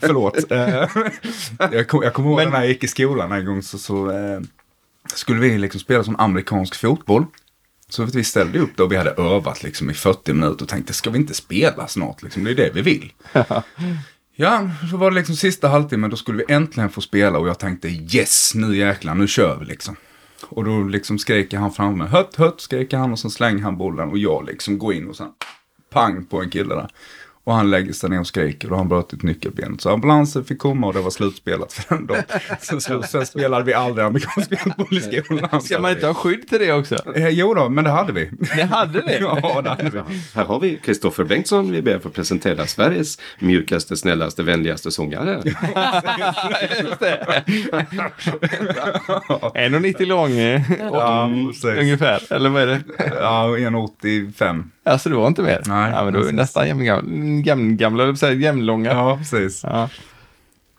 Förlåt. 0.00 0.50
Eh, 0.52 0.68
jag 1.72 1.88
kommer 1.88 2.04
jag 2.04 2.14
kommer 2.14 2.28
ihåg 2.28 2.36
Men- 2.38 2.50
när 2.50 2.58
jag 2.58 2.68
gick 2.68 2.84
i 2.84 2.88
skolan 2.88 3.32
en 3.32 3.44
gång 3.46 3.62
så, 3.62 3.78
så 3.78 4.10
eh, 4.10 4.40
skulle 5.14 5.40
vi 5.40 5.58
liksom 5.58 5.80
spela 5.80 6.04
som 6.04 6.16
amerikansk 6.20 6.74
fotboll. 6.74 7.24
Så 7.88 8.04
vi 8.04 8.24
ställde 8.24 8.58
upp 8.58 8.76
då 8.76 8.86
vi 8.86 8.96
hade 8.96 9.10
övat 9.10 9.62
liksom 9.62 9.90
i 9.90 9.94
40 9.94 10.32
minuter 10.32 10.62
och 10.62 10.68
tänkte 10.68 10.92
ska 10.92 11.10
vi 11.10 11.18
inte 11.18 11.34
spela 11.34 11.88
snart 11.88 12.22
liksom, 12.22 12.44
det 12.44 12.50
är 12.50 12.54
det 12.54 12.70
vi 12.74 12.82
vill. 12.82 13.12
Ja, 14.40 14.70
så 14.90 14.96
var 14.96 15.10
det 15.10 15.16
liksom 15.16 15.36
sista 15.36 15.68
halvtimmen, 15.68 16.10
då 16.10 16.16
skulle 16.16 16.38
vi 16.38 16.54
äntligen 16.54 16.90
få 16.90 17.00
spela 17.00 17.38
och 17.38 17.48
jag 17.48 17.58
tänkte 17.58 17.88
yes, 17.88 18.52
nu 18.54 18.76
jäklar, 18.76 19.14
nu 19.14 19.28
kör 19.28 19.56
vi 19.58 19.64
liksom. 19.64 19.96
Och 20.42 20.64
då 20.64 20.82
liksom 20.82 21.18
skrek 21.18 21.54
han 21.54 21.72
fram 21.72 21.98
mig, 21.98 22.08
hött, 22.08 22.36
hött, 22.36 22.60
skrek 22.60 22.92
han 22.92 23.12
och 23.12 23.18
så 23.18 23.30
slängde 23.30 23.62
han 23.62 23.76
bollen 23.76 24.08
och 24.08 24.18
jag 24.18 24.46
liksom 24.46 24.78
går 24.78 24.94
in 24.94 25.08
och 25.08 25.16
sen 25.16 25.30
pang 25.90 26.24
på 26.24 26.42
en 26.42 26.50
kille 26.50 26.74
där. 26.74 26.88
Och 27.48 27.54
han 27.54 27.70
lägger 27.70 27.92
sig 27.92 28.10
ner 28.10 28.20
och 28.20 28.26
skriker 28.26 28.72
och 28.72 28.78
han 28.78 28.88
brutit 28.88 29.22
nyckelbenet. 29.22 29.80
Så 29.80 29.90
ambulansen 29.90 30.44
fick 30.44 30.58
komma 30.58 30.86
och 30.86 30.94
det 30.94 31.00
var 31.00 31.10
slutspelat 31.10 31.72
för 31.72 31.94
den 31.94 32.06
dagen. 32.06 32.22
Så, 32.80 33.02
sen 33.02 33.26
spelade 33.26 33.64
vi 33.64 33.74
aldrig 33.74 34.06
amerikansk 34.06 34.60
fotboll 34.60 34.98
i 34.98 35.00
skolan. 35.00 35.60
Ska 35.62 35.78
man 35.78 35.90
inte 35.90 36.06
ha 36.06 36.14
skydd 36.14 36.48
till 36.48 36.58
det 36.58 36.72
också? 36.72 37.14
Eh, 37.16 37.28
jo 37.28 37.54
då, 37.54 37.68
men 37.68 37.84
det 37.84 37.90
hade 37.90 38.12
vi. 38.12 38.30
Det 38.56 38.62
hade 38.62 39.00
det. 39.00 39.18
ja, 39.42 39.62
det 39.62 39.68
hade 39.68 39.90
vi. 39.90 40.00
Här 40.34 40.44
har 40.44 40.60
vi 40.60 40.76
Kristoffer 40.76 41.24
Bengtsson. 41.24 41.72
Vi 41.72 41.82
ber 41.82 41.96
att 41.96 42.02
få 42.02 42.10
presentera 42.10 42.66
Sveriges 42.66 43.18
mjukaste, 43.38 43.96
snällaste, 43.96 44.42
vänligaste 44.42 44.90
sångare. 44.90 45.42
Just 46.82 47.00
det. 47.00 47.44
1,90 49.54 50.06
lång 50.06 50.38
eh, 50.38 50.62
Ja, 50.78 51.30
ungefär. 51.64 52.32
Eller 52.32 52.50
vad 52.50 52.62
är 52.62 52.66
det? 52.66 52.80
Ja, 52.98 53.56
1,85. 53.56 54.64
Alltså 54.88 55.08
det 55.08 55.16
var 55.16 55.26
inte 55.26 55.42
mer? 55.42 55.62
Nej, 55.66 55.92
ja, 55.94 56.04
men 56.04 56.14
då 56.14 56.24
är 56.24 56.32
nästan 56.32 56.84
jämngamla, 56.84 58.32
jämnlånga. 58.32 58.92
Ja, 58.92 59.16
precis. 59.16 59.64
Ja. 59.64 59.88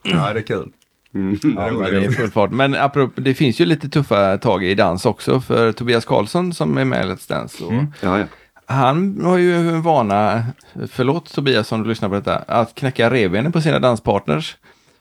Ja, 0.04 0.34
det 0.34 0.40
är 0.40 0.44
kul. 0.44 0.72
Mm. 1.14 1.40
Ja, 1.58 1.90
det 1.90 2.06
är 2.06 2.12
full 2.12 2.32
fart. 2.32 2.52
Men 2.52 2.76
apropå, 2.76 3.22
det 3.22 3.34
finns 3.34 3.62
ju 3.62 3.66
lite 3.66 3.90
tuffa 3.90 4.38
tag 4.38 4.64
i 4.64 4.76
dans 4.76 5.06
också 5.06 5.42
för 5.42 5.72
Tobias 5.72 6.06
Karlsson 6.06 6.54
som 6.54 6.78
är 6.78 6.86
med 6.86 7.06
i 7.06 7.10
Let's 7.10 7.30
Dance. 7.30 7.64
Och 7.64 7.74
Ja, 8.02 8.20
ja. 8.20 8.26
Han 8.66 9.22
har 9.26 9.38
ju 9.38 9.56
en 9.56 9.82
vana, 9.82 10.44
förlåt 10.92 11.34
Tobias 11.34 11.72
om 11.72 11.84
du 11.84 11.90
lyssnar 11.90 12.10
på 12.10 12.16
detta, 12.16 12.38
att 12.38 12.76
knäcka 12.76 13.10
revbenen 13.10 13.52
på 13.52 13.62
sina 13.62 13.80
danspartners. 13.80 14.58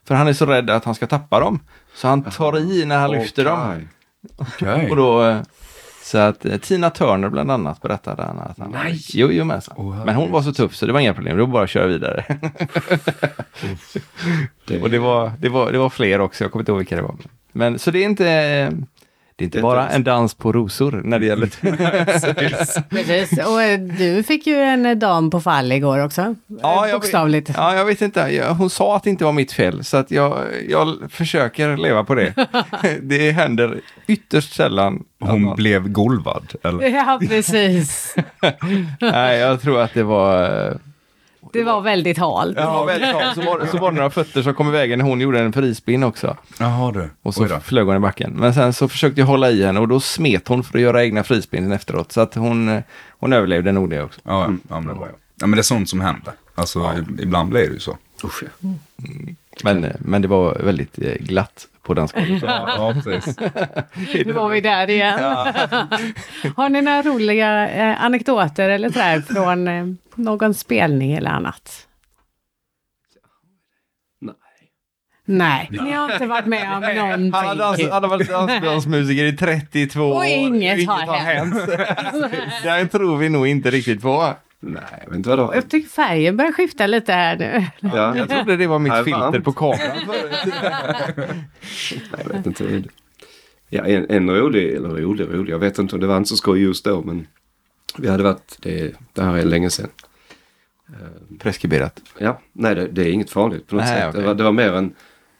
För 0.07 0.15
han 0.15 0.27
är 0.27 0.33
så 0.33 0.45
rädd 0.45 0.69
att 0.69 0.85
han 0.85 0.95
ska 0.95 1.07
tappa 1.07 1.39
dem. 1.39 1.59
Så 1.93 2.07
han 2.07 2.23
tar 2.23 2.57
i 2.57 2.85
när 2.85 2.97
han 2.97 3.11
lyfter 3.11 3.45
dem. 3.45 3.59
Okej. 3.59 3.87
Okej. 4.37 4.89
Och 4.89 4.95
då, 4.95 5.23
eh, 5.23 5.41
så 6.09 6.17
att 6.17 6.45
eh, 6.45 6.57
Tina 6.57 6.89
Turner 6.89 7.29
bland 7.29 7.51
annat 7.51 7.81
berättade 7.81 8.23
han 8.23 8.39
att 8.39 8.57
han... 8.59 8.71
Nej. 8.71 8.99
Jo, 9.13 9.29
jo 9.31 9.43
men, 9.45 9.61
så. 9.61 9.71
Åh, 9.75 10.05
men 10.05 10.15
hon 10.15 10.31
var 10.31 10.41
så 10.41 10.53
tuff 10.53 10.75
så 10.75 10.85
det 10.85 10.93
var 10.93 10.99
inga 10.99 11.13
problem, 11.13 11.37
det 11.37 11.43
var 11.43 11.51
bara 11.53 11.63
att 11.63 11.69
köra 11.69 11.87
vidare. 11.87 12.25
Det- 14.67 14.79
Och 14.81 14.89
det 14.89 14.99
var, 14.99 15.31
det, 15.39 15.49
var, 15.49 15.71
det 15.71 15.77
var 15.77 15.89
fler 15.89 16.21
också, 16.21 16.43
jag 16.43 16.51
kommer 16.51 16.61
inte 16.61 16.71
ihåg 16.71 16.77
vilka 16.79 16.95
det 16.95 17.01
var. 17.01 17.15
Men 17.51 17.79
så 17.79 17.91
det 17.91 17.99
är 17.99 18.05
inte, 18.05 18.71
det 19.39 19.43
är 19.43 19.45
inte 19.45 19.57
Det 19.57 19.59
är 19.59 19.63
bara 19.63 19.83
inte- 19.83 19.95
en 19.95 20.03
dans 20.03 20.33
på 20.33 20.51
rosor 20.51 21.01
när 21.03 21.19
det 21.19 21.25
gäller... 21.25 21.47
Precis. 22.89 23.39
Och 23.47 23.61
eh, 23.63 23.79
du 23.79 24.23
fick 24.23 24.47
ju 24.47 24.55
en 24.55 24.85
eh, 24.85 24.95
dam 24.95 25.29
på 25.29 25.39
fall 25.41 25.71
igår 25.71 26.05
också. 26.05 26.35
Ja, 26.61 26.87
jag 26.87 26.95
Bokstavligt. 27.01 27.49
Ja, 27.55 27.75
jag 27.75 27.85
vet 27.85 28.01
inte. 28.01 28.45
Hon 28.57 28.69
sa 28.69 28.95
att 28.95 29.03
det 29.03 29.09
inte 29.09 29.23
var 29.25 29.31
mitt 29.31 29.51
fel, 29.51 29.83
så 29.83 29.97
att 29.97 30.11
jag, 30.11 30.37
jag 30.69 30.97
försöker 31.09 31.77
leva 31.77 32.03
på 32.03 32.15
det. 32.15 32.33
det 33.01 33.31
händer 33.31 33.81
ytterst 34.07 34.53
sällan. 34.53 35.03
Hon 35.19 35.41
någon- 35.41 35.55
blev 35.55 35.89
golvad, 35.89 36.53
eller? 36.63 36.89
Ja, 36.89 37.19
precis. 37.29 38.15
Nej, 39.01 39.39
jag 39.39 39.61
tror 39.61 39.81
att 39.81 39.93
det 39.93 40.03
var... 40.03 40.77
Det 41.53 41.63
var 41.63 41.81
väldigt 41.81 42.17
halt. 42.17 42.57
Var 42.57 42.85
väldigt 42.85 43.09
bra. 43.11 43.33
Så 43.35 43.41
var, 43.41 43.65
så 43.65 43.77
var 43.77 43.91
det 43.91 43.97
några 43.97 44.09
fötter 44.09 44.41
som 44.41 44.53
kom 44.53 44.67
i 44.67 44.71
vägen 44.71 44.99
när 44.99 45.05
hon 45.05 45.21
gjorde 45.21 45.39
en 45.39 45.53
frispinn 45.53 46.03
också. 46.03 46.37
Jaha 46.59 46.91
du. 46.91 47.09
Och 47.21 47.33
så 47.33 47.41
flög 47.59 47.85
hon 47.87 47.95
i 47.95 47.99
backen. 47.99 48.33
Men 48.35 48.53
sen 48.53 48.73
så 48.73 48.87
försökte 48.87 49.21
jag 49.21 49.27
hålla 49.27 49.49
i 49.51 49.65
henne 49.65 49.79
och 49.79 49.87
då 49.87 49.99
smet 49.99 50.47
hon 50.47 50.63
för 50.63 50.77
att 50.77 50.81
göra 50.81 51.03
egna 51.03 51.23
frispinnen 51.23 51.71
efteråt. 51.71 52.11
Så 52.11 52.21
att 52.21 52.35
hon, 52.35 52.81
hon 53.19 53.33
överlevde 53.33 53.71
nog 53.71 53.89
det 53.89 54.03
också. 54.03 54.19
Ja, 54.23 54.41
ja. 54.41 54.53
ja, 54.69 54.79
men 54.79 54.87
det 54.93 54.99
var 54.99 55.07
jag. 55.07 55.15
Ja, 55.41 55.47
men 55.47 55.51
det 55.51 55.61
är 55.61 55.63
sånt 55.63 55.89
som 55.89 56.01
händer. 56.01 56.33
Alltså, 56.55 56.79
i- 56.79 57.21
ibland 57.23 57.49
blir 57.49 57.67
det 57.67 57.73
ju 57.73 57.79
så. 57.79 57.97
Usch, 58.23 58.43
ja. 58.43 58.69
Men, 59.63 59.93
men 59.99 60.21
det 60.21 60.27
var 60.27 60.53
väldigt 60.63 60.99
eh, 61.01 61.13
glatt 61.13 61.67
på 61.83 61.93
dansgolvet. 61.93 62.43
Ja, 62.43 62.93
ja. 63.05 63.13
Nu 64.25 64.31
var 64.31 64.49
vi 64.49 64.61
där 64.61 64.89
igen. 64.89 65.19
Har 66.55 66.69
ni 66.69 66.81
några 66.81 67.01
roliga 67.01 67.69
eh, 67.69 68.03
anekdoter 68.03 68.69
eller 68.69 68.89
sådär 68.89 69.21
från 69.21 69.67
eh, 69.67 69.85
någon 70.15 70.53
spelning 70.53 71.13
eller 71.13 71.31
annat? 71.31 71.87
Nej. 74.21 74.35
Nej, 75.25 75.67
ni 75.71 75.91
har 75.91 76.13
inte 76.13 76.25
varit 76.25 76.45
med 76.45 76.63
om 76.63 76.81
någonting. 76.81 77.33
Han 77.33 77.47
har, 77.47 77.55
dans, 77.55 77.89
han 77.91 78.03
har 78.03 78.09
varit 78.09 78.29
dansbandsmusiker 78.29 79.23
i 79.23 79.37
32 79.37 80.01
år. 80.01 80.15
Och 80.15 80.25
inget 80.25 80.87
har 80.87 81.15
hänt. 81.15 81.55
Det 82.63 82.87
tror 82.87 83.17
vi 83.17 83.29
nog 83.29 83.47
inte 83.47 83.71
riktigt 83.71 84.01
på. 84.01 84.35
Nej, 84.61 84.83
jag 85.03 85.09
vet 85.09 85.15
inte 85.17 85.29
vad 85.29 85.39
det 85.39 85.43
var. 85.43 85.55
Jag 85.55 85.69
tycker 85.69 85.89
färgen 85.89 86.37
börjar 86.37 86.51
skifta 86.51 86.87
lite 86.87 87.13
här 87.13 87.37
nu. 87.37 87.65
Ja, 87.79 88.17
Jag 88.17 88.29
trodde 88.29 88.57
det 88.57 88.67
var 88.67 88.79
mitt 88.79 88.93
Nej, 88.93 89.03
filter 89.03 89.19
varmt. 89.19 89.45
på 89.45 89.53
kameran. 89.53 89.97
Nej, 92.11 92.21
jag 92.23 92.33
vet 92.33 92.45
inte. 92.45 92.83
Ja, 93.69 93.85
en, 93.85 94.05
en 94.09 94.29
rolig, 94.29 94.73
eller 94.73 94.89
rolig, 94.89 95.27
rolig. 95.31 95.53
Jag 95.53 95.59
vet 95.59 95.79
inte 95.79 95.95
om 95.95 96.01
det 96.01 96.07
var 96.07 96.17
inte 96.17 96.29
så 96.29 96.35
skoj 96.35 96.61
just 96.61 96.85
då 96.85 97.01
men 97.01 97.27
vi 97.97 98.07
hade 98.09 98.23
varit, 98.23 98.57
det, 98.59 98.95
det 99.13 99.23
här 99.23 99.37
är 99.37 99.43
länge 99.45 99.69
sedan. 99.69 99.89
Preskriberat. 101.39 102.01
Ja, 102.17 102.41
nej 102.53 102.75
det, 102.75 102.87
det 102.87 103.01
är 103.01 103.11
inget 103.11 103.29
farligt 103.29 103.67
på 103.67 103.75
något 103.75 103.85
Nej, 103.85 103.99
sätt. 104.01 104.09
okej. 104.09 104.21
Det, 104.21 104.27
var, 104.27 104.35
det 104.35 104.43
var 104.43 104.51
mer 104.51 104.73
en, 104.73 104.93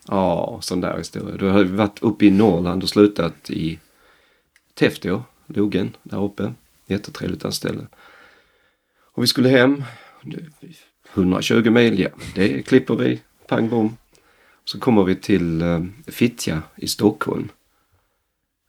ja, 0.07 0.57
sån 0.61 0.81
där 0.81 0.97
historia. 0.97 1.35
Då 1.37 1.49
hade 1.49 1.63
vi 1.63 1.75
varit 1.75 1.99
uppe 2.01 2.25
i 2.25 2.31
Norrland 2.31 2.83
och 2.83 2.89
slutat 2.89 3.49
i 3.49 3.79
Täfteå, 4.73 5.23
Logen, 5.47 5.95
där 6.03 6.23
uppe. 6.23 6.53
Jättetrevligt 6.87 7.53
ställe. 7.53 7.87
Och 9.11 9.23
vi 9.23 9.27
skulle 9.27 9.49
hem. 9.49 9.83
120 11.13 11.69
mil, 11.69 11.99
ja, 11.99 12.09
det 12.35 12.61
klipper 12.61 12.95
vi. 12.95 13.21
Pang 13.47 13.69
bom. 13.69 13.97
Så 14.63 14.79
kommer 14.79 15.03
vi 15.03 15.15
till 15.15 15.61
eh, 15.61 15.83
Fittja 16.07 16.61
i 16.75 16.87
Stockholm. 16.87 17.49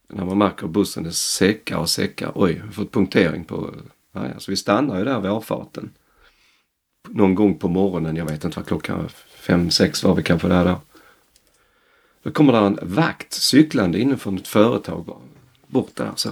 När 0.09 0.25
man 0.25 0.37
märker 0.37 0.65
att 0.65 0.71
bussen 0.71 1.05
är 1.05 1.11
säckar 1.11 1.77
och 1.77 1.89
säckar. 1.89 2.31
Oj, 2.35 2.53
vi 2.53 2.59
har 2.59 2.71
fått 2.71 2.91
punktering 2.91 3.43
på... 3.43 3.75
Ja, 4.11 4.27
ja, 4.33 4.39
så 4.39 4.51
vi 4.51 4.57
stannar 4.57 4.99
ju 4.99 5.05
där 5.05 5.19
vid 5.19 5.31
avfarten. 5.31 5.91
Någon 7.09 7.35
gång 7.35 7.57
på 7.57 7.67
morgonen, 7.67 8.15
jag 8.15 8.25
vet 8.25 8.43
inte 8.43 8.59
vad 8.59 8.67
klockan 8.67 8.97
var, 8.97 9.07
fem, 9.35 9.71
sex 9.71 10.03
var 10.03 10.15
vi 10.15 10.23
kanske 10.23 10.47
där 10.47 10.65
då. 10.65 10.81
Då 12.23 12.31
kommer 12.31 12.53
där 12.53 12.61
en 12.61 12.79
vakt 12.81 13.33
cyklande 13.33 13.99
inifrån 13.99 14.37
ett 14.37 14.47
företag 14.47 15.21
bort 15.67 15.95
där 15.95 16.11
så. 16.15 16.29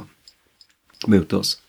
Mot 1.08 1.34
oss. 1.34 1.62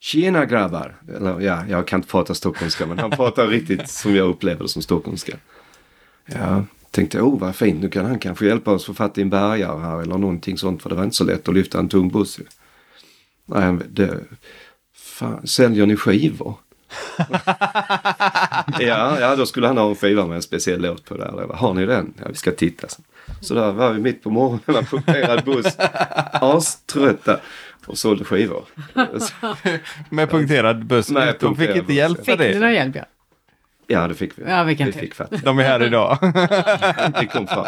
Tjena 0.00 0.44
grabbar! 0.44 0.96
Eller 1.16 1.40
ja, 1.40 1.64
jag 1.68 1.86
kan 1.86 1.98
inte 1.98 2.10
prata 2.10 2.34
stockholmska 2.34 2.86
men 2.86 2.98
han 2.98 3.10
pratar 3.10 3.46
riktigt 3.48 3.90
som 3.90 4.16
jag 4.16 4.28
upplever 4.28 4.62
det 4.62 4.68
som 4.68 4.82
stockholmska. 4.82 5.36
Ja, 6.26 6.64
tänkte 6.90 7.20
oh 7.20 7.38
vad 7.40 7.56
fint 7.56 7.82
nu 7.82 7.88
kan 7.88 8.04
han 8.04 8.18
kanske 8.18 8.46
hjälpa 8.46 8.70
oss 8.70 8.86
få 8.86 8.94
fatt 8.94 9.18
i 9.18 9.22
en 9.22 9.30
bärgare 9.30 9.80
här 9.80 10.02
eller 10.02 10.18
någonting 10.18 10.58
sånt 10.58 10.82
för 10.82 10.90
det 10.90 10.96
var 10.96 11.04
inte 11.04 11.16
så 11.16 11.24
lätt 11.24 11.48
att 11.48 11.54
lyfta 11.54 11.78
en 11.78 11.88
tung 11.88 12.08
buss. 12.08 12.40
Nej, 13.46 13.76
det, 13.90 14.20
fan, 14.94 15.46
säljer 15.46 15.86
ni 15.86 15.96
skivor? 15.96 16.54
ja, 18.78 19.20
ja, 19.20 19.36
då 19.36 19.46
skulle 19.46 19.66
han 19.66 19.78
ha 19.78 19.88
en 19.88 19.94
skiva 19.94 20.26
med 20.26 20.36
en 20.36 20.42
speciell 20.42 20.80
låt 20.80 21.04
på 21.04 21.16
där. 21.16 21.30
Bara, 21.32 21.56
Har 21.56 21.74
ni 21.74 21.86
den? 21.86 22.14
Ja, 22.18 22.24
vi 22.28 22.34
ska 22.34 22.52
titta. 22.52 22.88
Så, 22.88 23.02
så 23.40 23.54
där 23.54 23.72
var 23.72 23.92
vi 23.92 24.00
mitt 24.00 24.22
på 24.22 24.30
morgonen, 24.30 24.76
en 24.76 24.86
punkterad 24.86 25.44
buss, 25.44 25.76
aströtta 26.32 27.40
och 27.88 27.98
sålde 27.98 28.24
skivor. 28.24 28.64
Med 30.10 30.30
punkterad 30.30 30.86
buss. 30.86 31.10
Med 31.10 31.22
De 31.22 31.32
fick 31.32 31.40
punkterad 31.40 31.76
inte 31.76 31.92
hjälp 31.92 32.18
för 32.18 32.24
Fick 32.24 32.38
ni 32.40 32.52
det. 32.52 32.58
någon 32.60 32.72
hjälp? 32.74 32.96
Ja. 32.96 33.04
ja, 33.86 34.08
det 34.08 34.14
fick 34.14 34.38
vi. 34.38 34.42
Ja, 34.46 34.64
vilken 34.64 34.86
vi 34.86 34.92
fick 34.92 35.14
fatt. 35.14 35.42
De 35.44 35.58
är 35.58 35.62
här 35.62 35.82
idag. 35.82 36.18
Det 37.20 37.26
kom 37.32 37.46
fram. 37.46 37.66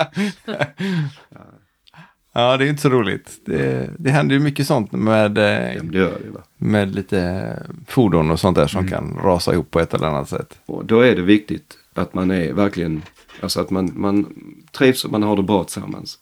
Ja, 2.32 2.56
det 2.56 2.64
är 2.64 2.68
inte 2.68 2.82
så 2.82 2.88
roligt. 2.88 3.40
Det, 3.46 3.90
det 3.98 4.10
händer 4.10 4.34
ju 4.34 4.40
mycket 4.40 4.66
sånt 4.66 4.92
med, 4.92 5.38
eh, 5.38 5.44
Ja, 5.74 5.82
men 5.82 5.92
det 5.92 5.98
gör 5.98 6.18
det. 6.24 6.30
Va? 6.30 6.40
med 6.56 6.94
lite 6.94 7.52
fordon 7.86 8.30
och 8.30 8.40
sånt 8.40 8.56
där 8.56 8.66
som 8.66 8.88
kan 8.88 9.18
rasa 9.24 9.52
ihop 9.52 9.70
på 9.70 9.80
ett 9.80 9.94
eller 9.94 10.06
annat 10.06 10.28
sätt. 10.28 10.58
Och 10.66 10.84
då 10.84 11.00
är 11.00 11.16
det 11.16 11.22
viktigt 11.22 11.74
att 11.94 12.14
man 12.14 12.30
är 12.30 12.52
verkligen, 12.52 13.02
alltså 13.40 13.60
att 13.60 13.70
man, 13.70 13.92
man 13.94 14.26
trivs 14.72 15.04
och 15.04 15.10
man 15.12 15.22
har 15.22 15.36
det 15.36 15.42
bra 15.42 15.64
tillsammans. 15.64 16.18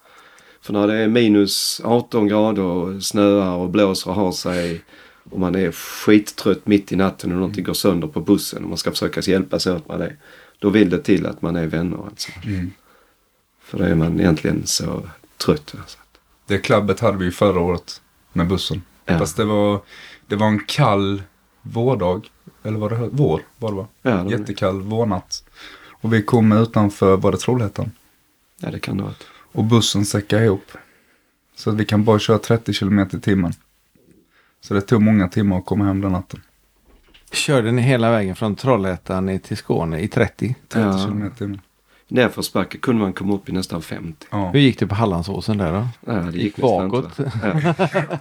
För 0.60 0.72
när 0.72 0.86
det 0.86 0.94
är 0.94 1.08
minus 1.08 1.80
18 1.84 2.28
grader 2.28 2.62
och 2.62 3.02
snöar 3.02 3.56
och 3.56 3.70
blåser 3.70 4.10
och 4.10 4.16
har 4.16 4.32
sig 4.32 4.84
och 5.30 5.40
man 5.40 5.54
är 5.54 5.72
skittrött 5.72 6.66
mitt 6.66 6.92
i 6.92 6.96
natten 6.96 7.32
och 7.32 7.36
någonting 7.38 7.64
går 7.64 7.74
sönder 7.74 8.08
på 8.08 8.20
bussen 8.20 8.62
och 8.62 8.68
man 8.68 8.78
ska 8.78 8.90
försöka 8.90 9.20
hjälpas 9.20 9.66
åt 9.66 9.88
med 9.88 9.98
det. 9.98 10.16
Då 10.58 10.70
vill 10.70 10.90
det 10.90 10.98
till 10.98 11.26
att 11.26 11.42
man 11.42 11.56
är 11.56 11.66
vänner 11.66 11.98
alltså. 12.04 12.30
För 13.62 13.78
då 13.78 13.84
är 13.84 13.94
man 13.94 14.20
egentligen 14.20 14.66
så 14.66 15.02
trött. 15.36 15.74
Alltså. 15.80 15.98
Det 16.46 16.58
klubbet 16.58 17.00
hade 17.00 17.18
vi 17.18 17.24
ju 17.24 17.30
förra 17.30 17.60
året 17.60 18.00
med 18.32 18.48
bussen. 18.48 18.82
Ja. 19.04 19.18
Fast 19.18 19.36
det 19.36 19.44
var, 19.44 19.80
det 20.26 20.36
var 20.36 20.46
en 20.46 20.64
kall 20.66 21.22
vårdag. 21.62 22.30
Eller 22.62 22.78
var 22.78 22.90
det 22.90 23.08
vår? 23.12 23.42
Var 23.58 23.70
det 23.70 23.76
va? 23.76 23.86
Ja, 24.02 24.10
det 24.10 24.30
Jättekall 24.30 24.80
vårnatt. 24.80 25.44
Och 26.00 26.12
vi 26.12 26.22
kom 26.22 26.52
utanför, 26.52 27.16
var 27.16 27.32
det 27.32 27.38
Trollhättan? 27.38 27.90
Ja, 28.60 28.70
det 28.70 28.78
kan 28.78 28.96
det 28.96 29.02
vara. 29.02 29.14
Och 29.52 29.64
bussen 29.64 30.04
säckade 30.04 30.44
ihop. 30.44 30.70
Så 31.56 31.70
att 31.70 31.76
vi 31.76 31.84
kan 31.84 32.04
bara 32.04 32.18
köra 32.18 32.38
30 32.38 32.72
kilometer 32.72 33.18
i 33.18 33.20
timmen. 33.20 33.52
Så 34.60 34.74
det 34.74 34.80
tog 34.80 35.02
många 35.02 35.28
timmar 35.28 35.58
att 35.58 35.66
komma 35.66 35.84
hem 35.84 36.00
den 36.00 36.12
natten. 36.12 36.40
Körde 37.32 37.72
ni 37.72 37.82
hela 37.82 38.10
vägen 38.10 38.36
från 38.36 38.54
Trollhättan 38.56 39.26
ner 39.26 39.38
till 39.38 39.56
Skåne 39.56 40.00
i 40.00 40.08
30? 40.08 40.54
30 40.68 40.86
Ja. 40.86 40.98
kilometer 41.04 41.34
i 41.34 41.38
timmen. 41.38 41.60
Nerförsbacke 42.10 42.78
kunde 42.78 43.02
man 43.02 43.12
komma 43.12 43.34
upp 43.34 43.48
i 43.48 43.52
nästan 43.52 43.82
50. 43.82 44.26
Ja. 44.30 44.50
Hur 44.50 44.60
gick 44.60 44.78
det 44.78 44.86
på 44.86 44.94
Hallandsåsen 44.94 45.58
där 45.58 45.72
då? 45.72 45.86
Ja, 46.06 46.12
det 46.12 46.32
gick 46.32 46.42
Gick 46.44 46.56
bakåt. 46.56 47.18
Ja. 47.18 47.74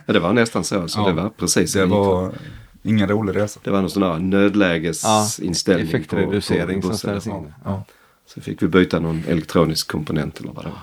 ja, 0.05 0.13
det 0.13 0.19
var 0.19 0.33
nästan 0.33 0.63
så. 0.63 0.87
Så 0.87 0.99
Ja. 0.99 1.05
det 1.07 1.13
var 1.13 1.29
precis 1.29 1.73
Det 1.73 1.85
var 1.85 2.33
Ingen 2.83 3.07
rolig 3.09 3.35
resa. 3.35 3.59
Det 3.63 3.69
var 3.71 3.81
någon 3.81 3.89
sån 3.89 4.03
här 4.03 4.19
nödlägesinställning. 4.19 5.87
Effektreducering 5.87 6.81
på 6.81 6.87
som 6.87 6.91
bussen. 6.91 7.21
ställs 7.21 7.27
in. 7.27 7.53
Ja. 7.65 7.83
Så 8.25 8.41
fick 8.41 8.61
vi 8.63 8.67
byta 8.67 8.99
någon 8.99 9.23
elektronisk 9.27 9.87
komponent 9.91 10.39
eller 10.39 10.51
vad 10.51 10.65
det 10.65 10.69
var. 10.69 10.79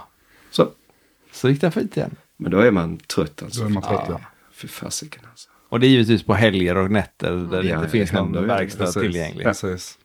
Så, 1.35 1.49
gick 1.49 1.61
det 1.61 1.71
fint 1.71 1.97
igen. 1.97 2.17
men 2.37 2.51
då 2.51 2.59
är 2.59 2.71
man 2.71 2.97
trött 2.99 3.43
alltså. 3.43 3.61
Då 3.61 3.67
är 3.67 3.71
man 3.71 3.83
trött, 3.83 4.05
ja. 4.09 4.21
Fy 4.53 4.69
fasiken 4.69 5.23
alltså. 5.31 5.49
Och 5.69 5.81
det 5.81 5.87
är 5.87 5.89
givetvis 5.89 6.23
på 6.23 6.35
helger 6.35 6.77
och 6.77 6.91
nätter 6.91 7.31
där 7.31 7.63
det 7.63 7.69
Ja, 7.69 7.77
inte 7.77 7.89
finns 7.89 8.13
någon 8.13 8.25
händer 8.25 8.41
verkstad 8.43 8.85
Precis. 8.85 9.03
tillgänglig. 9.03 9.45
Precis. 9.47 9.99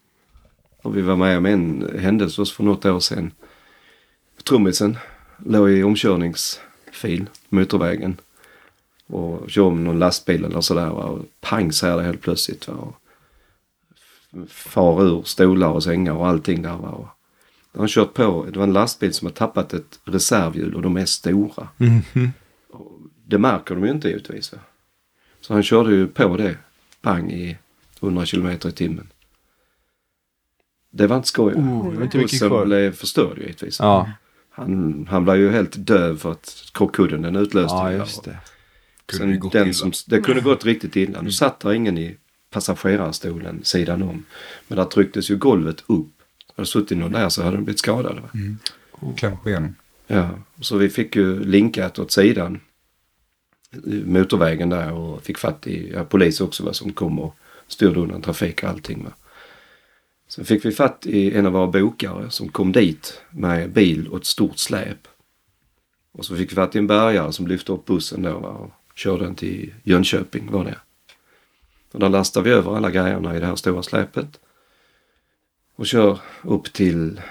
Och 0.81 0.97
vi 0.97 1.01
var 1.01 1.15
med 1.15 1.37
om 1.37 1.45
en 1.45 1.89
händelse 1.99 2.45
för 2.45 2.63
något 2.63 2.85
år 2.85 2.99
sedan. 2.99 3.31
Trummisen 4.43 4.97
låg 5.45 5.69
i 5.69 5.83
omkörningsfil, 5.83 7.25
motorvägen. 7.49 8.17
Och 9.07 9.49
kör 9.49 9.61
om 9.61 9.83
någon 9.83 9.99
lastbil 9.99 10.45
eller 10.45 10.61
sådär. 10.61 10.89
va, 10.89 11.03
Och 11.03 11.25
pang 11.41 11.71
säger 11.71 11.97
det 11.97 12.03
helt 12.03 12.21
plötsligt. 12.21 12.67
Va? 12.67 12.73
Och 12.73 12.95
far 14.49 15.03
ur 15.03 15.23
stolar 15.23 15.67
och 15.69 15.83
sängar 15.83 16.13
och 16.13 16.27
allting 16.27 16.61
där. 16.61 16.77
Va? 16.77 16.89
Och 16.89 17.07
han 17.77 17.87
kört 17.87 18.13
på, 18.13 18.47
det 18.53 18.59
var 18.59 18.63
en 18.67 18.73
lastbil 18.73 19.13
som 19.13 19.25
har 19.25 19.33
tappat 19.33 19.73
ett 19.73 19.99
reservhjul 20.03 20.75
och 20.75 20.81
de 20.81 20.97
är 20.97 21.05
stora. 21.05 21.67
Och 22.69 22.99
det 23.25 23.37
märker 23.37 23.75
de 23.75 23.85
ju 23.85 23.91
inte 23.91 24.07
givetvis. 24.07 24.53
Va? 24.53 24.59
Så 25.41 25.53
han 25.53 25.63
körde 25.63 25.95
ju 25.95 26.07
på 26.07 26.37
det, 26.37 26.57
pang 27.01 27.31
i 27.31 27.57
100 28.01 28.25
kilometer 28.25 28.69
i 28.69 28.71
timmen. 28.71 29.07
Det 30.91 31.07
var 31.07 31.15
inte 31.15 31.27
skoj. 31.27 31.53
Oh, 31.53 31.91
det 31.91 31.97
var 31.97 32.03
inte 32.03 32.17
Bussen 32.17 32.49
kvar. 32.49 32.65
blev 32.65 32.91
förstörd 32.91 33.37
givetvis. 33.37 33.79
Ja, 33.79 34.11
Han, 34.49 35.07
han 35.09 35.23
blev 35.23 35.37
ju 35.37 35.49
helt 35.49 35.87
döv 35.87 36.17
för 36.17 36.31
att 36.31 36.69
krockkudden 36.73 37.21
den 37.21 37.35
utlöste. 37.35 37.75
ja 37.75 37.91
ju. 37.91 37.97
just 37.97 38.23
det. 38.23 38.37
Kunde 39.05 39.23
Sen 39.23 39.31
det 39.31 39.37
gått 39.37 39.51
den 39.51 39.73
som, 39.73 39.91
det 40.07 40.21
kunde 40.21 40.41
gått 40.41 40.65
riktigt 40.65 40.95
illa. 40.95 41.21
Nu 41.21 41.31
satt 41.31 41.59
där 41.59 41.73
ingen 41.73 41.97
i 41.97 42.17
passagerarstolen 42.49 43.63
sidan 43.63 44.03
om. 44.03 44.25
Men 44.67 44.77
där 44.77 44.85
trycktes 44.85 45.31
ju 45.31 45.37
golvet 45.37 45.83
upp. 45.87 46.18
Hade 46.59 46.67
suttit 46.67 46.97
någon 46.97 47.11
där 47.11 47.29
så 47.29 47.43
hade 47.43 47.57
de 47.57 47.63
blivit 47.63 47.79
skadade. 47.79 48.21
Va? 48.21 48.29
Kläm 49.17 49.37
på 49.37 49.43
benen. 49.43 49.75
Ja, 50.07 50.29
så 50.61 50.77
vi 50.77 50.89
fick 50.89 51.15
ju 51.15 51.43
linkat 51.43 51.99
åt 51.99 52.11
sidan 52.11 52.59
i 53.85 54.03
motorvägen 54.05 54.69
där 54.69 54.93
och 54.93 55.23
fick 55.23 55.37
fatt 55.37 55.67
i 55.67 55.91
ja, 55.93 56.03
polis 56.03 56.41
också 56.41 56.63
va, 56.63 56.73
som 56.73 56.93
kom 56.93 57.19
och 57.19 57.35
styrde 57.67 57.99
undan 57.99 58.21
trafik 58.21 58.63
och 58.63 58.69
allting. 58.69 59.03
Va. 59.03 59.11
Sen 60.27 60.45
fick 60.45 60.65
vi 60.65 60.71
fatt 60.71 61.05
i 61.05 61.35
en 61.35 61.45
av 61.45 61.51
våra 61.51 61.67
bokare 61.67 62.29
som 62.29 62.49
kom 62.49 62.71
dit 62.71 63.21
med 63.29 63.71
bil 63.71 64.07
och 64.07 64.17
ett 64.17 64.25
stort 64.25 64.57
släp. 64.57 65.07
Och 66.11 66.25
så 66.25 66.35
fick 66.35 66.51
vi 66.51 66.55
fatt 66.55 66.75
i 66.75 66.79
en 66.79 66.87
bärgare 66.87 67.33
som 67.33 67.47
lyfte 67.47 67.71
upp 67.71 67.85
bussen 67.85 68.21
då 68.21 68.39
va, 68.39 68.49
och 68.49 68.71
körde 68.95 69.23
den 69.23 69.35
till 69.35 69.73
Jönköping 69.83 70.51
var 70.51 70.65
det. 70.65 70.77
Och 71.91 71.99
där 71.99 72.09
lastade 72.09 72.49
vi 72.49 72.55
över 72.55 72.77
alla 72.77 72.91
grejerna 72.91 73.37
i 73.37 73.39
det 73.39 73.45
här 73.45 73.55
stora 73.55 73.83
släpet. 73.83 74.39
Och 75.79 75.87
kör 75.87 76.19
upp 76.41 76.73
till 76.73 77.21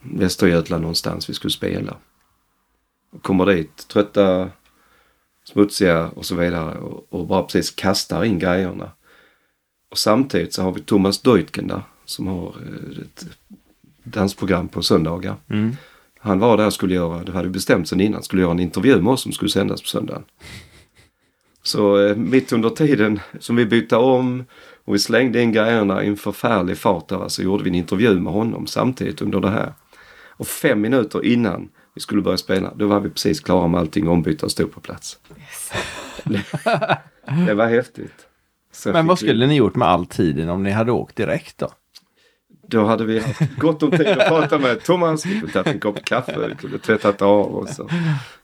Västergötland 0.00 0.82
någonstans 0.82 1.30
vi 1.30 1.34
skulle 1.34 1.50
spela. 1.50 1.96
Och 3.10 3.22
kommer 3.22 3.46
dit 3.46 3.88
trötta, 3.88 4.50
smutsiga 5.44 6.08
och 6.08 6.26
så 6.26 6.34
vidare 6.34 6.78
och, 6.78 7.06
och 7.08 7.26
bara 7.26 7.42
precis 7.42 7.70
kastar 7.70 8.24
in 8.24 8.38
grejerna. 8.38 8.90
Och 9.90 9.98
samtidigt 9.98 10.54
så 10.54 10.62
har 10.62 10.72
vi 10.72 10.80
Thomas 10.80 11.22
Deutgen 11.22 11.68
där 11.68 11.82
som 12.04 12.26
har 12.26 12.46
eh, 12.46 13.02
ett 13.02 13.26
dansprogram 14.02 14.68
på 14.68 14.82
söndagar. 14.82 15.36
Mm. 15.48 15.76
Han 16.18 16.38
var 16.38 16.56
där 16.56 16.66
och 16.66 16.74
skulle 16.74 16.94
göra, 16.94 17.24
det 17.24 17.32
hade 17.32 17.48
bestämt 17.48 17.88
sen 17.88 18.00
innan, 18.00 18.22
skulle 18.22 18.42
göra 18.42 18.52
en 18.52 18.60
intervju 18.60 19.02
med 19.02 19.12
oss 19.12 19.22
som 19.22 19.32
skulle 19.32 19.50
sändas 19.50 19.82
på 19.82 19.88
söndagen. 19.88 20.24
Så 21.66 22.06
eh, 22.06 22.16
mitt 22.16 22.52
under 22.52 22.70
tiden 22.70 23.20
som 23.38 23.56
vi 23.56 23.66
bytte 23.66 23.96
om 23.96 24.44
och 24.84 24.94
vi 24.94 24.98
slängde 24.98 25.42
in 25.42 25.52
grejerna 25.52 26.04
i 26.04 26.06
en 26.06 26.16
förfärlig 26.16 26.78
fart 26.78 27.08
där, 27.08 27.28
så 27.28 27.42
gjorde 27.42 27.64
vi 27.64 27.70
en 27.70 27.74
intervju 27.74 28.20
med 28.20 28.32
honom 28.32 28.66
samtidigt 28.66 29.22
under 29.22 29.40
det 29.40 29.50
här. 29.50 29.72
Och 30.36 30.46
fem 30.46 30.80
minuter 30.80 31.24
innan 31.24 31.68
vi 31.94 32.00
skulle 32.00 32.22
börja 32.22 32.36
spela, 32.36 32.74
då 32.74 32.86
var 32.86 33.00
vi 33.00 33.10
precis 33.10 33.40
klara 33.40 33.68
med 33.68 33.80
allting 33.80 34.08
ombytta 34.08 34.46
och 34.46 34.52
stod 34.52 34.72
på 34.72 34.80
plats. 34.80 35.18
det 37.46 37.54
var 37.54 37.66
häftigt. 37.66 38.26
Så 38.72 38.92
Men 38.92 39.06
vad 39.06 39.18
skulle 39.18 39.46
ni 39.46 39.56
gjort 39.56 39.74
med 39.74 39.88
all 39.88 40.06
tiden 40.06 40.48
om 40.48 40.62
ni 40.62 40.70
hade 40.70 40.92
åkt 40.92 41.16
direkt 41.16 41.58
då? 41.58 41.68
Då 42.68 42.84
hade 42.84 43.04
vi 43.04 43.20
haft 43.20 43.56
gott 43.58 43.82
om 43.82 43.90
tid 43.90 44.08
att 44.08 44.28
prata 44.28 44.58
med 44.58 44.82
Thomas. 44.82 45.26
Vi 45.26 45.40
kunde 45.40 45.52
tagit 45.52 45.66
en 45.66 45.80
kopp 45.80 46.04
kaffe, 46.04 46.48
vi 46.48 46.54
kunde 46.54 46.78
tvättat 46.78 47.22
av 47.22 47.46
och 47.46 47.68
så. 47.68 47.90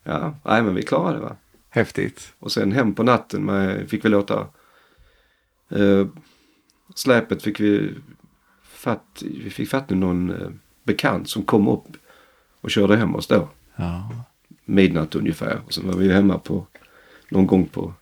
Ja, 0.04 0.34
nej 0.44 0.62
men 0.62 0.74
vi 0.74 0.82
klarade 0.82 1.18
det 1.18 1.22
va. 1.22 1.36
Häftigt. 1.70 2.32
Och 2.38 2.52
sen 2.52 2.72
hem 2.72 2.94
på 2.94 3.02
natten 3.02 3.44
med, 3.44 3.90
fick 3.90 4.04
vi 4.04 4.08
låta 4.08 4.48
eh, 5.68 6.06
släpet 6.94 7.42
fick 7.42 7.60
vi 7.60 7.94
fatt, 8.62 9.22
vi 9.22 9.50
fick 9.50 9.68
fatt 9.68 9.92
i 9.92 9.94
någon 9.94 10.30
eh, 10.30 10.50
bekant 10.84 11.28
som 11.28 11.42
kom 11.42 11.68
upp 11.68 11.96
och 12.60 12.70
körde 12.70 12.96
hem 12.96 13.14
oss 13.14 13.26
då. 13.26 13.48
Ja. 13.76 14.24
Midnatt 14.64 15.14
ungefär. 15.14 15.60
Och 15.66 15.74
sen 15.74 15.86
var 15.86 15.96
vi 15.96 16.12
hemma 16.12 16.38
på 16.38 16.66
någon 17.28 17.46
gång 17.46 17.66
på 17.66 17.94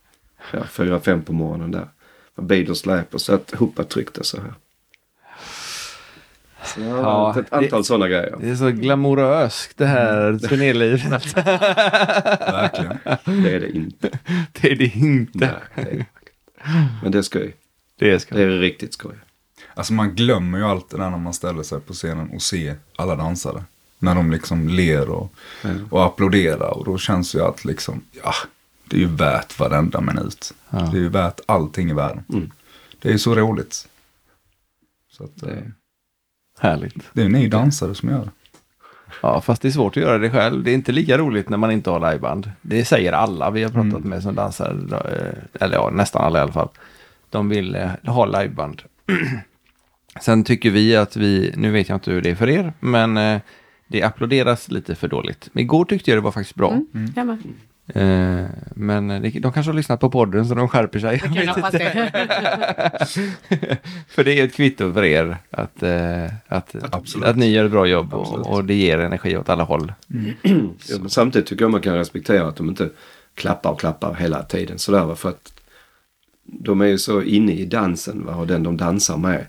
ja, 0.52 0.64
fyra, 0.64 1.00
fem 1.00 1.22
på 1.22 1.32
morgonen 1.32 1.70
där. 1.70 1.88
Med 2.34 2.46
bil 2.46 2.70
och 2.70 2.76
släp 2.76 3.14
och 3.14 3.20
satt 3.20 3.50
hoptryckta 3.54 4.22
så 4.22 4.40
här. 4.40 4.54
Så 6.64 6.80
jag 6.80 6.88
har 6.94 7.02
Ja, 7.02 7.40
ett 7.40 7.52
antal 7.52 7.80
det- 7.80 7.84
sådana 7.84 8.08
grejer. 8.08 8.36
Det 8.40 8.48
är 8.48 8.56
så 8.56 8.70
glamoröst 8.70 9.70
det 9.76 9.86
här 9.86 10.38
turnélivet. 10.38 11.36
Verkligen. 11.36 12.98
Det 13.42 13.54
är 13.54 13.60
det 13.60 13.70
inte. 13.70 14.18
det 14.52 14.70
är 14.72 14.76
det 14.76 14.94
inte. 14.96 15.38
Nej, 15.38 15.54
det 15.74 15.80
är 15.90 15.94
det. 15.96 16.06
Men 17.02 17.12
det 17.12 17.18
är 17.18 17.22
skoj. 17.22 17.54
Det 17.98 18.10
är 18.10 18.18
ska. 18.18 18.34
Det 18.34 18.42
är 18.42 18.48
riktigt 18.48 18.92
skoj. 18.94 19.14
Alltså 19.74 19.92
man 19.92 20.14
glömmer 20.14 20.58
ju 20.58 20.64
allt 20.64 20.90
det 20.90 20.96
där 20.96 21.10
när 21.10 21.18
man 21.18 21.34
ställer 21.34 21.62
sig 21.62 21.80
på 21.80 21.92
scenen 21.92 22.30
och 22.30 22.42
ser 22.42 22.76
alla 22.96 23.16
dansare. 23.16 23.64
När 23.98 24.14
de 24.14 24.30
liksom 24.30 24.68
ler 24.68 25.10
och, 25.10 25.32
och 25.90 26.04
applåderar 26.04 26.78
och 26.78 26.84
då 26.84 26.98
känns 26.98 27.34
ju 27.34 27.40
att 27.42 27.64
liksom, 27.64 28.02
ja, 28.24 28.32
det 28.84 28.96
är 28.96 29.00
ju 29.00 29.06
värt 29.16 29.58
varenda 29.58 30.00
minut. 30.00 30.54
Ja. 30.70 30.78
Det 30.78 30.98
är 30.98 31.02
ju 31.02 31.08
värt 31.08 31.40
allting 31.46 31.90
i 31.90 31.92
världen. 31.92 32.24
Mm. 32.32 32.50
Det 32.98 33.08
är 33.08 33.12
ju 33.12 33.18
så 33.18 33.34
roligt. 33.34 33.88
Så 35.10 35.24
att, 35.24 35.30
Det- 35.36 35.50
eh, 35.52 35.62
Härligt. 36.58 37.10
det 37.12 37.22
är 37.22 37.28
ni 37.28 37.48
dansare 37.48 37.94
som 37.94 38.08
gör 38.08 38.18
det. 38.24 38.30
Ja, 39.22 39.40
fast 39.40 39.62
det 39.62 39.68
är 39.68 39.72
svårt 39.72 39.96
att 39.96 40.02
göra 40.02 40.18
det 40.18 40.30
själv. 40.30 40.62
Det 40.64 40.70
är 40.70 40.74
inte 40.74 40.92
lika 40.92 41.18
roligt 41.18 41.48
när 41.48 41.56
man 41.58 41.70
inte 41.70 41.90
har 41.90 42.10
liveband. 42.10 42.50
Det 42.62 42.84
säger 42.84 43.12
alla 43.12 43.50
vi 43.50 43.62
har 43.62 43.70
pratat 43.70 43.92
Mm. 43.94 44.08
med 44.10 44.22
som 44.22 44.34
dansar. 44.34 44.76
eh, 44.92 45.62
Eller 45.64 45.74
ja, 45.76 45.90
nästan 45.92 46.24
alla 46.24 46.38
i 46.38 46.42
alla 46.42 46.52
fall. 46.52 46.68
De 47.30 47.48
vill 47.48 47.74
eh, 47.74 47.90
ha 48.04 48.26
liveband. 48.26 48.82
Sen 50.20 50.44
tycker 50.44 50.70
vi 50.70 50.96
att 50.96 51.16
vi, 51.16 51.52
nu 51.56 51.70
vet 51.70 51.88
jag 51.88 51.96
inte 51.96 52.10
hur 52.10 52.20
det 52.22 52.30
är 52.30 52.34
för 52.34 52.48
er, 52.48 52.72
men 52.80 53.16
eh, 53.16 53.40
det 53.86 54.02
applåderas 54.02 54.68
lite 54.70 54.94
för 54.94 55.08
dåligt. 55.08 55.48
Men 55.52 55.62
igår 55.64 55.84
tyckte 55.84 56.10
jag 56.10 56.16
det 56.18 56.22
var 56.24 56.32
faktiskt 56.32 56.54
bra. 56.54 56.70
Mm. 56.70 57.12
Ja, 57.16 57.24
men. 57.24 57.42
Eh, 57.94 58.46
men 58.74 59.22
de 59.22 59.30
kanske 59.30 59.60
har 59.60 59.72
lyssnat 59.72 60.00
på 60.00 60.10
podden 60.10 60.46
så 60.46 60.54
de 60.54 60.68
skärper 60.68 60.98
sig. 60.98 61.22
Jag 61.34 61.44
Jag 61.44 61.72
det. 61.72 62.10
för 64.08 64.24
det 64.24 64.40
är 64.40 64.44
ett 64.44 64.54
kvitto 64.54 64.92
för 64.92 65.04
er 65.04 65.36
att, 65.50 65.82
eh, 65.82 66.24
att, 66.46 66.74
Absolut. 66.90 67.28
att 67.28 67.36
ni 67.36 67.50
gör 67.50 67.64
ett 67.64 67.70
bra 67.70 67.86
jobb 67.86 68.14
och, 68.14 68.46
och 68.46 68.64
det 68.64 68.74
ger 68.74 68.98
energi 68.98 69.36
åt 69.36 69.48
alla 69.48 69.64
håll. 69.64 69.92
Ja, 70.88 70.98
men 71.00 71.10
samtidigt 71.10 71.48
tycker 71.48 71.64
jag 71.64 71.70
man 71.70 71.80
kan 71.80 71.94
respektera 71.94 72.48
att 72.48 72.56
de 72.56 72.68
inte 72.68 72.90
klappar 73.34 73.70
och 73.70 73.80
klappar 73.80 74.14
hela 74.14 74.42
tiden 74.42 74.78
sådär 74.78 75.04
va? 75.04 75.16
för 75.16 75.28
att 75.28 75.52
de 76.44 76.80
är 76.80 76.86
ju 76.86 76.98
så 76.98 77.22
inne 77.22 77.52
i 77.52 77.64
dansen 77.64 78.26
va? 78.26 78.34
och 78.34 78.46
den 78.46 78.62
de 78.62 78.76
dansar 78.76 79.16
med. 79.16 79.46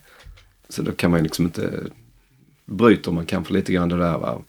Så 0.70 0.82
då 0.82 0.92
kan 0.92 1.12
man 1.12 1.20
ju 1.20 1.24
liksom 1.24 1.46
inte 1.46 1.72
bryter 2.66 3.12
man 3.12 3.26
kanske 3.26 3.54
lite 3.54 3.74
grann 3.74 3.90
det 3.90 3.98
där 3.98 4.18
va? 4.18 4.42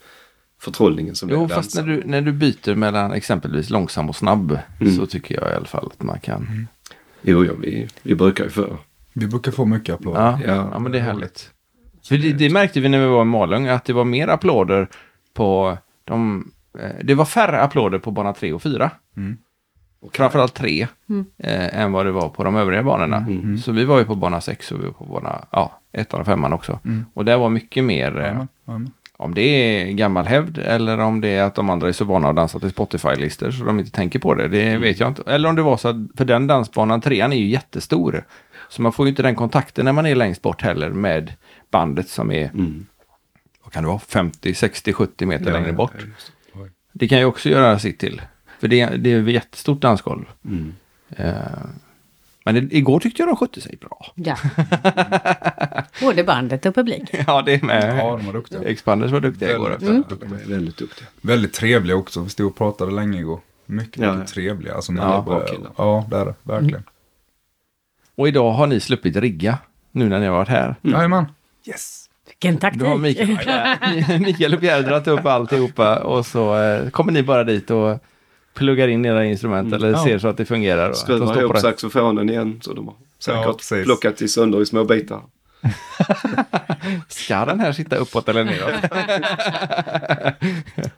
Förtrollningen 0.60 1.14
som 1.14 1.30
Jo, 1.30 1.46
det 1.46 1.52
är 1.52 1.56
fast 1.56 1.76
när 1.76 1.82
du, 1.82 2.02
när 2.06 2.20
du 2.20 2.32
byter 2.32 2.74
mellan 2.74 3.12
exempelvis 3.12 3.70
långsam 3.70 4.08
och 4.08 4.16
snabb 4.16 4.58
Mm. 4.80 4.92
så 4.96 5.06
tycker 5.06 5.40
jag 5.40 5.52
i 5.52 5.54
alla 5.54 5.64
fall 5.66 5.90
att 5.98 6.02
man 6.02 6.20
kan. 6.20 6.66
Jo, 7.22 7.44
jo 7.44 7.54
vi, 7.60 7.88
vi 8.02 8.14
brukar 8.14 8.44
ju 8.44 8.50
för. 8.50 8.76
Vi 9.12 9.26
brukar 9.26 9.52
få 9.52 9.64
mycket 9.64 9.94
applåder. 9.94 10.20
Ja, 10.20 10.38
Ja. 10.46 10.68
ja, 10.72 10.78
men 10.78 10.92
det 10.92 10.98
är 10.98 11.02
härligt. 11.02 11.50
För 12.08 12.18
det, 12.18 12.32
det 12.32 12.50
märkte 12.50 12.80
vi 12.80 12.88
när 12.88 12.98
vi 13.00 13.06
var 13.06 13.22
i 13.22 13.24
Malung 13.24 13.66
att 13.68 13.84
det 13.84 13.92
var 13.92 14.04
mer 14.04 14.28
applåder 14.28 14.88
på 15.34 15.78
de... 16.04 16.50
eh, 16.78 16.90
Det 17.04 17.14
var 17.14 17.24
färre 17.24 17.60
applåder 17.60 17.98
på 17.98 18.10
bana 18.10 18.32
3 18.32 18.52
och 18.52 18.62
4. 18.62 18.90
Mm. 19.16 19.36
Och 20.02 20.16
Framförallt 20.16 20.54
3 20.54 20.86
Mm. 21.08 21.24
eh, 21.38 21.80
än 21.80 21.92
vad 21.92 22.06
det 22.06 22.12
var 22.12 22.28
på 22.28 22.44
de 22.44 22.56
övriga 22.56 22.82
banorna. 22.82 23.16
Mm. 23.16 23.58
Så 23.58 23.72
vi 23.72 23.84
var 23.84 23.98
ju 23.98 24.04
på 24.04 24.14
bana 24.14 24.40
6 24.40 24.72
och 24.72 24.80
vi 24.80 24.84
var 24.84 24.92
på 24.92 25.04
bana 25.04 25.44
ja, 25.50 25.80
1 25.92 26.14
och 26.14 26.26
5 26.26 26.44
också. 26.44 26.78
Mm. 26.84 27.04
Och 27.14 27.24
det 27.24 27.36
var 27.36 27.48
mycket 27.48 27.84
mer, 27.84 28.20
eh. 28.20 28.44
Om 29.20 29.34
det 29.34 29.42
är 29.42 29.92
gammal 29.92 30.26
hävd 30.26 30.58
eller 30.58 30.98
om 30.98 31.20
det 31.20 31.28
är 31.28 31.42
att 31.42 31.54
de 31.54 31.70
andra 31.70 31.88
är 31.88 31.92
så 31.92 32.04
vana 32.04 32.28
att 32.28 32.36
dansa 32.36 32.58
till 32.60 32.70
Spotify-listor 32.70 33.50
så 33.50 33.64
de 33.64 33.78
inte 33.78 33.90
tänker 33.90 34.18
på 34.18 34.34
det. 34.34 34.48
Det 34.48 34.76
vet 34.78 35.00
jag 35.00 35.08
inte. 35.08 35.22
Eller 35.26 35.48
om 35.48 35.56
det 35.56 35.62
var 35.62 35.76
så 35.76 35.88
att, 35.88 35.96
för 36.16 36.24
den 36.24 36.46
dansbanan, 36.46 37.00
trean 37.00 37.32
är 37.32 37.36
ju 37.36 37.46
jättestor. 37.46 38.24
Så 38.68 38.82
man 38.82 38.92
får 38.92 39.06
ju 39.06 39.10
inte 39.10 39.22
den 39.22 39.34
kontakten 39.34 39.84
när 39.84 39.92
man 39.92 40.06
är 40.06 40.14
längst 40.14 40.42
bort 40.42 40.62
heller 40.62 40.90
med 40.90 41.32
bandet 41.70 42.08
som 42.08 42.32
är, 42.32 42.44
Mm. 42.54 42.86
vad 43.64 43.72
kan 43.72 43.82
det 43.82 43.88
vara, 43.88 43.98
50, 43.98 44.54
60, 44.54 44.92
70 44.92 45.26
meter 45.26 45.46
Ja, 45.46 45.52
längre 45.52 45.72
bort. 45.72 45.92
ja, 46.54 46.60
det. 46.60 46.70
Det 46.92 47.08
kan 47.08 47.18
ju 47.18 47.24
också 47.24 47.48
göra 47.48 47.78
sitt 47.78 47.98
till. 47.98 48.22
För 48.60 48.68
det, 48.68 48.86
det 48.86 49.12
är 49.12 49.22
ett 49.22 49.28
jättestort 49.34 49.80
dansgolv. 49.80 50.24
Mm. 50.44 50.72
Eh, 51.16 51.34
Men 52.52 52.68
igår 52.76 53.00
tyckte 53.00 53.22
jag 53.22 53.28
de 53.28 53.36
skötte 53.36 53.60
sig 53.60 53.76
bra. 53.80 54.06
Ja. 54.14 54.36
Både 56.00 56.24
bandet 56.24 56.66
och 56.66 56.74
publiken. 56.74 57.24
Ja, 57.26 57.42
det 57.42 57.54
är 57.54 57.62
med. 57.62 57.98
Ja, 57.98 58.16
de 58.16 58.26
var 58.26 58.32
duktiga. 58.32 58.62
Expanders 58.62 59.10
var 59.10 59.20
duktiga 59.20 59.52
igår. 59.54 59.70
Väldigt, 59.70 59.82
också. 59.82 59.92
väldigt 59.92 60.08
duktiga. 60.08 60.56
Väldigt 60.56 60.76
duktiga. 60.76 61.06
Väldigt 61.20 61.52
trevliga 61.52 61.96
också. 61.96 62.20
Vi 62.20 62.28
stod 62.30 62.46
och 62.46 62.56
pratade 62.56 62.92
länge 62.92 63.18
igår. 63.18 63.40
Mycket, 63.66 64.02
Ja, 64.02 64.12
mycket 64.12 64.28
ja. 64.30 64.34
trevliga. 64.34 64.74
Alltså, 64.74 64.92
Ja, 64.92 65.22
bra 65.26 65.40
killar. 65.46 65.70
ja, 65.76 66.06
det 66.10 66.16
är 66.16 66.24
det. 66.24 66.34
Verkligen. 66.42 66.82
Och 68.14 68.28
idag 68.28 68.52
har 68.52 68.66
ni 68.66 68.80
sluppit 68.80 69.16
rigga. 69.16 69.58
Nu 69.92 70.08
när 70.08 70.20
ni 70.20 70.26
har 70.26 70.32
varit 70.32 70.48
här. 70.48 70.74
Jajamän. 70.82 71.26
Yes. 71.66 72.06
Vilken 72.26 72.58
taktik. 72.58 72.80
Då 72.82 72.86
har 72.88 72.96
Mikael, 72.98 73.28
Mikael 74.20 74.54
och 74.54 74.60
Pierre 74.60 74.82
dragit 74.82 75.08
upp 75.08 75.26
alltihopa 75.26 75.98
och 75.98 76.26
så 76.26 76.62
eh, 76.62 76.90
kommer 76.90 77.12
ni 77.12 77.22
bara 77.22 77.44
dit 77.44 77.70
och 77.70 77.98
pluggar 78.54 78.88
in 78.88 79.04
era 79.04 79.24
instrument 79.24 79.72
eller 79.72 79.90
Ja. 79.90 80.04
ser 80.04 80.18
så 80.18 80.28
att 80.28 80.36
det 80.36 80.44
fungerar. 80.44 80.88
De 80.88 80.94
Skruvar 80.94 81.34
på 81.34 81.40
ihop 81.40 81.58
saxofonen 81.58 82.30
igen 82.30 82.60
så 82.62 82.72
de 82.72 82.86
har 82.88 82.94
Ja, 83.00 83.06
säkert 83.18 83.56
precis. 83.56 83.84
plockat 83.84 84.22
i 84.22 84.28
sönder 84.28 84.62
i 84.62 84.66
små 84.66 84.84
bitar. 84.84 85.22
Ska 87.08 87.44
den 87.44 87.60
här 87.60 87.72
sitta 87.72 87.96
uppåt 87.96 88.28
eller 88.28 88.44
neråt? 88.44 88.82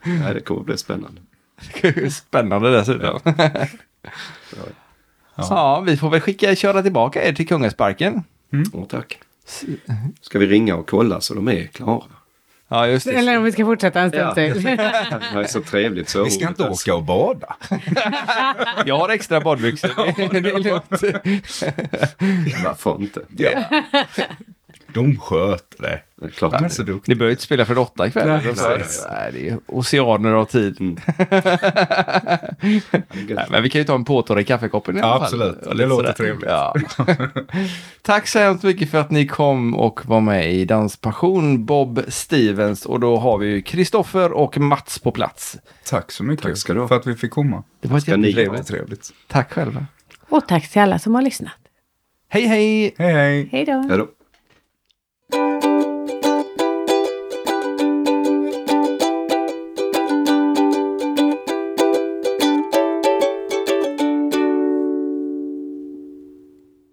Nej, 0.03 0.33
det 0.33 0.39
kommer 0.39 0.63
bli 0.63 0.77
spännande. 0.77 1.21
Spännande 2.11 2.71
dessutom. 2.71 3.19
Ja. 5.35 5.83
vi 5.85 5.97
får 5.97 6.09
väl 6.09 6.21
skicka, 6.21 6.55
köra 6.55 6.81
tillbaka 6.83 7.27
er 7.27 7.33
till 7.33 7.47
Kungasparken. 7.47 8.23
Och 8.73 8.89
tack. 8.89 9.19
Ska 10.21 10.39
vi 10.39 10.47
ringa 10.47 10.75
och 10.75 10.89
kolla 10.89 11.21
så 11.21 11.33
de 11.33 11.47
är 11.49 11.67
klara? 11.67 12.03
Ja, 12.73 12.87
just 12.87 13.05
det. 13.05 13.11
Eller 13.13 13.37
om 13.37 13.43
vi 13.43 13.51
ska 13.51 13.65
fortsätta 13.65 14.01
en 14.01 14.09
stund 14.09 14.23
Ja. 14.23 14.33
till. 14.33 14.63
Det 14.63 14.71
är 15.33 15.47
så 15.47 15.61
trevligt. 15.61 16.09
Så 16.09 16.23
Vi 16.23 16.31
ska 16.31 16.47
inte 16.47 16.69
åka 16.69 16.95
och 16.95 17.03
bada. 17.03 17.55
Jag 18.85 18.97
har 18.97 19.09
extra 19.09 19.41
badbyxor. 19.41 19.89
Det 20.41 20.49
är 20.49 20.59
lugnt. 20.59 21.03
Varför 22.65 23.01
inte? 23.01 23.21
De 24.93 25.19
sköter 25.19 25.81
det. 25.81 25.99
Det 26.23 26.29
är 26.29 26.31
klart 26.31 26.59
det 26.63 26.69
så 26.69 26.81
är. 26.81 26.85
duktiga. 26.85 27.13
Ni 27.13 27.19
behöver 27.19 27.31
inte 27.31 27.43
spela 27.43 27.65
för 27.65 27.77
åtta 27.77 28.07
ikväll. 28.07 28.27
Nej, 28.27 28.41
Nej, 28.45 28.53
precis. 28.77 29.05
det 29.33 29.49
är 29.49 29.57
oceaner 29.67 30.31
av 30.31 30.45
tid. 30.45 30.77
Mm. 30.79 30.97
Nej, 33.27 33.45
men 33.49 33.63
vi 33.63 33.69
kan 33.69 33.81
ju 33.81 33.85
ta 33.85 33.95
en 33.95 34.05
påtår 34.05 34.39
i 34.39 34.43
kaffekoppen 34.43 34.97
i 34.97 35.01
alla 35.01 35.09
Ja, 35.09 35.15
fall. 35.15 35.23
absolut. 35.23 35.77
Det 35.77 35.85
låter 35.85 36.03
sådär. 36.03 36.13
trevligt. 36.13 36.49
Ja. 36.49 36.75
Tack 38.01 38.27
så 38.27 38.39
hemskt 38.39 38.63
mycket 38.63 38.91
för 38.91 38.97
att 38.97 39.11
ni 39.11 39.27
kom 39.27 39.75
och 39.75 40.05
var 40.05 40.21
med 40.21 40.53
i 40.53 40.65
Danspassion, 40.65 41.65
Bob 41.65 42.03
Stevens. 42.07 42.85
Och 42.85 42.99
då 42.99 43.17
har 43.17 43.37
vi 43.37 43.47
ju 43.47 43.61
Kristoffer 43.61 44.31
och 44.31 44.57
Mats 44.57 44.99
på 44.99 45.11
plats. 45.11 45.57
Tack 45.89 46.11
så 46.11 46.23
mycket 46.23 46.45
Tack 46.45 46.57
ska 46.57 46.73
du 46.73 46.79
ha. 46.79 46.87
för 46.87 46.95
att 46.95 47.07
vi 47.07 47.15
fick 47.15 47.31
komma. 47.31 47.63
Det 47.81 47.87
var 47.87 47.97
jättetrevligt. 47.97 48.35
Trevligt, 48.35 48.67
trevligt. 48.67 49.09
Tack 49.27 49.53
själva. 49.53 49.85
Och 50.29 50.47
tack 50.47 50.69
till 50.71 50.81
alla 50.81 50.99
som 50.99 51.15
har 51.15 51.21
lyssnat. 51.21 51.51
Hej 52.29 52.45
hej! 52.47 52.95
Hej, 52.97 53.13
hej. 53.13 53.49
Hej 53.51 53.65
då. 53.65 53.71
Hej 53.89 53.97
då. 53.97 54.07